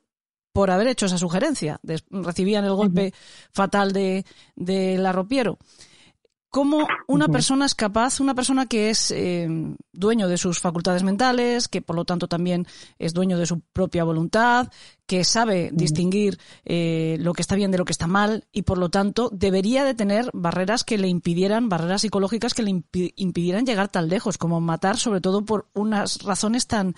por 0.53 0.71
haber 0.71 0.87
hecho 0.87 1.05
esa 1.05 1.17
sugerencia. 1.17 1.79
recibían 2.09 2.65
el 2.65 2.73
golpe 2.73 3.13
fatal 3.51 3.91
de, 3.91 4.25
del 4.55 5.05
arropiero. 5.05 5.57
Cómo 6.49 6.87
una 7.07 7.27
persona 7.27 7.65
es 7.65 7.75
capaz, 7.75 8.19
una 8.19 8.33
persona 8.33 8.65
que 8.65 8.89
es 8.89 9.11
eh, 9.11 9.47
dueño 9.93 10.27
de 10.27 10.37
sus 10.37 10.59
facultades 10.59 11.03
mentales, 11.03 11.67
que 11.67 11.81
por 11.81 11.95
lo 11.95 12.05
tanto 12.05 12.27
también 12.27 12.65
es 12.97 13.13
dueño 13.13 13.37
de 13.37 13.45
su 13.45 13.61
propia 13.61 14.03
voluntad, 14.03 14.69
que 15.05 15.23
sabe 15.23 15.69
distinguir 15.73 16.39
eh, 16.65 17.17
lo 17.19 17.33
que 17.33 17.41
está 17.41 17.55
bien 17.55 17.71
de 17.71 17.77
lo 17.77 17.85
que 17.85 17.91
está 17.91 18.07
mal 18.07 18.45
y 18.51 18.63
por 18.63 18.77
lo 18.77 18.89
tanto 18.89 19.29
debería 19.31 19.83
de 19.83 19.93
tener 19.93 20.29
barreras 20.33 20.83
que 20.83 20.97
le 20.97 21.07
impidieran, 21.07 21.69
barreras 21.69 22.01
psicológicas 22.01 22.53
que 22.53 22.63
le 22.63 22.83
impidieran 23.15 23.65
llegar 23.65 23.89
tan 23.89 24.07
lejos, 24.07 24.37
como 24.37 24.61
matar 24.61 24.97
sobre 24.97 25.21
todo 25.21 25.45
por 25.45 25.67
unas 25.73 26.23
razones 26.23 26.67
tan 26.67 26.95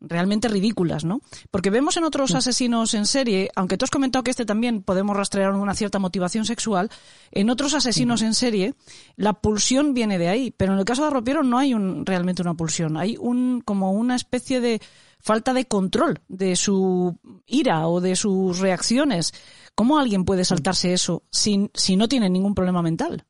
realmente 0.00 0.48
ridículas, 0.48 1.04
¿no? 1.04 1.20
Porque 1.50 1.70
vemos 1.70 1.96
en 1.96 2.04
otros 2.04 2.34
asesinos 2.34 2.94
en 2.94 3.06
serie, 3.06 3.50
aunque 3.54 3.76
tú 3.76 3.84
has 3.84 3.90
comentado 3.90 4.22
que 4.22 4.30
este 4.30 4.44
también 4.44 4.82
podemos 4.82 5.16
rastrear 5.16 5.52
una 5.52 5.74
cierta 5.74 5.98
motivación 5.98 6.44
sexual, 6.44 6.90
en 7.30 7.50
otros 7.50 7.74
asesinos 7.74 8.22
en 8.22 8.34
serie 8.34 8.74
la 9.16 9.34
pulsión 9.34 9.94
viene 9.94 10.18
de 10.18 10.28
ahí, 10.28 10.50
pero 10.50 10.72
en 10.72 10.78
el 10.78 10.84
caso 10.84 11.02
de 11.02 11.08
Arropiero 11.08 11.42
no 11.42 11.58
hay 11.58 11.74
un, 11.74 12.06
realmente 12.06 12.42
una 12.42 12.54
pulsión, 12.54 12.96
hay 12.96 13.16
un 13.18 13.60
como 13.60 13.92
una 13.92 14.16
especie 14.16 14.60
de 14.60 14.80
falta 15.20 15.52
de 15.52 15.66
control 15.66 16.20
de 16.28 16.56
su 16.56 17.18
ira 17.46 17.86
o 17.86 18.00
de 18.00 18.16
sus 18.16 18.58
reacciones. 18.60 19.32
¿Cómo 19.74 19.98
alguien 19.98 20.24
puede 20.24 20.44
saltarse 20.44 20.92
eso 20.92 21.22
sin, 21.30 21.70
si 21.74 21.96
no 21.96 22.08
tiene 22.08 22.30
ningún 22.30 22.54
problema 22.54 22.82
mental? 22.82 23.24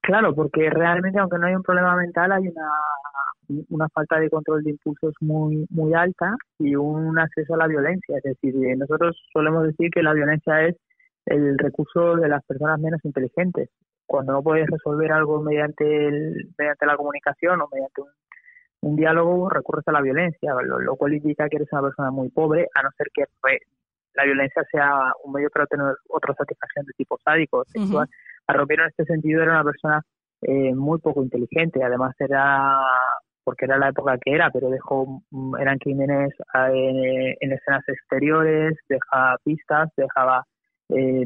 Claro, 0.00 0.34
porque 0.34 0.68
realmente 0.68 1.18
aunque 1.18 1.38
no 1.38 1.46
hay 1.46 1.54
un 1.54 1.62
problema 1.62 1.96
mental 1.96 2.32
hay 2.32 2.48
una 2.48 2.70
una 3.68 3.88
falta 3.88 4.18
de 4.18 4.30
control 4.30 4.62
de 4.62 4.70
impulsos 4.70 5.14
muy 5.20 5.66
muy 5.70 5.94
alta 5.94 6.36
y 6.58 6.74
un 6.76 7.18
acceso 7.18 7.54
a 7.54 7.58
la 7.58 7.66
violencia. 7.66 8.16
Es 8.18 8.22
decir, 8.22 8.54
eh, 8.64 8.76
nosotros 8.76 9.20
solemos 9.32 9.64
decir 9.64 9.90
que 9.90 10.02
la 10.02 10.12
violencia 10.12 10.66
es 10.66 10.76
el 11.26 11.58
recurso 11.58 12.16
de 12.16 12.28
las 12.28 12.44
personas 12.44 12.80
menos 12.80 13.00
inteligentes. 13.04 13.70
Cuando 14.06 14.32
no 14.32 14.42
puedes 14.42 14.66
resolver 14.68 15.12
algo 15.12 15.40
mediante 15.42 15.84
el, 16.08 16.50
mediante 16.58 16.86
la 16.86 16.96
comunicación 16.96 17.60
o 17.60 17.68
mediante 17.72 18.02
un, 18.82 18.96
diálogo, 18.96 19.48
recurres 19.50 19.86
a 19.86 19.92
la 19.92 20.00
violencia, 20.00 20.54
lo, 20.62 20.96
cual 20.96 21.14
indica 21.14 21.48
que 21.48 21.56
eres 21.56 21.68
una 21.70 21.82
persona 21.82 22.10
muy 22.10 22.30
pobre, 22.30 22.66
a 22.74 22.82
no 22.82 22.88
ser 22.96 23.08
que 23.14 23.24
la 24.14 24.24
violencia 24.24 24.64
sea 24.72 25.12
un 25.22 25.32
medio 25.32 25.50
para 25.50 25.66
tener 25.66 25.94
otra 26.08 26.34
satisfacción 26.34 26.86
de 26.86 26.92
tipo 26.96 27.18
sádico, 27.24 27.64
sexual. 27.66 28.06
Uh 28.08 28.30
en 28.52 28.80
este 28.80 29.04
sentido 29.04 29.42
era 29.42 29.52
una 29.52 29.64
persona 29.64 30.02
eh, 30.42 30.74
muy 30.74 30.98
poco 30.98 31.22
inteligente, 31.22 31.84
además 31.84 32.16
era 32.18 32.80
porque 33.50 33.64
era 33.64 33.78
la 33.78 33.88
época 33.88 34.16
que 34.24 34.32
era, 34.32 34.48
pero 34.52 34.70
dejó, 34.70 35.24
mm, 35.32 35.56
eran 35.56 35.76
crímenes 35.78 36.30
eh, 36.54 37.36
en 37.40 37.52
escenas 37.52 37.82
exteriores, 37.88 38.78
dejaba 38.88 39.36
pistas, 39.42 39.88
dejaba, 39.96 40.44
eh, 40.90 41.24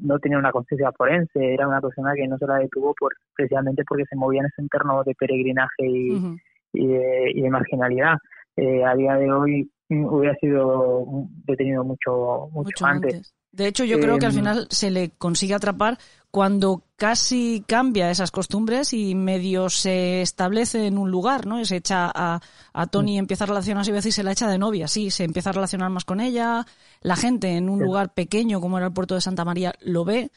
no 0.00 0.18
tenía 0.18 0.38
una 0.38 0.50
conciencia 0.50 0.90
forense, 0.92 1.52
era 1.52 1.68
una 1.68 1.82
persona 1.82 2.14
que 2.14 2.26
no 2.26 2.38
se 2.38 2.46
la 2.46 2.56
detuvo 2.56 2.94
por, 2.98 3.12
precisamente 3.36 3.84
porque 3.86 4.06
se 4.06 4.16
movía 4.16 4.40
en 4.40 4.46
ese 4.46 4.62
entorno 4.62 5.04
de 5.04 5.14
peregrinaje 5.14 5.86
y, 5.86 6.38
y, 6.72 6.86
de, 6.86 7.50
marginalidad. 7.50 8.16
Eh, 8.56 8.82
a 8.82 8.94
día 8.94 9.16
de 9.16 9.30
hoy 9.30 9.70
mm, 9.90 10.06
hubiera 10.06 10.34
sido 10.36 11.04
detenido 11.44 11.84
mucho, 11.84 12.48
mucho, 12.50 12.86
antes. 12.86 13.34
De 13.50 13.66
hecho, 13.66 13.84
yo 13.84 13.98
creo 13.98 14.18
que 14.18 14.26
al 14.26 14.32
final 14.32 14.66
se 14.70 14.90
le 14.90 15.10
consigue 15.10 15.54
atrapar 15.54 15.98
cuando 16.30 16.84
casi 16.96 17.64
cambia 17.66 18.10
esas 18.10 18.30
costumbres 18.30 18.92
y 18.92 19.14
medio 19.14 19.70
se 19.70 20.20
establece 20.20 20.86
en 20.86 20.98
un 20.98 21.10
lugar, 21.10 21.46
¿no? 21.46 21.64
Se 21.64 21.76
echa 21.76 22.10
a, 22.14 22.40
a 22.72 22.86
Tony 22.86 23.14
y 23.14 23.18
empieza 23.18 23.44
a 23.44 23.46
relacionarse 23.46 23.90
y 23.96 24.12
se 24.12 24.22
la 24.22 24.32
echa 24.32 24.48
de 24.48 24.58
novia, 24.58 24.88
sí, 24.88 25.10
se 25.10 25.24
empieza 25.24 25.50
a 25.50 25.54
relacionar 25.54 25.90
más 25.90 26.04
con 26.04 26.20
ella, 26.20 26.66
la 27.00 27.16
gente 27.16 27.56
en 27.56 27.70
un 27.70 27.80
lugar 27.80 28.12
pequeño 28.12 28.60
como 28.60 28.76
era 28.76 28.88
el 28.88 28.92
puerto 28.92 29.14
de 29.14 29.22
Santa 29.22 29.44
María 29.44 29.72
lo 29.80 30.04
ve 30.04 30.30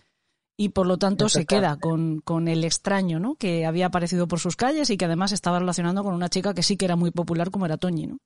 y 0.57 0.69
por 0.69 0.87
lo 0.87 0.97
tanto 0.97 1.27
se 1.27 1.45
queda 1.45 1.77
con, 1.77 2.21
con 2.21 2.47
el 2.47 2.63
extraño, 2.63 3.19
¿no? 3.19 3.35
Que 3.35 3.65
había 3.65 3.87
aparecido 3.87 4.27
por 4.27 4.39
sus 4.39 4.55
calles 4.55 4.89
y 4.91 4.97
que 4.97 5.05
además 5.05 5.31
estaba 5.31 5.59
relacionando 5.59 6.03
con 6.03 6.13
una 6.13 6.29
chica 6.29 6.53
que 6.53 6.63
sí 6.63 6.77
que 6.77 6.85
era 6.85 6.95
muy 6.95 7.11
popular 7.11 7.51
como 7.51 7.65
era 7.65 7.77
Tony, 7.77 8.07
¿no? 8.07 8.17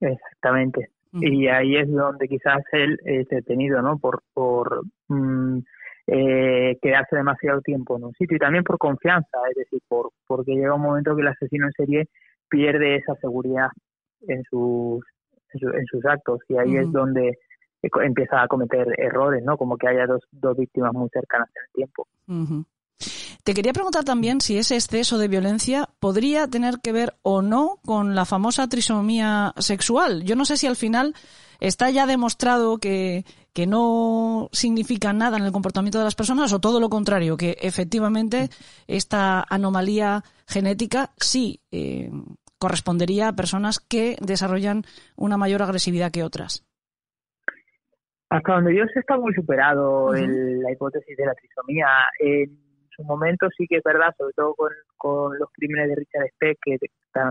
Exactamente. 0.00 0.90
Y 1.14 1.46
ahí 1.46 1.76
es 1.76 1.90
donde 1.90 2.26
quizás 2.26 2.62
él 2.72 2.98
es 3.04 3.28
detenido, 3.28 3.82
¿no? 3.82 3.98
Por, 3.98 4.22
por 4.32 4.82
mm, 5.08 5.58
eh, 6.06 6.78
quedarse 6.80 7.16
demasiado 7.16 7.60
tiempo 7.60 7.96
en 7.96 8.04
un 8.04 8.12
sitio 8.14 8.36
y 8.36 8.40
también 8.40 8.64
por 8.64 8.78
confianza, 8.78 9.38
es 9.50 9.56
decir, 9.56 9.80
por 9.88 10.10
porque 10.26 10.52
llega 10.52 10.74
un 10.74 10.82
momento 10.82 11.14
que 11.14 11.22
el 11.22 11.28
asesino 11.28 11.66
en 11.66 11.72
serie 11.72 12.08
pierde 12.48 12.96
esa 12.96 13.14
seguridad 13.16 13.68
en 14.26 14.42
sus 14.44 15.04
en, 15.52 15.86
sus 15.86 16.04
actos 16.06 16.40
y 16.48 16.56
ahí 16.56 16.76
es 16.76 16.90
donde 16.90 17.38
empieza 17.82 18.42
a 18.42 18.48
cometer 18.48 18.88
errores, 18.98 19.44
¿no? 19.44 19.56
Como 19.56 19.76
que 19.76 19.88
haya 19.88 20.06
dos, 20.06 20.22
dos 20.30 20.56
víctimas 20.56 20.92
muy 20.92 21.08
cercanas 21.10 21.48
en 21.54 21.62
el 21.62 21.72
tiempo. 21.72 22.06
Te 23.44 23.54
quería 23.54 23.72
preguntar 23.72 24.04
también 24.04 24.40
si 24.40 24.56
ese 24.56 24.76
exceso 24.76 25.18
de 25.18 25.26
violencia 25.26 25.88
podría 25.98 26.46
tener 26.46 26.76
que 26.80 26.92
ver 26.92 27.14
o 27.22 27.42
no 27.42 27.80
con 27.84 28.14
la 28.14 28.24
famosa 28.24 28.68
trisomía 28.68 29.52
sexual. 29.58 30.22
Yo 30.22 30.36
no 30.36 30.44
sé 30.44 30.56
si 30.56 30.68
al 30.68 30.76
final 30.76 31.14
está 31.58 31.90
ya 31.90 32.06
demostrado 32.06 32.78
que, 32.78 33.24
que 33.52 33.66
no 33.66 34.48
significa 34.52 35.12
nada 35.12 35.38
en 35.38 35.44
el 35.44 35.50
comportamiento 35.50 35.98
de 35.98 36.04
las 36.04 36.14
personas 36.14 36.52
o 36.52 36.60
todo 36.60 36.78
lo 36.78 36.88
contrario, 36.88 37.36
que 37.36 37.56
efectivamente 37.60 38.48
esta 38.86 39.44
anomalía 39.48 40.22
genética 40.46 41.10
sí 41.16 41.60
eh, 41.72 42.10
correspondería 42.58 43.26
a 43.26 43.36
personas 43.36 43.80
que 43.80 44.16
desarrollan 44.20 44.84
una 45.16 45.36
mayor 45.36 45.62
agresividad 45.62 46.12
que 46.12 46.22
otras. 46.22 46.64
Hasta 48.30 48.54
donde 48.54 48.76
yo 48.76 48.84
sé 48.94 49.00
está 49.00 49.18
muy 49.18 49.34
superado 49.34 50.12
la 50.14 50.72
hipótesis 50.72 51.16
de 51.16 51.26
la 51.26 51.34
trisomía 51.34 51.88
su 52.94 53.02
momento 53.04 53.48
sí 53.56 53.66
que 53.68 53.76
es 53.76 53.82
verdad, 53.82 54.14
sobre 54.16 54.32
todo 54.34 54.54
con, 54.54 54.70
con 54.96 55.38
los 55.38 55.48
crímenes 55.52 55.88
de 55.88 55.96
Richard 55.96 56.28
Speck, 56.34 56.58
que 56.62 56.78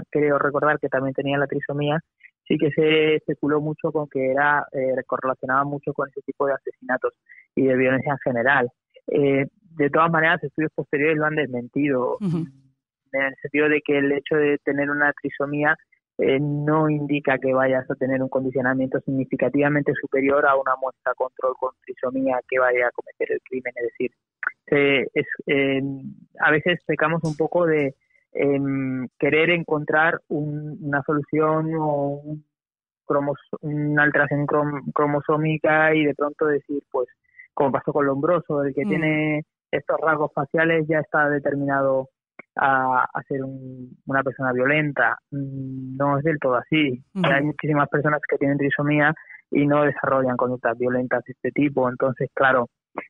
creo 0.09 0.39
recordar 0.39 0.79
que 0.79 0.89
también 0.89 1.13
tenía 1.13 1.37
la 1.37 1.47
trisomía, 1.47 1.99
sí 2.47 2.57
que 2.57 2.71
se 2.71 3.15
especuló 3.15 3.61
mucho 3.61 3.91
con 3.91 4.07
que 4.09 4.31
era 4.31 4.65
eh, 4.71 4.95
correlacionaba 5.05 5.63
mucho 5.63 5.93
con 5.93 6.09
ese 6.09 6.21
tipo 6.21 6.45
de 6.45 6.53
asesinatos 6.53 7.13
y 7.55 7.63
de 7.63 7.75
violencia 7.75 8.13
en 8.13 8.19
general. 8.19 8.69
Eh, 9.07 9.47
de 9.75 9.89
todas 9.89 10.11
maneras, 10.11 10.43
estudios 10.43 10.71
posteriores 10.75 11.17
lo 11.17 11.25
han 11.25 11.35
desmentido, 11.35 12.17
en 12.21 13.21
el 13.21 13.35
sentido 13.41 13.69
de 13.69 13.81
que 13.85 13.97
el 13.97 14.11
hecho 14.11 14.35
de 14.35 14.57
tener 14.63 14.89
una 14.89 15.11
trisomía 15.13 15.75
eh, 16.21 16.39
no 16.39 16.89
indica 16.89 17.37
que 17.37 17.53
vayas 17.53 17.89
a 17.89 17.95
tener 17.95 18.21
un 18.21 18.29
condicionamiento 18.29 18.99
significativamente 19.01 19.91
superior 19.99 20.45
a 20.45 20.55
una 20.55 20.75
muestra 20.79 21.13
control 21.15 21.53
con 21.59 21.71
trisomía 21.83 22.39
que 22.47 22.59
vaya 22.59 22.87
a 22.87 22.91
cometer 22.91 23.31
el 23.31 23.41
crimen. 23.41 23.73
Es 23.75 23.83
decir, 23.83 24.11
es, 25.13 25.27
a 26.39 26.51
veces 26.51 26.79
pecamos 26.85 27.23
un 27.23 27.35
poco 27.35 27.65
de 27.65 27.95
querer 29.19 29.49
encontrar 29.49 30.21
una 30.29 31.01
solución 31.03 31.73
o 31.75 32.21
un 32.23 32.45
una 33.61 34.03
alteración 34.03 34.45
cromosómica 34.93 35.93
y 35.93 36.05
de 36.05 36.15
pronto 36.15 36.45
decir, 36.45 36.83
pues, 36.91 37.07
como 37.53 37.71
pasó 37.71 37.91
con 37.91 38.05
Lombroso, 38.05 38.63
el 38.63 38.73
que 38.73 38.85
mm. 38.85 38.89
tiene 38.89 39.45
estos 39.71 39.97
rasgos 39.99 40.31
faciales 40.33 40.85
ya 40.87 40.99
está 40.99 41.29
determinado 41.29 42.09
a, 42.55 43.05
ser 43.27 43.41
una 43.43 44.23
persona 44.23 44.51
violenta. 44.53 45.17
Mm, 45.31 45.97
no 45.97 46.17
es 46.17 46.23
del 46.23 46.39
todo 46.39 46.55
así. 46.55 47.03
Hay 47.23 47.43
muchísimas 47.43 47.87
personas 47.89 48.21
que 48.27 48.37
tienen 48.37 48.57
trisomía 48.57 49.13
y 49.51 49.67
no 49.67 49.83
desarrollan 49.83 50.37
conductas 50.37 50.77
violentas 50.77 51.23
de 51.25 51.33
este 51.33 51.51
tipo. 51.51 51.89
Entonces, 51.89 52.29
claro, 52.33 52.69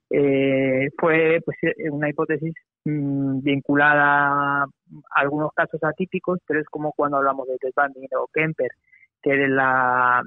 eh, 0.10 0.90
fue 0.98 1.40
pues 1.46 1.58
una 1.92 2.10
hipótesis 2.10 2.54
mm, 2.86 3.42
vinculada 3.42 4.64
a 4.64 4.68
algunos 5.16 5.52
casos 5.54 5.84
atípicos, 5.84 6.40
pero 6.46 6.60
es 6.60 6.68
como 6.68 6.92
cuando 6.94 7.18
hablamos 7.18 7.48
de 7.48 7.58
Ted 7.58 7.72
o 8.18 8.28
Kemper, 8.34 8.72
que 9.22 9.32
de 9.34 9.48
la 9.48 10.24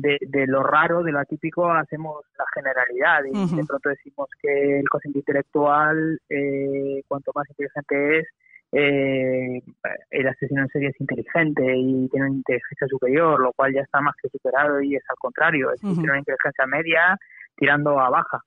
de, 0.00 0.46
lo 0.46 0.62
raro, 0.62 1.02
de 1.02 1.12
lo 1.12 1.20
atípico, 1.20 1.70
hacemos 1.70 2.24
la 2.38 2.44
generalidad 2.54 3.24
y 3.24 3.56
de 3.56 3.64
pronto 3.64 3.88
decimos 3.88 4.28
que 4.40 4.80
el 4.80 4.88
cociente 4.88 5.20
intelectual, 5.20 6.20
eh, 6.28 7.02
cuanto 7.08 7.32
más 7.34 7.48
inteligente 7.50 8.18
es, 8.18 8.26
eh, 8.72 9.62
el 10.10 10.28
asesino 10.28 10.62
en 10.62 10.68
serie 10.68 10.88
es 10.88 11.00
inteligente 11.00 11.64
y 11.76 12.08
tiene 12.08 12.26
una 12.26 12.36
inteligencia 12.36 12.86
superior, 12.88 13.40
lo 13.40 13.52
cual 13.52 13.74
ya 13.74 13.82
está 13.82 14.00
más 14.00 14.14
que 14.22 14.28
superado 14.28 14.80
y 14.80 14.96
es 14.96 15.02
al 15.08 15.16
contrario, 15.16 15.72
es 15.72 15.80
tiene 15.80 16.02
una 16.02 16.18
inteligencia 16.18 16.66
media 16.66 17.16
tirando 17.56 17.98
a 17.98 18.10
baja. 18.10 18.42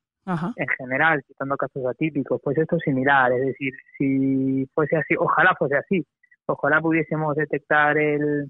en 0.55 0.67
general, 0.77 1.21
citando 1.27 1.57
casos 1.57 1.85
atípicos, 1.85 2.39
pues 2.41 2.57
esto 2.57 2.77
es 2.77 2.83
similar, 2.83 3.33
es 3.33 3.45
decir, 3.47 3.73
si 3.97 4.65
fuese 4.73 4.95
así, 4.95 5.15
ojalá 5.19 5.53
fuese 5.59 5.75
así, 5.75 6.05
ojalá 6.45 6.79
pudiésemos 6.79 7.35
detectar 7.35 7.97
el, 7.97 8.49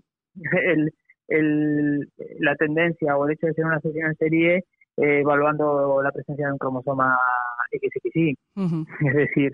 el, 0.52 0.94
el, 1.28 2.10
la 2.40 2.56
tendencia 2.56 3.18
o 3.18 3.26
el 3.26 3.34
hecho 3.34 3.48
de 3.48 3.54
ser 3.54 3.66
una 3.66 3.78
asesino 3.78 4.08
en 4.08 4.16
serie 4.16 4.56
eh, 4.98 5.20
evaluando 5.20 6.02
la 6.02 6.12
presencia 6.12 6.48
de 6.48 6.54
un 6.54 6.58
cromosoma 6.58 7.18
XXY. 7.72 8.38
Es 9.08 9.14
decir, 9.14 9.52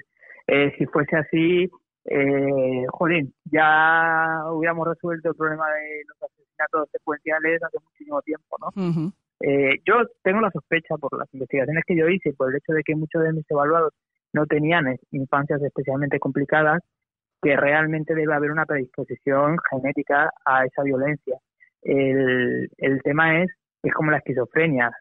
eh, 0.47 0.73
si 0.77 0.85
fuese 0.87 1.15
así, 1.15 1.69
eh, 2.05 2.85
jolín, 2.89 3.33
ya 3.45 4.43
hubiéramos 4.51 4.87
resuelto 4.87 5.29
el 5.29 5.35
problema 5.35 5.65
de 5.69 6.01
los 6.07 6.29
asesinatos 6.29 6.89
secuenciales 6.91 7.61
hace 7.63 7.77
muchísimo 7.83 8.21
tiempo, 8.21 8.57
¿no? 8.59 9.11
Eh, 9.41 9.77
yo 9.85 9.93
tengo 10.23 10.41
la 10.41 10.51
sospecha 10.51 10.97
por 10.97 11.17
las 11.17 11.33
investigaciones 11.33 11.83
que 11.85 11.95
yo 11.95 12.09
hice, 12.09 12.33
por 12.33 12.49
el 12.49 12.57
hecho 12.57 12.73
de 12.73 12.83
que 12.83 12.95
muchos 12.95 13.23
de 13.23 13.31
mis 13.31 13.49
evaluados 13.49 13.93
no 14.33 14.45
tenían 14.45 14.97
infancias 15.11 15.61
especialmente 15.61 16.19
complicadas, 16.19 16.81
que 17.41 17.55
realmente 17.55 18.15
debe 18.15 18.33
haber 18.33 18.51
una 18.51 18.65
predisposición 18.65 19.57
genética 19.69 20.29
a 20.45 20.65
esa 20.65 20.83
violencia. 20.83 21.37
El, 21.81 22.69
el 22.77 23.01
tema 23.03 23.41
es, 23.41 23.49
es 23.83 23.93
como 23.93 24.11
la 24.11 24.17
esquizofrenia. 24.17 24.91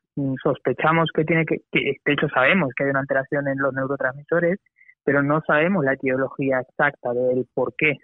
Sospechamos 0.43 1.11
que 1.15 1.25
tiene 1.25 1.45
que, 1.45 1.59
que, 1.71 1.97
de 2.05 2.13
hecho 2.13 2.29
sabemos 2.29 2.71
que 2.77 2.85
hay 2.85 2.91
una 2.91 3.01
alteración 3.01 3.49
en 3.49 3.59
los 3.59 3.73
neurotransmisores, 3.73 4.59
pero 5.05 5.23
no 5.23 5.41
sabemos 5.47 5.85
la 5.85 5.95
etiología 5.95 6.61
exacta 6.61 7.13
del 7.13 7.47
por 7.55 7.75
qué. 7.77 7.97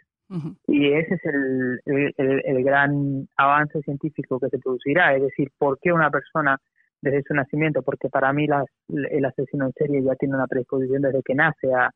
Y 0.66 0.92
ese 0.92 1.14
es 1.14 1.24
el, 1.26 1.80
el, 1.84 2.42
el, 2.44 2.64
gran 2.64 3.28
avance 3.36 3.80
científico 3.82 4.40
que 4.40 4.48
se 4.48 4.58
producirá, 4.58 5.14
es 5.14 5.22
decir, 5.22 5.48
por 5.58 5.78
qué 5.80 5.92
una 5.92 6.10
persona 6.10 6.58
desde 7.00 7.22
su 7.22 7.34
nacimiento, 7.34 7.82
porque 7.82 8.08
para 8.08 8.32
mí 8.32 8.46
las, 8.46 8.64
el 8.88 9.24
asesino 9.26 9.66
en 9.66 9.72
serie 9.74 10.02
ya 10.02 10.14
tiene 10.16 10.34
una 10.34 10.46
predisposición 10.46 11.02
desde 11.02 11.22
que 11.22 11.34
nace 11.34 11.72
a, 11.72 11.90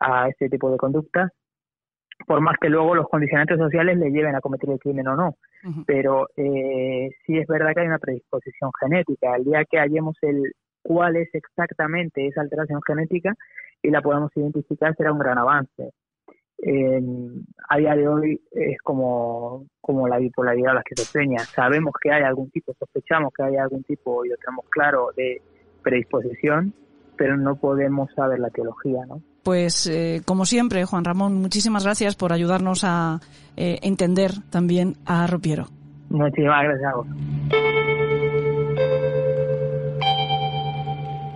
a 0.00 0.28
este 0.28 0.48
tipo 0.48 0.70
de 0.70 0.78
conductas, 0.78 1.30
por 2.26 2.40
más 2.40 2.56
que 2.60 2.70
luego 2.70 2.94
los 2.94 3.08
condicionantes 3.08 3.58
sociales 3.58 3.98
le 3.98 4.10
lleven 4.10 4.34
a 4.34 4.40
cometer 4.40 4.70
el 4.70 4.78
crimen 4.78 5.08
o 5.08 5.16
no. 5.16 5.36
Pero 5.86 6.28
eh, 6.36 7.10
sí 7.24 7.38
es 7.38 7.46
verdad 7.46 7.72
que 7.74 7.80
hay 7.80 7.86
una 7.86 7.98
predisposición 7.98 8.70
genética. 8.80 9.36
El 9.36 9.44
día 9.44 9.64
que 9.64 9.78
hallemos 9.78 10.16
el 10.22 10.52
cuál 10.82 11.16
es 11.16 11.34
exactamente 11.34 12.26
esa 12.26 12.42
alteración 12.42 12.80
genética 12.86 13.34
y 13.82 13.90
la 13.90 14.02
podamos 14.02 14.30
identificar 14.36 14.94
será 14.96 15.12
un 15.12 15.18
gran 15.18 15.38
avance. 15.38 15.92
a 17.68 17.76
día 17.78 17.96
de 17.96 18.08
hoy 18.08 18.40
es 18.52 18.78
como, 18.82 19.66
como 19.80 20.06
la 20.06 20.18
bipolaridad 20.18 20.74
la 20.74 20.82
que 20.82 20.94
se 20.96 21.02
esquizofrenia. 21.02 21.40
Sabemos 21.40 21.92
que 22.00 22.12
hay 22.12 22.22
algún 22.22 22.50
tipo, 22.50 22.74
sospechamos 22.78 23.32
que 23.34 23.42
hay 23.44 23.56
algún 23.56 23.82
tipo, 23.84 24.24
y 24.24 24.28
lo 24.28 24.36
tenemos 24.36 24.66
claro, 24.70 25.10
de 25.16 25.40
predisposición, 25.82 26.74
pero 27.16 27.36
no 27.36 27.56
podemos 27.56 28.12
saber 28.14 28.38
la 28.40 28.50
teología, 28.50 29.06
¿no? 29.06 29.22
Pues 29.44 29.86
eh, 29.86 30.22
como 30.24 30.46
siempre, 30.46 30.84
Juan 30.86 31.04
Ramón, 31.04 31.40
muchísimas 31.40 31.84
gracias 31.84 32.16
por 32.16 32.32
ayudarnos 32.32 32.82
a 32.82 33.20
eh, 33.56 33.78
entender 33.82 34.32
también 34.50 34.96
a 35.04 35.26
Ropiero. 35.26 35.68
Muchísimas 36.08 36.64
gracias. 36.64 37.93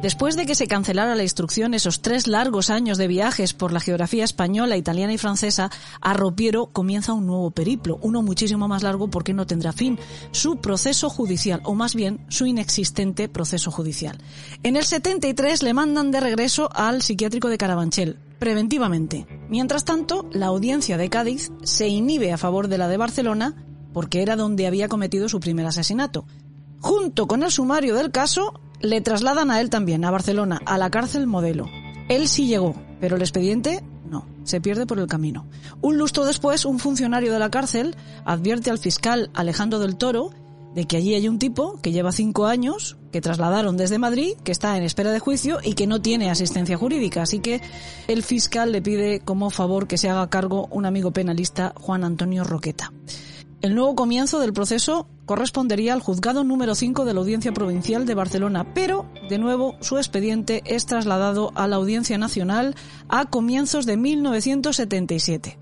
Después 0.03 0.37
de 0.37 0.47
que 0.47 0.55
se 0.55 0.69
cancelara 0.69 1.17
la 1.17 1.25
instrucción 1.25 1.75
esos 1.75 2.03
tres 2.03 2.29
largos 2.29 2.71
años 2.71 2.99
de 2.99 3.09
viajes 3.09 3.53
por 3.53 3.73
la 3.73 3.81
geografía 3.81 4.23
española, 4.23 4.77
italiana 4.77 5.13
y 5.13 5.19
francesa, 5.19 5.71
Arropiero 6.01 6.67
comienza 6.67 7.13
un 7.13 7.27
nuevo 7.27 7.51
periplo, 7.51 7.99
uno 8.01 8.23
muchísimo 8.23 8.69
más 8.69 8.85
largo 8.85 9.11
porque 9.11 9.35
no 9.35 9.49
tendrá 9.49 9.73
fin, 9.73 9.99
su 10.31 10.59
proceso 10.59 11.11
judicial, 11.11 11.63
o 11.65 11.75
más 11.75 11.97
bien 11.97 12.25
su 12.29 12.47
inexistente 12.47 13.29
proceso 13.29 13.73
judicial. 13.73 14.19
En 14.63 14.77
el 14.77 14.85
73 14.85 15.65
le 15.65 15.75
mandan 15.75 16.13
de 16.13 16.21
regreso 16.21 16.71
al 16.73 17.03
psiquiátrico 17.03 17.49
de 17.49 17.59
Carabanchel, 17.59 18.19
preventivamente. 18.39 19.27
Mientras 19.49 19.85
tanto, 19.85 20.31
la 20.33 20.47
audiencia 20.47 20.97
de 20.97 21.11
Cádiz 21.11 21.51
se 21.65 21.89
inhibe 21.89 22.33
a 22.33 22.39
favor 22.39 22.69
de 22.69 22.79
la 22.79 22.87
de 22.87 22.99
Barcelona 22.99 23.65
porque 23.93 24.23
era 24.23 24.37
donde 24.37 24.69
había 24.69 24.87
cometido 24.87 25.29
su 25.29 25.41
primer 25.41 25.67
asesinato. 25.67 26.25
Junto 26.81 27.27
con 27.27 27.43
el 27.43 27.51
sumario 27.51 27.95
del 27.95 28.11
caso, 28.11 28.61
le 28.81 29.01
trasladan 29.01 29.51
a 29.51 29.61
él 29.61 29.71
también, 29.71 30.05
a 30.05 30.11
Barcelona, 30.11 30.61
a 30.65 30.79
la 30.79 30.91
cárcel 30.91 31.27
modelo. 31.27 31.67
Él 32.09 32.29
sí 32.29 32.47
llegó, 32.47 32.75
pero 33.01 33.17
el 33.17 33.23
expediente 33.23 33.83
no, 34.09 34.27
se 34.45 34.61
pierde 34.61 34.87
por 34.87 34.99
el 34.99 35.07
camino. 35.07 35.47
Un 35.81 35.99
lustro 35.99 36.25
después, 36.25 36.65
un 36.65 36.79
funcionario 36.79 37.33
de 37.33 37.39
la 37.39 37.51
cárcel 37.51 37.97
advierte 38.25 38.71
al 38.71 38.79
fiscal 38.79 39.31
Alejandro 39.35 39.79
del 39.79 39.97
Toro 39.97 40.31
de 40.75 40.85
que 40.85 40.97
allí 40.97 41.15
hay 41.15 41.29
un 41.29 41.39
tipo 41.39 41.81
que 41.83 41.93
lleva 41.93 42.13
cinco 42.13 42.47
años, 42.47 42.99
que 43.11 43.21
trasladaron 43.21 43.77
desde 43.77 43.99
Madrid, 43.99 44.35
que 44.45 44.53
está 44.53 44.77
en 44.77 44.83
espera 44.83 45.11
de 45.11 45.19
juicio 45.19 45.59
y 45.63 45.75
que 45.75 45.87
no 45.87 46.01
tiene 46.01 46.31
asistencia 46.31 46.77
jurídica. 46.77 47.23
Así 47.23 47.41
que 47.41 47.61
el 48.07 48.23
fiscal 48.23 48.71
le 48.71 48.83
pide 48.83 49.21
como 49.21 49.51
favor 49.51 49.89
que 49.89 49.99
se 49.99 50.09
haga 50.09 50.31
cargo 50.31 50.69
un 50.71 50.87
amigo 50.87 51.11
penalista, 51.11 51.73
Juan 51.77 52.05
Antonio 52.05 52.45
Roqueta. 52.45 52.93
El 53.61 53.75
nuevo 53.75 53.97
comienzo 53.97 54.39
del 54.39 54.53
proceso 54.53 55.09
correspondería 55.27 55.93
al 55.93 56.01
juzgado 56.01 56.45
número 56.45 56.77
5 56.77 57.05
de 57.05 57.13
la 57.13 57.19
Audiencia 57.19 57.53
Provincial 57.53 58.07
de 58.07 58.15
Barcelona, 58.15 58.73
pero, 58.73 59.07
de 59.29 59.39
nuevo, 59.39 59.75
su 59.81 59.97
expediente 59.97 60.63
es 60.65 60.87
trasladado 60.87 61.51
a 61.57 61.67
la 61.67 61.75
Audiencia 61.75 62.19
Nacional 62.19 62.77
a 63.09 63.25
comienzos 63.25 63.85
de 63.85 63.97
1977. 63.97 65.59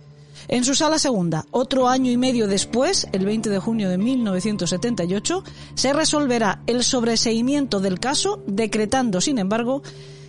En 0.49 0.65
su 0.65 0.75
sala 0.75 0.99
segunda, 0.99 1.47
otro 1.51 1.89
año 1.89 2.13
y 2.13 2.19
medio 2.19 2.47
después, 2.49 3.09
el 3.13 3.25
20 3.25 3.49
de 3.49 3.59
junio 3.61 3.89
de 3.89 3.97
1978, 3.97 5.43
se 5.75 5.93
resolverá 5.95 6.63
el 6.67 6.85
sobreseimiento 6.85 7.81
del 7.81 7.99
caso, 7.99 8.43
decretando, 8.47 9.23
sin 9.23 9.39
embargo, 9.39 9.83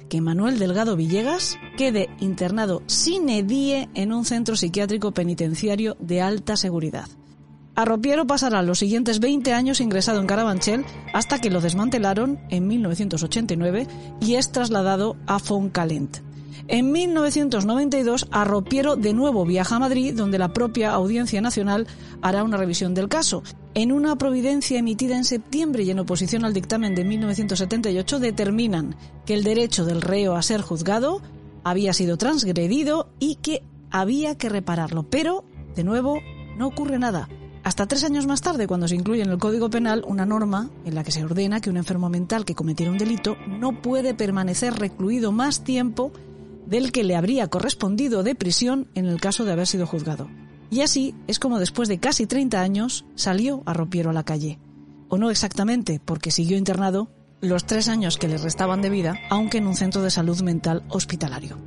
que 0.07 0.22
Manuel 0.22 0.57
Delgado 0.57 0.95
Villegas 0.95 1.57
quede 1.78 2.07
internado 2.22 2.82
sin 2.86 3.28
edie 3.28 3.89
en 3.93 4.13
un 4.13 4.24
centro 4.24 4.55
psiquiátrico 4.55 5.11
penitenciario 5.11 5.97
de 5.99 6.22
alta 6.22 6.55
seguridad. 6.55 7.09
Arropiero 7.78 8.25
pasará 8.25 8.63
los 8.63 8.80
siguientes 8.80 9.19
20 9.19 9.53
años 9.53 9.82
ingresado 9.82 10.19
en 10.19 10.25
Carabanchel 10.25 10.84
hasta 11.13 11.38
que 11.38 11.51
lo 11.51 11.61
desmantelaron 11.61 12.39
en 12.49 12.65
1989 12.65 13.86
y 14.19 14.34
es 14.34 14.51
trasladado 14.51 15.15
a 15.28 15.38
Foncalent. 15.38 16.17
En 16.67 16.91
1992, 16.91 18.30
Arropiero 18.32 18.95
de 18.95 19.13
nuevo 19.13 19.45
viaja 19.45 19.75
a 19.75 19.80
Madrid, 19.80 20.15
donde 20.15 20.39
la 20.39 20.53
propia 20.53 20.89
Audiencia 20.89 21.39
Nacional 21.39 21.86
hará 22.23 22.43
una 22.43 22.57
revisión 22.57 22.95
del 22.95 23.09
caso. 23.09 23.43
En 23.75 23.91
una 23.91 24.15
providencia 24.15 24.80
emitida 24.80 25.15
en 25.15 25.23
septiembre 25.23 25.84
y 25.84 25.91
en 25.91 25.99
oposición 25.99 26.45
al 26.45 26.55
dictamen 26.55 26.95
de 26.95 27.05
1978, 27.05 28.19
determinan 28.19 28.95
que 29.28 29.36
el 29.36 29.43
derecho 29.43 29.86
del 29.86 30.01
reo 30.01 30.36
a 30.36 30.41
ser 30.41 30.61
juzgado 30.61 31.21
había 31.63 31.93
sido 31.93 32.17
transgredido 32.17 33.11
y 33.19 33.36
que 33.36 33.61
había 33.91 34.36
que 34.36 34.49
repararlo. 34.49 35.03
Pero, 35.03 35.45
de 35.75 35.84
nuevo, 35.84 36.17
no 36.57 36.65
ocurre 36.65 36.97
nada. 36.97 37.30
Hasta 37.68 37.86
tres 37.86 38.05
años 38.05 38.28
más 38.28 38.39
tarde, 38.39 38.65
cuando 38.65 38.88
se 38.88 38.95
incluye 38.95 39.24
en 39.24 39.30
el 39.30 39.39
Código 39.39 39.70
Penal 39.70 40.05
una 40.07 40.26
norma 40.26 40.70
en 40.86 40.95
la 40.95 41.03
que 41.03 41.11
se 41.11 41.26
ordena 41.26 41.59
que 41.59 41.70
un 41.70 41.76
enfermo 41.76 42.07
mental 42.07 42.45
que 42.45 42.55
cometiera 42.55 42.93
un 42.93 42.97
delito 42.97 43.36
no 43.45 43.82
puede 43.82 44.13
permanecer 44.13 44.76
recluido 44.76 45.34
más 45.34 45.65
tiempo 45.65 46.13
del 46.65 46.93
que 46.93 47.03
le 47.03 47.18
habría 47.18 47.49
correspondido 47.49 48.24
de 48.24 48.36
prisión 48.36 48.88
en 48.95 49.05
el 49.05 49.20
caso 49.20 49.43
de 49.43 49.51
haber 49.51 49.68
sido 49.68 49.86
juzgado. 49.86 50.30
Y 50.72 50.80
así 50.80 51.13
es 51.28 51.39
como 51.39 51.59
después 51.59 51.89
de 51.89 51.99
casi 51.99 52.26
30 52.26 52.61
años 52.61 53.03
salió 53.15 53.63
a 53.65 53.74
Ropiero 53.74 54.11
a 54.11 54.13
la 54.13 54.24
calle. 54.24 54.59
O 55.09 55.18
no 55.18 55.30
exactamente, 55.30 55.99
porque 55.99 56.32
siguió 56.32 56.55
internado 56.55 57.11
los 57.41 57.65
tres 57.65 57.89
años 57.89 58.18
que 58.18 58.30
le 58.30 58.38
restaban 58.38 58.82
de 58.82 58.91
vida, 58.91 59.20
aunque 59.30 59.57
en 59.57 59.68
un 59.68 59.76
centro 59.76 60.01
de 60.01 60.09
salud 60.09 60.41
mental 60.41 60.86
hospitalario. 60.88 61.57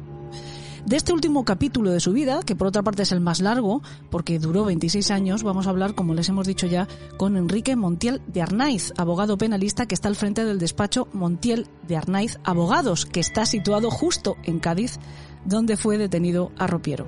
De 0.87 0.97
este 0.97 1.13
último 1.13 1.45
capítulo 1.45 1.91
de 1.91 2.01
su 2.01 2.13
vida, 2.13 2.41
que 2.45 2.57
por 2.57 2.67
otra 2.67 2.83
parte 2.83 3.03
es 3.03 3.13
el 3.13 3.21
más 3.21 3.41
largo, 3.41 3.83
porque 4.11 4.39
duró 4.39 4.65
26 4.65 5.11
años, 5.11 5.43
vamos 5.43 5.67
a 5.67 5.71
hablar, 5.71 5.95
como 5.95 6.15
les 6.15 6.29
hemos 6.29 6.47
dicho 6.47 6.67
ya, 6.67 6.89
con 7.17 7.37
Enrique 7.37 7.77
Montiel 7.77 8.23
de 8.27 8.43
Arnaiz, 8.43 8.93
abogado 8.97 9.37
penalista 9.39 9.87
que 9.87 9.95
está 9.95 10.09
al 10.09 10.17
frente 10.17 10.45
del 10.45 10.59
despacho 10.59 11.09
Montiel 11.13 11.67
de 11.87 11.97
Arnaiz 11.97 12.39
Abogados, 12.45 13.07
que 13.07 13.21
está 13.21 13.45
situado 13.45 13.91
justo 13.91 14.37
en 14.45 14.59
Cádiz, 14.59 14.99
donde 15.45 15.77
fue 15.77 15.99
detenido 15.99 16.51
a 16.59 16.67
Ropiero. 16.67 17.07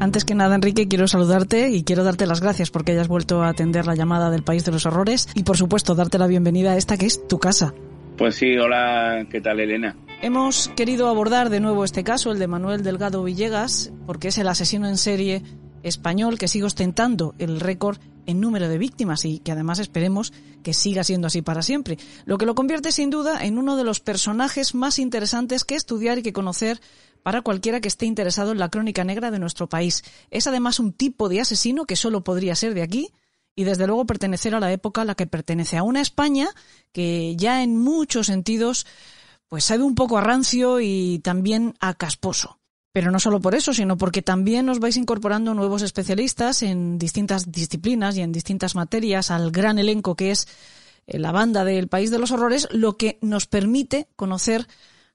Antes 0.00 0.24
que 0.24 0.34
nada, 0.34 0.54
Enrique, 0.54 0.86
quiero 0.86 1.08
saludarte 1.08 1.70
y 1.70 1.82
quiero 1.82 2.04
darte 2.04 2.26
las 2.26 2.40
gracias 2.40 2.70
porque 2.70 2.92
hayas 2.92 3.08
vuelto 3.08 3.42
a 3.42 3.48
atender 3.48 3.86
la 3.86 3.96
llamada 3.96 4.30
del 4.30 4.44
País 4.44 4.64
de 4.64 4.70
los 4.70 4.86
Horrores 4.86 5.28
y, 5.34 5.42
por 5.42 5.56
supuesto, 5.56 5.96
darte 5.96 6.18
la 6.18 6.28
bienvenida 6.28 6.72
a 6.72 6.76
esta 6.76 6.96
que 6.96 7.06
es 7.06 7.26
tu 7.26 7.38
casa. 7.38 7.74
Pues 8.16 8.36
sí, 8.36 8.56
hola, 8.56 9.26
¿qué 9.30 9.40
tal, 9.40 9.58
Elena? 9.58 9.96
Hemos 10.20 10.68
querido 10.70 11.06
abordar 11.06 11.48
de 11.48 11.60
nuevo 11.60 11.84
este 11.84 12.02
caso, 12.02 12.32
el 12.32 12.40
de 12.40 12.48
Manuel 12.48 12.82
Delgado 12.82 13.22
Villegas, 13.22 13.92
porque 14.04 14.28
es 14.28 14.38
el 14.38 14.48
asesino 14.48 14.88
en 14.88 14.98
serie 14.98 15.44
español 15.84 16.38
que 16.38 16.48
sigue 16.48 16.64
ostentando 16.64 17.36
el 17.38 17.60
récord 17.60 17.98
en 18.26 18.40
número 18.40 18.68
de 18.68 18.78
víctimas 18.78 19.24
y 19.24 19.38
que 19.38 19.52
además 19.52 19.78
esperemos 19.78 20.32
que 20.64 20.74
siga 20.74 21.04
siendo 21.04 21.28
así 21.28 21.40
para 21.40 21.62
siempre. 21.62 21.98
Lo 22.24 22.36
que 22.36 22.46
lo 22.46 22.56
convierte 22.56 22.90
sin 22.90 23.10
duda 23.10 23.44
en 23.44 23.58
uno 23.58 23.76
de 23.76 23.84
los 23.84 24.00
personajes 24.00 24.74
más 24.74 24.98
interesantes 24.98 25.62
que 25.62 25.76
estudiar 25.76 26.18
y 26.18 26.22
que 26.22 26.32
conocer 26.32 26.80
para 27.22 27.42
cualquiera 27.42 27.80
que 27.80 27.88
esté 27.88 28.04
interesado 28.06 28.50
en 28.50 28.58
la 28.58 28.70
crónica 28.70 29.04
negra 29.04 29.30
de 29.30 29.38
nuestro 29.38 29.68
país. 29.68 30.02
Es 30.30 30.48
además 30.48 30.80
un 30.80 30.92
tipo 30.92 31.28
de 31.28 31.42
asesino 31.42 31.84
que 31.84 31.94
solo 31.94 32.24
podría 32.24 32.56
ser 32.56 32.74
de 32.74 32.82
aquí 32.82 33.12
y 33.54 33.62
desde 33.62 33.86
luego 33.86 34.04
pertenecer 34.04 34.56
a 34.56 34.60
la 34.60 34.72
época 34.72 35.02
a 35.02 35.04
la 35.04 35.14
que 35.14 35.28
pertenece 35.28 35.76
a 35.76 35.84
una 35.84 36.00
España 36.00 36.48
que 36.92 37.36
ya 37.36 37.62
en 37.62 37.76
muchos 37.78 38.26
sentidos 38.26 38.84
pues 39.48 39.64
sabe 39.64 39.82
un 39.82 39.94
poco 39.94 40.18
a 40.18 40.20
rancio 40.20 40.80
y 40.80 41.20
también 41.20 41.74
a 41.80 41.94
casposo. 41.94 42.58
Pero 42.92 43.10
no 43.10 43.20
solo 43.20 43.40
por 43.40 43.54
eso, 43.54 43.72
sino 43.74 43.96
porque 43.96 44.22
también 44.22 44.68
os 44.68 44.80
vais 44.80 44.96
incorporando 44.96 45.54
nuevos 45.54 45.82
especialistas 45.82 46.62
en 46.62 46.98
distintas 46.98 47.50
disciplinas 47.50 48.16
y 48.16 48.22
en 48.22 48.32
distintas 48.32 48.74
materias 48.74 49.30
al 49.30 49.50
gran 49.50 49.78
elenco 49.78 50.14
que 50.14 50.30
es 50.30 50.48
eh, 51.06 51.18
la 51.18 51.32
banda 51.32 51.64
del 51.64 51.88
País 51.88 52.10
de 52.10 52.18
los 52.18 52.30
Horrores, 52.30 52.68
lo 52.70 52.96
que 52.96 53.18
nos 53.20 53.46
permite 53.46 54.08
conocer 54.16 54.66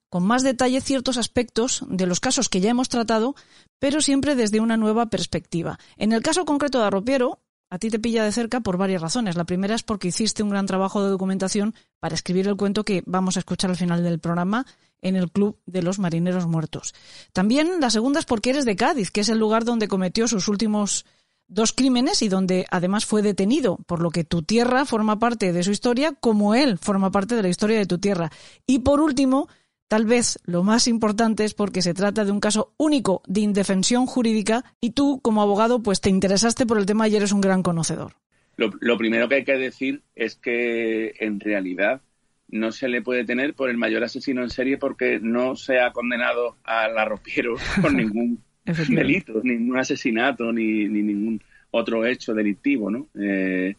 con 0.10 0.24
más 0.24 0.44
detalle 0.44 0.80
ciertos 0.82 1.18
aspectos 1.18 1.84
de 1.90 2.06
los 2.06 2.20
casos 2.20 2.48
que 2.48 2.62
ya 2.62 2.70
hemos 2.70 2.88
tratado, 2.88 3.36
pero 3.80 4.00
siempre 4.00 4.36
desde 4.36 4.60
una 4.60 4.78
nueva 4.78 5.08
perspectiva. 5.08 5.80
En 5.98 6.12
el 6.12 6.22
caso 6.22 6.46
concreto 6.46 6.80
de 6.80 6.86
Arropiero, 6.86 7.40
a 7.74 7.80
ti 7.80 7.90
te 7.90 7.98
pilla 7.98 8.24
de 8.24 8.32
cerca 8.32 8.60
por 8.60 8.78
varias 8.78 9.02
razones. 9.02 9.36
La 9.36 9.46
primera 9.46 9.74
es 9.74 9.82
porque 9.82 10.10
hiciste 10.10 10.44
un 10.44 10.52
gran 10.52 10.68
trabajo 10.68 11.04
de 11.04 11.10
documentación 11.10 11.74
para 12.00 12.14
escribir 12.14 12.48
el 12.48 12.56
cuento 12.56 12.86
que 12.86 13.02
vamos 13.08 13.36
a 13.36 13.40
escuchar 13.40 13.72
al 13.72 13.78
final 13.78 14.04
del 14.04 14.20
programa 14.20 14.68
en 15.02 15.16
el 15.16 15.32
Club 15.32 15.58
de 15.66 15.82
los 15.82 15.98
Marineros 15.98 16.46
Muertos. 16.46 16.94
También 17.32 17.80
la 17.80 17.90
segunda 17.90 18.20
es 18.20 18.26
porque 18.26 18.52
eres 18.52 18.66
de 18.66 18.76
Cádiz, 18.76 19.10
que 19.10 19.22
es 19.22 19.30
el 19.30 19.40
lugar 19.40 19.66
donde 19.66 19.88
cometió 19.88 20.28
sus 20.28 20.48
últimos 20.50 21.08
dos 21.48 21.74
crímenes 21.74 22.22
y 22.22 22.30
donde 22.30 22.68
además 22.70 23.08
fue 23.08 23.24
detenido, 23.24 23.78
por 23.88 24.04
lo 24.04 24.12
que 24.12 24.24
tu 24.24 24.44
tierra 24.44 24.86
forma 24.86 25.18
parte 25.18 25.52
de 25.52 25.64
su 25.64 25.72
historia 25.72 26.12
como 26.12 26.54
él 26.54 26.78
forma 26.78 27.10
parte 27.10 27.36
de 27.36 27.42
la 27.42 27.50
historia 27.50 27.80
de 27.80 27.88
tu 27.88 27.98
tierra. 27.98 28.32
Y 28.68 28.80
por 28.80 29.02
último, 29.02 29.50
Tal 29.88 30.06
vez 30.06 30.40
lo 30.46 30.64
más 30.64 30.88
importante 30.88 31.46
es 31.46 31.54
porque 31.54 31.82
se 31.82 31.94
trata 31.94 32.26
de 32.26 32.32
un 32.32 32.40
caso 32.40 32.74
único 32.78 33.22
de 33.28 33.42
indefensión 33.42 34.06
jurídica 34.06 34.64
y 34.82 34.92
tú, 34.92 35.20
como 35.22 35.42
abogado, 35.42 35.84
pues 35.84 36.02
te 36.02 36.10
interesaste 36.10 36.66
por 36.66 36.80
el 36.80 36.86
tema 36.86 37.08
y 37.08 37.16
eres 37.16 37.32
un 37.32 37.42
gran 37.42 37.62
conocedor. 37.62 38.14
Lo, 38.56 38.98
primero 38.98 39.28
que 39.28 39.36
hay 39.36 39.44
que 39.44 39.58
decir 39.58 40.04
es 40.16 40.36
que 40.36 41.16
en 41.20 41.40
realidad 41.40 42.02
no 42.48 42.72
se 42.72 42.88
le 42.88 43.02
puede 43.02 43.26
tener 43.26 43.56
por 43.56 43.70
el 43.70 43.78
mayor 43.78 44.04
asesino 44.04 44.44
en 44.44 44.52
serie 44.52 44.78
porque 44.78 45.20
no 45.20 45.56
se 45.56 45.80
ha 45.80 45.92
condenado 45.92 46.58
al 46.64 46.98
arropiero 46.98 47.56
por 47.82 47.94
ningún 47.94 48.44
delito, 48.90 49.42
ningún 49.44 49.78
asesinato 49.78 50.52
ni, 50.54 50.88
ningún 50.88 51.42
otro 51.72 52.06
hecho 52.06 52.36
delictivo, 52.36 52.92
¿no? 52.92 53.08
Eh, 53.20 53.76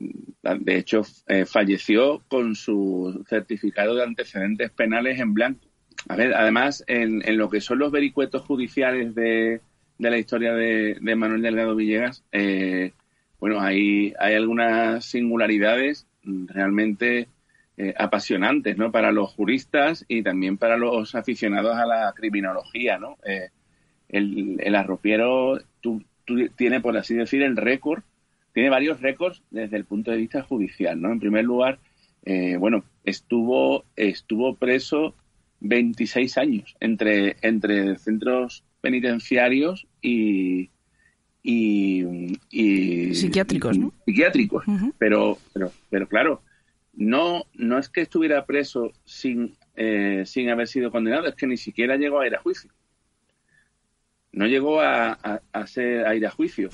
de 0.00 0.76
hecho, 0.76 1.02
eh, 1.28 1.44
falleció 1.44 2.22
con 2.28 2.54
su 2.54 3.24
certificado 3.28 3.94
de 3.94 4.04
antecedentes 4.04 4.70
penales 4.70 5.20
en 5.20 5.34
blanco. 5.34 5.60
A 6.08 6.16
ver, 6.16 6.34
además, 6.34 6.82
en, 6.86 7.22
lo 7.36 7.50
que 7.50 7.60
son 7.60 7.78
los 7.78 7.92
vericuetos 7.92 8.42
judiciales 8.42 9.14
de, 9.14 9.60
la 9.98 10.18
historia 10.18 10.54
de, 10.54 10.98
Manuel 11.16 11.42
Delgado 11.42 11.76
Villegas, 11.76 12.24
eh, 12.32 12.92
bueno, 13.38 13.60
hay, 13.60 14.14
hay 14.18 14.34
algunas 14.34 15.04
singularidades 15.04 16.06
realmente 16.22 17.28
eh, 17.76 17.94
apasionantes, 17.98 18.78
¿no? 18.78 18.90
Para 18.92 19.12
los 19.12 19.30
juristas 19.32 20.04
y 20.08 20.22
también 20.22 20.56
para 20.56 20.78
los 20.78 21.14
aficionados 21.14 21.76
a 21.76 21.86
la 21.86 22.12
criminología, 22.16 22.98
¿no? 22.98 23.16
el, 24.08 24.56
el 24.58 24.74
arropiero 24.74 25.60
tiene, 26.56 26.80
por 26.80 26.96
así 26.96 27.14
decir, 27.14 27.42
el 27.42 27.56
récord 27.56 28.02
tiene 28.52 28.70
varios 28.70 29.00
récords 29.00 29.42
desde 29.50 29.76
el 29.76 29.84
punto 29.84 30.10
de 30.10 30.16
vista 30.16 30.42
judicial, 30.42 31.00
¿no? 31.00 31.12
En 31.12 31.20
primer 31.20 31.44
lugar, 31.44 31.78
eh, 32.24 32.56
bueno, 32.56 32.84
estuvo, 33.04 33.84
estuvo 33.96 34.54
preso 34.56 35.14
26 35.60 36.38
años 36.38 36.76
entre, 36.80 37.36
entre 37.42 37.96
centros 37.96 38.64
penitenciarios 38.80 39.86
y, 40.00 40.70
y, 41.42 43.14
psiquiátricos, 43.14 43.78
¿no? 43.78 43.92
Psiquiátricos, 44.04 44.64
pero, 44.98 45.38
pero, 45.52 45.72
pero 45.88 46.08
claro, 46.08 46.42
no, 46.94 47.44
no 47.54 47.78
es 47.78 47.88
que 47.88 48.02
estuviera 48.02 48.44
preso 48.46 48.92
sin, 49.04 49.54
eh, 49.76 50.24
sin 50.26 50.48
haber 50.50 50.66
sido 50.66 50.90
condenado, 50.90 51.28
es 51.28 51.34
que 51.34 51.46
ni 51.46 51.56
siquiera 51.56 51.96
llegó 51.96 52.20
a 52.20 52.26
ir 52.26 52.34
a 52.34 52.40
juicio. 52.40 52.70
No 54.32 54.46
llegó 54.46 54.80
a, 54.80 55.18
a, 55.52 55.66
ser, 55.66 56.06
a 56.06 56.14
ir 56.14 56.24
a 56.24 56.30
juicio 56.30 56.70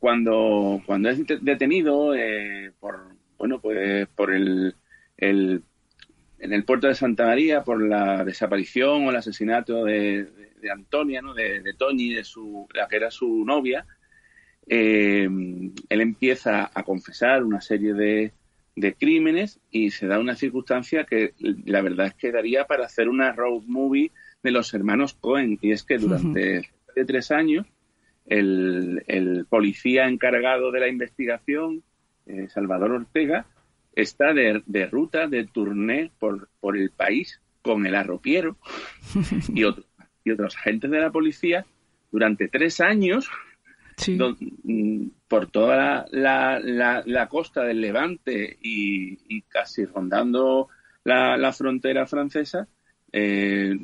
cuando, 0.00 0.82
cuando 0.86 1.10
es 1.10 1.20
detenido 1.42 2.14
eh, 2.14 2.72
por, 2.80 2.98
bueno, 3.38 3.60
pues 3.60 4.08
por 4.08 4.32
el, 4.32 4.74
el, 5.18 5.62
en 6.38 6.52
el 6.52 6.64
puerto 6.64 6.88
de 6.88 6.94
Santa 6.94 7.26
María 7.26 7.62
por 7.62 7.86
la 7.86 8.24
desaparición 8.24 9.06
o 9.06 9.10
el 9.10 9.16
asesinato 9.16 9.84
de, 9.84 10.26
de, 10.60 10.70
Antonia, 10.70 11.20
¿no? 11.20 11.34
de, 11.34 11.60
de 11.60 11.74
Toñi, 11.74 12.14
de 12.14 12.24
su, 12.24 12.66
la 12.72 12.88
que 12.88 12.96
era 12.96 13.10
su 13.10 13.44
novia, 13.44 13.86
eh, 14.66 15.28
él 15.88 16.00
empieza 16.00 16.70
a 16.72 16.82
confesar 16.82 17.44
una 17.44 17.60
serie 17.60 17.92
de, 17.92 18.32
de 18.76 18.94
crímenes 18.94 19.60
y 19.70 19.90
se 19.90 20.06
da 20.06 20.18
una 20.18 20.34
circunstancia 20.34 21.04
que 21.04 21.34
la 21.38 21.82
verdad 21.82 22.06
es 22.06 22.14
que 22.14 22.32
daría 22.32 22.64
para 22.64 22.86
hacer 22.86 23.10
una 23.10 23.32
road 23.32 23.64
movie 23.66 24.12
de 24.42 24.50
los 24.50 24.72
hermanos 24.72 25.12
Cohen 25.12 25.58
y 25.60 25.72
es 25.72 25.82
que 25.82 25.98
durante 25.98 26.70
tres 27.06 27.30
años 27.30 27.66
el, 28.30 29.46
policía 29.48 30.08
encargado 30.08 30.70
de 30.70 30.80
la 30.80 30.88
investigación, 30.88 31.82
eh, 32.26 32.48
Salvador 32.48 32.92
Ortega, 32.92 33.46
está 33.94 34.32
de, 34.32 34.62
ruta, 34.90 35.26
de 35.26 35.46
turné 35.46 36.10
por, 36.18 36.48
por 36.60 36.78
el 36.78 36.90
país 36.90 37.40
con 37.60 37.84
el 37.86 37.94
arropiero 37.94 38.56
y, 39.54 39.62
y 40.24 40.30
otros 40.30 40.56
agentes 40.56 40.90
de 40.90 41.00
la 41.00 41.10
policía 41.10 41.66
durante 42.10 42.48
tres 42.48 42.80
años 42.80 43.28
mm, 44.06 45.06
por 45.28 45.50
toda 45.50 46.06
la, 46.10 46.60
la, 46.60 47.28
costa 47.28 47.62
del 47.62 47.80
Levante 47.80 48.58
y, 48.62 49.42
casi 49.42 49.84
rondando 49.84 50.68
la, 51.04 51.52
frontera 51.52 52.06
francesa, 52.06 52.68
eh, 53.12 53.76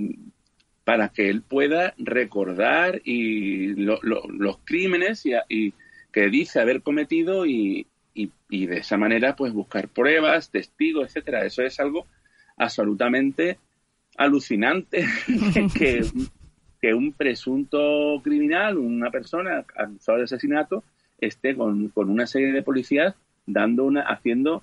para 0.87 1.09
que 1.09 1.28
él 1.28 1.43
pueda 1.43 1.95
recordar 1.99 3.03
y 3.05 3.74
los 3.74 4.59
crímenes 4.62 5.26
y, 5.26 5.74
que 6.12 6.28
dice 6.30 6.61
haber 6.61 6.80
cometido 6.82 7.45
y, 7.45 7.89
de 8.14 8.76
esa 8.78 8.97
manera 8.97 9.34
pues 9.34 9.53
buscar 9.53 9.89
pruebas, 9.89 10.49
testigos, 10.53 11.09
etcétera. 11.09 11.45
Eso 11.45 11.62
es 11.62 11.80
algo 11.80 12.07
absolutamente 12.57 13.59
alucinante 14.16 15.05
que, 15.76 16.07
que 16.80 16.95
un 16.95 17.12
presunto 17.12 18.20
criminal, 18.22 18.78
una 18.78 19.11
persona 19.11 19.64
acusada 19.74 20.18
de 20.18 20.24
asesinato, 20.24 20.84
esté 21.18 21.57
con, 21.57 21.89
con 21.89 22.11
una 22.11 22.28
serie 22.28 22.53
de 22.53 22.62
policías 22.62 23.16
dando 23.45 23.82
una, 23.87 24.03
haciendo 24.03 24.62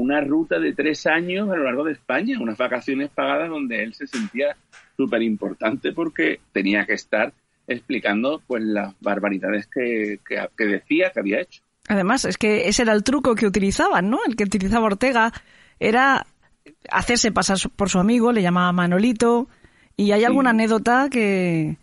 una 0.00 0.20
ruta 0.20 0.58
de 0.58 0.72
tres 0.72 1.06
años 1.06 1.50
a 1.50 1.56
lo 1.56 1.64
largo 1.64 1.84
de 1.84 1.92
España, 1.92 2.38
unas 2.40 2.58
vacaciones 2.58 3.10
pagadas 3.10 3.50
donde 3.50 3.82
él 3.82 3.94
se 3.94 4.06
sentía 4.06 4.56
súper 4.96 5.22
importante 5.22 5.92
porque 5.92 6.40
tenía 6.52 6.86
que 6.86 6.94
estar 6.94 7.32
explicando 7.66 8.42
pues 8.46 8.62
las 8.62 8.94
barbaridades 9.00 9.66
que, 9.66 10.18
que, 10.26 10.64
decía 10.64 11.10
que 11.12 11.20
había 11.20 11.40
hecho. 11.40 11.62
Además, 11.88 12.24
es 12.24 12.36
que 12.36 12.68
ese 12.68 12.82
era 12.82 12.92
el 12.92 13.04
truco 13.04 13.34
que 13.34 13.46
utilizaban, 13.46 14.10
¿no? 14.10 14.18
El 14.26 14.36
que 14.36 14.44
utilizaba 14.44 14.86
Ortega 14.86 15.32
era 15.78 16.26
hacerse 16.90 17.32
pasar 17.32 17.58
por 17.76 17.88
su 17.88 17.98
amigo, 17.98 18.32
le 18.32 18.42
llamaba 18.42 18.72
Manolito, 18.72 19.48
y 19.96 20.12
hay 20.12 20.24
alguna 20.24 20.50
anécdota 20.50 21.08
que, 21.10 21.78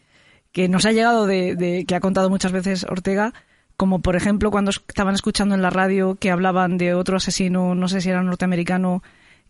que 0.52 0.68
nos 0.68 0.86
ha 0.86 0.92
llegado 0.92 1.26
de, 1.26 1.56
de, 1.56 1.86
que 1.86 1.96
ha 1.96 2.00
contado 2.00 2.30
muchas 2.30 2.52
veces 2.52 2.86
Ortega, 2.90 3.34
como 3.78 4.02
por 4.02 4.16
ejemplo 4.16 4.52
cuando 4.52 4.72
estaban 4.72 5.14
escuchando 5.14 5.56
en 5.56 5.62
la 5.62 5.70
radio 5.70 6.16
que 6.16 6.32
hablaban 6.32 6.78
de 6.78 6.96
otro 6.96 7.18
asesino, 7.18 7.76
no 7.76 7.88
sé 7.88 8.02
si 8.02 8.10
era 8.10 8.24
norteamericano, 8.24 9.04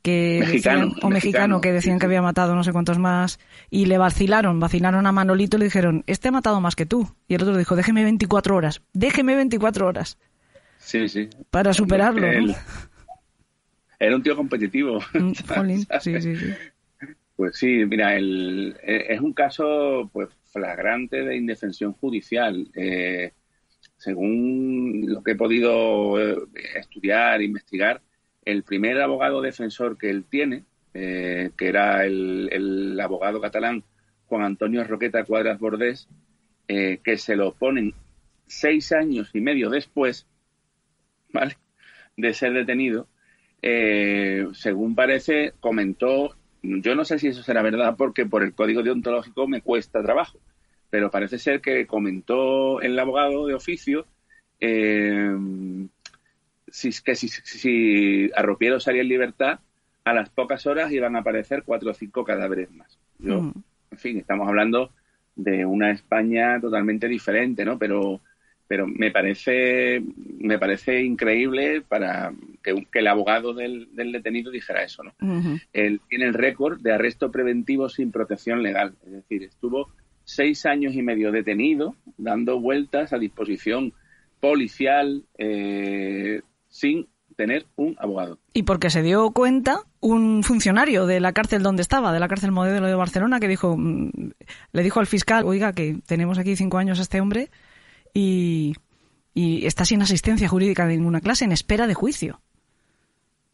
que 0.03 0.39
mexicano, 0.41 0.93
o 1.01 1.09
mexicano, 1.09 1.61
que 1.61 1.71
decían 1.71 1.97
que 1.97 2.05
había 2.05 2.21
matado 2.21 2.53
no 2.53 2.63
sé 2.63 2.73
cuántos 2.73 2.99
más 2.99 3.39
y 3.69 3.85
le 3.85 3.97
vacilaron, 3.97 4.59
vacilaron 4.59 5.07
a 5.07 5.11
Manolito 5.11 5.55
y 5.57 5.61
le 5.61 5.65
dijeron, 5.65 6.03
este 6.07 6.27
ha 6.27 6.31
matado 6.31 6.61
más 6.61 6.75
que 6.75 6.85
tú. 6.85 7.09
Y 7.27 7.35
el 7.35 7.41
otro 7.41 7.57
dijo, 7.57 7.75
déjeme 7.75 8.03
24 8.03 8.55
horas, 8.55 8.81
déjeme 8.93 9.35
24 9.35 9.87
horas. 9.87 10.17
Sí, 10.77 11.07
sí. 11.07 11.29
Para 11.49 11.73
superarlo. 11.73 12.27
Era 13.99 14.15
un 14.15 14.23
tío 14.23 14.35
competitivo. 14.35 14.99
Mm, 15.13 15.31
sí, 16.01 16.21
sí, 16.21 16.35
sí. 16.35 16.53
Pues 17.35 17.57
sí, 17.57 17.85
mira, 17.85 18.15
el, 18.15 18.75
e, 18.83 19.13
es 19.13 19.21
un 19.21 19.33
caso 19.33 20.09
pues 20.11 20.29
flagrante 20.51 21.23
de 21.23 21.37
indefensión 21.37 21.93
judicial. 21.93 22.67
Eh, 22.75 23.31
según 23.97 25.05
lo 25.07 25.23
que 25.23 25.31
he 25.31 25.35
podido 25.35 26.19
eh, 26.19 26.37
estudiar, 26.75 27.41
investigar, 27.41 28.01
el 28.45 28.63
primer 28.63 29.01
abogado 29.01 29.41
defensor 29.41 29.97
que 29.97 30.09
él 30.09 30.23
tiene, 30.23 30.63
eh, 30.93 31.51
que 31.57 31.67
era 31.67 32.05
el, 32.05 32.97
abogado 33.01 33.41
catalán 33.41 33.83
Juan 34.27 34.43
Antonio 34.43 34.83
Roqueta 34.83 35.25
Cuadras 35.25 35.59
Bordés, 35.59 36.07
eh, 36.67 36.99
que 37.03 37.17
se 37.17 37.35
lo 37.35 37.53
ponen 37.53 37.93
seis 38.45 38.91
años 38.93 39.31
y 39.33 39.41
medio 39.41 39.69
después, 39.69 40.27
¿vale? 41.33 41.57
De 42.15 42.33
ser 42.33 42.53
detenido, 42.53 43.07
eh, 43.61 44.47
según 44.53 44.95
parece, 44.95 45.53
comentó, 45.59 46.35
yo 46.61 46.95
no 46.95 47.05
sé 47.05 47.19
si 47.19 47.27
eso 47.27 47.43
será 47.43 47.61
verdad 47.61 47.95
porque 47.97 48.25
por 48.25 48.43
el 48.43 48.53
código 48.53 48.81
deontológico 48.81 49.47
me 49.47 49.61
cuesta 49.61 50.01
trabajo, 50.01 50.39
pero 50.89 51.11
parece 51.11 51.39
ser 51.39 51.61
que 51.61 51.87
comentó 51.87 52.81
el 52.81 52.97
abogado 52.97 53.47
de 53.47 53.53
oficio 53.53 54.05
si, 54.59 55.89
que 57.03 57.15
si, 57.15 57.27
si 57.27 58.29
Arropiero 58.35 58.79
salía 58.79 59.01
en 59.01 59.09
libertad, 59.09 59.59
a 60.03 60.13
las 60.13 60.29
pocas 60.29 60.65
horas 60.65 60.91
iban 60.91 61.15
a 61.15 61.19
aparecer 61.19 61.63
cuatro 61.63 61.91
o 61.91 61.93
cinco 61.93 62.23
cadáveres 62.23 62.71
más. 62.71 62.97
Yo, 63.19 63.41
mm. 63.41 63.53
En 63.91 63.97
fin, 63.97 64.17
estamos 64.17 64.47
hablando 64.47 64.91
de 65.35 65.65
una 65.65 65.91
España 65.91 66.59
totalmente 66.59 67.07
diferente, 67.07 67.63
¿no? 67.63 67.77
Pero, 67.77 68.21
pero 68.67 68.87
me 68.87 69.11
parece, 69.11 70.01
me 70.39 70.59
parece 70.59 71.03
increíble 71.03 71.81
para 71.81 72.33
que, 72.63 72.85
el 72.93 73.07
abogado 73.07 73.53
del, 73.53 73.87
detenido 73.93 74.51
dijera 74.51 74.83
eso, 74.83 75.03
¿no? 75.03 75.13
Él 75.73 76.01
tiene 76.09 76.25
el 76.25 76.33
récord 76.33 76.81
de 76.81 76.93
arresto 76.93 77.31
preventivo 77.31 77.89
sin 77.89 78.11
protección 78.11 78.63
legal, 78.63 78.95
es 79.05 79.11
decir, 79.11 79.43
estuvo 79.43 79.89
seis 80.27 80.65
años 80.65 80.93
y 80.93 81.01
medio 81.01 81.31
detenido, 81.31 81.95
dando 82.17 82.59
vueltas 82.59 83.13
a 83.13 83.17
disposición 83.17 83.93
policial 84.41 85.23
eh, 85.37 86.41
sin 86.67 87.07
tener 87.37 87.65
un 87.77 87.95
abogado. 87.97 88.37
Y 88.53 88.63
porque 88.63 88.89
se 88.89 89.01
dio 89.03 89.31
cuenta 89.31 89.83
un 90.01 90.43
funcionario 90.43 91.05
de 91.05 91.21
la 91.21 91.31
cárcel 91.31 91.63
donde 91.63 91.81
estaba, 91.81 92.11
de 92.11 92.19
la 92.19 92.27
cárcel 92.27 92.51
modelo 92.51 92.87
de 92.87 92.95
Barcelona, 92.95 93.39
que 93.39 93.47
dijo, 93.47 93.77
mm, 93.77 94.11
le 94.73 94.83
dijo 94.83 94.99
al 94.99 95.07
fiscal, 95.07 95.45
oiga, 95.45 95.71
que 95.71 95.97
tenemos 96.05 96.37
aquí 96.37 96.57
cinco 96.57 96.77
años 96.77 96.99
a 96.99 97.03
este 97.03 97.21
hombre 97.21 97.49
y, 98.13 98.75
y 99.33 99.65
está 99.65 99.85
sin 99.85 100.01
asistencia 100.01 100.49
jurídica 100.49 100.85
de 100.87 100.97
ninguna 100.97 101.21
clase, 101.21 101.45
en 101.45 101.53
espera 101.53 101.87
de 101.87 101.93
juicio. 101.93 102.41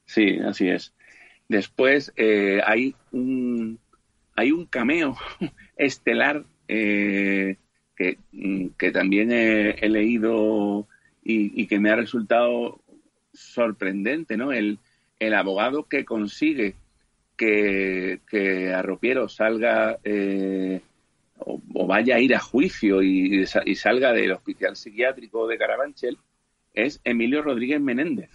Sí, 0.05 0.39
así 0.39 0.69
es. 0.69 0.91
Después 1.49 2.13
eh, 2.15 2.61
hay 2.65 2.95
un 3.11 3.80
hay 4.36 4.51
un 4.51 4.65
cameo 4.65 5.15
estelar 5.78 6.45
eh, 6.76 7.57
que, 7.95 8.17
mm, 8.32 8.69
que, 8.80 8.91
también 8.91 9.32
he, 9.32 9.88
leído 9.88 10.88
y, 11.24 11.67
que 11.67 11.80
me 11.80 11.91
ha 11.91 11.95
resultado 11.95 12.82
sorprendente, 13.32 14.38
¿no? 14.38 14.51
El, 14.51 14.80
el 15.19 15.34
abogado 15.36 15.84
que 15.84 16.03
consigue 16.03 16.74
que, 17.38 18.21
que 18.28 18.74
Arropiero 18.74 19.30
salga 19.30 19.99
eh, 20.03 20.82
o, 21.38 21.61
vaya 21.86 22.15
a 22.15 22.19
ir 22.19 22.34
a 22.34 22.39
juicio 22.39 23.03
y, 23.03 23.45
salga 23.45 24.11
del 24.11 24.32
hospital 24.32 24.76
psiquiátrico 24.76 25.47
de 25.47 25.59
Carabanchel 25.59 26.17
es 26.74 27.01
Emilio 27.03 27.43
Rodríguez 27.43 27.80
Menéndez, 27.80 28.32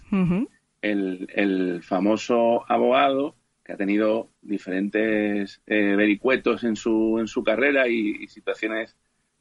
el, 0.81 1.27
el, 1.33 1.83
famoso 1.83 2.63
abogado 2.71 3.35
que 3.69 3.73
ha 3.73 3.77
tenido 3.77 4.31
diferentes 4.41 5.61
eh, 5.67 5.95
vericuetos 5.95 6.63
en 6.63 6.75
su, 6.75 7.19
en 7.19 7.27
su 7.27 7.43
carrera 7.43 7.87
y 7.87 8.27
situaciones 8.27 8.95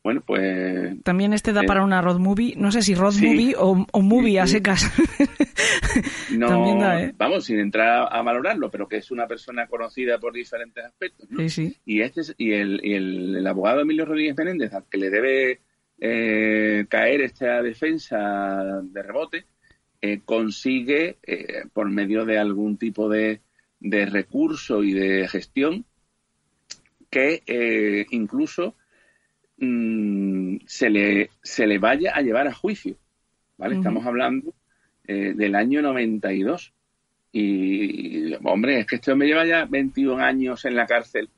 bueno, 0.04 0.22
pues... 0.24 1.02
También 1.02 1.32
este 1.32 1.54
da 1.54 1.62
eh, 1.62 1.66
para 1.66 1.82
una 1.82 2.02
road 2.02 2.18
movie, 2.18 2.54
no 2.56 2.70
sé 2.70 2.82
si 2.82 2.94
road 2.94 3.14
movie 3.14 3.54
o, 3.56 3.74
movie 4.02 4.38
a 4.38 4.46
secas. 4.46 4.84
no, 6.30 6.94
¿eh? 6.98 7.14
vamos, 7.16 7.46
sin 7.46 7.58
entrar 7.58 8.06
a, 8.10 8.22
valorarlo, 8.22 8.70
pero 8.70 8.86
que 8.86 8.98
es 8.98 9.10
una 9.10 9.26
persona 9.26 9.66
conocida 9.66 10.18
por 10.18 10.34
diferentes 10.34 10.84
aspectos. 10.84 11.30
¿no? 11.30 11.40
Sí, 11.40 11.48
sí. 11.48 11.76
Y, 11.86 12.02
este 12.02 12.20
y, 12.36 12.52
el, 12.52 12.80
y 12.84 12.94
el, 12.94 13.46
abogado 13.46 13.80
Emilio 13.80 14.04
Rodríguez 14.04 14.36
Menéndez, 14.36 14.74
al 14.74 14.84
que 14.90 14.98
le 14.98 15.10
debe 15.10 15.60
eh, 16.00 16.84
caer 16.88 17.22
esta 17.22 17.62
defensa 17.62 18.80
de 18.82 19.02
rebote, 19.02 19.46
consigue, 20.24 21.16
por 21.72 21.90
medio 21.90 22.24
de 22.26 22.38
algún 22.38 22.76
tipo 22.76 23.08
de, 23.08 23.40
de 23.80 24.06
recurso 24.06 24.82
y 24.82 24.92
de 24.92 25.28
gestión, 25.28 25.84
que 27.10 28.06
incluso 28.10 28.74
Mm, 29.60 30.58
se, 30.66 30.88
le, 30.88 31.30
se 31.42 31.66
le 31.66 31.78
vaya 31.78 32.12
a 32.14 32.22
llevar 32.22 32.46
a 32.46 32.54
juicio. 32.54 32.96
¿vale? 33.56 33.76
Estamos 33.76 34.06
hablando 34.06 34.54
eh, 35.06 35.32
del 35.34 35.54
año 35.56 35.82
92. 35.82 36.72
Y, 37.32 38.34
hombre, 38.44 38.80
es 38.80 38.86
que 38.86 38.96
este 38.96 39.12
hombre 39.12 39.28
lleva 39.28 39.44
ya 39.44 39.64
21 39.64 40.22
años 40.22 40.64
en 40.64 40.76
la 40.76 40.86
cárcel, 40.86 41.28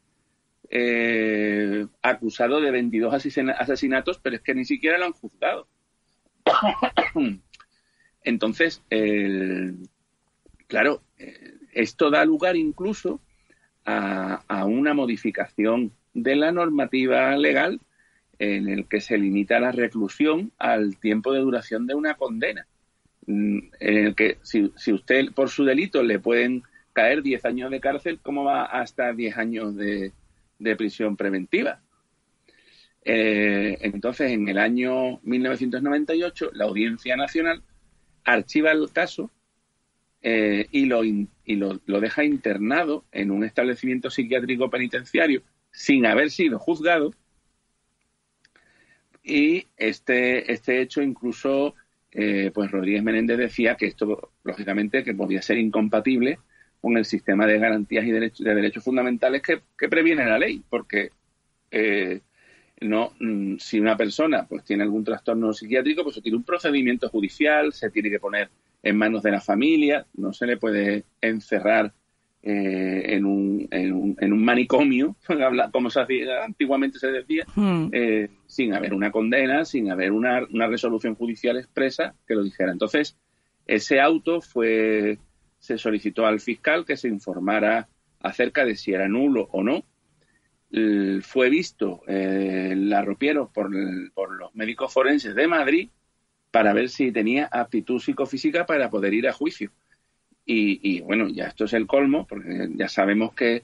eh, 0.68 1.86
acusado 2.02 2.60
de 2.60 2.70
22 2.70 3.12
asesinatos, 3.12 4.20
pero 4.22 4.36
es 4.36 4.42
que 4.42 4.54
ni 4.54 4.64
siquiera 4.64 4.98
lo 4.98 5.06
han 5.06 5.12
juzgado. 5.12 5.66
Entonces, 8.22 8.82
claro, 10.68 11.02
eh, 11.18 11.54
esto 11.72 12.10
da 12.10 12.24
lugar 12.24 12.56
incluso 12.56 13.20
a, 13.84 14.64
una 14.66 14.94
modificación 14.94 15.92
de 16.14 16.36
la 16.36 16.52
normativa 16.52 17.36
legal 17.36 17.80
en 18.38 18.68
el 18.68 18.86
que 18.86 19.00
se 19.00 19.18
limita 19.18 19.60
la 19.60 19.72
reclusión 19.72 20.52
al 20.58 20.96
tiempo 20.98 21.32
de 21.32 21.40
duración 21.40 21.86
de 21.86 21.94
una 21.94 22.14
condena, 22.14 22.66
mm, 23.26 23.58
en 23.80 24.06
el 24.06 24.14
que 24.14 24.38
si, 24.42 24.72
usted 24.92 25.32
por 25.34 25.50
su 25.50 25.64
delito 25.64 26.02
le 26.02 26.18
pueden 26.18 26.62
caer 26.92 27.22
10 27.22 27.44
años 27.44 27.70
de 27.70 27.80
cárcel, 27.80 28.18
¿cómo 28.22 28.44
va 28.44 28.64
hasta 28.64 29.12
10 29.12 29.36
años 29.36 29.76
de, 29.76 30.12
prisión 30.76 31.16
preventiva? 31.16 31.80
Eh, 33.04 33.78
entonces, 33.80 34.30
en 34.30 34.48
el 34.48 34.58
año 34.58 35.20
1998, 35.22 36.50
la 36.54 36.64
Audiencia 36.64 37.16
Nacional 37.16 37.62
archiva 38.24 38.72
el 38.72 38.90
caso 38.92 39.30
eh, 40.22 40.66
y, 40.70 40.86
lo, 40.86 41.04
y 41.04 41.28
lo, 41.46 41.80
lo 41.86 42.00
deja 42.00 42.24
internado 42.24 43.04
en 43.12 43.30
un 43.30 43.44
establecimiento 43.44 44.10
psiquiátrico 44.10 44.68
penitenciario 44.70 45.42
sin 45.72 46.06
haber 46.06 46.30
sido 46.30 46.58
juzgado. 46.58 47.14
Y 49.22 49.66
este, 49.76 50.50
este 50.52 50.80
hecho 50.80 51.02
incluso, 51.02 51.74
eh, 52.10 52.50
pues 52.54 52.70
Rodríguez 52.70 53.02
Menéndez 53.02 53.38
decía 53.38 53.76
que 53.76 53.86
esto, 53.86 54.32
lógicamente, 54.44 55.04
que 55.04 55.14
podía 55.14 55.42
ser 55.42 55.58
incompatible 55.58 56.38
con 56.80 56.96
el 56.96 57.04
sistema 57.04 57.46
de 57.46 57.58
garantías 57.58 58.04
y 58.04 58.10
de 58.10 58.54
derechos 58.54 58.82
fundamentales 58.82 59.42
que, 59.42 59.88
previene 59.88 60.24
la 60.24 60.38
ley, 60.38 60.62
porque 60.68 61.10
eh, 61.70 62.20
no, 62.80 63.12
mm, 63.20 63.56
si 63.58 63.78
una 63.78 63.96
persona 63.96 64.46
pues 64.48 64.64
tiene 64.64 64.82
algún 64.82 65.04
trastorno 65.04 65.52
psiquiátrico, 65.52 66.02
pues 66.02 66.14
se 66.14 66.22
tiene 66.22 66.38
un 66.38 66.44
procedimiento 66.44 67.08
judicial, 67.10 67.72
se 67.74 67.90
tiene 67.90 68.08
que 68.10 68.18
poner 68.18 68.50
en 68.82 68.96
manos 68.96 69.22
de 69.22 69.30
la 69.30 69.40
familia, 69.40 70.06
no 70.14 70.32
se 70.32 70.46
le 70.46 70.56
puede 70.56 71.04
encerrar 71.20 71.92
eh, 72.42 73.16
en, 73.16 73.26
un, 73.26 73.68
en, 73.70 73.92
un, 73.92 74.16
en, 74.18 74.32
un, 74.32 74.42
manicomio, 74.42 75.14
como 75.72 75.90
se 75.90 76.00
hacía, 76.00 76.44
antiguamente 76.44 76.98
se 76.98 77.12
decía, 77.12 77.44
hmm. 77.54 77.88
eh, 77.92 78.30
sin 78.46 78.72
haber 78.74 78.94
una 78.94 79.10
condena, 79.10 79.66
sin 79.66 79.90
haber 79.90 80.10
una, 80.10 80.46
una, 80.50 80.66
resolución 80.66 81.14
judicial 81.16 81.58
expresa 81.58 82.14
que 82.26 82.34
lo 82.34 82.42
dijera. 82.42 82.72
Entonces, 82.72 83.18
ese 83.66 84.00
auto 84.00 84.40
fue, 84.40 85.18
se 85.58 85.76
solicitó 85.76 86.24
al 86.24 86.40
fiscal 86.40 86.86
que 86.86 86.96
se 86.96 87.08
informara 87.08 87.88
acerca 88.20 88.64
de 88.64 88.74
si 88.74 88.94
era 88.94 89.06
nulo 89.06 89.48
o 89.52 89.62
no. 89.62 89.84
fue 91.20 91.50
visto 91.50 92.00
eh, 92.06 92.72
la 92.74 93.02
ropiero 93.02 93.50
por, 93.52 93.70
por 94.14 94.34
los 94.38 94.54
médicos 94.54 94.94
forenses 94.94 95.34
de 95.34 95.46
Madrid 95.46 95.90
para 96.50 96.72
ver 96.72 96.88
si 96.88 97.12
tenía 97.12 97.48
aptitud 97.50 98.00
psicofísica 98.00 98.66
para 98.66 98.90
poder 98.90 99.14
ir 99.14 99.28
a 99.28 99.32
juicio 99.32 99.70
y, 100.52 101.00
bueno, 101.02 101.28
ya 101.28 101.46
esto 101.46 101.64
es 101.64 101.72
el 101.74 101.86
colmo, 101.86 102.26
porque 102.26 102.70
ya 102.74 102.88
sabemos 102.88 103.32
que, 103.34 103.62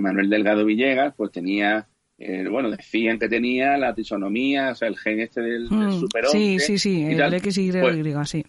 Manuel 0.00 0.28
Delgado 0.28 0.64
Villegas 0.64 1.14
pues 1.16 1.32
tenía 1.32 1.88
eh, 2.18 2.46
bueno, 2.48 2.70
decían 2.70 3.18
que 3.18 3.28
tenía 3.28 3.76
la 3.78 3.94
tisonomía, 3.94 4.72
o 4.72 4.74
sea, 4.74 4.88
el 4.88 4.98
gen 4.98 5.20
este 5.20 5.40
del, 5.40 5.68
mm, 5.70 6.04
Sí, 6.30 6.58
sí, 6.58 6.78
sí, 6.78 7.04
el 7.04 7.40
XY, 7.40 7.72
pues, 7.80 8.28
sí. 8.28 8.44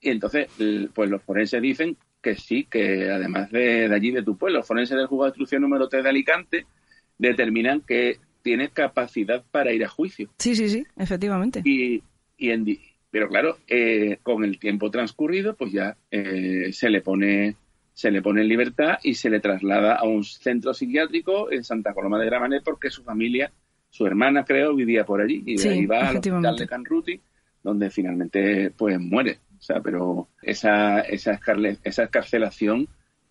Y 0.00 0.10
entonces, 0.10 0.48
pues 0.94 1.10
los 1.10 1.22
forenses 1.22 1.60
dicen 1.60 1.96
que 2.22 2.36
sí, 2.36 2.66
que 2.70 3.10
además 3.10 3.50
de, 3.50 3.92
allí, 3.92 4.12
de 4.12 4.22
tu 4.22 4.36
pueblo, 4.38 4.58
los 4.58 4.66
forenses 4.66 4.96
del 4.96 5.06
juzgado 5.06 5.24
de 5.24 5.30
instrucción 5.30 5.62
número 5.62 5.88
3 5.88 6.04
de 6.04 6.10
Alicante 6.10 6.66
determinan 7.18 7.80
que 7.80 8.18
tiene 8.42 8.70
capacidad 8.70 9.44
para 9.50 9.72
ir 9.72 9.84
a 9.84 9.88
juicio. 9.88 10.30
Sí, 10.38 10.54
sí, 10.54 10.68
sí, 10.68 10.84
efectivamente. 10.96 11.62
Y, 11.64 12.02
y, 12.44 12.50
en, 12.50 12.78
pero 13.10 13.28
claro, 13.28 13.58
eh, 13.68 14.18
con 14.22 14.44
el 14.44 14.58
tiempo 14.58 14.90
transcurrido, 14.90 15.54
pues 15.54 15.72
ya 15.72 15.96
eh, 16.10 16.70
se 16.72 16.90
le 16.90 17.00
pone 17.00 17.56
se 17.92 18.10
le 18.10 18.22
pone 18.22 18.42
en 18.42 18.48
libertad 18.48 18.98
y 19.04 19.14
se 19.14 19.30
le 19.30 19.38
traslada 19.38 19.94
a 19.94 20.02
un 20.02 20.24
centro 20.24 20.74
psiquiátrico 20.74 21.52
en 21.52 21.62
Santa 21.62 21.94
Coloma 21.94 22.18
de 22.18 22.26
Gramanet 22.26 22.64
porque 22.64 22.90
su 22.90 23.04
familia, 23.04 23.52
su 23.88 24.04
hermana 24.04 24.44
creo, 24.44 24.74
vivía 24.74 25.04
por 25.04 25.20
allí 25.20 25.44
y 25.46 25.56
de 25.56 25.68
ahí 25.68 25.86
va 25.86 26.08
al 26.08 26.16
hospital 26.16 26.56
de 26.56 26.66
Canruti 26.66 27.20
donde 27.64 27.90
finalmente 27.90 28.70
pues 28.70 29.00
muere. 29.00 29.38
O 29.58 29.62
sea, 29.62 29.80
pero 29.80 30.28
esa, 30.42 31.00
esa, 31.00 31.40
esa 31.82 32.02
escarcelación 32.04 32.86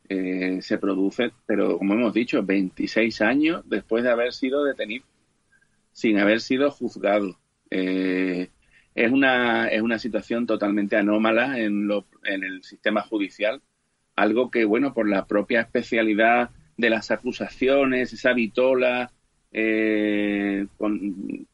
eh, 0.09 0.59
se 0.61 0.77
produce, 0.79 1.31
pero 1.45 1.77
como 1.77 1.93
hemos 1.93 2.13
dicho, 2.13 2.43
26 2.43 3.21
años 3.21 3.63
después 3.67 4.03
de 4.03 4.09
haber 4.09 4.33
sido 4.33 4.65
detenido, 4.65 5.05
sin 5.91 6.17
haber 6.17 6.41
sido 6.41 6.71
juzgado. 6.71 7.37
Eh, 7.69 8.49
es 8.95 9.11
una, 9.11 9.67
es 9.67 9.81
una 9.81 9.99
situación 9.99 10.45
totalmente 10.45 10.95
anómala 10.95 11.59
en, 11.59 11.87
lo, 11.87 12.05
en 12.23 12.43
el 12.43 12.63
sistema 12.63 13.01
judicial, 13.01 13.61
algo 14.15 14.51
que, 14.51 14.65
bueno, 14.65 14.93
por 14.93 15.09
la 15.09 15.25
propia 15.25 15.61
especialidad 15.61 16.51
de 16.77 16.89
las 16.89 17.11
acusaciones, 17.11 18.13
esa 18.13 18.33
vitola 18.33 19.11
eh, 19.51 20.65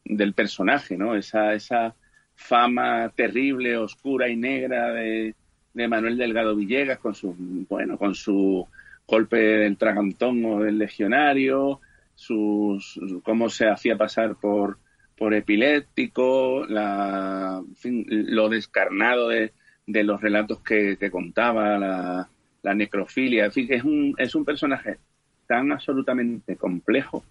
del 0.05 0.33
personaje, 0.33 0.97
¿no? 0.97 1.15
Esa, 1.15 1.53
esa 1.53 1.95
fama 2.35 3.09
terrible, 3.15 3.77
oscura 3.77 4.29
y 4.29 4.35
negra 4.35 4.93
de, 4.93 5.35
de 5.73 5.87
Manuel 5.87 6.17
Delgado 6.17 6.55
Villegas 6.55 6.99
con 6.99 7.15
su, 7.15 7.35
bueno, 7.69 7.97
con 7.97 8.15
su 8.15 8.67
golpe 9.07 9.37
del 9.37 9.77
tragantón 9.77 10.43
o 10.45 10.59
del 10.59 10.77
legionario, 10.77 11.81
sus, 12.15 12.99
cómo 13.23 13.49
se 13.49 13.67
hacía 13.67 13.97
pasar 13.97 14.35
por 14.35 14.77
por 15.19 15.33
epiléptico, 15.33 16.65
la, 16.65 17.61
lo 17.83 18.49
descarnado 18.49 19.27
de, 19.27 19.51
los 19.85 20.21
relatos 20.21 20.61
que, 20.61 20.97
contaba, 21.11 21.77
la, 21.77 22.73
necrofilia. 22.73 23.45
En 23.45 23.51
fin, 23.51 23.67
es 23.69 23.83
un, 23.83 24.15
es 24.17 24.33
un 24.33 24.45
personaje 24.45 24.97
tan 25.45 25.71
absolutamente 25.71 26.55
complejo 26.55 27.23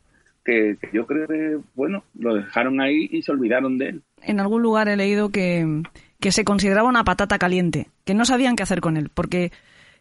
que, 0.45 0.77
yo 0.93 1.07
creo 1.07 1.27
que, 1.27 1.59
bueno, 1.75 2.05
lo 2.19 2.35
dejaron 2.35 2.81
ahí 2.81 3.09
y 3.11 3.23
se 3.23 3.33
olvidaron 3.33 3.79
de 3.79 3.89
él. 3.89 4.03
En 4.23 4.39
algún 4.39 4.63
lugar 4.63 4.89
he 4.89 4.97
leído 4.97 5.31
que, 5.31 5.83
que 6.21 6.31
se 6.31 6.45
consideraba 6.45 6.89
una 6.89 7.05
patata 7.05 7.39
caliente, 7.39 7.89
que 8.05 8.15
no 8.15 8.27
sabían 8.27 8.55
qué 8.55 8.65
hacer 8.65 8.81
con 8.81 8.99
él, 8.99 9.11
porque 9.15 9.51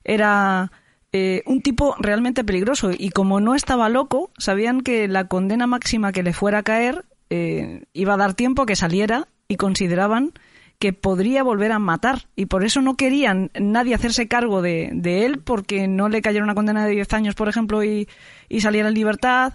era 0.03 0.71
eh, 1.13 1.41
un 1.45 1.61
tipo 1.61 1.95
realmente 1.99 2.43
peligroso 2.43 2.91
y 2.97 3.11
como 3.11 3.39
no 3.39 3.55
estaba 3.55 3.87
loco, 3.87 4.31
sabían 4.37 4.81
que 4.81 5.07
la 5.07 5.27
condena 5.27 5.67
máxima 5.67 6.11
que 6.11 6.23
le 6.23 6.33
fuera 6.33 6.59
a 6.59 6.63
caer 6.63 7.05
eh, 7.29 7.83
iba 7.93 8.13
a 8.13 8.17
dar 8.17 8.33
tiempo 8.33 8.63
a 8.63 8.65
que 8.65 8.75
saliera 8.75 9.27
y 9.47 9.55
consideraban 9.55 10.33
que 10.79 10.93
podría 10.93 11.43
volver 11.43 11.71
a 11.71 11.79
matar 11.79 12.27
y 12.35 12.45
por 12.45 12.63
eso 12.63 12.81
no 12.81 12.95
querían 12.95 13.49
nadie 13.59 13.95
hacerse 13.95 14.27
cargo 14.27 14.61
de, 14.61 14.91
de 14.93 15.25
él 15.25 15.39
porque 15.39 15.87
no 15.87 16.07
le 16.07 16.21
cayera 16.21 16.43
una 16.43 16.53
condena 16.55 16.85
de 16.85 16.91
10 16.91 17.13
años, 17.13 17.35
por 17.35 17.49
ejemplo, 17.49 17.83
y, 17.83 18.07
y 18.47 18.61
saliera 18.61 18.89
en 18.89 18.93
libertad. 18.93 19.53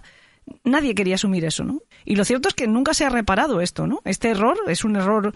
Nadie 0.65 0.95
quería 0.95 1.15
asumir 1.15 1.45
eso, 1.45 1.63
¿no? 1.63 1.81
Y 2.03 2.17
lo 2.17 2.25
cierto 2.25 2.49
es 2.49 2.53
que 2.53 2.67
nunca 2.67 2.93
se 2.93 3.05
ha 3.05 3.09
reparado 3.09 3.61
esto, 3.61 3.87
¿no? 3.87 4.01
Este 4.03 4.31
error 4.31 4.57
es 4.67 4.83
un 4.83 4.97
error 4.97 5.33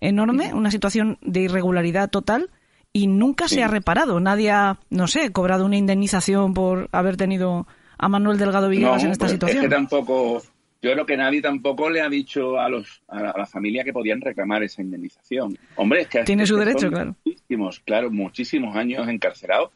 enorme, 0.00 0.54
una 0.54 0.70
situación 0.70 1.18
de 1.22 1.40
irregularidad 1.40 2.10
total 2.10 2.50
y 2.92 3.08
nunca 3.08 3.48
se 3.48 3.64
ha 3.64 3.68
reparado. 3.68 4.20
Nadie 4.20 4.52
ha, 4.52 4.78
no 4.90 5.08
sé, 5.08 5.32
cobrado 5.32 5.66
una 5.66 5.76
indemnización 5.76 6.54
por 6.54 6.88
haber 6.92 7.16
tenido 7.16 7.66
a 7.98 8.08
Manuel 8.08 8.38
Delgado 8.38 8.68
Villegas 8.68 9.02
en 9.02 9.10
esta 9.10 9.24
pues 9.24 9.32
situación. 9.32 9.64
Es 9.64 9.70
que 9.70 9.74
tampoco, 9.74 10.40
yo 10.84 10.92
creo 10.92 11.06
que 11.06 11.16
nadie 11.16 11.40
tampoco 11.40 11.88
le 11.88 12.02
ha 12.02 12.10
dicho 12.10 12.60
a 12.60 12.68
los 12.68 13.02
a 13.08 13.38
la, 13.38 13.46
familia 13.46 13.84
que 13.84 13.92
podían 13.94 14.20
reclamar 14.20 14.62
esa 14.62 14.82
indemnización. 14.82 15.56
Hombre, 15.76 16.02
es 16.02 16.08
que 16.08 16.24
tiene 16.24 16.46
su 16.46 16.56
derecho, 16.56 16.90
claro. 16.90 17.16
Muchísimos, 17.24 17.80
claro, 17.80 18.10
muchísimos 18.10 18.76
años 18.76 19.08
encarcelado, 19.08 19.72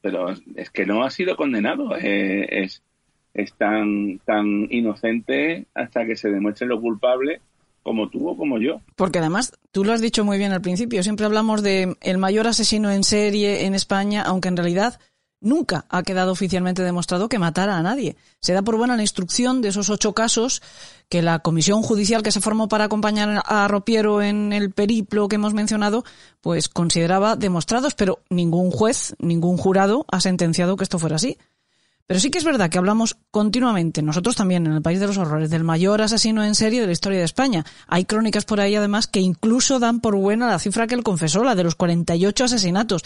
pero 0.00 0.32
es 0.54 0.70
que 0.70 0.86
no 0.86 1.02
ha 1.02 1.10
sido 1.10 1.36
condenado. 1.36 1.96
Eh, 1.96 2.62
es 2.62 2.82
es 3.34 3.52
tan 3.54 4.20
tan 4.24 4.68
inocente 4.70 5.66
hasta 5.74 6.06
que 6.06 6.14
se 6.14 6.30
demuestre 6.30 6.68
lo 6.68 6.80
culpable 6.80 7.40
como 7.82 8.08
tú 8.08 8.28
o 8.28 8.36
como 8.36 8.60
yo. 8.60 8.80
Porque 8.94 9.18
además, 9.18 9.52
tú 9.72 9.84
lo 9.84 9.92
has 9.92 10.00
dicho 10.00 10.24
muy 10.24 10.38
bien 10.38 10.52
al 10.52 10.62
principio, 10.62 11.02
siempre 11.02 11.26
hablamos 11.26 11.64
de 11.64 11.96
el 12.00 12.18
mayor 12.18 12.46
asesino 12.46 12.92
en 12.92 13.02
serie 13.02 13.66
en 13.66 13.74
España, 13.74 14.22
aunque 14.22 14.48
en 14.48 14.56
realidad 14.56 15.00
nunca 15.44 15.86
ha 15.88 16.02
quedado 16.02 16.32
oficialmente 16.32 16.82
demostrado 16.82 17.28
que 17.28 17.38
matara 17.38 17.78
a 17.78 17.82
nadie. 17.82 18.16
Se 18.40 18.52
da 18.52 18.62
por 18.62 18.76
buena 18.76 18.96
la 18.96 19.02
instrucción 19.02 19.62
de 19.62 19.68
esos 19.68 19.90
ocho 19.90 20.12
casos 20.12 20.62
que 21.08 21.22
la 21.22 21.38
comisión 21.38 21.82
judicial 21.82 22.22
que 22.22 22.32
se 22.32 22.40
formó 22.40 22.68
para 22.68 22.84
acompañar 22.84 23.42
a 23.46 23.68
Ropiero 23.68 24.22
en 24.22 24.52
el 24.52 24.72
periplo 24.72 25.28
que 25.28 25.36
hemos 25.36 25.54
mencionado, 25.54 26.04
pues 26.40 26.68
consideraba 26.68 27.36
demostrados, 27.36 27.94
pero 27.94 28.20
ningún 28.30 28.70
juez, 28.70 29.14
ningún 29.18 29.56
jurado 29.56 30.06
ha 30.10 30.20
sentenciado 30.20 30.76
que 30.76 30.84
esto 30.84 30.98
fuera 30.98 31.16
así. 31.16 31.38
Pero 32.06 32.20
sí 32.20 32.30
que 32.30 32.36
es 32.36 32.44
verdad 32.44 32.68
que 32.68 32.76
hablamos 32.76 33.16
continuamente, 33.30 34.02
nosotros 34.02 34.36
también 34.36 34.66
en 34.66 34.74
el 34.74 34.82
País 34.82 35.00
de 35.00 35.06
los 35.06 35.16
Horrores, 35.16 35.48
del 35.48 35.64
mayor 35.64 36.02
asesino 36.02 36.44
en 36.44 36.54
serie 36.54 36.80
de 36.82 36.86
la 36.86 36.92
historia 36.92 37.18
de 37.18 37.24
España. 37.24 37.64
Hay 37.86 38.04
crónicas 38.04 38.44
por 38.44 38.60
ahí 38.60 38.76
además 38.76 39.06
que 39.06 39.20
incluso 39.20 39.78
dan 39.78 40.00
por 40.00 40.14
buena 40.14 40.48
la 40.48 40.58
cifra 40.58 40.86
que 40.86 40.94
él 40.94 41.02
confesó, 41.02 41.44
la 41.44 41.54
de 41.54 41.64
los 41.64 41.76
48 41.76 42.44
asesinatos. 42.44 43.02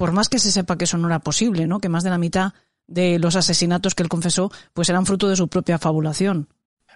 Por 0.00 0.12
más 0.12 0.30
que 0.30 0.38
se 0.38 0.50
sepa 0.50 0.78
que 0.78 0.84
eso 0.84 0.96
no 0.96 1.08
era 1.08 1.18
posible, 1.18 1.66
¿no? 1.66 1.78
Que 1.78 1.90
más 1.90 2.02
de 2.02 2.08
la 2.08 2.16
mitad 2.16 2.54
de 2.86 3.18
los 3.18 3.36
asesinatos 3.36 3.94
que 3.94 4.02
él 4.02 4.08
confesó 4.08 4.50
pues 4.72 4.88
eran 4.88 5.04
fruto 5.04 5.28
de 5.28 5.36
su 5.36 5.46
propia 5.48 5.76
fabulación. 5.78 6.48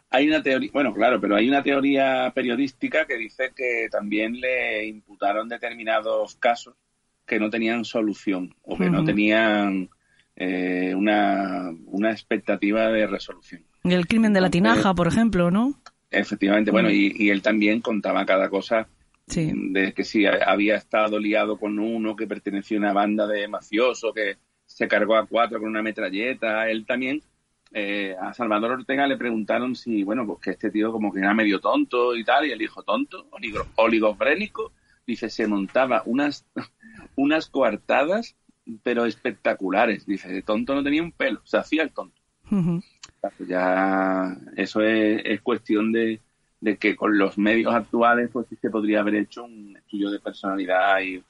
Hay 0.09 0.27
una 0.27 0.43
teoría, 0.43 0.71
bueno, 0.73 0.95
claro, 0.95 1.21
pero 1.21 1.37
hay 1.37 1.47
una 1.47 1.63
teoría 1.63 2.33
periodística 2.35 3.05
que 3.05 3.19
dice 3.19 3.53
que 3.55 3.89
también 3.91 4.41
le 4.41 4.87
imputaron 4.87 5.51
determinados 5.51 6.37
casos 6.37 6.77
que 7.27 7.39
no 7.39 7.51
tenían 7.51 7.85
solución 7.85 8.55
o 8.63 8.79
que 8.79 8.89
no 8.89 9.05
tenían 9.05 9.91
eh, 10.35 10.95
una, 10.97 11.75
una 11.85 12.11
expectativa 12.11 12.89
de 12.89 13.07
resolución. 13.07 13.65
El 13.83 14.07
crimen 14.07 14.33
de 14.33 14.41
la 14.41 14.49
tinaja, 14.49 14.95
por 14.95 15.09
ejemplo, 15.09 15.51
¿no? 15.51 15.79
Efectivamente, 16.11 16.71
bueno, 16.71 16.89
y, 16.91 17.29
él 17.29 17.43
también 17.43 17.83
contaba 17.83 18.25
cada 18.25 18.49
cosa 18.49 18.89
de 19.27 19.93
que 19.95 20.05
si 20.05 20.27
había 20.27 20.77
estado 20.77 21.19
liado 21.19 21.59
con 21.59 21.79
uno 21.79 22.15
que 22.15 22.27
pertenecía 22.27 22.77
a 22.79 22.81
una 22.81 22.93
banda 22.93 23.27
de 23.27 23.49
mafiosos, 23.49 24.13
que 24.15 24.37
se 24.67 24.89
cargó 24.89 25.17
a 25.17 25.27
cuatro 25.27 25.59
con 25.61 25.69
una 25.69 25.83
metralleta, 25.83 26.69
él 26.69 26.85
también, 26.87 27.23
eh, 27.73 28.15
a 28.21 28.35
Salvador 28.35 28.73
Ortega 28.73 29.07
le 29.07 29.17
preguntaron 29.17 29.75
si, 29.75 30.03
bueno, 30.03 30.27
pues 30.27 30.41
que 30.41 30.51
este 30.51 30.71
tío 30.71 30.93
como 30.93 31.13
que 31.13 31.21
era 31.21 31.35
medio 31.35 31.61
tonto 31.61 32.15
y 32.17 32.25
tal, 32.25 32.47
y 32.47 32.53
él 32.53 32.59
dijo, 32.59 32.83
tonto, 32.83 33.29
oligofrénico, 33.77 34.73
dice, 35.07 35.31
se 35.31 35.47
montaba 35.47 36.03
unas, 36.07 36.47
unas 37.17 37.49
coartadas 37.49 38.37
pero 38.83 39.05
espectaculares. 39.05 40.07
Dice, 40.07 40.29
de 40.29 40.43
tonto 40.43 40.75
no 40.75 40.83
tenía 40.83 41.03
un 41.03 41.13
pelo, 41.13 41.41
se 41.45 41.59
hacía 41.59 41.83
el 41.83 41.93
tonto. 41.93 42.21
Ya 43.49 44.37
eso 44.57 44.83
es, 44.83 45.41
cuestión 45.41 45.93
de, 45.93 46.21
que 46.79 46.97
con 46.97 47.17
los 47.19 47.39
medios 47.39 47.75
actuales 47.75 48.31
pues 48.33 48.47
sí 48.49 48.57
se 48.57 48.71
podría 48.71 49.01
haber 49.01 49.17
hecho 49.17 49.45
un 49.45 49.77
estudio 49.77 50.11
de 50.11 50.21
personalidad 50.21 51.01
y, 51.01 51.23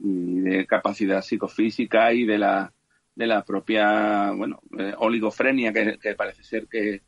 de 0.00 0.64
capacidad 0.66 1.22
psicofísica 1.22 2.12
y 2.12 2.24
de 2.24 2.38
la 2.38 2.72
de 3.16 3.26
la 3.26 3.44
propia 3.44 4.30
bueno 4.30 4.60
eh, 4.78 4.94
oligofrenia 4.96 5.72
que, 5.72 6.14
parece 6.16 6.44
ser 6.44 6.68
que, 6.68 7.02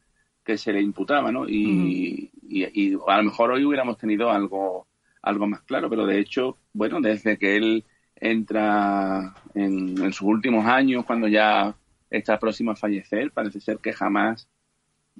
se 0.57 0.73
le 0.73 0.81
imputaba 0.81 1.31
no 1.31 1.49
y, 1.49 2.29
y, 2.43 2.95
a 3.07 3.17
lo 3.19 3.23
mejor 3.23 3.53
hoy 3.53 3.65
hubiéramos 3.65 3.97
tenido 3.97 4.31
algo 4.31 4.89
algo 5.23 5.47
más 5.47 5.63
claro 5.63 5.89
pero 5.89 6.05
de 6.07 6.19
hecho 6.19 6.57
bueno 6.73 7.01
desde 7.01 7.39
que 7.39 7.57
él 7.57 7.85
entra 8.21 9.35
en, 9.55 9.97
sus 10.13 10.23
últimos 10.23 10.67
años, 10.67 11.05
cuando 11.05 11.27
ya 11.27 11.75
está 12.11 12.39
próximo 12.39 12.71
a 12.71 12.77
fallecer. 12.77 13.33
Parece 13.33 13.61
ser 13.61 13.79
que 13.79 13.93
jamás 13.93 14.49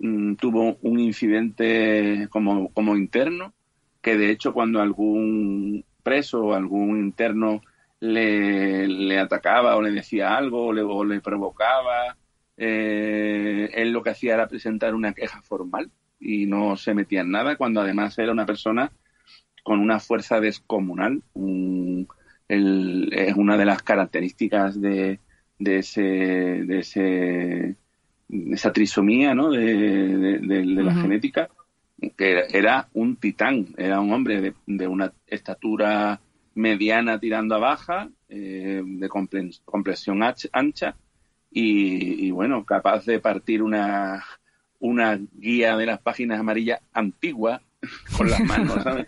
mm, 0.01 0.35
tuvo 0.35 0.79
un 0.83 0.99
incidente 1.01 2.29
como, 2.31 2.73
como 2.73 2.97
interno, 2.97 3.55
que 4.03 4.17
de 4.17 4.31
hecho 4.31 4.53
cuando 4.53 4.81
algún 4.81 5.85
preso 6.03 6.43
o 6.47 6.55
algún 6.55 6.99
interno 6.99 7.63
le, 8.01 9.19
atacaba 9.19 9.77
o 9.77 9.83
le 9.83 9.93
decía 9.93 10.37
algo 10.37 10.67
o 10.67 10.73
le, 10.73 10.83
o 10.83 11.05
le 11.05 11.21
provocaba, 11.21 12.17
eh, 12.57 13.71
él 13.75 13.93
lo 13.93 14.03
que 14.03 14.11
hacía 14.11 14.35
era 14.35 14.49
presentar 14.49 14.95
una 14.95 15.15
queja 15.15 15.43
formal 15.43 15.91
y 16.19 16.47
no 16.47 16.77
se 16.77 16.95
metía 16.95 17.23
en 17.23 17.31
nada, 17.31 17.57
cuando 17.57 17.81
además 17.81 18.19
era 18.19 18.33
una 18.33 18.47
persona 18.47 18.93
con 19.63 19.81
una 19.81 20.01
fuerza 20.01 20.41
descomunal, 20.41 21.23
un, 21.35 22.09
es 22.49 23.35
una 23.37 23.57
de 23.57 23.65
las 23.65 23.83
características 23.83 24.81
de, 24.81 25.21
de, 25.59 25.79
ese, 25.79 26.03
de, 26.03 26.79
ese, 26.81 27.77
esa 28.53 28.73
trisomía 28.73 29.35
¿no? 29.35 29.51
de, 29.51 30.41
la 30.41 30.95
genética, 30.95 31.49
que 32.17 32.47
era 32.51 32.89
un 32.95 33.17
titán, 33.17 33.69
era 33.77 34.01
un 34.01 34.13
hombre 34.13 34.55
de, 34.67 34.87
una 34.89 35.13
estatura 35.27 36.21
mediana 36.55 37.19
tirando 37.19 37.55
a 37.55 37.59
baja, 37.59 38.09
eh, 38.29 38.83
de 38.85 39.09
complexión 39.09 40.23
ancha 40.23 40.95
y, 41.51 42.31
bueno, 42.31 42.65
capaz 42.65 43.05
de 43.07 43.19
partir 43.19 43.63
una, 43.63 44.25
una 44.79 45.19
guía 45.33 45.77
de 45.77 45.87
las 45.87 46.01
páginas 46.01 46.39
amarillas 46.39 46.81
antigua 46.93 47.61
con 48.17 48.31
las 48.31 48.41
manos, 48.41 48.83
¿sabes? 48.83 49.07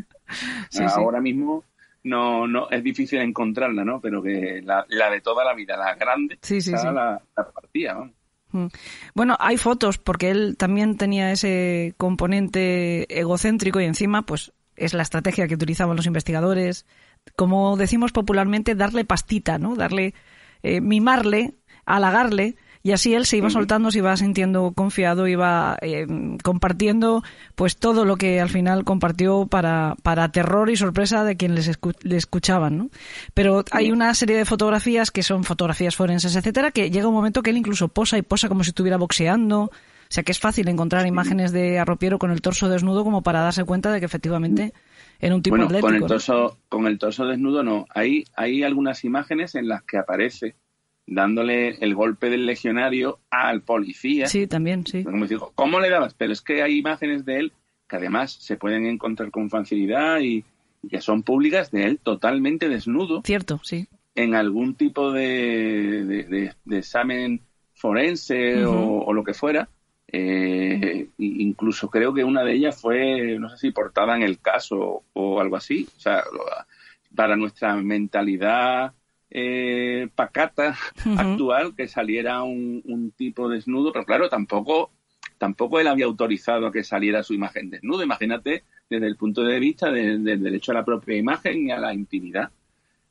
Ahora 0.97 1.21
mismo 1.21 1.65
no, 2.05 2.49
no, 2.49 2.69
es 2.71 2.83
difícil 2.83 3.21
encontrarla, 3.21 3.85
¿no? 3.85 4.01
Pero 4.01 4.23
que 4.23 4.61
la, 4.63 4.85
de 4.89 5.21
toda 5.21 5.45
la 5.45 5.55
vida, 5.55 5.77
la 5.77 5.95
grande, 5.95 6.39
sí, 6.43 6.61
sí, 6.61 6.73
La, 6.73 7.23
partida, 7.35 7.95
mm. 7.95 8.13
Bueno, 9.15 9.37
hay 9.41 9.57
fotos 9.57 9.99
porque 9.99 10.31
él 10.31 10.57
también 10.59 10.97
tenía 10.97 11.33
ese 11.33 11.95
componente 11.97 13.19
egocéntrico 13.19 13.81
y 13.81 13.85
encima, 13.85 14.23
pues, 14.23 14.53
es 14.77 14.95
la 14.95 15.03
estrategia 15.03 15.49
que 15.49 15.55
utilizaban 15.55 15.97
los 15.97 16.07
investigadores. 16.07 16.87
Como 17.37 17.77
decimos 17.77 18.13
popularmente, 18.13 18.75
darle 18.75 19.05
pastita, 19.05 19.59
¿no? 19.59 19.77
Darle, 19.77 20.15
eh, 20.63 20.81
mimarle, 20.81 21.55
halagarle 21.87 22.57
y 22.83 22.93
así 22.93 23.15
él 23.15 23.27
se 23.27 23.37
iba 23.37 23.49
soltando, 23.49 23.91
se 23.91 23.99
iba 23.99 24.17
sintiendo 24.17 24.73
confiado, 24.73 25.29
iba 25.29 25.77
eh, 25.83 26.07
compartiendo 26.43 27.23
pues 27.55 27.77
todo 27.77 28.05
lo 28.05 28.17
que 28.17 28.41
al 28.41 28.49
final 28.49 28.85
compartió 28.85 29.47
para, 29.47 29.97
para 30.03 30.31
terror 30.33 30.69
y 30.69 30.77
sorpresa 30.77 31.25
de 31.25 31.37
quien 31.37 31.55
les 31.55 31.79
le 32.03 32.17
escuchaban, 32.17 32.79
¿no? 32.79 32.91
Pero 33.35 33.65
hay 33.71 33.93
una 33.93 34.13
serie 34.15 34.37
de 34.37 34.45
fotografías 34.45 35.11
que 35.11 35.23
son 35.23 35.45
fotografías 35.45 35.95
forenses, 35.95 36.35
etcétera, 36.35 36.73
que 36.73 36.91
llega 36.91 37.07
un 37.07 37.15
momento 37.15 37.43
que 37.43 37.51
él 37.51 37.57
incluso 37.57 37.89
posa 37.89 38.19
y 38.19 38.23
posa 38.23 38.49
como 38.49 38.65
si 38.65 38.71
estuviera 38.71 38.97
boxeando. 38.97 39.63
O 39.63 40.15
sea 40.15 40.25
que 40.25 40.33
es 40.33 40.41
fácil 40.41 40.69
encontrar 40.69 41.07
imágenes 41.07 41.53
de 41.53 41.79
arropiero 41.79 42.19
con 42.19 42.33
el 42.33 42.43
torso 42.43 42.69
desnudo 42.69 43.03
como 43.03 43.23
para 43.23 43.41
darse 43.41 43.65
cuenta 43.65 43.91
de 43.91 44.01
que 44.01 44.05
efectivamente 44.05 44.75
era 45.19 45.35
un 45.35 45.41
tipo 45.41 45.55
bueno, 45.55 45.67
atlético. 45.67 45.87
Con 45.87 45.95
el 45.95 46.07
torso, 46.07 46.59
con 46.69 46.87
el 46.87 46.99
torso 46.99 47.25
desnudo 47.25 47.63
no. 47.63 47.87
Hay, 47.95 48.25
hay 48.35 48.63
algunas 48.63 49.05
imágenes 49.05 49.55
en 49.55 49.69
las 49.69 49.85
que 49.85 49.97
aparece 49.97 50.57
dándole 51.15 51.77
el 51.81 51.95
golpe 51.95 52.31
del 52.31 52.47
legionario 52.47 53.19
al 53.31 53.63
policía. 53.63 54.27
Sí, 54.27 54.47
también, 54.47 54.87
sí. 54.87 55.05
Como 55.05 55.27
digo, 55.27 55.53
¿cómo 55.55 55.81
le 55.81 55.91
dabas? 55.91 56.15
Pero 56.15 56.33
es 56.33 56.41
que 56.41 56.63
hay 56.63 56.79
imágenes 56.79 57.25
de 57.25 57.39
él 57.39 57.53
que 57.89 57.97
además 57.97 58.33
se 58.33 58.57
pueden 58.57 58.87
encontrar 58.87 59.31
con 59.31 59.51
facilidad 59.51 60.21
y, 60.21 60.45
que 60.89 61.01
son 61.01 61.23
públicas 61.23 61.71
de 61.71 61.85
él 61.85 62.01
totalmente 62.03 62.69
desnudo. 62.69 63.23
Cierto, 63.25 63.61
sí. 63.63 63.87
En 64.15 64.35
algún 64.35 64.75
tipo 64.75 65.13
de, 65.13 66.53
de, 66.65 66.79
examen 66.79 67.41
forense 67.75 68.65
o, 68.65 69.13
lo 69.13 69.23
que 69.23 69.35
fuera, 69.35 69.69
Eh, 70.15 71.09
incluso 71.19 71.89
creo 71.89 72.13
que 72.13 72.23
una 72.23 72.45
de 72.45 72.53
ellas 72.53 72.79
fue, 72.79 73.39
no 73.39 73.49
sé 73.49 73.57
si 73.57 73.71
portada 73.71 74.15
en 74.15 74.23
el 74.23 74.41
caso 74.41 75.05
o 75.13 75.41
algo 75.41 75.57
así. 75.57 75.89
O 75.97 76.01
sea, 76.01 76.23
para 77.15 77.37
nuestra 77.37 77.75
mentalidad 77.77 78.93
eh, 79.35 80.09
pacata 80.15 80.77
actual 81.17 81.75
que 81.75 81.89
saliera 81.89 82.43
un, 82.43 82.83
un, 82.85 83.13
tipo 83.13 83.49
desnudo, 83.49 83.93
pero 83.93 84.05
claro, 84.05 84.29
tampoco, 84.29 84.91
tampoco 85.39 85.81
él 85.81 85.87
había 85.87 86.05
autorizado 86.05 86.67
a 86.67 86.73
que 86.73 86.85
saliera 86.85 87.23
su 87.23 87.33
imagen 87.33 87.71
desnuda. 87.71 88.05
Imagínate 88.05 88.65
desde 88.91 89.07
el 89.07 89.17
punto 89.17 89.43
de 89.43 89.59
vista 89.59 89.91
del 89.91 90.23
derecho 90.25 90.73
a 90.73 90.75
la 90.75 90.85
propia 90.85 91.17
imagen 91.17 91.69
y 91.69 91.71
a 91.71 91.79
la 91.79 91.95
intimidad 91.95 92.51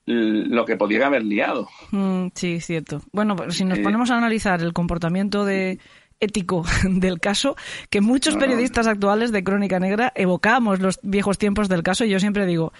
lo 0.05 0.65
que 0.65 0.75
podía 0.77 1.07
haber 1.07 1.23
liado. 1.23 1.69
Mm, 1.91 2.27
sí, 2.35 2.59
cierto. 2.59 3.01
Bueno, 3.11 3.35
pues 3.35 3.55
si 3.55 3.65
nos 3.65 3.79
eh, 3.79 3.83
ponemos 3.83 4.11
a 4.11 4.17
analizar 4.17 4.61
el 4.61 4.73
comportamiento 4.73 5.45
de 5.45 5.79
ético 6.19 6.65
del 6.83 7.19
caso, 7.19 7.55
que 7.89 8.01
muchos 8.01 8.35
periodistas 8.35 8.87
actuales 8.87 9.31
de 9.31 9.43
Crónica 9.43 9.79
Negra 9.79 10.11
evocamos 10.15 10.79
los 10.79 10.99
viejos 11.01 11.37
tiempos 11.37 11.69
del 11.69 11.83
caso 11.83 12.05
y 12.05 12.09
yo 12.09 12.19
siempre 12.19 12.45
digo, 12.45 12.73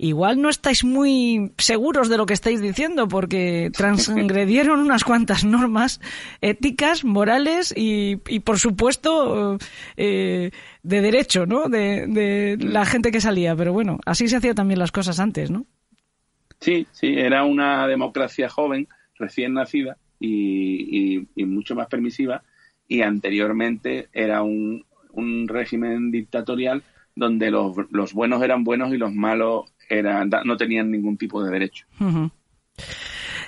igual 0.00 0.40
no 0.40 0.48
estáis 0.48 0.82
muy 0.82 1.52
seguros 1.58 2.08
de 2.08 2.16
lo 2.16 2.26
que 2.26 2.34
estáis 2.34 2.60
diciendo 2.60 3.06
porque 3.06 3.70
transgredieron 3.76 4.80
unas 4.80 5.04
cuantas 5.04 5.44
normas 5.44 6.00
éticas, 6.40 7.04
morales 7.04 7.72
y, 7.76 8.16
por 8.40 8.58
supuesto 8.58 9.58
eh, 9.96 10.50
de 10.82 11.00
derecho, 11.00 11.46
¿no? 11.46 11.68
De, 11.68 12.56
la 12.60 12.84
gente 12.86 13.10
que 13.10 13.20
salía. 13.20 13.54
Pero 13.54 13.72
bueno, 13.72 13.98
así 14.06 14.28
se 14.28 14.36
hacían 14.36 14.54
también 14.54 14.78
las 14.78 14.92
cosas 14.92 15.20
antes, 15.20 15.50
¿no? 15.50 15.66
Sí, 16.60 16.86
sí, 16.92 17.14
era 17.16 17.44
una 17.44 17.86
democracia 17.86 18.48
joven, 18.48 18.88
recién 19.18 19.54
nacida 19.54 19.96
y, 20.18 21.26
mucho 21.36 21.74
más 21.74 21.88
permisiva 21.88 22.42
y 22.88 23.02
anteriormente 23.02 24.08
era 24.12 24.42
un, 24.42 24.84
régimen 25.46 26.10
dictatorial 26.10 26.82
donde 27.16 27.50
los, 27.50 28.14
buenos 28.14 28.42
eran 28.42 28.64
buenos 28.64 28.92
y 28.92 28.96
los 28.96 29.12
malos 29.12 29.72
eran, 29.90 30.30
no 30.44 30.56
tenían 30.56 30.90
ningún 30.90 31.16
tipo 31.18 31.42
de 31.42 31.50
derecho. 31.50 31.86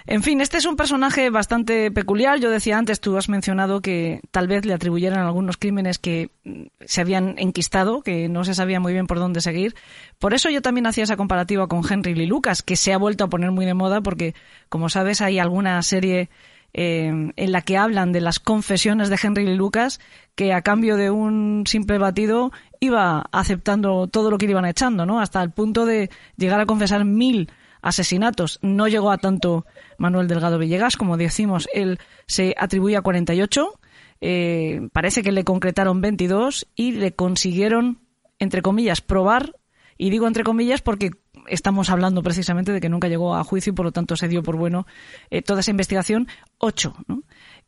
En 0.07 0.23
fin, 0.23 0.41
este 0.41 0.59
es 0.59 0.67
un 0.67 0.77
personaje 0.77 1.31
bastante 1.31 1.91
peculiar. 1.91 2.41
Yo 2.41 2.51
decía 2.51 2.77
antes, 2.77 3.01
tú 3.01 3.17
has 3.17 3.29
mencionado 3.29 3.81
que 3.81 4.21
tal 4.33 4.49
vez 4.49 4.67
le 4.67 4.75
atribuyeran 4.75 5.21
algunos 5.21 5.57
crímenes 5.57 5.99
que 5.99 6.31
mm, 6.45 6.63
se 6.81 7.01
habían 7.01 7.39
enquistado, 7.39 8.03
que 8.03 8.29
no 8.29 8.45
se 8.45 8.55
sabía 8.55 8.81
muy 8.81 8.93
bien 8.93 9.07
por 9.07 9.19
dónde 9.19 9.41
seguir. 9.41 9.75
Por 10.19 10.35
eso 10.35 10.51
yo 10.51 10.61
también 10.61 10.87
hacía 10.87 11.05
esa 11.05 11.17
comparativa 11.17 11.69
con 11.69 11.83
Henry 11.89 12.15
Lee 12.15 12.27
Lucas, 12.27 12.63
que 12.63 12.77
se 12.77 12.93
ha 12.93 12.99
vuelto 12.99 13.25
a 13.25 13.29
poner 13.29 13.53
muy 13.53 13.65
de 13.65 13.75
moda 13.75 14.01
porque, 14.01 14.35
como 14.69 14.89
sabes, 14.89 15.21
hay 15.21 15.39
alguna 15.39 15.81
serie 15.83 16.31
eh, 16.75 17.33
en 17.37 17.53
la 17.53 17.63
que 17.63 17.77
hablan 17.77 18.13
de 18.13 18.21
las 18.21 18.39
confesiones 18.39 19.11
de 19.11 19.19
Henry 19.23 19.45
Lee 19.45 19.57
Lucas, 19.57 20.01
que 20.35 20.53
a 20.53 20.63
cambio 20.63 20.97
de 20.97 21.11
un 21.11 21.65
simple 21.67 21.99
batido 21.99 22.51
iba 22.81 23.27
aceptando 23.33 24.07
todo 24.07 24.31
lo 24.31 24.39
que 24.39 24.47
le 24.47 24.53
iban 24.53 24.65
echando, 24.65 25.05
¿no? 25.05 25.21
Hasta 25.21 25.43
el 25.43 25.51
punto 25.51 25.85
de 25.85 26.11
llegar 26.37 26.61
a 26.61 26.67
confesar 26.67 27.05
mil 27.05 27.51
asesinatos. 27.83 28.59
No 28.63 28.89
llegó 28.89 29.11
a 29.11 29.19
tanto 29.19 29.67
Manuel 29.99 30.29
Delgado 30.29 30.59
Villegas, 30.59 30.97
como 30.97 31.17
decimos, 31.17 31.69
él 31.75 31.99
se 32.27 32.55
atribuía 32.57 33.03
48. 33.03 33.79
Eh, 34.21 34.89
parece 34.93 35.23
que 35.23 35.33
le 35.33 35.45
concretaron 35.45 36.01
22 36.01 36.69
y 36.75 36.93
le 36.93 37.13
consiguieron, 37.15 37.99
entre 38.39 38.63
comillas, 38.63 39.01
probar. 39.01 39.57
Y 39.99 40.11
digo 40.11 40.27
entre 40.27 40.45
comillas 40.45 40.81
porque 40.81 41.11
estamos 41.49 41.91
hablando 41.91 42.23
precisamente 42.23 42.73
de 42.73 42.81
que 42.81 42.89
nunca 42.89 43.09
llegó 43.09 43.35
a 43.35 43.45
juicio 43.45 43.73
y 43.73 43.75
por 43.75 43.87
lo 43.87 43.93
tanto 43.93 44.17
se 44.17 44.29
dio 44.29 44.43
por 44.43 44.57
bueno 44.57 44.87
eh, 45.31 45.43
toda 45.43 45.61
esa 45.61 45.71
investigación, 45.71 46.29
8. 46.59 46.95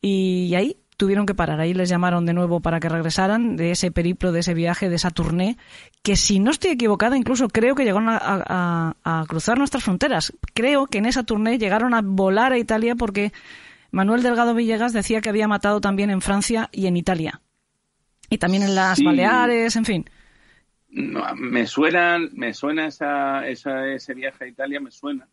Y 0.01 0.55
ahí 0.55 0.77
tuvieron 0.97 1.27
que 1.27 1.35
parar. 1.35 1.61
Ahí 1.61 1.75
les 1.75 1.89
llamaron 1.89 2.27
de 2.27 2.33
nuevo 2.33 2.61
para 2.61 2.81
que 2.81 2.89
regresaran 2.89 3.57
de 3.57 3.73
ese 3.73 3.91
periplo, 3.91 4.33
de 4.33 4.41
ese 4.41 4.55
viaje, 4.55 4.89
de 4.89 4.97
esa 4.97 5.11
tournée, 5.11 5.57
que 6.03 6.17
si 6.17 6.39
no 6.41 6.51
estoy 6.51 6.73
equivocada, 6.73 7.17
incluso 7.17 7.49
creo 7.49 7.75
que 7.75 7.85
llegaron 7.85 8.09
a, 8.09 9.25
cruzar 9.29 9.59
nuestras 9.59 9.85
fronteras. 9.85 10.33
Creo 10.55 10.87
que 10.87 10.99
en 10.99 11.07
esa 11.07 11.25
tournée 11.25 11.59
llegaron 11.59 11.95
a 11.95 12.03
volar 12.03 12.53
a 12.53 12.59
Italia 12.59 12.95
porque 12.95 13.33
Manuel 13.91 14.23
Delgado 14.23 14.55
Villegas 14.55 14.93
decía 14.93 15.21
que 15.21 15.29
había 15.29 15.49
matado 15.49 15.81
también 15.81 16.11
en 16.11 16.21
Francia 16.21 16.69
y 16.73 16.87
en 16.87 16.97
Italia. 16.97 17.41
Y 18.31 18.39
también 18.39 18.63
en 18.63 18.75
las 18.75 19.03
Baleares, 19.03 19.77
en 19.77 19.85
fin. 19.85 20.11
Me 20.95 21.67
suena, 21.67 22.19
me 22.33 22.55
suena 22.55 22.87
esa, 22.87 23.47
ese 23.47 24.15
viaje 24.15 24.45
a 24.45 24.49
Italia, 24.49 24.81
me 24.81 24.91
suena, 24.91 25.27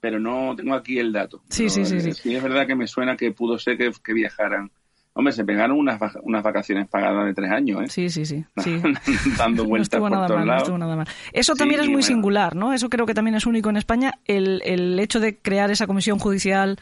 pero 0.00 0.18
no 0.18 0.54
tengo 0.56 0.74
aquí 0.74 0.98
el 0.98 1.12
dato. 1.12 1.42
Sí, 1.48 1.68
sí, 1.68 1.84
sí, 1.84 2.00
sí, 2.00 2.34
es 2.34 2.42
verdad 2.42 2.66
que 2.66 2.74
me 2.74 2.86
suena 2.86 3.16
que 3.16 3.32
pudo 3.32 3.58
ser 3.58 3.78
que 3.78 4.12
viajaran 4.12 4.70
Hombre, 5.18 5.32
se 5.32 5.44
pegaron 5.44 5.76
unas, 5.76 6.00
unas 6.22 6.44
vacaciones 6.44 6.86
pagadas 6.86 7.26
de 7.26 7.34
tres 7.34 7.50
años, 7.50 7.82
¿eh? 7.82 7.88
Sí, 7.88 8.08
sí, 8.08 8.24
sí. 8.24 8.44
Dando 9.36 9.64
vueltas 9.64 9.98
por 9.98 10.12
todos 10.12 10.46
lados. 10.46 10.68
No 10.68 10.78
nada 10.78 10.94
mal. 10.94 11.08
Eso 11.32 11.56
también 11.56 11.80
es 11.80 11.88
muy 11.88 12.04
singular, 12.04 12.54
¿no? 12.54 12.72
Eso 12.72 12.88
creo 12.88 13.04
que 13.04 13.14
también 13.14 13.34
es 13.34 13.44
único 13.44 13.68
en 13.68 13.78
España, 13.78 14.12
el, 14.26 14.62
el 14.64 14.96
hecho 15.00 15.18
de 15.18 15.36
crear 15.36 15.72
esa 15.72 15.88
comisión 15.88 16.20
judicial 16.20 16.78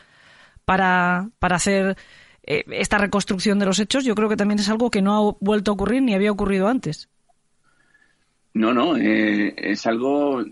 para, 0.66 1.30
para 1.38 1.56
hacer 1.56 1.96
eh, 2.42 2.64
esta 2.72 2.98
reconstrucción 2.98 3.58
de 3.58 3.64
los 3.64 3.78
hechos, 3.78 4.04
yo 4.04 4.14
creo 4.14 4.28
que 4.28 4.36
también 4.36 4.58
es 4.58 4.68
algo 4.68 4.90
que 4.90 5.00
no 5.00 5.14
ha 5.14 5.36
vuelto 5.40 5.70
a 5.70 5.74
ocurrir 5.74 6.02
ni 6.02 6.12
había 6.12 6.30
ocurrido 6.30 6.68
antes. 6.68 7.08
No, 8.56 8.72
no, 8.72 8.96
eh, 8.96 9.52
es 9.54 9.86
algo, 9.86 10.42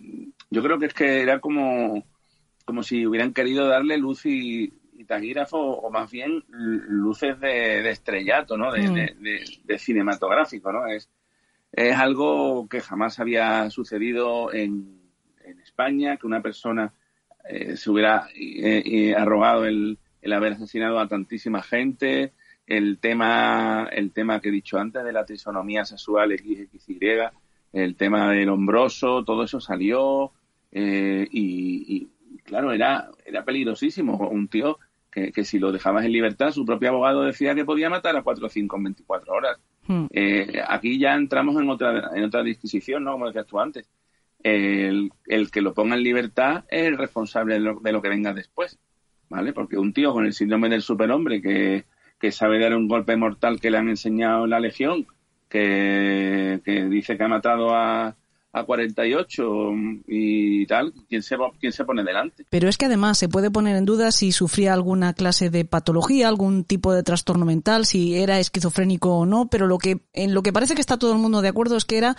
yo 0.50 0.62
creo 0.62 0.78
que 0.78 0.86
es 0.86 0.92
que 0.92 1.22
era 1.22 1.40
como, 1.40 2.04
como 2.66 2.82
si 2.82 3.06
hubieran 3.06 3.32
querido 3.32 3.66
darle 3.66 3.96
luz 3.96 4.26
y, 4.26 4.70
taquígrafo 5.06 5.58
o 5.58 5.90
más 5.90 6.10
bien 6.10 6.42
luces 6.48 7.40
de, 7.40 7.88
estrellato, 7.90 8.58
¿no? 8.58 8.72
Mm. 8.72 8.94
De, 9.64 9.78
cinematográfico, 9.78 10.70
¿no? 10.70 10.86
Es, 10.86 11.10
es 11.72 11.96
algo 11.96 12.68
que 12.68 12.80
jamás 12.82 13.20
había 13.20 13.70
sucedido 13.70 14.52
en, 14.52 15.00
España, 15.62 16.18
que 16.18 16.26
una 16.26 16.42
persona 16.42 16.92
eh, 17.48 17.76
se 17.76 17.90
hubiera 17.90 18.28
eh, 18.34 18.82
eh, 18.84 19.14
arrogado 19.14 19.64
el, 19.64 19.98
el, 20.20 20.32
haber 20.32 20.52
asesinado 20.54 20.98
a 20.98 21.08
tantísima 21.08 21.62
gente, 21.62 22.32
el 22.66 22.98
tema, 22.98 23.88
el 23.92 24.12
tema 24.12 24.40
que 24.40 24.48
he 24.50 24.52
dicho 24.52 24.78
antes 24.78 25.04
de 25.04 25.12
la 25.12 25.24
trisonomía 25.24 25.84
sexual 25.84 26.32
XXY, 26.32 27.30
el 27.74 27.96
tema 27.96 28.30
del 28.30 28.48
hombroso, 28.48 29.24
todo 29.24 29.44
eso 29.44 29.60
salió 29.60 30.32
y, 30.72 32.08
claro, 32.44 32.72
era, 32.72 33.10
era 33.26 33.44
peligrosísimo. 33.44 34.16
Un 34.28 34.48
tío 34.48 34.78
que, 35.10 35.44
si 35.44 35.58
lo 35.58 35.70
dejabas 35.70 36.04
en 36.04 36.12
libertad, 36.12 36.50
su 36.50 36.64
propio 36.64 36.88
abogado 36.88 37.22
decía 37.22 37.54
que 37.54 37.64
podía 37.64 37.88
matar 37.88 38.16
a 38.16 38.22
cuatro 38.22 38.46
o 38.46 38.50
cinco 38.50 38.76
en 38.76 38.84
24 38.84 39.32
horas. 39.32 39.58
Hmm. 39.86 40.06
Eh, 40.10 40.60
aquí 40.66 40.98
ya 40.98 41.14
entramos 41.14 41.60
en 41.60 41.68
otra, 41.70 42.10
en 42.14 42.24
otra 42.24 42.42
disquisición, 42.42 43.04
¿no? 43.04 43.12
Como 43.12 43.26
decías 43.26 43.46
tú 43.46 43.60
antes. 43.60 43.88
El, 44.42 45.10
el, 45.26 45.50
que 45.50 45.62
lo 45.62 45.72
ponga 45.72 45.94
en 45.94 46.02
libertad 46.02 46.64
es 46.68 46.86
el 46.86 46.98
responsable 46.98 47.54
de 47.54 47.60
lo, 47.60 47.80
de 47.80 47.92
lo, 47.92 48.02
que 48.02 48.08
venga 48.08 48.34
después, 48.34 48.78
¿vale? 49.30 49.52
Porque 49.52 49.78
un 49.78 49.92
tío 49.92 50.12
con 50.12 50.26
el 50.26 50.34
síndrome 50.34 50.68
del 50.68 50.82
superhombre 50.82 51.40
que, 51.40 51.84
que 52.18 52.32
sabe 52.32 52.58
dar 52.58 52.74
un 52.74 52.88
golpe 52.88 53.16
mortal 53.16 53.60
que 53.60 53.70
le 53.70 53.78
han 53.78 53.88
enseñado 53.88 54.44
en 54.44 54.50
la 54.50 54.60
Legión, 54.60 55.06
que, 55.54 56.88
dice 56.90 57.16
que 57.16 57.22
ha 57.22 57.28
matado 57.28 57.70
a, 57.74 58.16
a 58.52 58.64
48 58.64 59.42
y 60.08 60.66
tal, 60.66 60.92
¿quién 61.08 61.22
se, 61.22 61.36
¿quién 61.60 61.72
se 61.72 61.84
pone 61.84 62.02
delante? 62.02 62.44
Pero 62.50 62.68
es 62.68 62.76
que 62.76 62.86
además 62.86 63.18
se 63.18 63.28
puede 63.28 63.52
poner 63.52 63.76
en 63.76 63.84
duda 63.84 64.10
si 64.10 64.32
sufría 64.32 64.72
alguna 64.72 65.14
clase 65.14 65.50
de 65.50 65.64
patología, 65.64 66.26
algún 66.26 66.64
tipo 66.64 66.92
de 66.92 67.04
trastorno 67.04 67.44
mental, 67.44 67.86
si 67.86 68.16
era 68.16 68.40
esquizofrénico 68.40 69.16
o 69.16 69.26
no, 69.26 69.46
pero 69.48 69.68
lo 69.68 69.78
que, 69.78 70.00
en 70.12 70.34
lo 70.34 70.42
que 70.42 70.52
parece 70.52 70.74
que 70.74 70.80
está 70.80 70.98
todo 70.98 71.12
el 71.12 71.18
mundo 71.18 71.40
de 71.40 71.48
acuerdo 71.48 71.76
es 71.76 71.84
que 71.84 71.98
era 71.98 72.16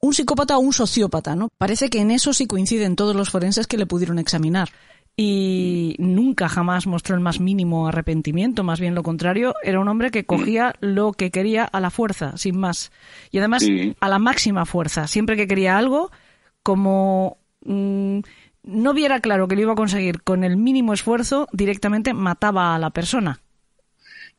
un 0.00 0.12
psicópata 0.12 0.58
o 0.58 0.60
un 0.60 0.74
sociópata, 0.74 1.34
¿no? 1.34 1.48
Parece 1.56 1.88
que 1.88 2.00
en 2.00 2.10
eso 2.10 2.34
sí 2.34 2.46
coinciden 2.46 2.96
todos 2.96 3.16
los 3.16 3.30
forenses 3.30 3.66
que 3.66 3.78
le 3.78 3.86
pudieron 3.86 4.18
examinar 4.18 4.68
y 5.16 5.94
nunca 5.98 6.48
jamás 6.48 6.86
mostró 6.86 7.14
el 7.14 7.20
más 7.20 7.38
mínimo 7.38 7.86
arrepentimiento, 7.86 8.64
más 8.64 8.80
bien 8.80 8.94
lo 8.96 9.04
contrario, 9.04 9.54
era 9.62 9.78
un 9.78 9.88
hombre 9.88 10.10
que 10.10 10.24
cogía 10.24 10.74
lo 10.80 11.12
que 11.12 11.30
quería 11.30 11.64
a 11.64 11.80
la 11.80 11.90
fuerza, 11.90 12.36
sin 12.36 12.58
más. 12.58 12.90
Y 13.30 13.38
además 13.38 13.64
a 14.00 14.08
la 14.08 14.18
máxima 14.18 14.66
fuerza, 14.66 15.06
siempre 15.06 15.36
que 15.36 15.46
quería 15.46 15.78
algo, 15.78 16.10
como 16.64 17.38
mm, 17.64 18.20
no 18.64 18.94
viera 18.94 19.20
claro 19.20 19.46
que 19.46 19.54
lo 19.54 19.62
iba 19.62 19.72
a 19.72 19.76
conseguir 19.76 20.22
con 20.22 20.42
el 20.42 20.56
mínimo 20.56 20.92
esfuerzo, 20.92 21.48
directamente 21.52 22.12
mataba 22.12 22.74
a 22.74 22.78
la 22.80 22.90
persona. 22.90 23.38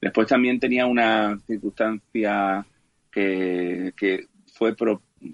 Después 0.01 0.27
también 0.27 0.59
tenía 0.59 0.85
una 0.87 1.39
circunstancia 1.47 2.65
que, 3.09 3.93
que 3.95 4.27
fue, 4.53 4.75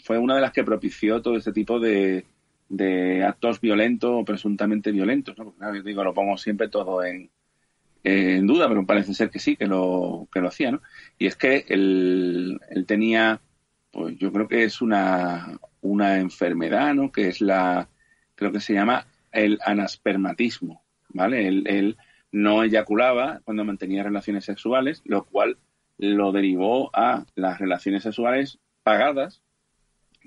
fue 0.04 0.20
una 0.20 0.36
de 0.36 0.42
las 0.42 0.52
que 0.52 0.64
propició 0.64 1.20
todo 1.20 1.36
este 1.36 1.52
tipo 1.52 1.80
de, 1.80 2.26
de 2.72 3.26
actos 3.26 3.60
violentos 3.60 4.10
o 4.14 4.24
presuntamente 4.24 4.94
violentos, 4.94 5.38
¿no? 5.38 5.52
Porque, 5.52 5.82
digo, 5.84 6.06
lo 6.06 6.14
pongo 6.14 6.38
siempre 6.38 6.70
todo 6.70 7.04
en, 7.04 7.30
en, 8.02 8.48
duda, 8.48 8.70
pero 8.70 8.86
parece 8.86 9.14
ser 9.14 9.30
que 9.30 9.40
sí, 9.40 9.58
que 9.58 9.68
lo, 9.68 10.30
que 10.32 10.40
lo 10.40 10.48
hacía, 10.48 10.72
¿no? 10.72 10.82
Y 11.20 11.28
es 11.28 11.36
que 11.36 11.66
él, 11.68 12.62
él 12.70 12.86
tenía, 12.86 13.42
pues 13.92 14.18
yo 14.18 14.32
creo 14.32 14.48
que 14.48 14.64
es 14.64 14.82
una, 14.82 15.60
una 15.82 16.20
enfermedad, 16.20 16.94
¿no? 16.94 17.12
Que 17.12 17.28
es 17.28 17.42
la, 17.42 17.90
creo 18.36 18.54
que 18.54 18.62
se 18.62 18.74
llama 18.74 19.06
el 19.34 19.60
anaspermatismo, 19.66 20.82
¿vale? 21.10 21.50
Él, 21.50 21.64
él 21.68 21.98
no 22.32 22.64
eyaculaba 22.64 23.42
cuando 23.44 23.66
mantenía 23.66 24.04
relaciones 24.04 24.46
sexuales, 24.46 25.02
lo 25.04 25.26
cual 25.26 25.58
lo 25.98 26.32
derivó 26.32 26.90
a 26.96 27.26
las 27.36 27.60
relaciones 27.60 28.04
sexuales 28.04 28.60
pagadas. 28.84 29.42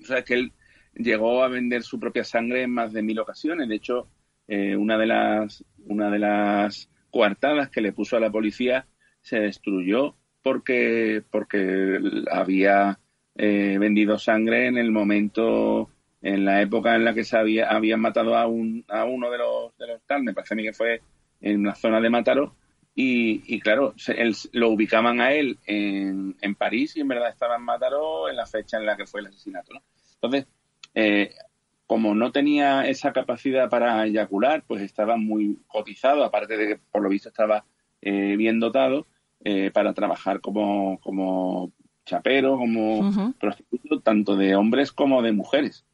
O 0.03 0.05
sea, 0.05 0.23
que 0.25 0.35
él 0.35 0.53
llegó 0.97 1.43
a 1.43 1.49
vender 1.49 1.83
su 1.83 1.99
propia 1.99 2.25
sangre 2.25 2.63
en 2.63 2.71
más 2.71 2.93
de 2.93 3.03
mil 3.03 3.19
ocasiones. 3.19 3.69
De 3.69 3.77
hecho, 3.77 4.09
eh, 4.49 4.77
una 4.77 4.99
de 4.99 5.07
las 5.07 5.65
una 5.87 6.11
de 6.11 6.19
las 6.19 6.89
coartadas 7.11 7.71
que 7.71 7.81
le 7.81 7.93
puso 7.93 8.17
a 8.17 8.21
la 8.21 8.31
policía 8.31 8.87
se 9.23 9.39
destruyó 9.39 10.17
porque 10.43 11.23
porque 11.31 11.99
había 12.31 12.99
eh, 13.37 13.77
vendido 13.79 14.19
sangre 14.19 14.67
en 14.67 14.79
el 14.79 14.93
momento 14.93 15.91
en 16.21 16.45
la 16.45 16.63
época 16.63 16.95
en 16.95 17.05
la 17.05 17.15
que 17.15 17.25
se 17.25 17.37
había, 17.37 17.69
habían 17.69 18.01
matado 18.01 18.37
a, 18.37 18.47
un, 18.47 18.85
a 18.89 19.05
uno 19.05 19.31
de 19.31 19.39
los 19.39 19.77
de 19.79 19.89
los 19.89 20.03
tal 20.07 20.23
me 20.23 20.35
parece 20.35 20.55
a 20.55 20.57
mí 20.57 20.63
que 20.63 20.73
fue 20.73 21.01
en 21.41 21.65
la 21.65 21.75
zona 21.75 22.01
de 22.01 22.11
Mataró 22.11 22.55
y, 22.95 23.43
y 23.53 23.61
claro 23.61 23.95
lo 24.53 24.71
ubicaban 24.71 25.21
a 25.21 25.33
él 25.33 25.59
en, 25.67 26.37
en 26.41 26.55
París 26.55 26.97
y 26.97 27.01
en 27.01 27.09
verdad 27.09 27.31
estaba 27.31 27.57
en 27.57 27.63
Mataró 27.63 28.29
en 28.29 28.37
la 28.37 28.47
fecha 28.47 28.79
en 28.79 28.87
la 28.87 28.97
que 28.97 29.07
fue 29.07 29.21
el 29.21 29.27
asesinato 29.27 29.73
¿no? 29.73 29.83
entonces 30.15 30.47
eh, 30.95 31.35
como 31.87 32.15
no 32.15 32.33
tenía 32.33 32.87
esa 32.87 33.13
capacidad 33.13 33.69
para 33.69 34.07
eyacular, 34.07 34.65
pues 34.67 34.83
estaba 34.83 35.17
muy 35.17 35.59
cotizado, 35.67 36.25
aparte 36.25 36.57
de 36.57 36.67
que 36.67 36.81
por 36.91 37.03
lo 37.03 37.09
visto 37.09 37.29
estaba 37.29 37.65
eh, 38.01 38.37
bien 38.37 38.59
dotado 38.59 39.07
eh, 39.45 39.71
para 39.73 39.93
trabajar 39.93 40.41
como, 40.41 40.99
como 41.01 41.73
chapero, 42.07 42.57
como 42.57 43.35
prostituto, 43.39 44.01
tanto 44.01 44.37
de 44.37 44.57
hombres 44.57 44.93
como 44.93 45.23
de 45.23 45.33
mujeres. 45.33 45.85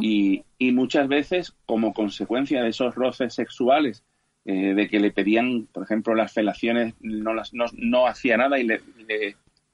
y, 0.00 0.42
y, 0.56 0.72
muchas 0.72 1.06
veces, 1.06 1.54
como 1.66 1.92
consecuencia 1.92 2.62
de 2.62 2.70
esos 2.70 2.94
roces 2.94 3.34
sexuales, 3.34 4.02
de 4.44 4.88
que 4.88 5.00
le 5.00 5.10
pedían, 5.10 5.66
por 5.72 5.82
ejemplo, 5.82 6.14
las 6.14 6.32
felaciones, 6.32 6.94
no, 7.00 7.34
las, 7.34 7.52
no, 7.52 7.64
no 7.76 8.06
hacía 8.06 8.36
nada 8.36 8.60
y 8.60 8.62
le, 8.62 8.80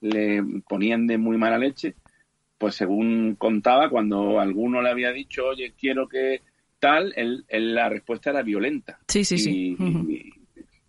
le 0.01 0.43
ponían 0.66 1.06
de 1.06 1.18
muy 1.18 1.39
mala 1.39 1.59
leche, 1.59 1.94
pues 2.62 2.76
según 2.76 3.34
contaba, 3.34 3.90
cuando 3.90 4.39
alguno 4.39 4.82
le 4.82 4.89
había 4.89 5.10
dicho, 5.10 5.47
oye, 5.47 5.72
quiero 5.76 6.06
que 6.06 6.43
tal, 6.78 7.12
él, 7.16 7.44
la 7.48 7.89
respuesta 7.89 8.30
era 8.30 8.43
violenta. 8.43 9.01
Sí, 9.09 9.24
sí, 9.24 9.36
sí. 9.36 9.76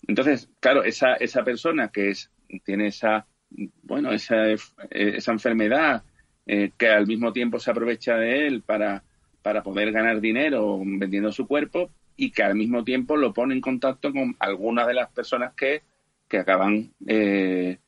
entonces, 0.08 0.52
claro, 0.60 0.84
esa, 0.84 1.16
esa 1.16 1.44
persona 1.44 1.88
que 1.88 2.10
es, 2.10 2.30
tiene 2.64 2.90
esa, 2.90 3.26
bueno, 3.82 4.12
esa, 4.12 4.52
esa 4.92 5.32
enfermedad 5.32 6.04
eh, 6.46 6.70
que 6.78 6.90
al 6.90 7.08
mismo 7.08 7.34
tiempo 7.34 7.58
se 7.58 7.72
aprovecha 7.72 8.18
de 8.18 8.46
él 8.46 8.62
para, 8.62 9.02
para 9.42 9.64
poder 9.64 9.92
ganar 9.92 10.22
dinero 10.22 10.80
vendiendo 10.86 11.32
su 11.32 11.48
cuerpo 11.48 11.90
y 12.16 12.30
que 12.30 12.44
al 12.44 12.54
mismo 12.54 12.84
tiempo 12.84 13.18
lo 13.18 13.34
pone 13.34 13.56
en 13.56 13.62
contacto 13.62 14.14
con 14.14 14.36
algunas 14.38 14.86
de 14.86 14.94
las 14.94 15.10
personas 15.10 15.56
que, 15.56 15.82
que 16.28 16.38
acaban 16.38 16.92
eh, 17.08 17.80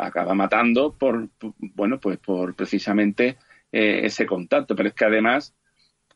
acaba 0.00 0.34
matando 0.34 0.92
por, 0.92 1.28
bueno, 1.58 2.00
pues 2.00 2.18
por 2.18 2.54
precisamente 2.54 3.36
eh, 3.72 4.00
ese 4.04 4.26
contacto. 4.26 4.74
Pero 4.74 4.88
es 4.88 4.94
que 4.94 5.04
además 5.04 5.54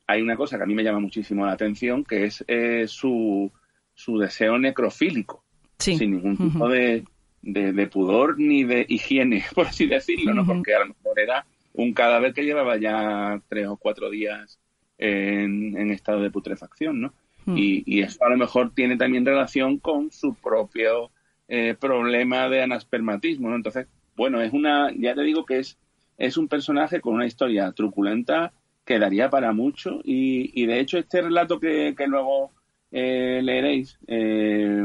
hay 0.07 0.23
una 0.23 0.37
cosa 0.37 0.57
que 0.57 0.65
a 0.65 0.67
mí 0.67 0.75
me 0.75 0.85
llama 0.85 1.01
muchísimo 1.01 1.47
la 1.47 1.53
atención, 1.53 2.05
que 2.05 2.25
es 2.25 2.45
eh, 2.49 2.85
su, 2.87 3.51
su 3.95 4.19
deseo 4.19 4.59
necrofílico, 4.59 5.45
sin 5.79 6.13
ningún 6.13 6.37
tipo 6.37 6.69
de, 6.69 7.05
de, 7.43 7.87
pudor 7.87 8.39
ni 8.39 8.65
de 8.65 8.87
higiene, 8.89 9.45
por 9.55 9.67
así 9.67 9.87
decirlo, 9.87 10.35
¿no? 10.35 10.45
Porque 10.45 10.75
a 10.75 10.81
lo 10.81 10.87
mejor 10.89 11.19
era 11.19 11.47
un 11.73 11.93
cadáver 11.93 12.33
que 12.35 12.45
llevaba 12.45 12.77
ya 12.77 13.41
tres 13.49 13.67
o 13.67 13.77
cuatro 13.77 14.11
días 14.11 14.59
en, 14.99 15.77
en 15.77 15.91
estado 15.91 16.21
de 16.21 16.31
putrefacción, 16.31 17.01
¿no? 17.01 17.15
Hmm. 17.47 17.59
Y, 17.59 17.83
y, 17.87 18.03
eso 18.03 18.25
a 18.25 18.31
lo 18.31 18.37
mejor 18.37 18.73
tiene 18.75 18.97
también 18.97 19.27
relación 19.27 19.79
con 19.79 20.11
su 20.11 20.35
propio 20.35 21.11
eh, 21.49 21.75
problema 21.79 22.49
de 22.49 22.63
anaspermatismo. 22.63 23.55
Entonces, 23.55 23.87
bueno, 24.17 24.41
es 24.41 24.53
una, 24.53 24.91
ya 24.97 25.15
te 25.15 25.23
digo 25.23 25.45
que 25.45 25.59
es, 25.59 25.79
es 26.19 26.37
un 26.37 26.49
personaje 26.49 27.01
con 27.01 27.15
una 27.15 27.27
historia 27.27 27.73
truculenta 27.73 28.53
que 28.85 28.99
daría 28.99 29.31
para 29.31 29.53
mucho 29.53 30.01
y, 30.05 30.51
y 30.61 30.67
de 30.67 30.81
hecho 30.81 30.99
este 30.99 31.23
relato 31.23 31.59
que, 31.59 31.95
que 31.97 32.07
luego 32.07 32.53
eh, 32.93 33.41
leeréis 33.43 33.99
eh, 34.07 34.85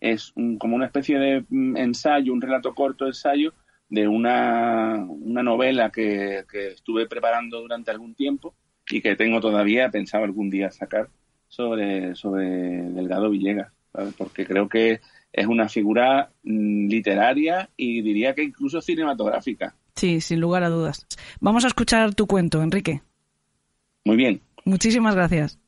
es 0.00 0.32
como 0.58 0.76
una 0.76 0.86
especie 0.86 1.18
de 1.18 1.44
mm, 1.48 1.76
ensayo, 1.76 2.32
un 2.32 2.40
relato 2.40 2.74
corto 2.74 3.06
ensayo 3.06 3.52
de 3.88 4.06
una, 4.06 5.04
una 5.08 5.42
novela 5.42 5.90
que, 5.90 6.44
que, 6.50 6.68
estuve 6.68 7.06
preparando 7.06 7.60
durante 7.60 7.90
algún 7.90 8.14
tiempo 8.14 8.54
y 8.88 9.00
que 9.00 9.16
tengo 9.16 9.40
todavía 9.40 9.90
pensado 9.90 10.24
algún 10.24 10.48
día 10.48 10.70
sacar 10.70 11.08
sobre, 11.48 12.14
sobre 12.14 12.46
Delgado 12.46 13.30
Villegas, 13.30 13.72
porque 14.16 14.46
creo 14.46 14.68
que 14.68 15.00
es 15.32 15.46
una 15.46 15.68
figura 15.68 16.30
mm, 16.42 16.88
literaria 16.88 17.70
y 17.76 18.02
diría 18.02 18.34
que 18.34 18.42
incluso 18.42 18.80
cinematográfica. 18.80 19.74
Sí, 19.94 20.20
sin 20.20 20.40
lugar 20.40 20.62
a 20.62 20.68
dudas. 20.68 21.06
Vamos 21.40 21.64
a 21.64 21.68
escuchar 21.68 22.14
tu 22.14 22.26
cuento, 22.26 22.62
Enrique. 22.62 23.02
Muy 24.04 24.16
bien. 24.16 24.40
Muchísimas 24.64 25.14
gracias. 25.14 25.58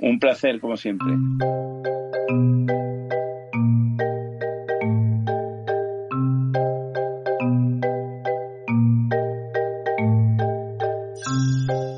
Un 0.00 0.18
placer, 0.18 0.60
como 0.60 0.76
siempre. 0.76 1.08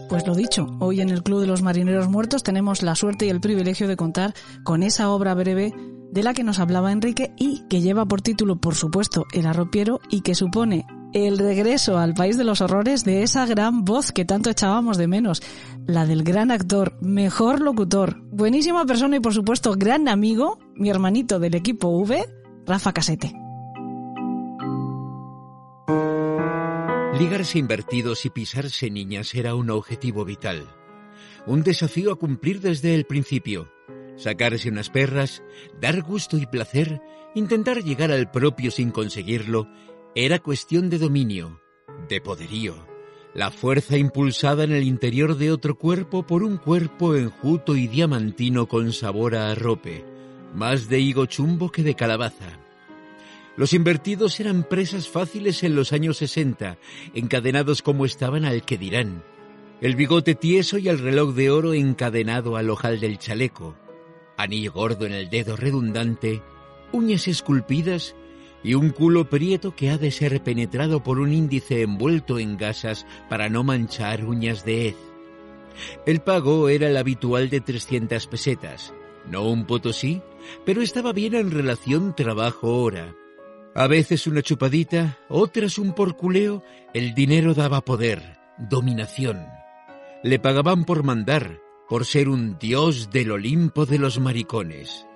Pues 0.08 0.26
lo 0.26 0.34
dicho, 0.34 0.66
hoy 0.80 1.00
en 1.00 1.10
el 1.10 1.22
Club 1.22 1.40
de 1.40 1.46
los 1.46 1.62
Marineros 1.62 2.08
Muertos 2.08 2.42
tenemos 2.42 2.82
la 2.82 2.94
suerte 2.94 3.26
y 3.26 3.30
el 3.30 3.40
privilegio 3.40 3.88
de 3.88 3.96
contar 3.96 4.34
con 4.64 4.82
esa 4.82 5.10
obra 5.10 5.34
breve 5.34 5.72
de 6.12 6.22
la 6.22 6.34
que 6.34 6.44
nos 6.44 6.58
hablaba 6.58 6.92
Enrique 6.92 7.32
y 7.36 7.66
que 7.68 7.80
lleva 7.80 8.06
por 8.06 8.22
título, 8.22 8.56
por 8.56 8.74
supuesto, 8.74 9.26
El 9.32 9.46
arropiero 9.46 10.00
y 10.10 10.22
que 10.22 10.34
supone 10.34 10.86
el 11.12 11.38
regreso 11.38 11.98
al 11.98 12.14
país 12.14 12.38
de 12.38 12.44
los 12.44 12.60
horrores 12.60 13.04
de 13.04 13.22
esa 13.22 13.44
gran 13.46 13.84
voz 13.84 14.12
que 14.12 14.24
tanto 14.24 14.50
echábamos 14.50 14.96
de 14.96 15.08
menos, 15.08 15.42
la 15.86 16.06
del 16.06 16.22
gran 16.22 16.50
actor, 16.50 16.96
mejor 17.00 17.60
locutor, 17.60 18.20
buenísima 18.30 18.86
persona 18.86 19.16
y 19.16 19.20
por 19.20 19.34
supuesto 19.34 19.74
gran 19.76 20.08
amigo, 20.08 20.58
mi 20.74 20.88
hermanito 20.88 21.40
del 21.40 21.56
equipo 21.56 21.88
V, 21.88 22.28
Rafa 22.66 22.92
Casete. 22.92 23.32
Ligarse 27.18 27.58
invertidos 27.58 28.24
y 28.24 28.30
pisarse 28.30 28.90
niñas 28.90 29.34
era 29.34 29.54
un 29.54 29.70
objetivo 29.70 30.24
vital, 30.24 30.64
un 31.46 31.62
desafío 31.62 32.12
a 32.12 32.16
cumplir 32.16 32.60
desde 32.60 32.94
el 32.94 33.04
principio 33.04 33.68
sacarse 34.20 34.68
unas 34.68 34.90
perras, 34.90 35.42
dar 35.80 36.02
gusto 36.02 36.36
y 36.36 36.46
placer, 36.46 37.00
intentar 37.34 37.82
llegar 37.82 38.10
al 38.12 38.30
propio 38.30 38.70
sin 38.70 38.90
conseguirlo, 38.90 39.66
era 40.14 40.38
cuestión 40.38 40.90
de 40.90 40.98
dominio, 40.98 41.60
de 42.08 42.20
poderío, 42.20 42.74
la 43.34 43.50
fuerza 43.50 43.96
impulsada 43.96 44.64
en 44.64 44.72
el 44.72 44.82
interior 44.82 45.36
de 45.36 45.52
otro 45.52 45.78
cuerpo 45.78 46.26
por 46.26 46.42
un 46.42 46.58
cuerpo 46.58 47.16
enjuto 47.16 47.76
y 47.76 47.86
diamantino 47.86 48.66
con 48.66 48.92
sabor 48.92 49.36
a 49.36 49.50
arrope, 49.50 50.04
más 50.54 50.88
de 50.88 51.00
higo 51.00 51.26
chumbo 51.26 51.70
que 51.70 51.82
de 51.82 51.94
calabaza. 51.94 52.58
Los 53.56 53.72
invertidos 53.72 54.38
eran 54.40 54.64
presas 54.64 55.08
fáciles 55.08 55.62
en 55.62 55.74
los 55.74 55.92
años 55.92 56.18
60, 56.18 56.78
encadenados 57.14 57.82
como 57.82 58.04
estaban 58.04 58.44
al 58.44 58.62
que 58.62 58.78
dirán. 58.78 59.22
El 59.80 59.96
bigote 59.96 60.34
tieso 60.34 60.78
y 60.78 60.88
el 60.88 60.98
reloj 60.98 61.34
de 61.34 61.50
oro 61.50 61.72
encadenado 61.72 62.56
al 62.56 62.68
ojal 62.70 63.00
del 63.00 63.18
chaleco, 63.18 63.76
anillo 64.42 64.72
gordo 64.72 65.06
en 65.06 65.12
el 65.12 65.30
dedo 65.30 65.56
redundante, 65.56 66.42
uñas 66.92 67.28
esculpidas 67.28 68.14
y 68.62 68.74
un 68.74 68.90
culo 68.90 69.28
prieto 69.28 69.74
que 69.74 69.90
ha 69.90 69.98
de 69.98 70.10
ser 70.10 70.42
penetrado 70.42 71.02
por 71.02 71.18
un 71.18 71.32
índice 71.32 71.82
envuelto 71.82 72.38
en 72.38 72.56
gasas 72.56 73.06
para 73.28 73.48
no 73.48 73.64
manchar 73.64 74.24
uñas 74.24 74.64
de 74.64 74.88
hez. 74.88 74.96
El 76.06 76.20
pago 76.20 76.68
era 76.68 76.88
el 76.88 76.96
habitual 76.96 77.48
de 77.48 77.60
300 77.60 78.26
pesetas, 78.26 78.92
no 79.28 79.48
un 79.48 79.64
potosí, 79.64 80.20
pero 80.64 80.82
estaba 80.82 81.12
bien 81.12 81.34
en 81.34 81.50
relación 81.50 82.14
trabajo-hora. 82.14 83.14
A 83.74 83.86
veces 83.86 84.26
una 84.26 84.42
chupadita, 84.42 85.18
otras 85.28 85.78
un 85.78 85.94
porculeo, 85.94 86.62
el 86.92 87.14
dinero 87.14 87.54
daba 87.54 87.80
poder, 87.82 88.38
dominación. 88.58 89.46
Le 90.22 90.38
pagaban 90.38 90.84
por 90.84 91.04
mandar, 91.04 91.60
por 91.90 92.06
ser 92.06 92.28
un 92.28 92.56
dios 92.56 93.10
del 93.10 93.32
Olimpo 93.32 93.84
de 93.84 93.98
los 93.98 94.20
maricones. 94.20 95.08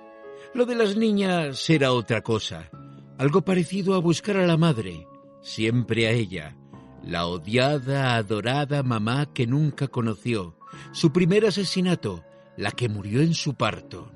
Lo 0.53 0.65
de 0.65 0.75
las 0.75 0.97
niñas 0.97 1.69
era 1.69 1.93
otra 1.93 2.21
cosa, 2.21 2.69
algo 3.17 3.43
parecido 3.43 3.95
a 3.95 3.99
buscar 3.99 4.35
a 4.35 4.45
la 4.45 4.57
madre, 4.57 5.07
siempre 5.41 6.05
a 6.05 6.11
ella, 6.11 6.57
la 7.01 7.27
odiada, 7.27 8.17
adorada 8.17 8.83
mamá 8.83 9.31
que 9.33 9.47
nunca 9.47 9.87
conoció, 9.87 10.57
su 10.91 11.13
primer 11.13 11.45
asesinato, 11.45 12.25
la 12.57 12.71
que 12.71 12.89
murió 12.89 13.21
en 13.21 13.35
su 13.35 13.53
parto. 13.53 14.11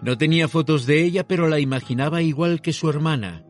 No 0.00 0.16
tenía 0.16 0.48
fotos 0.48 0.86
de 0.86 1.04
ella, 1.04 1.28
pero 1.28 1.48
la 1.48 1.60
imaginaba 1.60 2.22
igual 2.22 2.62
que 2.62 2.72
su 2.72 2.88
hermana, 2.88 3.44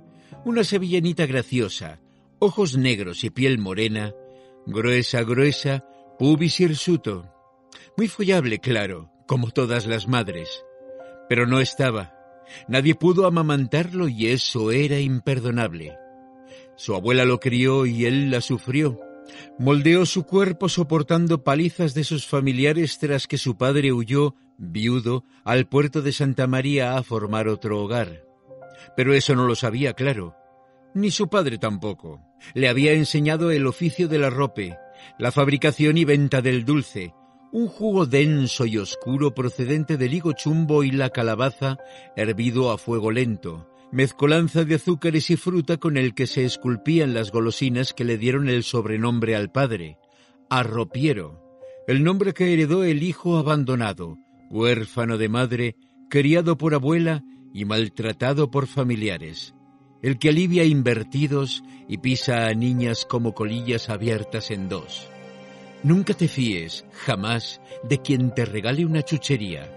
una 0.44 0.65
sevillanita 0.65 1.27
graciosa, 1.27 2.01
ojos 2.40 2.77
negros 2.77 3.23
y 3.23 3.31
piel 3.31 3.59
morena, 3.59 4.12
gruesa, 4.66 5.23
gruesa, 5.23 5.85
pubis 6.19 6.59
hirsuto. 6.59 7.34
Muy 7.97 8.09
follable, 8.09 8.59
claro, 8.59 9.11
como 9.27 9.51
todas 9.51 9.87
las 9.87 10.09
madres. 10.09 10.65
Pero 11.29 11.47
no 11.47 11.61
estaba. 11.61 12.12
Nadie 12.66 12.95
pudo 12.95 13.27
amamantarlo 13.27 14.09
y 14.09 14.29
eso 14.29 14.73
era 14.73 14.99
imperdonable. 14.99 15.97
Su 16.77 16.95
abuela 16.95 17.25
lo 17.25 17.39
crió 17.39 17.87
y 17.87 18.05
él 18.05 18.31
la 18.31 18.41
sufrió. 18.41 19.01
Moldeó 19.59 20.07
su 20.07 20.25
cuerpo 20.25 20.69
soportando 20.69 21.45
palizas 21.45 21.95
de 21.95 22.05
sus 22.05 22.27
familiares 22.27 22.99
tras 22.99 23.27
que 23.27 23.39
su 23.39 23.57
padre 23.57 23.93
huyó, 23.93 24.35
viudo, 24.59 25.25
al 25.45 25.66
puerto 25.66 26.03
de 26.03 26.12
Santa 26.12 26.47
María 26.47 26.97
a 26.97 27.03
formar 27.05 27.49
otro 27.49 27.81
hogar. 27.81 28.25
Pero 28.97 29.15
eso 29.15 29.35
no 29.37 29.47
lo 29.47 29.55
sabía 29.55 29.95
claro. 29.95 30.35
Ni 30.95 31.11
su 31.11 31.29
padre 31.29 31.59
tampoco. 31.59 32.21
Le 32.55 32.69
había 32.69 32.93
enseñado 32.93 33.51
el 33.51 33.66
oficio 33.66 34.09
de 34.09 34.19
la 34.19 34.31
rope, 34.31 34.77
la 35.19 35.33
fabricación 35.33 35.97
y 35.97 36.05
venta 36.05 36.43
del 36.43 36.65
dulce, 36.65 37.15
un 37.55 37.68
jugo 37.68 38.05
denso 38.05 38.66
y 38.66 38.78
oscuro 38.78 39.32
procedente 39.32 39.97
del 39.97 40.12
higo 40.12 40.32
chumbo 40.32 40.82
y 40.82 40.90
la 40.90 41.10
calabaza 41.10 41.78
hervido 42.16 42.72
a 42.72 42.78
fuego 42.78 43.12
lento, 43.12 43.70
mezcolanza 43.93 44.64
de 44.64 44.74
azúcares 44.74 45.31
y 45.31 45.36
fruta 45.36 45.76
con 45.76 45.97
el 45.97 46.14
que 46.14 46.26
se 46.26 46.44
esculpían 46.44 47.14
las 47.14 47.31
golosinas 47.31 47.93
que 47.93 48.02
le 48.02 48.18
dieron 48.18 48.48
el 48.48 48.64
sobrenombre 48.64 49.36
al 49.36 49.52
padre, 49.52 49.98
arropiero, 50.51 51.40
el 51.86 52.02
nombre 52.02 52.35
que 52.35 52.52
heredó 52.52 52.82
el 52.82 53.05
hijo 53.05 53.36
abandonado, 53.36 54.18
huérfano 54.51 55.16
de 55.16 55.28
madre, 55.28 55.76
criado 56.10 56.59
por 56.59 56.74
abuela 56.74 57.22
y 57.52 57.66
maltratado 57.66 58.51
por 58.51 58.66
familiares, 58.66 59.55
el 60.02 60.18
que 60.18 60.31
alivia 60.31 60.64
invertidos 60.64 61.62
y 61.89 61.98
pisa 61.98 62.48
a 62.48 62.55
niñas 62.55 63.06
como 63.09 63.32
colillas 63.32 63.90
abiertas 63.90 64.51
en 64.51 64.68
dos. 64.68 65.14
Nunca 65.85 66.15
te 66.15 66.28
fíes, 66.28 66.86
jamás, 67.05 67.61
de 67.82 68.01
quien 68.01 68.35
te 68.35 68.47
regale 68.47 68.86
una 68.86 69.02
chuchería. 69.02 69.70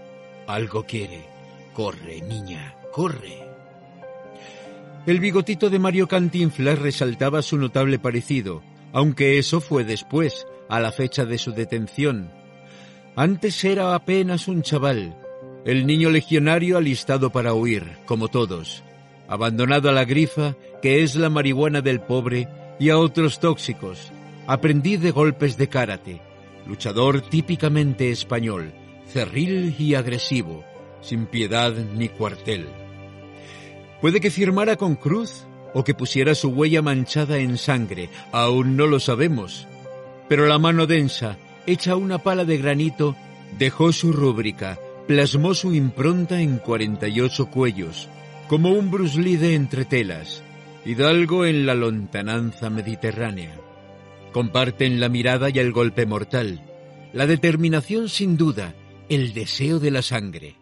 Algo 0.46 0.84
quiere. 0.84 1.22
Corre, 1.74 2.22
niña, 2.22 2.74
corre. 2.90 3.46
El 5.06 5.20
bigotito 5.20 5.68
de 5.68 5.78
Mario 5.78 6.08
Cantinflas 6.08 6.78
resaltaba 6.78 7.42
su 7.42 7.58
notable 7.58 7.98
parecido, 7.98 8.62
aunque 8.92 9.38
eso 9.38 9.60
fue 9.60 9.84
después, 9.84 10.46
a 10.70 10.80
la 10.80 10.92
fecha 10.92 11.26
de 11.26 11.36
su 11.36 11.52
detención. 11.52 12.30
Antes 13.14 13.62
era 13.64 13.94
apenas 13.94 14.48
un 14.48 14.62
chaval, 14.62 15.14
el 15.66 15.86
niño 15.86 16.08
legionario 16.08 16.78
alistado 16.78 17.30
para 17.30 17.52
huir, 17.52 17.84
como 18.06 18.28
todos, 18.28 18.82
abandonado 19.28 19.90
a 19.90 19.92
la 19.92 20.06
grifa, 20.06 20.56
que 20.80 21.02
es 21.02 21.16
la 21.16 21.28
marihuana 21.28 21.82
del 21.82 22.00
pobre, 22.00 22.48
y 22.78 22.88
a 22.88 22.98
otros 22.98 23.40
tóxicos. 23.40 24.10
Aprendí 24.50 24.96
de 24.96 25.10
golpes 25.10 25.58
de 25.58 25.68
karate, 25.68 26.22
luchador 26.66 27.20
típicamente 27.20 28.10
español, 28.10 28.72
cerril 29.06 29.74
y 29.78 29.94
agresivo, 29.94 30.64
sin 31.02 31.26
piedad 31.26 31.74
ni 31.74 32.08
cuartel. 32.08 32.66
Puede 34.00 34.20
que 34.20 34.30
firmara 34.30 34.76
con 34.76 34.94
cruz 34.94 35.44
o 35.74 35.84
que 35.84 35.92
pusiera 35.92 36.34
su 36.34 36.48
huella 36.48 36.80
manchada 36.80 37.36
en 37.36 37.58
sangre, 37.58 38.08
aún 38.32 38.74
no 38.74 38.86
lo 38.86 39.00
sabemos. 39.00 39.66
Pero 40.30 40.46
la 40.46 40.58
mano 40.58 40.86
densa, 40.86 41.36
hecha 41.66 41.96
una 41.96 42.16
pala 42.16 42.46
de 42.46 42.56
granito, 42.56 43.16
dejó 43.58 43.92
su 43.92 44.14
rúbrica, 44.14 44.78
plasmó 45.06 45.52
su 45.52 45.74
impronta 45.74 46.40
en 46.40 46.56
48 46.56 47.50
cuellos, 47.50 48.08
como 48.48 48.70
un 48.70 48.90
Bruce 48.90 49.20
Lee 49.20 49.36
de 49.36 49.54
entretelas, 49.54 50.42
hidalgo 50.86 51.44
en 51.44 51.66
la 51.66 51.74
lontananza 51.74 52.70
mediterránea. 52.70 53.67
Comparten 54.32 55.00
la 55.00 55.08
mirada 55.08 55.50
y 55.50 55.58
el 55.58 55.72
golpe 55.72 56.06
mortal, 56.06 56.62
la 57.12 57.26
determinación 57.26 58.08
sin 58.08 58.36
duda, 58.36 58.74
el 59.08 59.32
deseo 59.32 59.78
de 59.78 59.90
la 59.90 60.02
sangre. 60.02 60.56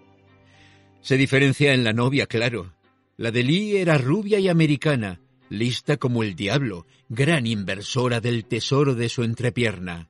Se 1.01 1.17
diferencia 1.17 1.75
en 1.75 1.85
la 1.85 1.93
novia, 1.93 2.27
claro, 2.27 2.73
la 3.17 3.31
de 3.31 3.43
Lee 3.43 3.77
era 3.77 3.99
rubia 3.99 4.39
y 4.39 4.49
americana, 4.49 5.21
lista 5.49 5.97
como 5.97 6.23
el 6.23 6.35
diablo, 6.35 6.87
gran 7.09 7.47
inversora 7.47 8.21
del 8.21 8.45
tesoro 8.45 8.95
de 8.95 9.09
su 9.09 9.23
entrepierna. 9.23 10.09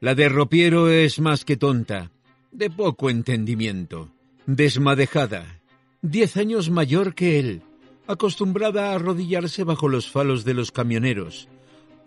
La 0.00 0.14
de 0.14 0.28
Ropiero 0.28 0.88
es 0.88 1.20
más 1.20 1.44
que 1.44 1.56
tonta, 1.56 2.12
de 2.52 2.70
poco 2.70 3.10
entendimiento, 3.10 4.10
desmadejada, 4.46 5.60
diez 6.02 6.36
años 6.36 6.70
mayor 6.70 7.14
que 7.14 7.38
él, 7.40 7.62
acostumbrada 8.06 8.90
a 8.90 8.94
arrodillarse 8.94 9.64
bajo 9.64 9.88
los 9.88 10.08
falos 10.08 10.44
de 10.44 10.54
los 10.54 10.70
camioneros, 10.70 11.48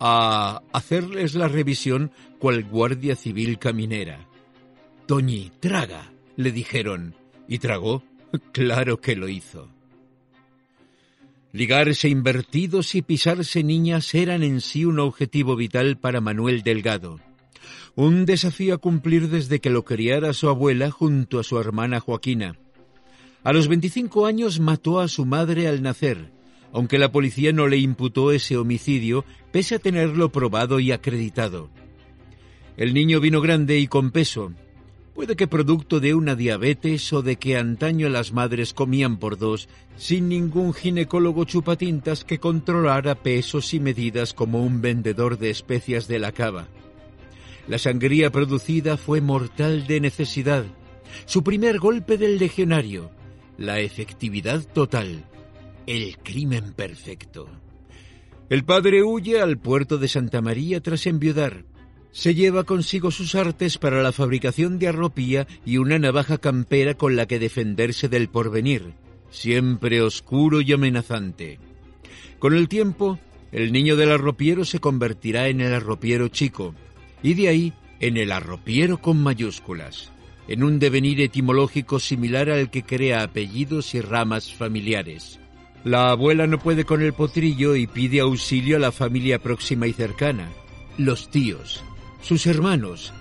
a 0.00 0.62
hacerles 0.72 1.34
la 1.34 1.48
revisión 1.48 2.10
cual 2.38 2.64
guardia 2.64 3.16
civil 3.16 3.58
caminera. 3.58 4.26
Toñi, 5.06 5.50
traga, 5.60 6.12
le 6.36 6.50
dijeron, 6.52 7.14
y 7.48 7.58
tragó, 7.58 8.02
claro 8.52 9.00
que 9.00 9.16
lo 9.16 9.28
hizo. 9.28 9.68
Ligarse 11.52 12.08
invertidos 12.08 12.94
y 12.94 13.02
pisarse 13.02 13.62
niñas 13.62 14.14
eran 14.14 14.42
en 14.42 14.62
sí 14.62 14.86
un 14.86 14.98
objetivo 14.98 15.54
vital 15.54 15.98
para 15.98 16.22
Manuel 16.22 16.62
Delgado. 16.62 17.20
Un 17.94 18.24
desafío 18.24 18.74
a 18.74 18.78
cumplir 18.78 19.28
desde 19.28 19.60
que 19.60 19.68
lo 19.68 19.84
criara 19.84 20.32
su 20.32 20.48
abuela 20.48 20.90
junto 20.90 21.38
a 21.38 21.44
su 21.44 21.58
hermana 21.58 22.00
Joaquina. 22.00 22.56
A 23.44 23.52
los 23.52 23.68
25 23.68 24.24
años 24.24 24.60
mató 24.60 24.98
a 24.98 25.08
su 25.08 25.26
madre 25.26 25.68
al 25.68 25.82
nacer, 25.82 26.32
aunque 26.72 26.98
la 26.98 27.12
policía 27.12 27.52
no 27.52 27.66
le 27.66 27.76
imputó 27.76 28.32
ese 28.32 28.56
homicidio 28.56 29.24
pese 29.50 29.76
a 29.76 29.78
tenerlo 29.78 30.32
probado 30.32 30.80
y 30.80 30.92
acreditado. 30.92 31.70
El 32.76 32.94
niño 32.94 33.20
vino 33.20 33.40
grande 33.40 33.78
y 33.78 33.86
con 33.86 34.10
peso, 34.10 34.52
Puede 35.14 35.36
que 35.36 35.46
producto 35.46 36.00
de 36.00 36.14
una 36.14 36.34
diabetes 36.34 37.12
o 37.12 37.20
de 37.20 37.36
que 37.36 37.58
antaño 37.58 38.08
las 38.08 38.32
madres 38.32 38.72
comían 38.72 39.18
por 39.18 39.36
dos 39.36 39.68
sin 39.96 40.30
ningún 40.30 40.72
ginecólogo 40.72 41.44
chupatintas 41.44 42.24
que 42.24 42.38
controlara 42.38 43.14
pesos 43.16 43.74
y 43.74 43.80
medidas 43.80 44.32
como 44.32 44.64
un 44.64 44.80
vendedor 44.80 45.38
de 45.38 45.50
especias 45.50 46.08
de 46.08 46.18
la 46.18 46.32
cava. 46.32 46.68
La 47.68 47.78
sangría 47.78 48.32
producida 48.32 48.96
fue 48.96 49.20
mortal 49.20 49.86
de 49.86 50.00
necesidad. 50.00 50.64
Su 51.26 51.44
primer 51.44 51.78
golpe 51.78 52.16
del 52.16 52.38
legionario, 52.38 53.10
la 53.58 53.80
efectividad 53.80 54.62
total, 54.64 55.26
el 55.86 56.18
crimen 56.18 56.72
perfecto. 56.72 57.48
El 58.48 58.64
padre 58.64 59.02
huye 59.02 59.40
al 59.40 59.58
puerto 59.58 59.98
de 59.98 60.08
Santa 60.08 60.40
María 60.40 60.80
tras 60.80 61.06
enviudar 61.06 61.64
se 62.12 62.34
lleva 62.34 62.64
consigo 62.64 63.10
sus 63.10 63.34
artes 63.34 63.78
para 63.78 64.02
la 64.02 64.12
fabricación 64.12 64.78
de 64.78 64.88
arropía 64.88 65.46
y 65.64 65.78
una 65.78 65.98
navaja 65.98 66.38
campera 66.38 66.94
con 66.94 67.16
la 67.16 67.26
que 67.26 67.38
defenderse 67.38 68.08
del 68.08 68.28
porvenir, 68.28 68.92
siempre 69.30 70.02
oscuro 70.02 70.60
y 70.60 70.72
amenazante. 70.72 71.58
Con 72.38 72.54
el 72.54 72.68
tiempo, 72.68 73.18
el 73.50 73.72
niño 73.72 73.96
del 73.96 74.12
arropiero 74.12 74.66
se 74.66 74.78
convertirá 74.78 75.48
en 75.48 75.62
el 75.62 75.72
arropiero 75.72 76.28
chico, 76.28 76.74
y 77.22 77.32
de 77.34 77.48
ahí 77.48 77.72
en 78.00 78.18
el 78.18 78.30
arropiero 78.30 79.00
con 79.00 79.22
mayúsculas, 79.22 80.12
en 80.48 80.64
un 80.64 80.78
devenir 80.78 81.20
etimológico 81.22 81.98
similar 81.98 82.50
al 82.50 82.70
que 82.70 82.82
crea 82.82 83.22
apellidos 83.22 83.94
y 83.94 84.02
ramas 84.02 84.52
familiares. 84.52 85.40
La 85.84 86.10
abuela 86.10 86.46
no 86.46 86.58
puede 86.58 86.84
con 86.84 87.02
el 87.02 87.12
potrillo 87.12 87.74
y 87.74 87.86
pide 87.86 88.20
auxilio 88.20 88.76
a 88.76 88.80
la 88.80 88.92
familia 88.92 89.40
próxima 89.40 89.86
y 89.88 89.92
cercana, 89.92 90.48
los 90.96 91.28
tíos, 91.30 91.82
sus 92.20 92.46
hermanos, 92.46 93.12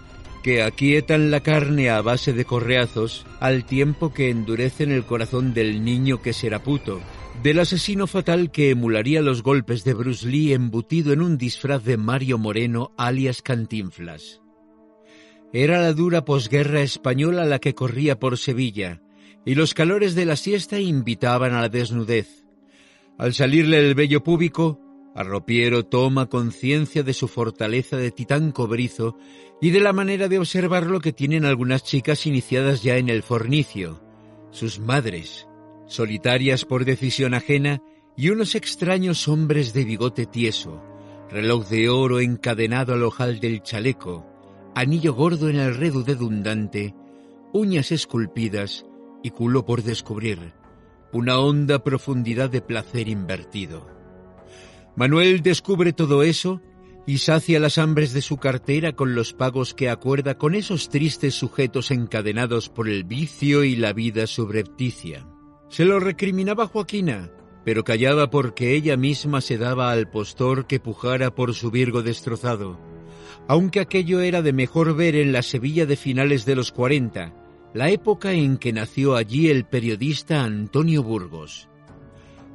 que 0.43 0.61
aquietan 0.61 1.31
la 1.31 1.41
carne 1.41 1.89
a 1.89 2.01
base 2.01 2.33
de 2.33 2.45
correazos 2.45 3.25
al 3.39 3.65
tiempo 3.65 4.13
que 4.13 4.29
endurecen 4.29 4.91
el 4.91 5.05
corazón 5.05 5.53
del 5.53 5.83
niño 5.83 6.21
que 6.21 6.33
será 6.33 6.61
puto, 6.61 7.01
del 7.41 7.59
asesino 7.59 8.05
fatal 8.05 8.51
que 8.51 8.69
emularía 8.69 9.21
los 9.21 9.41
golpes 9.41 9.83
de 9.83 9.95
Bruce 9.95 10.27
Lee 10.27 10.53
embutido 10.53 11.13
en 11.13 11.21
un 11.21 11.37
disfraz 11.37 11.83
de 11.83 11.97
Mario 11.97 12.37
Moreno 12.37 12.91
alias 12.97 13.41
Cantinflas. 13.41 14.41
Era 15.53 15.81
la 15.81 15.93
dura 15.93 16.25
posguerra 16.25 16.81
española 16.81 17.45
la 17.45 17.59
que 17.59 17.73
corría 17.73 18.19
por 18.19 18.37
Sevilla, 18.37 19.01
y 19.45 19.55
los 19.55 19.73
calores 19.73 20.13
de 20.15 20.25
la 20.25 20.35
siesta 20.35 20.79
invitaban 20.79 21.53
a 21.53 21.61
la 21.61 21.69
desnudez. 21.69 22.40
Al 23.21 23.35
salirle 23.35 23.77
el 23.77 23.93
vello 23.93 24.23
púbico, 24.23 24.79
Arropiero 25.13 25.85
toma 25.85 26.25
conciencia 26.25 27.03
de 27.03 27.13
su 27.13 27.27
fortaleza 27.27 27.95
de 27.95 28.09
titán 28.09 28.51
cobrizo 28.51 29.15
y 29.61 29.69
de 29.69 29.79
la 29.79 29.93
manera 29.93 30.27
de 30.27 30.39
observarlo 30.39 31.01
que 31.01 31.13
tienen 31.13 31.45
algunas 31.45 31.83
chicas 31.83 32.25
iniciadas 32.25 32.81
ya 32.81 32.97
en 32.97 33.09
el 33.09 33.21
fornicio, 33.21 34.01
sus 34.49 34.79
madres, 34.79 35.47
solitarias 35.85 36.65
por 36.65 36.83
decisión 36.83 37.35
ajena, 37.35 37.83
y 38.17 38.29
unos 38.29 38.55
extraños 38.55 39.27
hombres 39.27 39.71
de 39.73 39.85
bigote 39.85 40.25
tieso, 40.25 40.81
reloj 41.29 41.69
de 41.69 41.89
oro 41.89 42.21
encadenado 42.21 42.95
al 42.95 43.03
ojal 43.03 43.39
del 43.39 43.61
chaleco, 43.61 44.25
anillo 44.73 45.13
gordo 45.13 45.47
en 45.47 45.57
el 45.57 45.75
redo 45.75 46.01
dedundante, 46.01 46.95
uñas 47.53 47.91
esculpidas 47.91 48.83
y 49.21 49.29
culo 49.29 49.63
por 49.63 49.83
descubrir, 49.83 50.59
una 51.13 51.39
honda 51.39 51.83
profundidad 51.83 52.49
de 52.49 52.61
placer 52.61 53.07
invertido. 53.07 53.87
Manuel 54.95 55.41
descubre 55.41 55.93
todo 55.93 56.23
eso 56.23 56.61
y 57.05 57.17
sacia 57.17 57.59
las 57.59 57.77
hambres 57.77 58.13
de 58.13 58.21
su 58.21 58.37
cartera 58.37 58.93
con 58.93 59.15
los 59.15 59.33
pagos 59.33 59.73
que 59.73 59.89
acuerda 59.89 60.37
con 60.37 60.55
esos 60.55 60.89
tristes 60.89 61.33
sujetos 61.33 61.91
encadenados 61.91 62.69
por 62.69 62.87
el 62.87 63.03
vicio 63.03 63.63
y 63.63 63.75
la 63.75 63.93
vida 63.93 64.27
subrepticia. 64.27 65.27
Se 65.69 65.85
lo 65.85 65.99
recriminaba 65.99 66.67
Joaquina, 66.67 67.31
pero 67.63 67.83
callaba 67.83 68.29
porque 68.29 68.75
ella 68.75 68.97
misma 68.97 69.41
se 69.41 69.57
daba 69.57 69.91
al 69.91 70.09
postor 70.09 70.67
que 70.67 70.79
pujara 70.79 71.33
por 71.33 71.53
su 71.53 71.71
Virgo 71.71 72.03
destrozado, 72.03 72.79
aunque 73.47 73.79
aquello 73.79 74.21
era 74.21 74.41
de 74.41 74.53
mejor 74.53 74.95
ver 74.95 75.15
en 75.15 75.31
la 75.31 75.41
Sevilla 75.41 75.85
de 75.85 75.95
finales 75.95 76.45
de 76.45 76.55
los 76.55 76.71
40, 76.71 77.33
la 77.73 77.89
época 77.89 78.33
en 78.33 78.57
que 78.57 78.73
nació 78.73 79.15
allí 79.15 79.49
el 79.49 79.65
periodista 79.65 80.43
Antonio 80.43 81.03
Burgos. 81.03 81.69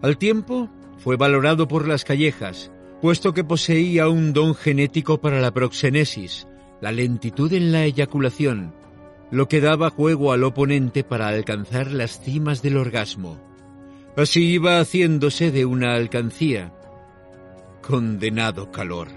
Al 0.03 0.19
tiempo, 0.19 0.69
fue 0.99 1.17
valorado 1.17 1.69
por 1.69 1.89
las 1.89 2.05
callejas, 2.05 2.71
puesto 3.01 3.33
que 3.33 3.45
poseía 3.45 4.09
un 4.09 4.33
don 4.33 4.55
genético 4.55 5.21
para 5.21 5.41
la 5.41 5.53
proxenesis, 5.53 6.47
la 6.81 6.93
lentitud 6.93 7.53
en 7.53 7.73
la 7.73 7.85
eyaculación, 7.85 8.75
lo 9.31 9.49
que 9.49 9.61
daba 9.61 9.91
juego 9.91 10.33
al 10.33 10.45
oponente 10.45 11.03
para 11.03 11.29
alcanzar 11.29 11.91
las 11.91 12.21
cimas 12.21 12.63
del 12.63 12.77
orgasmo. 12.77 13.41
Así 14.17 14.45
iba 14.45 14.81
haciéndose 14.81 15.51
de 15.51 15.65
una 15.67 15.95
alcancía. 15.95 16.73
Condenado 17.83 18.71
calor. 18.71 19.09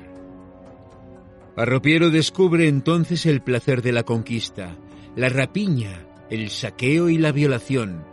Arropiero 1.56 2.10
descubre 2.10 2.68
entonces 2.68 3.26
el 3.26 3.42
placer 3.42 3.82
de 3.82 3.92
la 3.92 4.04
conquista, 4.04 4.76
la 5.15 5.30
rapiña, 5.30 6.06
el 6.30 6.49
saqueo 6.49 7.10
y 7.10 7.18
la 7.18 7.31
violación, 7.31 8.06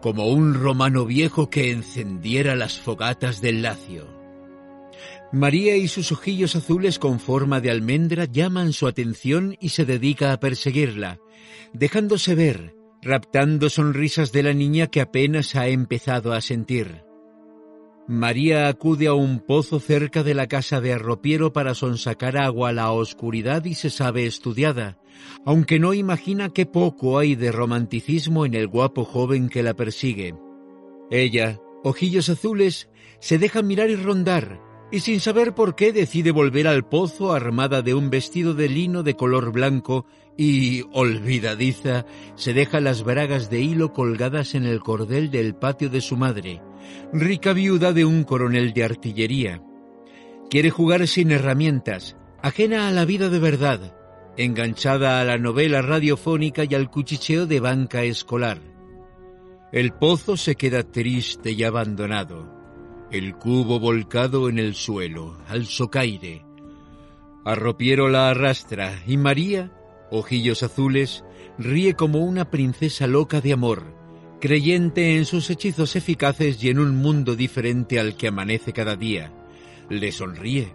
como 0.00 0.28
un 0.28 0.54
romano 0.54 1.04
viejo 1.04 1.50
que 1.50 1.70
encendiera 1.70 2.54
las 2.54 2.78
fogatas 2.78 3.40
del 3.40 3.62
lacio. 3.62 4.06
María 5.32 5.76
y 5.76 5.88
sus 5.88 6.12
ojillos 6.12 6.54
azules 6.54 6.98
con 6.98 7.18
forma 7.18 7.60
de 7.60 7.70
almendra 7.70 8.26
llaman 8.26 8.72
su 8.72 8.86
atención 8.86 9.56
y 9.60 9.70
se 9.70 9.84
dedica 9.84 10.32
a 10.32 10.40
perseguirla, 10.40 11.18
dejándose 11.72 12.34
ver, 12.34 12.76
raptando 13.02 13.68
sonrisas 13.68 14.32
de 14.32 14.42
la 14.42 14.52
niña 14.52 14.86
que 14.86 15.00
apenas 15.00 15.56
ha 15.56 15.68
empezado 15.68 16.32
a 16.32 16.40
sentir. 16.40 17.05
María 18.08 18.68
acude 18.68 19.08
a 19.08 19.14
un 19.14 19.40
pozo 19.40 19.80
cerca 19.80 20.22
de 20.22 20.34
la 20.34 20.46
casa 20.46 20.80
de 20.80 20.92
Arropiero 20.92 21.52
para 21.52 21.74
sonsacar 21.74 22.36
agua 22.36 22.68
a 22.68 22.72
la 22.72 22.92
oscuridad 22.92 23.64
y 23.64 23.74
se 23.74 23.90
sabe 23.90 24.26
estudiada, 24.26 24.96
aunque 25.44 25.80
no 25.80 25.92
imagina 25.92 26.50
qué 26.50 26.66
poco 26.66 27.18
hay 27.18 27.34
de 27.34 27.50
romanticismo 27.50 28.46
en 28.46 28.54
el 28.54 28.68
guapo 28.68 29.04
joven 29.04 29.48
que 29.48 29.64
la 29.64 29.74
persigue. 29.74 30.36
Ella, 31.10 31.58
ojillos 31.82 32.28
azules, 32.28 32.88
se 33.18 33.38
deja 33.38 33.62
mirar 33.62 33.90
y 33.90 33.96
rondar, 33.96 34.60
y 34.92 35.00
sin 35.00 35.18
saber 35.18 35.52
por 35.52 35.74
qué 35.74 35.92
decide 35.92 36.30
volver 36.30 36.68
al 36.68 36.86
pozo 36.86 37.32
armada 37.32 37.82
de 37.82 37.94
un 37.94 38.08
vestido 38.08 38.54
de 38.54 38.68
lino 38.68 39.02
de 39.02 39.14
color 39.14 39.50
blanco 39.50 40.06
y, 40.36 40.84
olvidadiza, 40.92 42.06
se 42.36 42.54
deja 42.54 42.78
las 42.78 43.02
bragas 43.02 43.50
de 43.50 43.62
hilo 43.62 43.92
colgadas 43.92 44.54
en 44.54 44.64
el 44.64 44.78
cordel 44.78 45.32
del 45.32 45.56
patio 45.56 45.90
de 45.90 46.00
su 46.00 46.16
madre, 46.16 46.62
rica 47.12 47.52
viuda 47.52 47.92
de 47.92 48.04
un 48.04 48.24
coronel 48.24 48.72
de 48.72 48.84
artillería. 48.84 49.62
Quiere 50.50 50.70
jugar 50.70 51.06
sin 51.06 51.32
herramientas, 51.32 52.16
ajena 52.42 52.88
a 52.88 52.92
la 52.92 53.04
vida 53.04 53.28
de 53.28 53.38
verdad, 53.38 53.96
enganchada 54.36 55.20
a 55.20 55.24
la 55.24 55.38
novela 55.38 55.82
radiofónica 55.82 56.64
y 56.64 56.74
al 56.74 56.90
cuchicheo 56.90 57.46
de 57.46 57.60
banca 57.60 58.04
escolar. 58.04 58.60
El 59.72 59.92
pozo 59.92 60.36
se 60.36 60.54
queda 60.54 60.82
triste 60.84 61.50
y 61.52 61.64
abandonado, 61.64 62.48
el 63.10 63.34
cubo 63.34 63.80
volcado 63.80 64.48
en 64.48 64.58
el 64.58 64.74
suelo, 64.74 65.38
al 65.48 65.66
socaire. 65.66 66.44
Arropiero 67.44 68.08
la 68.08 68.30
arrastra 68.30 69.02
y 69.06 69.16
María, 69.16 69.72
ojillos 70.10 70.62
azules, 70.62 71.24
ríe 71.58 71.94
como 71.94 72.20
una 72.20 72.50
princesa 72.50 73.06
loca 73.06 73.40
de 73.40 73.52
amor, 73.52 73.95
creyente 74.40 75.16
en 75.16 75.24
sus 75.24 75.50
hechizos 75.50 75.96
eficaces 75.96 76.62
y 76.62 76.68
en 76.70 76.78
un 76.78 76.96
mundo 76.96 77.36
diferente 77.36 77.98
al 77.98 78.16
que 78.16 78.28
amanece 78.28 78.72
cada 78.72 78.96
día. 78.96 79.32
Le 79.88 80.12
sonríe, 80.12 80.72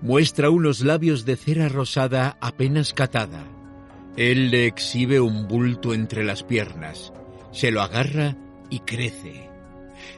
muestra 0.00 0.50
unos 0.50 0.80
labios 0.80 1.24
de 1.24 1.36
cera 1.36 1.68
rosada 1.68 2.36
apenas 2.40 2.92
catada. 2.92 3.44
Él 4.16 4.50
le 4.50 4.66
exhibe 4.66 5.20
un 5.20 5.48
bulto 5.48 5.94
entre 5.94 6.24
las 6.24 6.42
piernas, 6.42 7.12
se 7.50 7.70
lo 7.70 7.82
agarra 7.82 8.36
y 8.70 8.80
crece. 8.80 9.48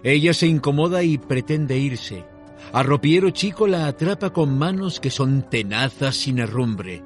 Ella 0.03 0.35
se 0.35 0.47
incomoda 0.47 1.03
y 1.03 1.19
pretende 1.19 1.79
irse. 1.79 2.25
Arropiero 2.73 3.31
chico 3.31 3.67
la 3.67 3.87
atrapa 3.87 4.33
con 4.33 4.57
manos 4.59 5.01
que 5.01 5.11
son 5.11 5.49
tenazas 5.49 6.17
sin 6.17 6.39
herrumbre. 6.39 7.03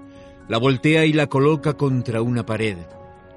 La 0.49 0.59
voltea 0.59 1.05
y 1.05 1.13
la 1.13 1.27
coloca 1.27 1.75
contra 1.75 2.23
una 2.23 2.47
pared. 2.47 2.79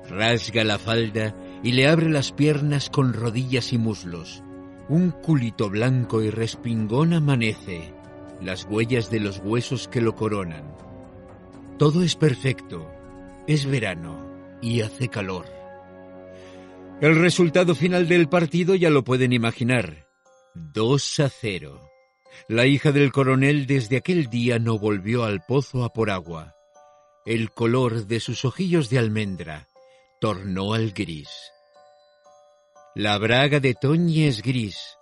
Rasga 0.09 0.63
la 0.63 0.77
falda 0.77 1.35
y 1.63 1.73
le 1.73 1.87
abre 1.87 2.09
las 2.09 2.31
piernas 2.31 2.89
con 2.89 3.13
rodillas 3.13 3.73
y 3.73 3.77
muslos. 3.77 4.43
Un 4.89 5.11
culito 5.11 5.69
blanco 5.69 6.21
y 6.21 6.29
respingón 6.29 7.13
amanece, 7.13 7.93
las 8.41 8.65
huellas 8.65 9.09
de 9.09 9.19
los 9.19 9.39
huesos 9.39 9.87
que 9.87 10.01
lo 10.01 10.15
coronan. 10.15 10.75
Todo 11.77 12.03
es 12.03 12.15
perfecto, 12.15 12.89
es 13.47 13.65
verano 13.65 14.27
y 14.61 14.81
hace 14.81 15.07
calor. 15.07 15.45
El 17.01 17.15
resultado 17.19 17.73
final 17.73 18.07
del 18.07 18.29
partido 18.29 18.75
ya 18.75 18.89
lo 18.89 19.03
pueden 19.03 19.33
imaginar. 19.33 20.07
2 20.53 21.19
a 21.21 21.29
0. 21.29 21.81
La 22.47 22.65
hija 22.65 22.91
del 22.91 23.11
coronel 23.11 23.65
desde 23.65 23.97
aquel 23.97 24.27
día 24.27 24.59
no 24.59 24.77
volvió 24.77 25.23
al 25.23 25.41
pozo 25.45 25.83
a 25.83 25.93
por 25.93 26.09
agua. 26.09 26.55
El 27.25 27.51
color 27.51 28.07
de 28.07 28.19
sus 28.19 28.45
ojillos 28.45 28.89
de 28.89 28.99
almendra 28.99 29.67
tornó 30.19 30.73
al 30.73 30.91
gris. 30.91 31.50
La 32.93 33.17
braga 33.17 33.61
de 33.61 33.73
Toñi 33.73 34.23
es 34.23 34.41
gris. 34.41 34.97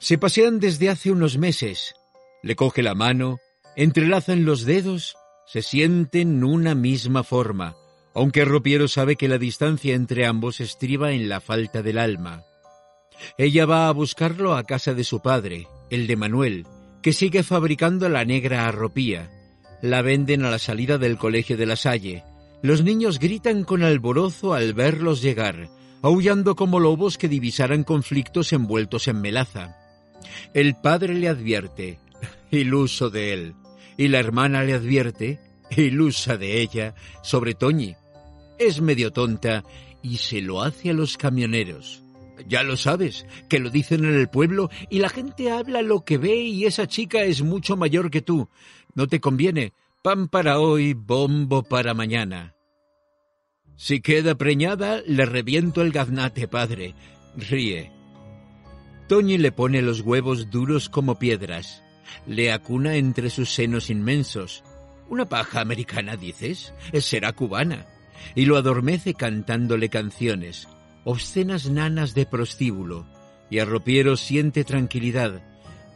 Se 0.00 0.18
pasean 0.18 0.58
desde 0.58 0.88
hace 0.88 1.12
unos 1.12 1.38
meses. 1.38 1.94
Le 2.42 2.56
coge 2.56 2.82
la 2.82 2.96
mano, 2.96 3.38
entrelazan 3.76 4.44
los 4.44 4.64
dedos, 4.64 5.16
se 5.46 5.62
sienten 5.62 6.42
una 6.42 6.74
misma 6.74 7.22
forma, 7.22 7.76
aunque 8.14 8.44
Ropiero 8.44 8.88
sabe 8.88 9.14
que 9.14 9.28
la 9.28 9.38
distancia 9.38 9.94
entre 9.94 10.26
ambos 10.26 10.60
estriba 10.60 11.12
en 11.12 11.28
la 11.28 11.40
falta 11.40 11.82
del 11.82 11.98
alma. 11.98 12.42
Ella 13.38 13.64
va 13.64 13.86
a 13.86 13.92
buscarlo 13.92 14.56
a 14.56 14.64
casa 14.64 14.92
de 14.94 15.04
su 15.04 15.20
padre, 15.20 15.68
el 15.88 16.08
de 16.08 16.16
Manuel, 16.16 16.66
que 17.00 17.12
sigue 17.12 17.44
fabricando 17.44 18.08
la 18.08 18.24
negra 18.24 18.66
arropía. 18.66 19.30
La 19.82 20.02
venden 20.02 20.44
a 20.44 20.50
la 20.50 20.58
salida 20.58 20.98
del 20.98 21.16
colegio 21.16 21.56
de 21.56 21.66
la 21.66 21.76
Salle. 21.76 22.24
Los 22.60 22.82
niños 22.82 23.20
gritan 23.20 23.62
con 23.62 23.84
alborozo 23.84 24.52
al 24.52 24.74
verlos 24.74 25.22
llegar, 25.22 25.70
aullando 26.02 26.56
como 26.56 26.80
lobos 26.80 27.18
que 27.18 27.28
divisaran 27.28 27.84
conflictos 27.84 28.52
envueltos 28.52 29.08
en 29.08 29.20
melaza. 29.20 29.76
El 30.54 30.74
padre 30.76 31.14
le 31.14 31.28
advierte, 31.28 31.98
iluso 32.50 33.10
de 33.10 33.32
él, 33.32 33.54
y 33.96 34.08
la 34.08 34.18
hermana 34.18 34.62
le 34.62 34.74
advierte, 34.74 35.40
ilusa 35.76 36.36
de 36.36 36.60
ella, 36.60 36.94
sobre 37.22 37.54
Toñi. 37.54 37.96
Es 38.58 38.80
medio 38.80 39.12
tonta 39.12 39.64
y 40.02 40.18
se 40.18 40.40
lo 40.40 40.62
hace 40.62 40.90
a 40.90 40.94
los 40.94 41.16
camioneros. 41.16 42.02
Ya 42.48 42.62
lo 42.62 42.76
sabes, 42.76 43.26
que 43.48 43.58
lo 43.58 43.70
dicen 43.70 44.04
en 44.04 44.14
el 44.14 44.28
pueblo 44.28 44.70
y 44.88 44.98
la 44.98 45.10
gente 45.10 45.50
habla 45.50 45.82
lo 45.82 46.04
que 46.04 46.18
ve 46.18 46.36
y 46.36 46.64
esa 46.64 46.86
chica 46.86 47.22
es 47.22 47.42
mucho 47.42 47.76
mayor 47.76 48.10
que 48.10 48.22
tú. 48.22 48.48
No 48.94 49.06
te 49.06 49.20
conviene. 49.20 49.74
Pan 50.02 50.28
para 50.28 50.58
hoy, 50.58 50.94
bombo 50.94 51.62
para 51.62 51.92
mañana. 51.92 52.54
Si 53.82 54.02
queda 54.02 54.34
preñada, 54.34 55.00
le 55.06 55.24
reviento 55.24 55.80
el 55.80 55.90
gaznate, 55.90 56.46
padre. 56.46 56.94
Ríe. 57.34 57.90
Toñi 59.08 59.38
le 59.38 59.52
pone 59.52 59.80
los 59.80 60.02
huevos 60.02 60.50
duros 60.50 60.90
como 60.90 61.18
piedras. 61.18 61.82
Le 62.26 62.52
acuna 62.52 62.96
entre 62.96 63.30
sus 63.30 63.54
senos 63.54 63.88
inmensos. 63.88 64.62
¿Una 65.08 65.30
paja 65.30 65.62
americana, 65.62 66.16
dices? 66.16 66.74
Será 67.00 67.32
cubana. 67.32 67.86
Y 68.34 68.44
lo 68.44 68.58
adormece 68.58 69.14
cantándole 69.14 69.88
canciones, 69.88 70.68
obscenas 71.04 71.70
nanas 71.70 72.12
de 72.12 72.26
prostíbulo. 72.26 73.06
Y 73.48 73.60
Arropiero 73.60 74.18
siente 74.18 74.62
tranquilidad. 74.62 75.40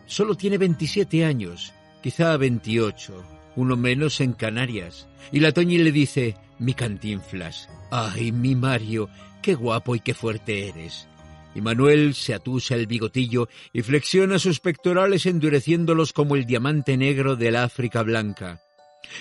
Solo 0.06 0.36
tiene 0.36 0.56
27 0.56 1.27
años, 1.27 1.74
quizá 2.02 2.35
28, 2.39 3.23
uno 3.56 3.77
menos 3.77 4.23
en 4.23 4.32
Canarias. 4.32 5.06
Y 5.32 5.40
la 5.40 5.52
Toñi 5.52 5.77
le 5.77 5.93
dice, 5.93 6.35
mi 6.59 6.74
cantinflas. 6.74 7.68
Ay, 7.90 8.32
mi 8.32 8.55
Mario, 8.55 9.09
qué 9.43 9.55
guapo 9.55 9.94
y 9.94 10.01
qué 10.01 10.14
fuerte 10.14 10.68
eres. 10.68 11.09
Y 11.55 11.60
Manuel 11.60 12.14
se 12.14 12.35
atusa 12.35 12.74
el 12.74 12.86
bigotillo 12.86 13.48
y 13.72 13.82
flexiona 13.82 14.39
sus 14.39 14.60
pectorales 14.60 15.26
endureciéndolos 15.26 16.12
como 16.12 16.35
el 16.35 16.47
diamante 16.47 16.97
negro 16.97 17.36
del 17.36 17.56
África 17.56 18.02
blanca. 18.02 18.60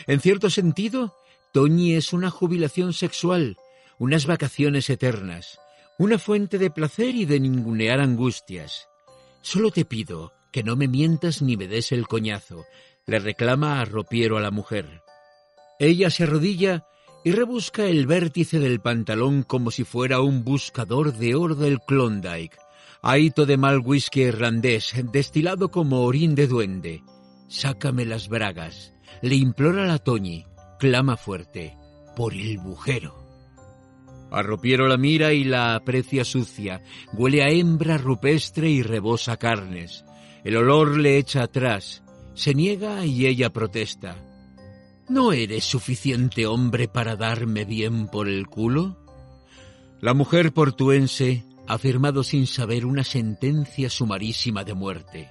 En 0.08 0.20
cierto 0.20 0.50
sentido, 0.50 1.16
Toñi 1.52 1.94
es 1.94 2.14
una 2.14 2.32
jubilación 2.32 2.94
sexual, 2.94 3.58
unas 4.00 4.26
vacaciones 4.26 4.90
eternas, 4.90 5.60
una 6.00 6.18
fuente 6.18 6.58
de 6.58 6.72
placer 6.72 7.14
y 7.14 7.26
de 7.26 7.40
ningunear 7.40 8.00
angustias. 8.00 8.88
Solo 9.42 9.70
te 9.70 9.86
pido 9.86 10.34
que 10.52 10.64
no 10.64 10.76
me 10.76 10.88
mientas 10.88 11.42
ni 11.42 11.58
me 11.58 11.68
des 11.68 11.92
el 11.92 12.08
coñazo, 12.08 12.66
le 13.06 13.20
reclama 13.20 13.82
a 13.82 13.86
Ropiero 13.86 14.38
a 14.38 14.42
la 14.42 14.52
mujer. 14.52 15.02
Ella 15.80 16.10
se 16.10 16.24
arrodilla 16.24 16.86
y 17.24 17.32
rebusca 17.32 17.86
el 17.86 18.08
vértice 18.08 18.60
del 18.60 18.80
pantalón 18.80 19.44
como 19.44 19.72
si 19.72 19.84
fuera 19.84 20.22
un 20.22 20.44
buscador 20.44 21.14
de 21.14 21.36
oro 21.36 21.56
del 21.56 21.80
Klondike, 21.80 22.58
Ahito 23.06 23.46
de 23.46 23.58
mal 23.58 23.80
whisky 23.80 24.22
irlandés, 24.22 24.94
destilado 25.12 25.70
como 25.72 26.04
orín 26.04 26.36
de 26.36 26.48
duende. 26.48 27.04
Sácame 27.50 28.06
las 28.06 28.30
bragas. 28.30 28.94
Le 29.22 29.36
implora 29.36 29.86
la 29.86 29.98
Toñi. 29.98 30.46
Clama 30.80 31.18
fuerte. 31.18 31.78
Por 32.16 32.34
el 32.34 32.60
bujero. 32.60 33.14
Arropiero 34.32 34.88
la 34.88 34.96
mira 34.96 35.34
y 35.34 35.44
la 35.44 35.76
aprecia 35.76 36.24
sucia. 36.24 36.82
Huele 37.12 37.44
a 37.44 37.50
hembra 37.50 37.98
rupestre 37.98 38.70
y 38.70 38.84
rebosa 38.84 39.36
carnes. 39.36 40.06
El 40.46 40.56
olor 40.56 40.98
le 40.98 41.18
echa 41.18 41.44
atrás. 41.44 42.04
Se 42.36 42.54
niega 42.54 43.06
y 43.06 43.26
ella 43.26 43.50
protesta. 43.50 44.16
¿No 45.10 45.34
eres 45.34 45.66
suficiente 45.66 46.48
hombre 46.48 46.88
para 46.88 47.16
darme 47.16 47.66
bien 47.66 48.08
por 48.08 48.30
el 48.30 48.48
culo? 48.48 48.98
La 50.00 50.14
mujer 50.14 50.54
portuense 50.54 51.44
ha 51.68 51.78
firmado 51.78 52.24
sin 52.24 52.48
saber 52.48 52.86
una 52.86 53.04
sentencia 53.04 53.90
sumarísima 53.90 54.64
de 54.64 54.74
muerte. 54.74 55.30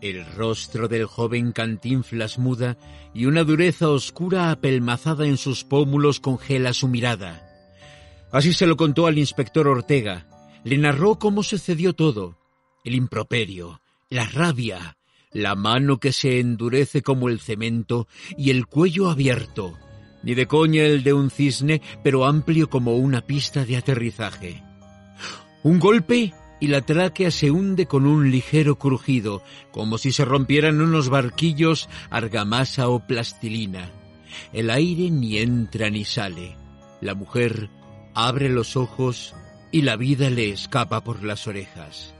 El 0.00 0.24
rostro 0.34 0.88
del 0.88 1.06
joven 1.06 1.52
Cantinflas 1.52 2.38
muda 2.38 2.76
y 3.14 3.26
una 3.26 3.44
dureza 3.44 3.88
oscura 3.88 4.50
apelmazada 4.50 5.26
en 5.26 5.36
sus 5.36 5.64
pómulos 5.64 6.20
congela 6.20 6.72
su 6.72 6.88
mirada. 6.88 7.42
Así 8.32 8.52
se 8.52 8.66
lo 8.66 8.76
contó 8.76 9.06
al 9.06 9.18
inspector 9.18 9.68
Ortega. 9.68 10.26
Le 10.64 10.78
narró 10.78 11.18
cómo 11.18 11.42
sucedió 11.42 11.94
todo. 11.94 12.36
El 12.82 12.94
improperio, 12.94 13.80
la 14.10 14.26
rabia, 14.26 14.96
la 15.34 15.56
mano 15.56 15.98
que 15.98 16.12
se 16.12 16.40
endurece 16.40 17.02
como 17.02 17.28
el 17.28 17.40
cemento 17.40 18.08
y 18.38 18.50
el 18.50 18.66
cuello 18.66 19.10
abierto. 19.10 19.76
Ni 20.22 20.34
de 20.34 20.46
coña 20.46 20.84
el 20.84 21.02
de 21.02 21.12
un 21.12 21.30
cisne, 21.30 21.82
pero 22.02 22.24
amplio 22.24 22.70
como 22.70 22.96
una 22.96 23.20
pista 23.20 23.66
de 23.66 23.76
aterrizaje. 23.76 24.62
Un 25.62 25.78
golpe 25.80 26.32
y 26.60 26.68
la 26.68 26.80
tráquea 26.80 27.30
se 27.30 27.50
hunde 27.50 27.86
con 27.86 28.06
un 28.06 28.30
ligero 28.30 28.78
crujido, 28.78 29.42
como 29.70 29.98
si 29.98 30.12
se 30.12 30.24
rompieran 30.24 30.80
unos 30.80 31.10
barquillos 31.10 31.90
argamasa 32.08 32.88
o 32.88 33.06
plastilina. 33.06 33.90
El 34.52 34.70
aire 34.70 35.10
ni 35.10 35.38
entra 35.38 35.90
ni 35.90 36.04
sale. 36.04 36.56
La 37.00 37.14
mujer 37.14 37.68
abre 38.14 38.48
los 38.48 38.76
ojos 38.76 39.34
y 39.72 39.82
la 39.82 39.96
vida 39.96 40.30
le 40.30 40.50
escapa 40.50 41.02
por 41.02 41.24
las 41.24 41.46
orejas. 41.48 42.14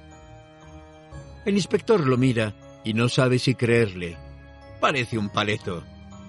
El 1.45 1.55
inspector 1.55 2.07
lo 2.07 2.17
mira 2.17 2.55
y 2.85 2.95
no 2.95 3.09
sabe 3.09 3.39
si 3.39 3.55
creerle. 3.55 4.17
Parece 4.81 5.19
un 5.19 5.31
paleto, 5.31 5.83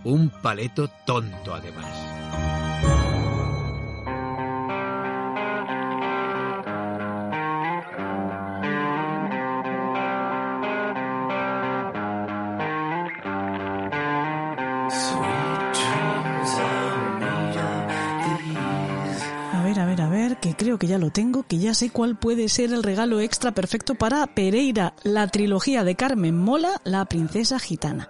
un 0.03 0.29
paleto 0.29 0.89
tonto 1.05 1.53
además. 1.53 2.64
Creo 20.65 20.79
que 20.79 20.87
ya 20.87 20.97
lo 20.97 21.11
tengo, 21.11 21.43
que 21.43 21.59
ya 21.59 21.75
sé 21.75 21.91
cuál 21.91 22.17
puede 22.17 22.49
ser 22.49 22.73
el 22.73 22.81
regalo 22.81 23.19
extra 23.19 23.51
perfecto 23.51 23.93
para 23.93 24.25
Pereira, 24.25 24.95
la 25.03 25.27
trilogía 25.27 25.83
de 25.83 25.93
Carmen 25.93 26.35
Mola, 26.35 26.81
la 26.83 27.05
princesa 27.05 27.59
gitana. 27.59 28.09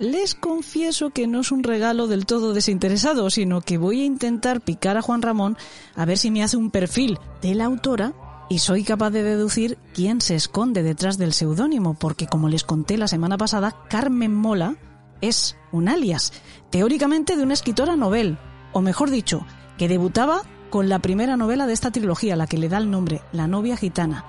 Les 0.00 0.34
confieso 0.34 1.10
que 1.10 1.28
no 1.28 1.42
es 1.42 1.52
un 1.52 1.62
regalo 1.62 2.08
del 2.08 2.26
todo 2.26 2.54
desinteresado, 2.54 3.30
sino 3.30 3.60
que 3.60 3.78
voy 3.78 4.00
a 4.00 4.04
intentar 4.04 4.62
picar 4.62 4.96
a 4.96 5.02
Juan 5.02 5.22
Ramón 5.22 5.56
a 5.94 6.04
ver 6.04 6.18
si 6.18 6.32
me 6.32 6.42
hace 6.42 6.56
un 6.56 6.72
perfil 6.72 7.20
de 7.40 7.54
la 7.54 7.66
autora 7.66 8.14
y 8.48 8.58
soy 8.58 8.82
capaz 8.82 9.10
de 9.10 9.22
deducir 9.22 9.78
quién 9.94 10.20
se 10.20 10.34
esconde 10.34 10.82
detrás 10.82 11.18
del 11.18 11.32
seudónimo, 11.32 11.94
porque 11.94 12.26
como 12.26 12.48
les 12.48 12.64
conté 12.64 12.98
la 12.98 13.06
semana 13.06 13.38
pasada, 13.38 13.84
Carmen 13.88 14.34
Mola 14.34 14.74
es 15.20 15.56
un 15.70 15.88
alias, 15.88 16.32
teóricamente 16.70 17.36
de 17.36 17.44
una 17.44 17.54
escritora 17.54 17.94
novel, 17.94 18.38
o 18.72 18.80
mejor 18.80 19.10
dicho, 19.10 19.46
que 19.78 19.86
debutaba 19.86 20.42
con 20.70 20.88
la 20.88 20.98
primera 20.98 21.36
novela 21.36 21.66
de 21.66 21.72
esta 21.72 21.90
trilogía, 21.90 22.36
la 22.36 22.46
que 22.46 22.58
le 22.58 22.68
da 22.68 22.78
el 22.78 22.90
nombre, 22.90 23.22
La 23.32 23.46
novia 23.46 23.76
gitana. 23.76 24.24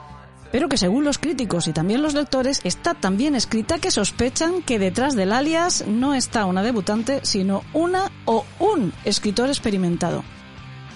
Pero 0.52 0.70
que 0.70 0.78
según 0.78 1.04
los 1.04 1.18
críticos 1.18 1.68
y 1.68 1.74
también 1.74 2.02
los 2.02 2.14
lectores 2.14 2.62
está 2.64 2.94
tan 2.94 3.18
bien 3.18 3.36
escrita 3.36 3.80
que 3.80 3.92
sospechan 3.92 4.62
que 4.62 4.80
detrás 4.80 5.16
del 5.16 5.34
alias 5.34 5.86
no 5.88 6.14
está 6.14 6.46
una 6.46 6.64
debutante, 6.64 7.20
sino 7.24 7.64
una 7.74 8.12
o 8.26 8.46
un 8.60 8.94
escritor 9.04 9.50
experimentado. 9.50 10.24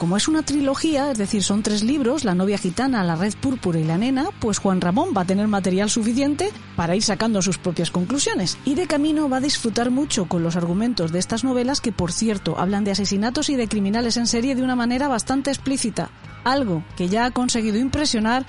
Como 0.01 0.17
es 0.17 0.27
una 0.27 0.41
trilogía, 0.41 1.11
es 1.11 1.19
decir, 1.19 1.43
son 1.43 1.61
tres 1.61 1.83
libros, 1.83 2.23
La 2.23 2.33
novia 2.33 2.57
gitana, 2.57 3.03
La 3.03 3.15
red 3.15 3.35
púrpura 3.39 3.79
y 3.79 3.83
La 3.83 3.99
nena, 3.99 4.29
pues 4.39 4.57
Juan 4.57 4.81
Ramón 4.81 5.09
va 5.15 5.21
a 5.21 5.25
tener 5.25 5.47
material 5.47 5.91
suficiente 5.91 6.49
para 6.75 6.95
ir 6.95 7.03
sacando 7.03 7.39
sus 7.43 7.59
propias 7.59 7.91
conclusiones. 7.91 8.57
Y 8.65 8.73
de 8.73 8.87
camino 8.87 9.29
va 9.29 9.37
a 9.37 9.41
disfrutar 9.41 9.91
mucho 9.91 10.25
con 10.25 10.41
los 10.41 10.55
argumentos 10.55 11.11
de 11.11 11.19
estas 11.19 11.43
novelas 11.43 11.81
que, 11.81 11.91
por 11.91 12.11
cierto, 12.11 12.57
hablan 12.57 12.83
de 12.83 12.89
asesinatos 12.89 13.51
y 13.51 13.55
de 13.55 13.67
criminales 13.67 14.17
en 14.17 14.25
serie 14.25 14.55
de 14.55 14.63
una 14.63 14.75
manera 14.75 15.07
bastante 15.07 15.51
explícita. 15.51 16.09
Algo 16.43 16.83
que 16.97 17.07
ya 17.07 17.25
ha 17.25 17.31
conseguido 17.31 17.77
impresionar 17.77 18.47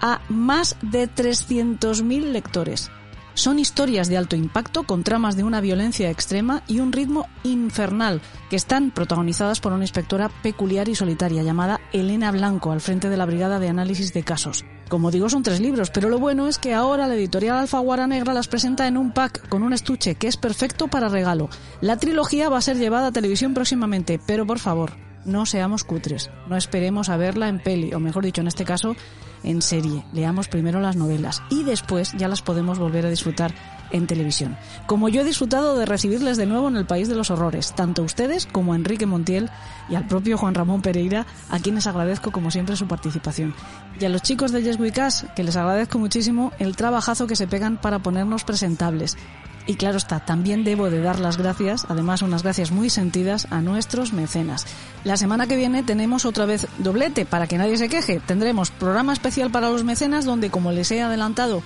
a 0.00 0.20
más 0.28 0.76
de 0.82 1.10
300.000 1.10 2.30
lectores. 2.30 2.92
Son 3.34 3.58
historias 3.58 4.08
de 4.08 4.18
alto 4.18 4.36
impacto 4.36 4.82
con 4.82 5.04
tramas 5.04 5.36
de 5.36 5.44
una 5.44 5.62
violencia 5.62 6.10
extrema 6.10 6.62
y 6.68 6.80
un 6.80 6.92
ritmo 6.92 7.26
infernal 7.44 8.20
que 8.50 8.56
están 8.56 8.90
protagonizadas 8.90 9.60
por 9.60 9.72
una 9.72 9.84
inspectora 9.84 10.28
peculiar 10.42 10.90
y 10.90 10.94
solitaria 10.94 11.42
llamada 11.42 11.80
Elena 11.92 12.30
Blanco 12.30 12.72
al 12.72 12.82
frente 12.82 13.08
de 13.08 13.16
la 13.16 13.24
Brigada 13.24 13.58
de 13.58 13.68
Análisis 13.68 14.12
de 14.12 14.22
Casos. 14.22 14.66
Como 14.90 15.10
digo, 15.10 15.30
son 15.30 15.42
tres 15.42 15.60
libros, 15.60 15.88
pero 15.88 16.10
lo 16.10 16.18
bueno 16.18 16.46
es 16.46 16.58
que 16.58 16.74
ahora 16.74 17.08
la 17.08 17.14
editorial 17.14 17.56
Alfaguara 17.56 18.06
Negra 18.06 18.34
las 18.34 18.48
presenta 18.48 18.86
en 18.86 18.98
un 18.98 19.12
pack 19.12 19.48
con 19.48 19.62
un 19.62 19.72
estuche 19.72 20.16
que 20.16 20.28
es 20.28 20.36
perfecto 20.36 20.88
para 20.88 21.08
regalo. 21.08 21.48
La 21.80 21.96
trilogía 21.96 22.50
va 22.50 22.58
a 22.58 22.62
ser 22.62 22.76
llevada 22.76 23.06
a 23.06 23.12
televisión 23.12 23.54
próximamente, 23.54 24.20
pero 24.26 24.46
por 24.46 24.58
favor, 24.58 24.92
no 25.24 25.46
seamos 25.46 25.84
cutres, 25.84 26.30
no 26.48 26.56
esperemos 26.58 27.08
a 27.08 27.16
verla 27.16 27.48
en 27.48 27.60
peli, 27.60 27.94
o 27.94 28.00
mejor 28.00 28.24
dicho, 28.24 28.42
en 28.42 28.48
este 28.48 28.66
caso, 28.66 28.94
en 29.42 29.62
serie. 29.62 30.04
Leamos 30.12 30.48
primero 30.48 30.80
las 30.80 30.96
novelas 30.96 31.42
y 31.50 31.64
después 31.64 32.12
ya 32.16 32.28
las 32.28 32.42
podemos 32.42 32.78
volver 32.78 33.06
a 33.06 33.10
disfrutar 33.10 33.54
en 33.90 34.06
televisión. 34.06 34.56
Como 34.86 35.08
yo 35.08 35.20
he 35.20 35.24
disfrutado 35.24 35.76
de 35.78 35.86
recibirles 35.86 36.36
de 36.36 36.46
nuevo 36.46 36.68
en 36.68 36.76
el 36.76 36.86
País 36.86 37.08
de 37.08 37.14
los 37.14 37.30
Horrores, 37.30 37.74
tanto 37.74 38.02
a 38.02 38.04
ustedes 38.04 38.46
como 38.46 38.72
a 38.72 38.76
Enrique 38.76 39.06
Montiel 39.06 39.50
y 39.88 39.94
al 39.94 40.06
propio 40.06 40.38
Juan 40.38 40.54
Ramón 40.54 40.82
Pereira, 40.82 41.26
a 41.50 41.58
quienes 41.58 41.86
agradezco 41.86 42.32
como 42.32 42.50
siempre 42.50 42.76
su 42.76 42.88
participación. 42.88 43.54
Y 44.00 44.04
a 44.04 44.08
los 44.08 44.22
chicos 44.22 44.52
de 44.52 44.62
Yes 44.62 44.78
We 44.78 44.92
que 45.36 45.44
les 45.44 45.56
agradezco 45.56 45.98
muchísimo 45.98 46.52
el 46.58 46.76
trabajazo 46.76 47.26
que 47.26 47.36
se 47.36 47.46
pegan 47.46 47.76
para 47.76 48.00
ponernos 48.00 48.44
presentables. 48.44 49.16
Y 49.66 49.76
claro 49.76 49.96
está, 49.96 50.20
también 50.20 50.64
debo 50.64 50.90
de 50.90 51.00
dar 51.00 51.20
las 51.20 51.36
gracias, 51.36 51.86
además 51.88 52.22
unas 52.22 52.42
gracias 52.42 52.72
muy 52.72 52.90
sentidas, 52.90 53.46
a 53.50 53.60
nuestros 53.60 54.12
mecenas. 54.12 54.66
La 55.04 55.16
semana 55.16 55.46
que 55.46 55.56
viene 55.56 55.84
tenemos 55.84 56.24
otra 56.24 56.46
vez 56.46 56.66
doblete, 56.78 57.24
para 57.24 57.46
que 57.46 57.58
nadie 57.58 57.76
se 57.76 57.88
queje. 57.88 58.20
Tendremos 58.20 58.70
programa 58.72 59.12
especial 59.12 59.50
para 59.50 59.70
los 59.70 59.84
mecenas 59.84 60.24
donde, 60.24 60.50
como 60.50 60.72
les 60.72 60.90
he 60.90 61.00
adelantado, 61.00 61.62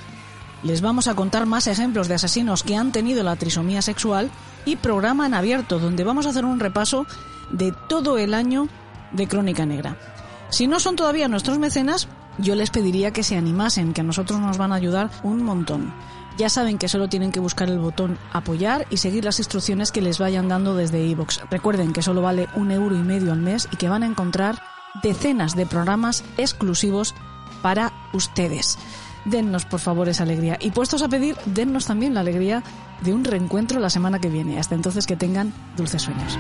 les 0.63 0.83
vamos 0.83 1.09
a 1.09 1.15
contar 1.15 1.47
más 1.47 1.67
ejemplos 1.67 2.09
de 2.09 2.15
asesinos 2.15 2.63
que 2.63 2.77
han 2.77 2.93
tenido 2.93 3.23
la 3.23 3.37
trisomía 3.37 3.81
sexual 3.81 4.31
y 4.65 4.77
programa 4.77 5.27
en 5.27 5.35
abierto, 5.35 5.79
donde 5.79 6.05
vamos 6.05 6.27
a 6.27 6.31
hacer 6.31 6.45
un 6.45 6.61
repaso 6.61 7.07
de 7.51 7.73
todo 7.89 8.19
el 8.19 8.35
año 8.35 8.69
de 9.13 9.29
Crónica 9.29 9.65
Negra. 9.65 9.97
Si 10.51 10.67
no 10.67 10.81
son 10.81 10.97
todavía 10.97 11.29
nuestros 11.29 11.59
mecenas, 11.59 12.09
yo 12.39 12.55
les 12.55 12.71
pediría 12.71 13.13
que 13.13 13.23
se 13.23 13.37
animasen, 13.37 13.93
que 13.93 14.03
a 14.03 14.05
nosotros 14.05 14.41
nos 14.41 14.59
van 14.59 14.73
a 14.73 14.77
ayudar 14.77 15.11
un 15.23 15.43
montón. 15.43 15.93
Ya 16.39 16.51
saben 16.51 16.77
que 16.77 16.89
solo 16.89 17.09
tienen 17.09 17.33
que 17.33 17.41
buscar 17.41 17.71
el 17.71 17.79
botón 17.79 18.19
apoyar 18.33 18.87
y 18.91 18.99
seguir 18.99 19.25
las 19.25 19.39
instrucciones 19.39 19.91
que 19.91 20.03
les 20.03 20.19
vayan 20.19 20.49
dando 20.49 20.75
desde 20.75 21.05
iVoox. 21.07 21.41
Recuerden 21.51 21.95
que 21.95 22.03
solo 22.03 22.21
vale 22.21 22.49
un 22.55 22.71
euro 22.71 22.95
y 22.95 23.01
medio 23.01 23.33
al 23.33 23.41
mes 23.41 23.69
y 23.73 23.77
que 23.77 23.89
van 23.89 24.03
a 24.03 24.07
encontrar 24.07 24.61
decenas 25.03 25.57
de 25.57 25.65
programas 25.65 26.25
exclusivos 26.37 27.15
para 27.63 27.93
ustedes. 28.13 28.79
Dennos 29.25 29.65
por 29.65 29.81
favor 29.81 30.09
esa 30.09 30.25
alegría. 30.25 30.59
Y 30.61 30.71
puestos 30.71 31.03
a 31.03 31.09
pedir, 31.09 31.37
dennos 31.47 31.87
también 31.87 32.15
la 32.15 32.21
alegría 32.21 32.63
de 33.01 33.15
un 33.15 33.25
reencuentro 33.25 33.81
la 33.81 33.91
semana 33.91 34.21
que 34.21 34.29
viene. 34.29 34.59
Hasta 34.59 34.75
entonces 34.75 35.07
que 35.07 35.17
tengan 35.17 35.55
dulces 35.77 36.03
sueños. 36.03 36.39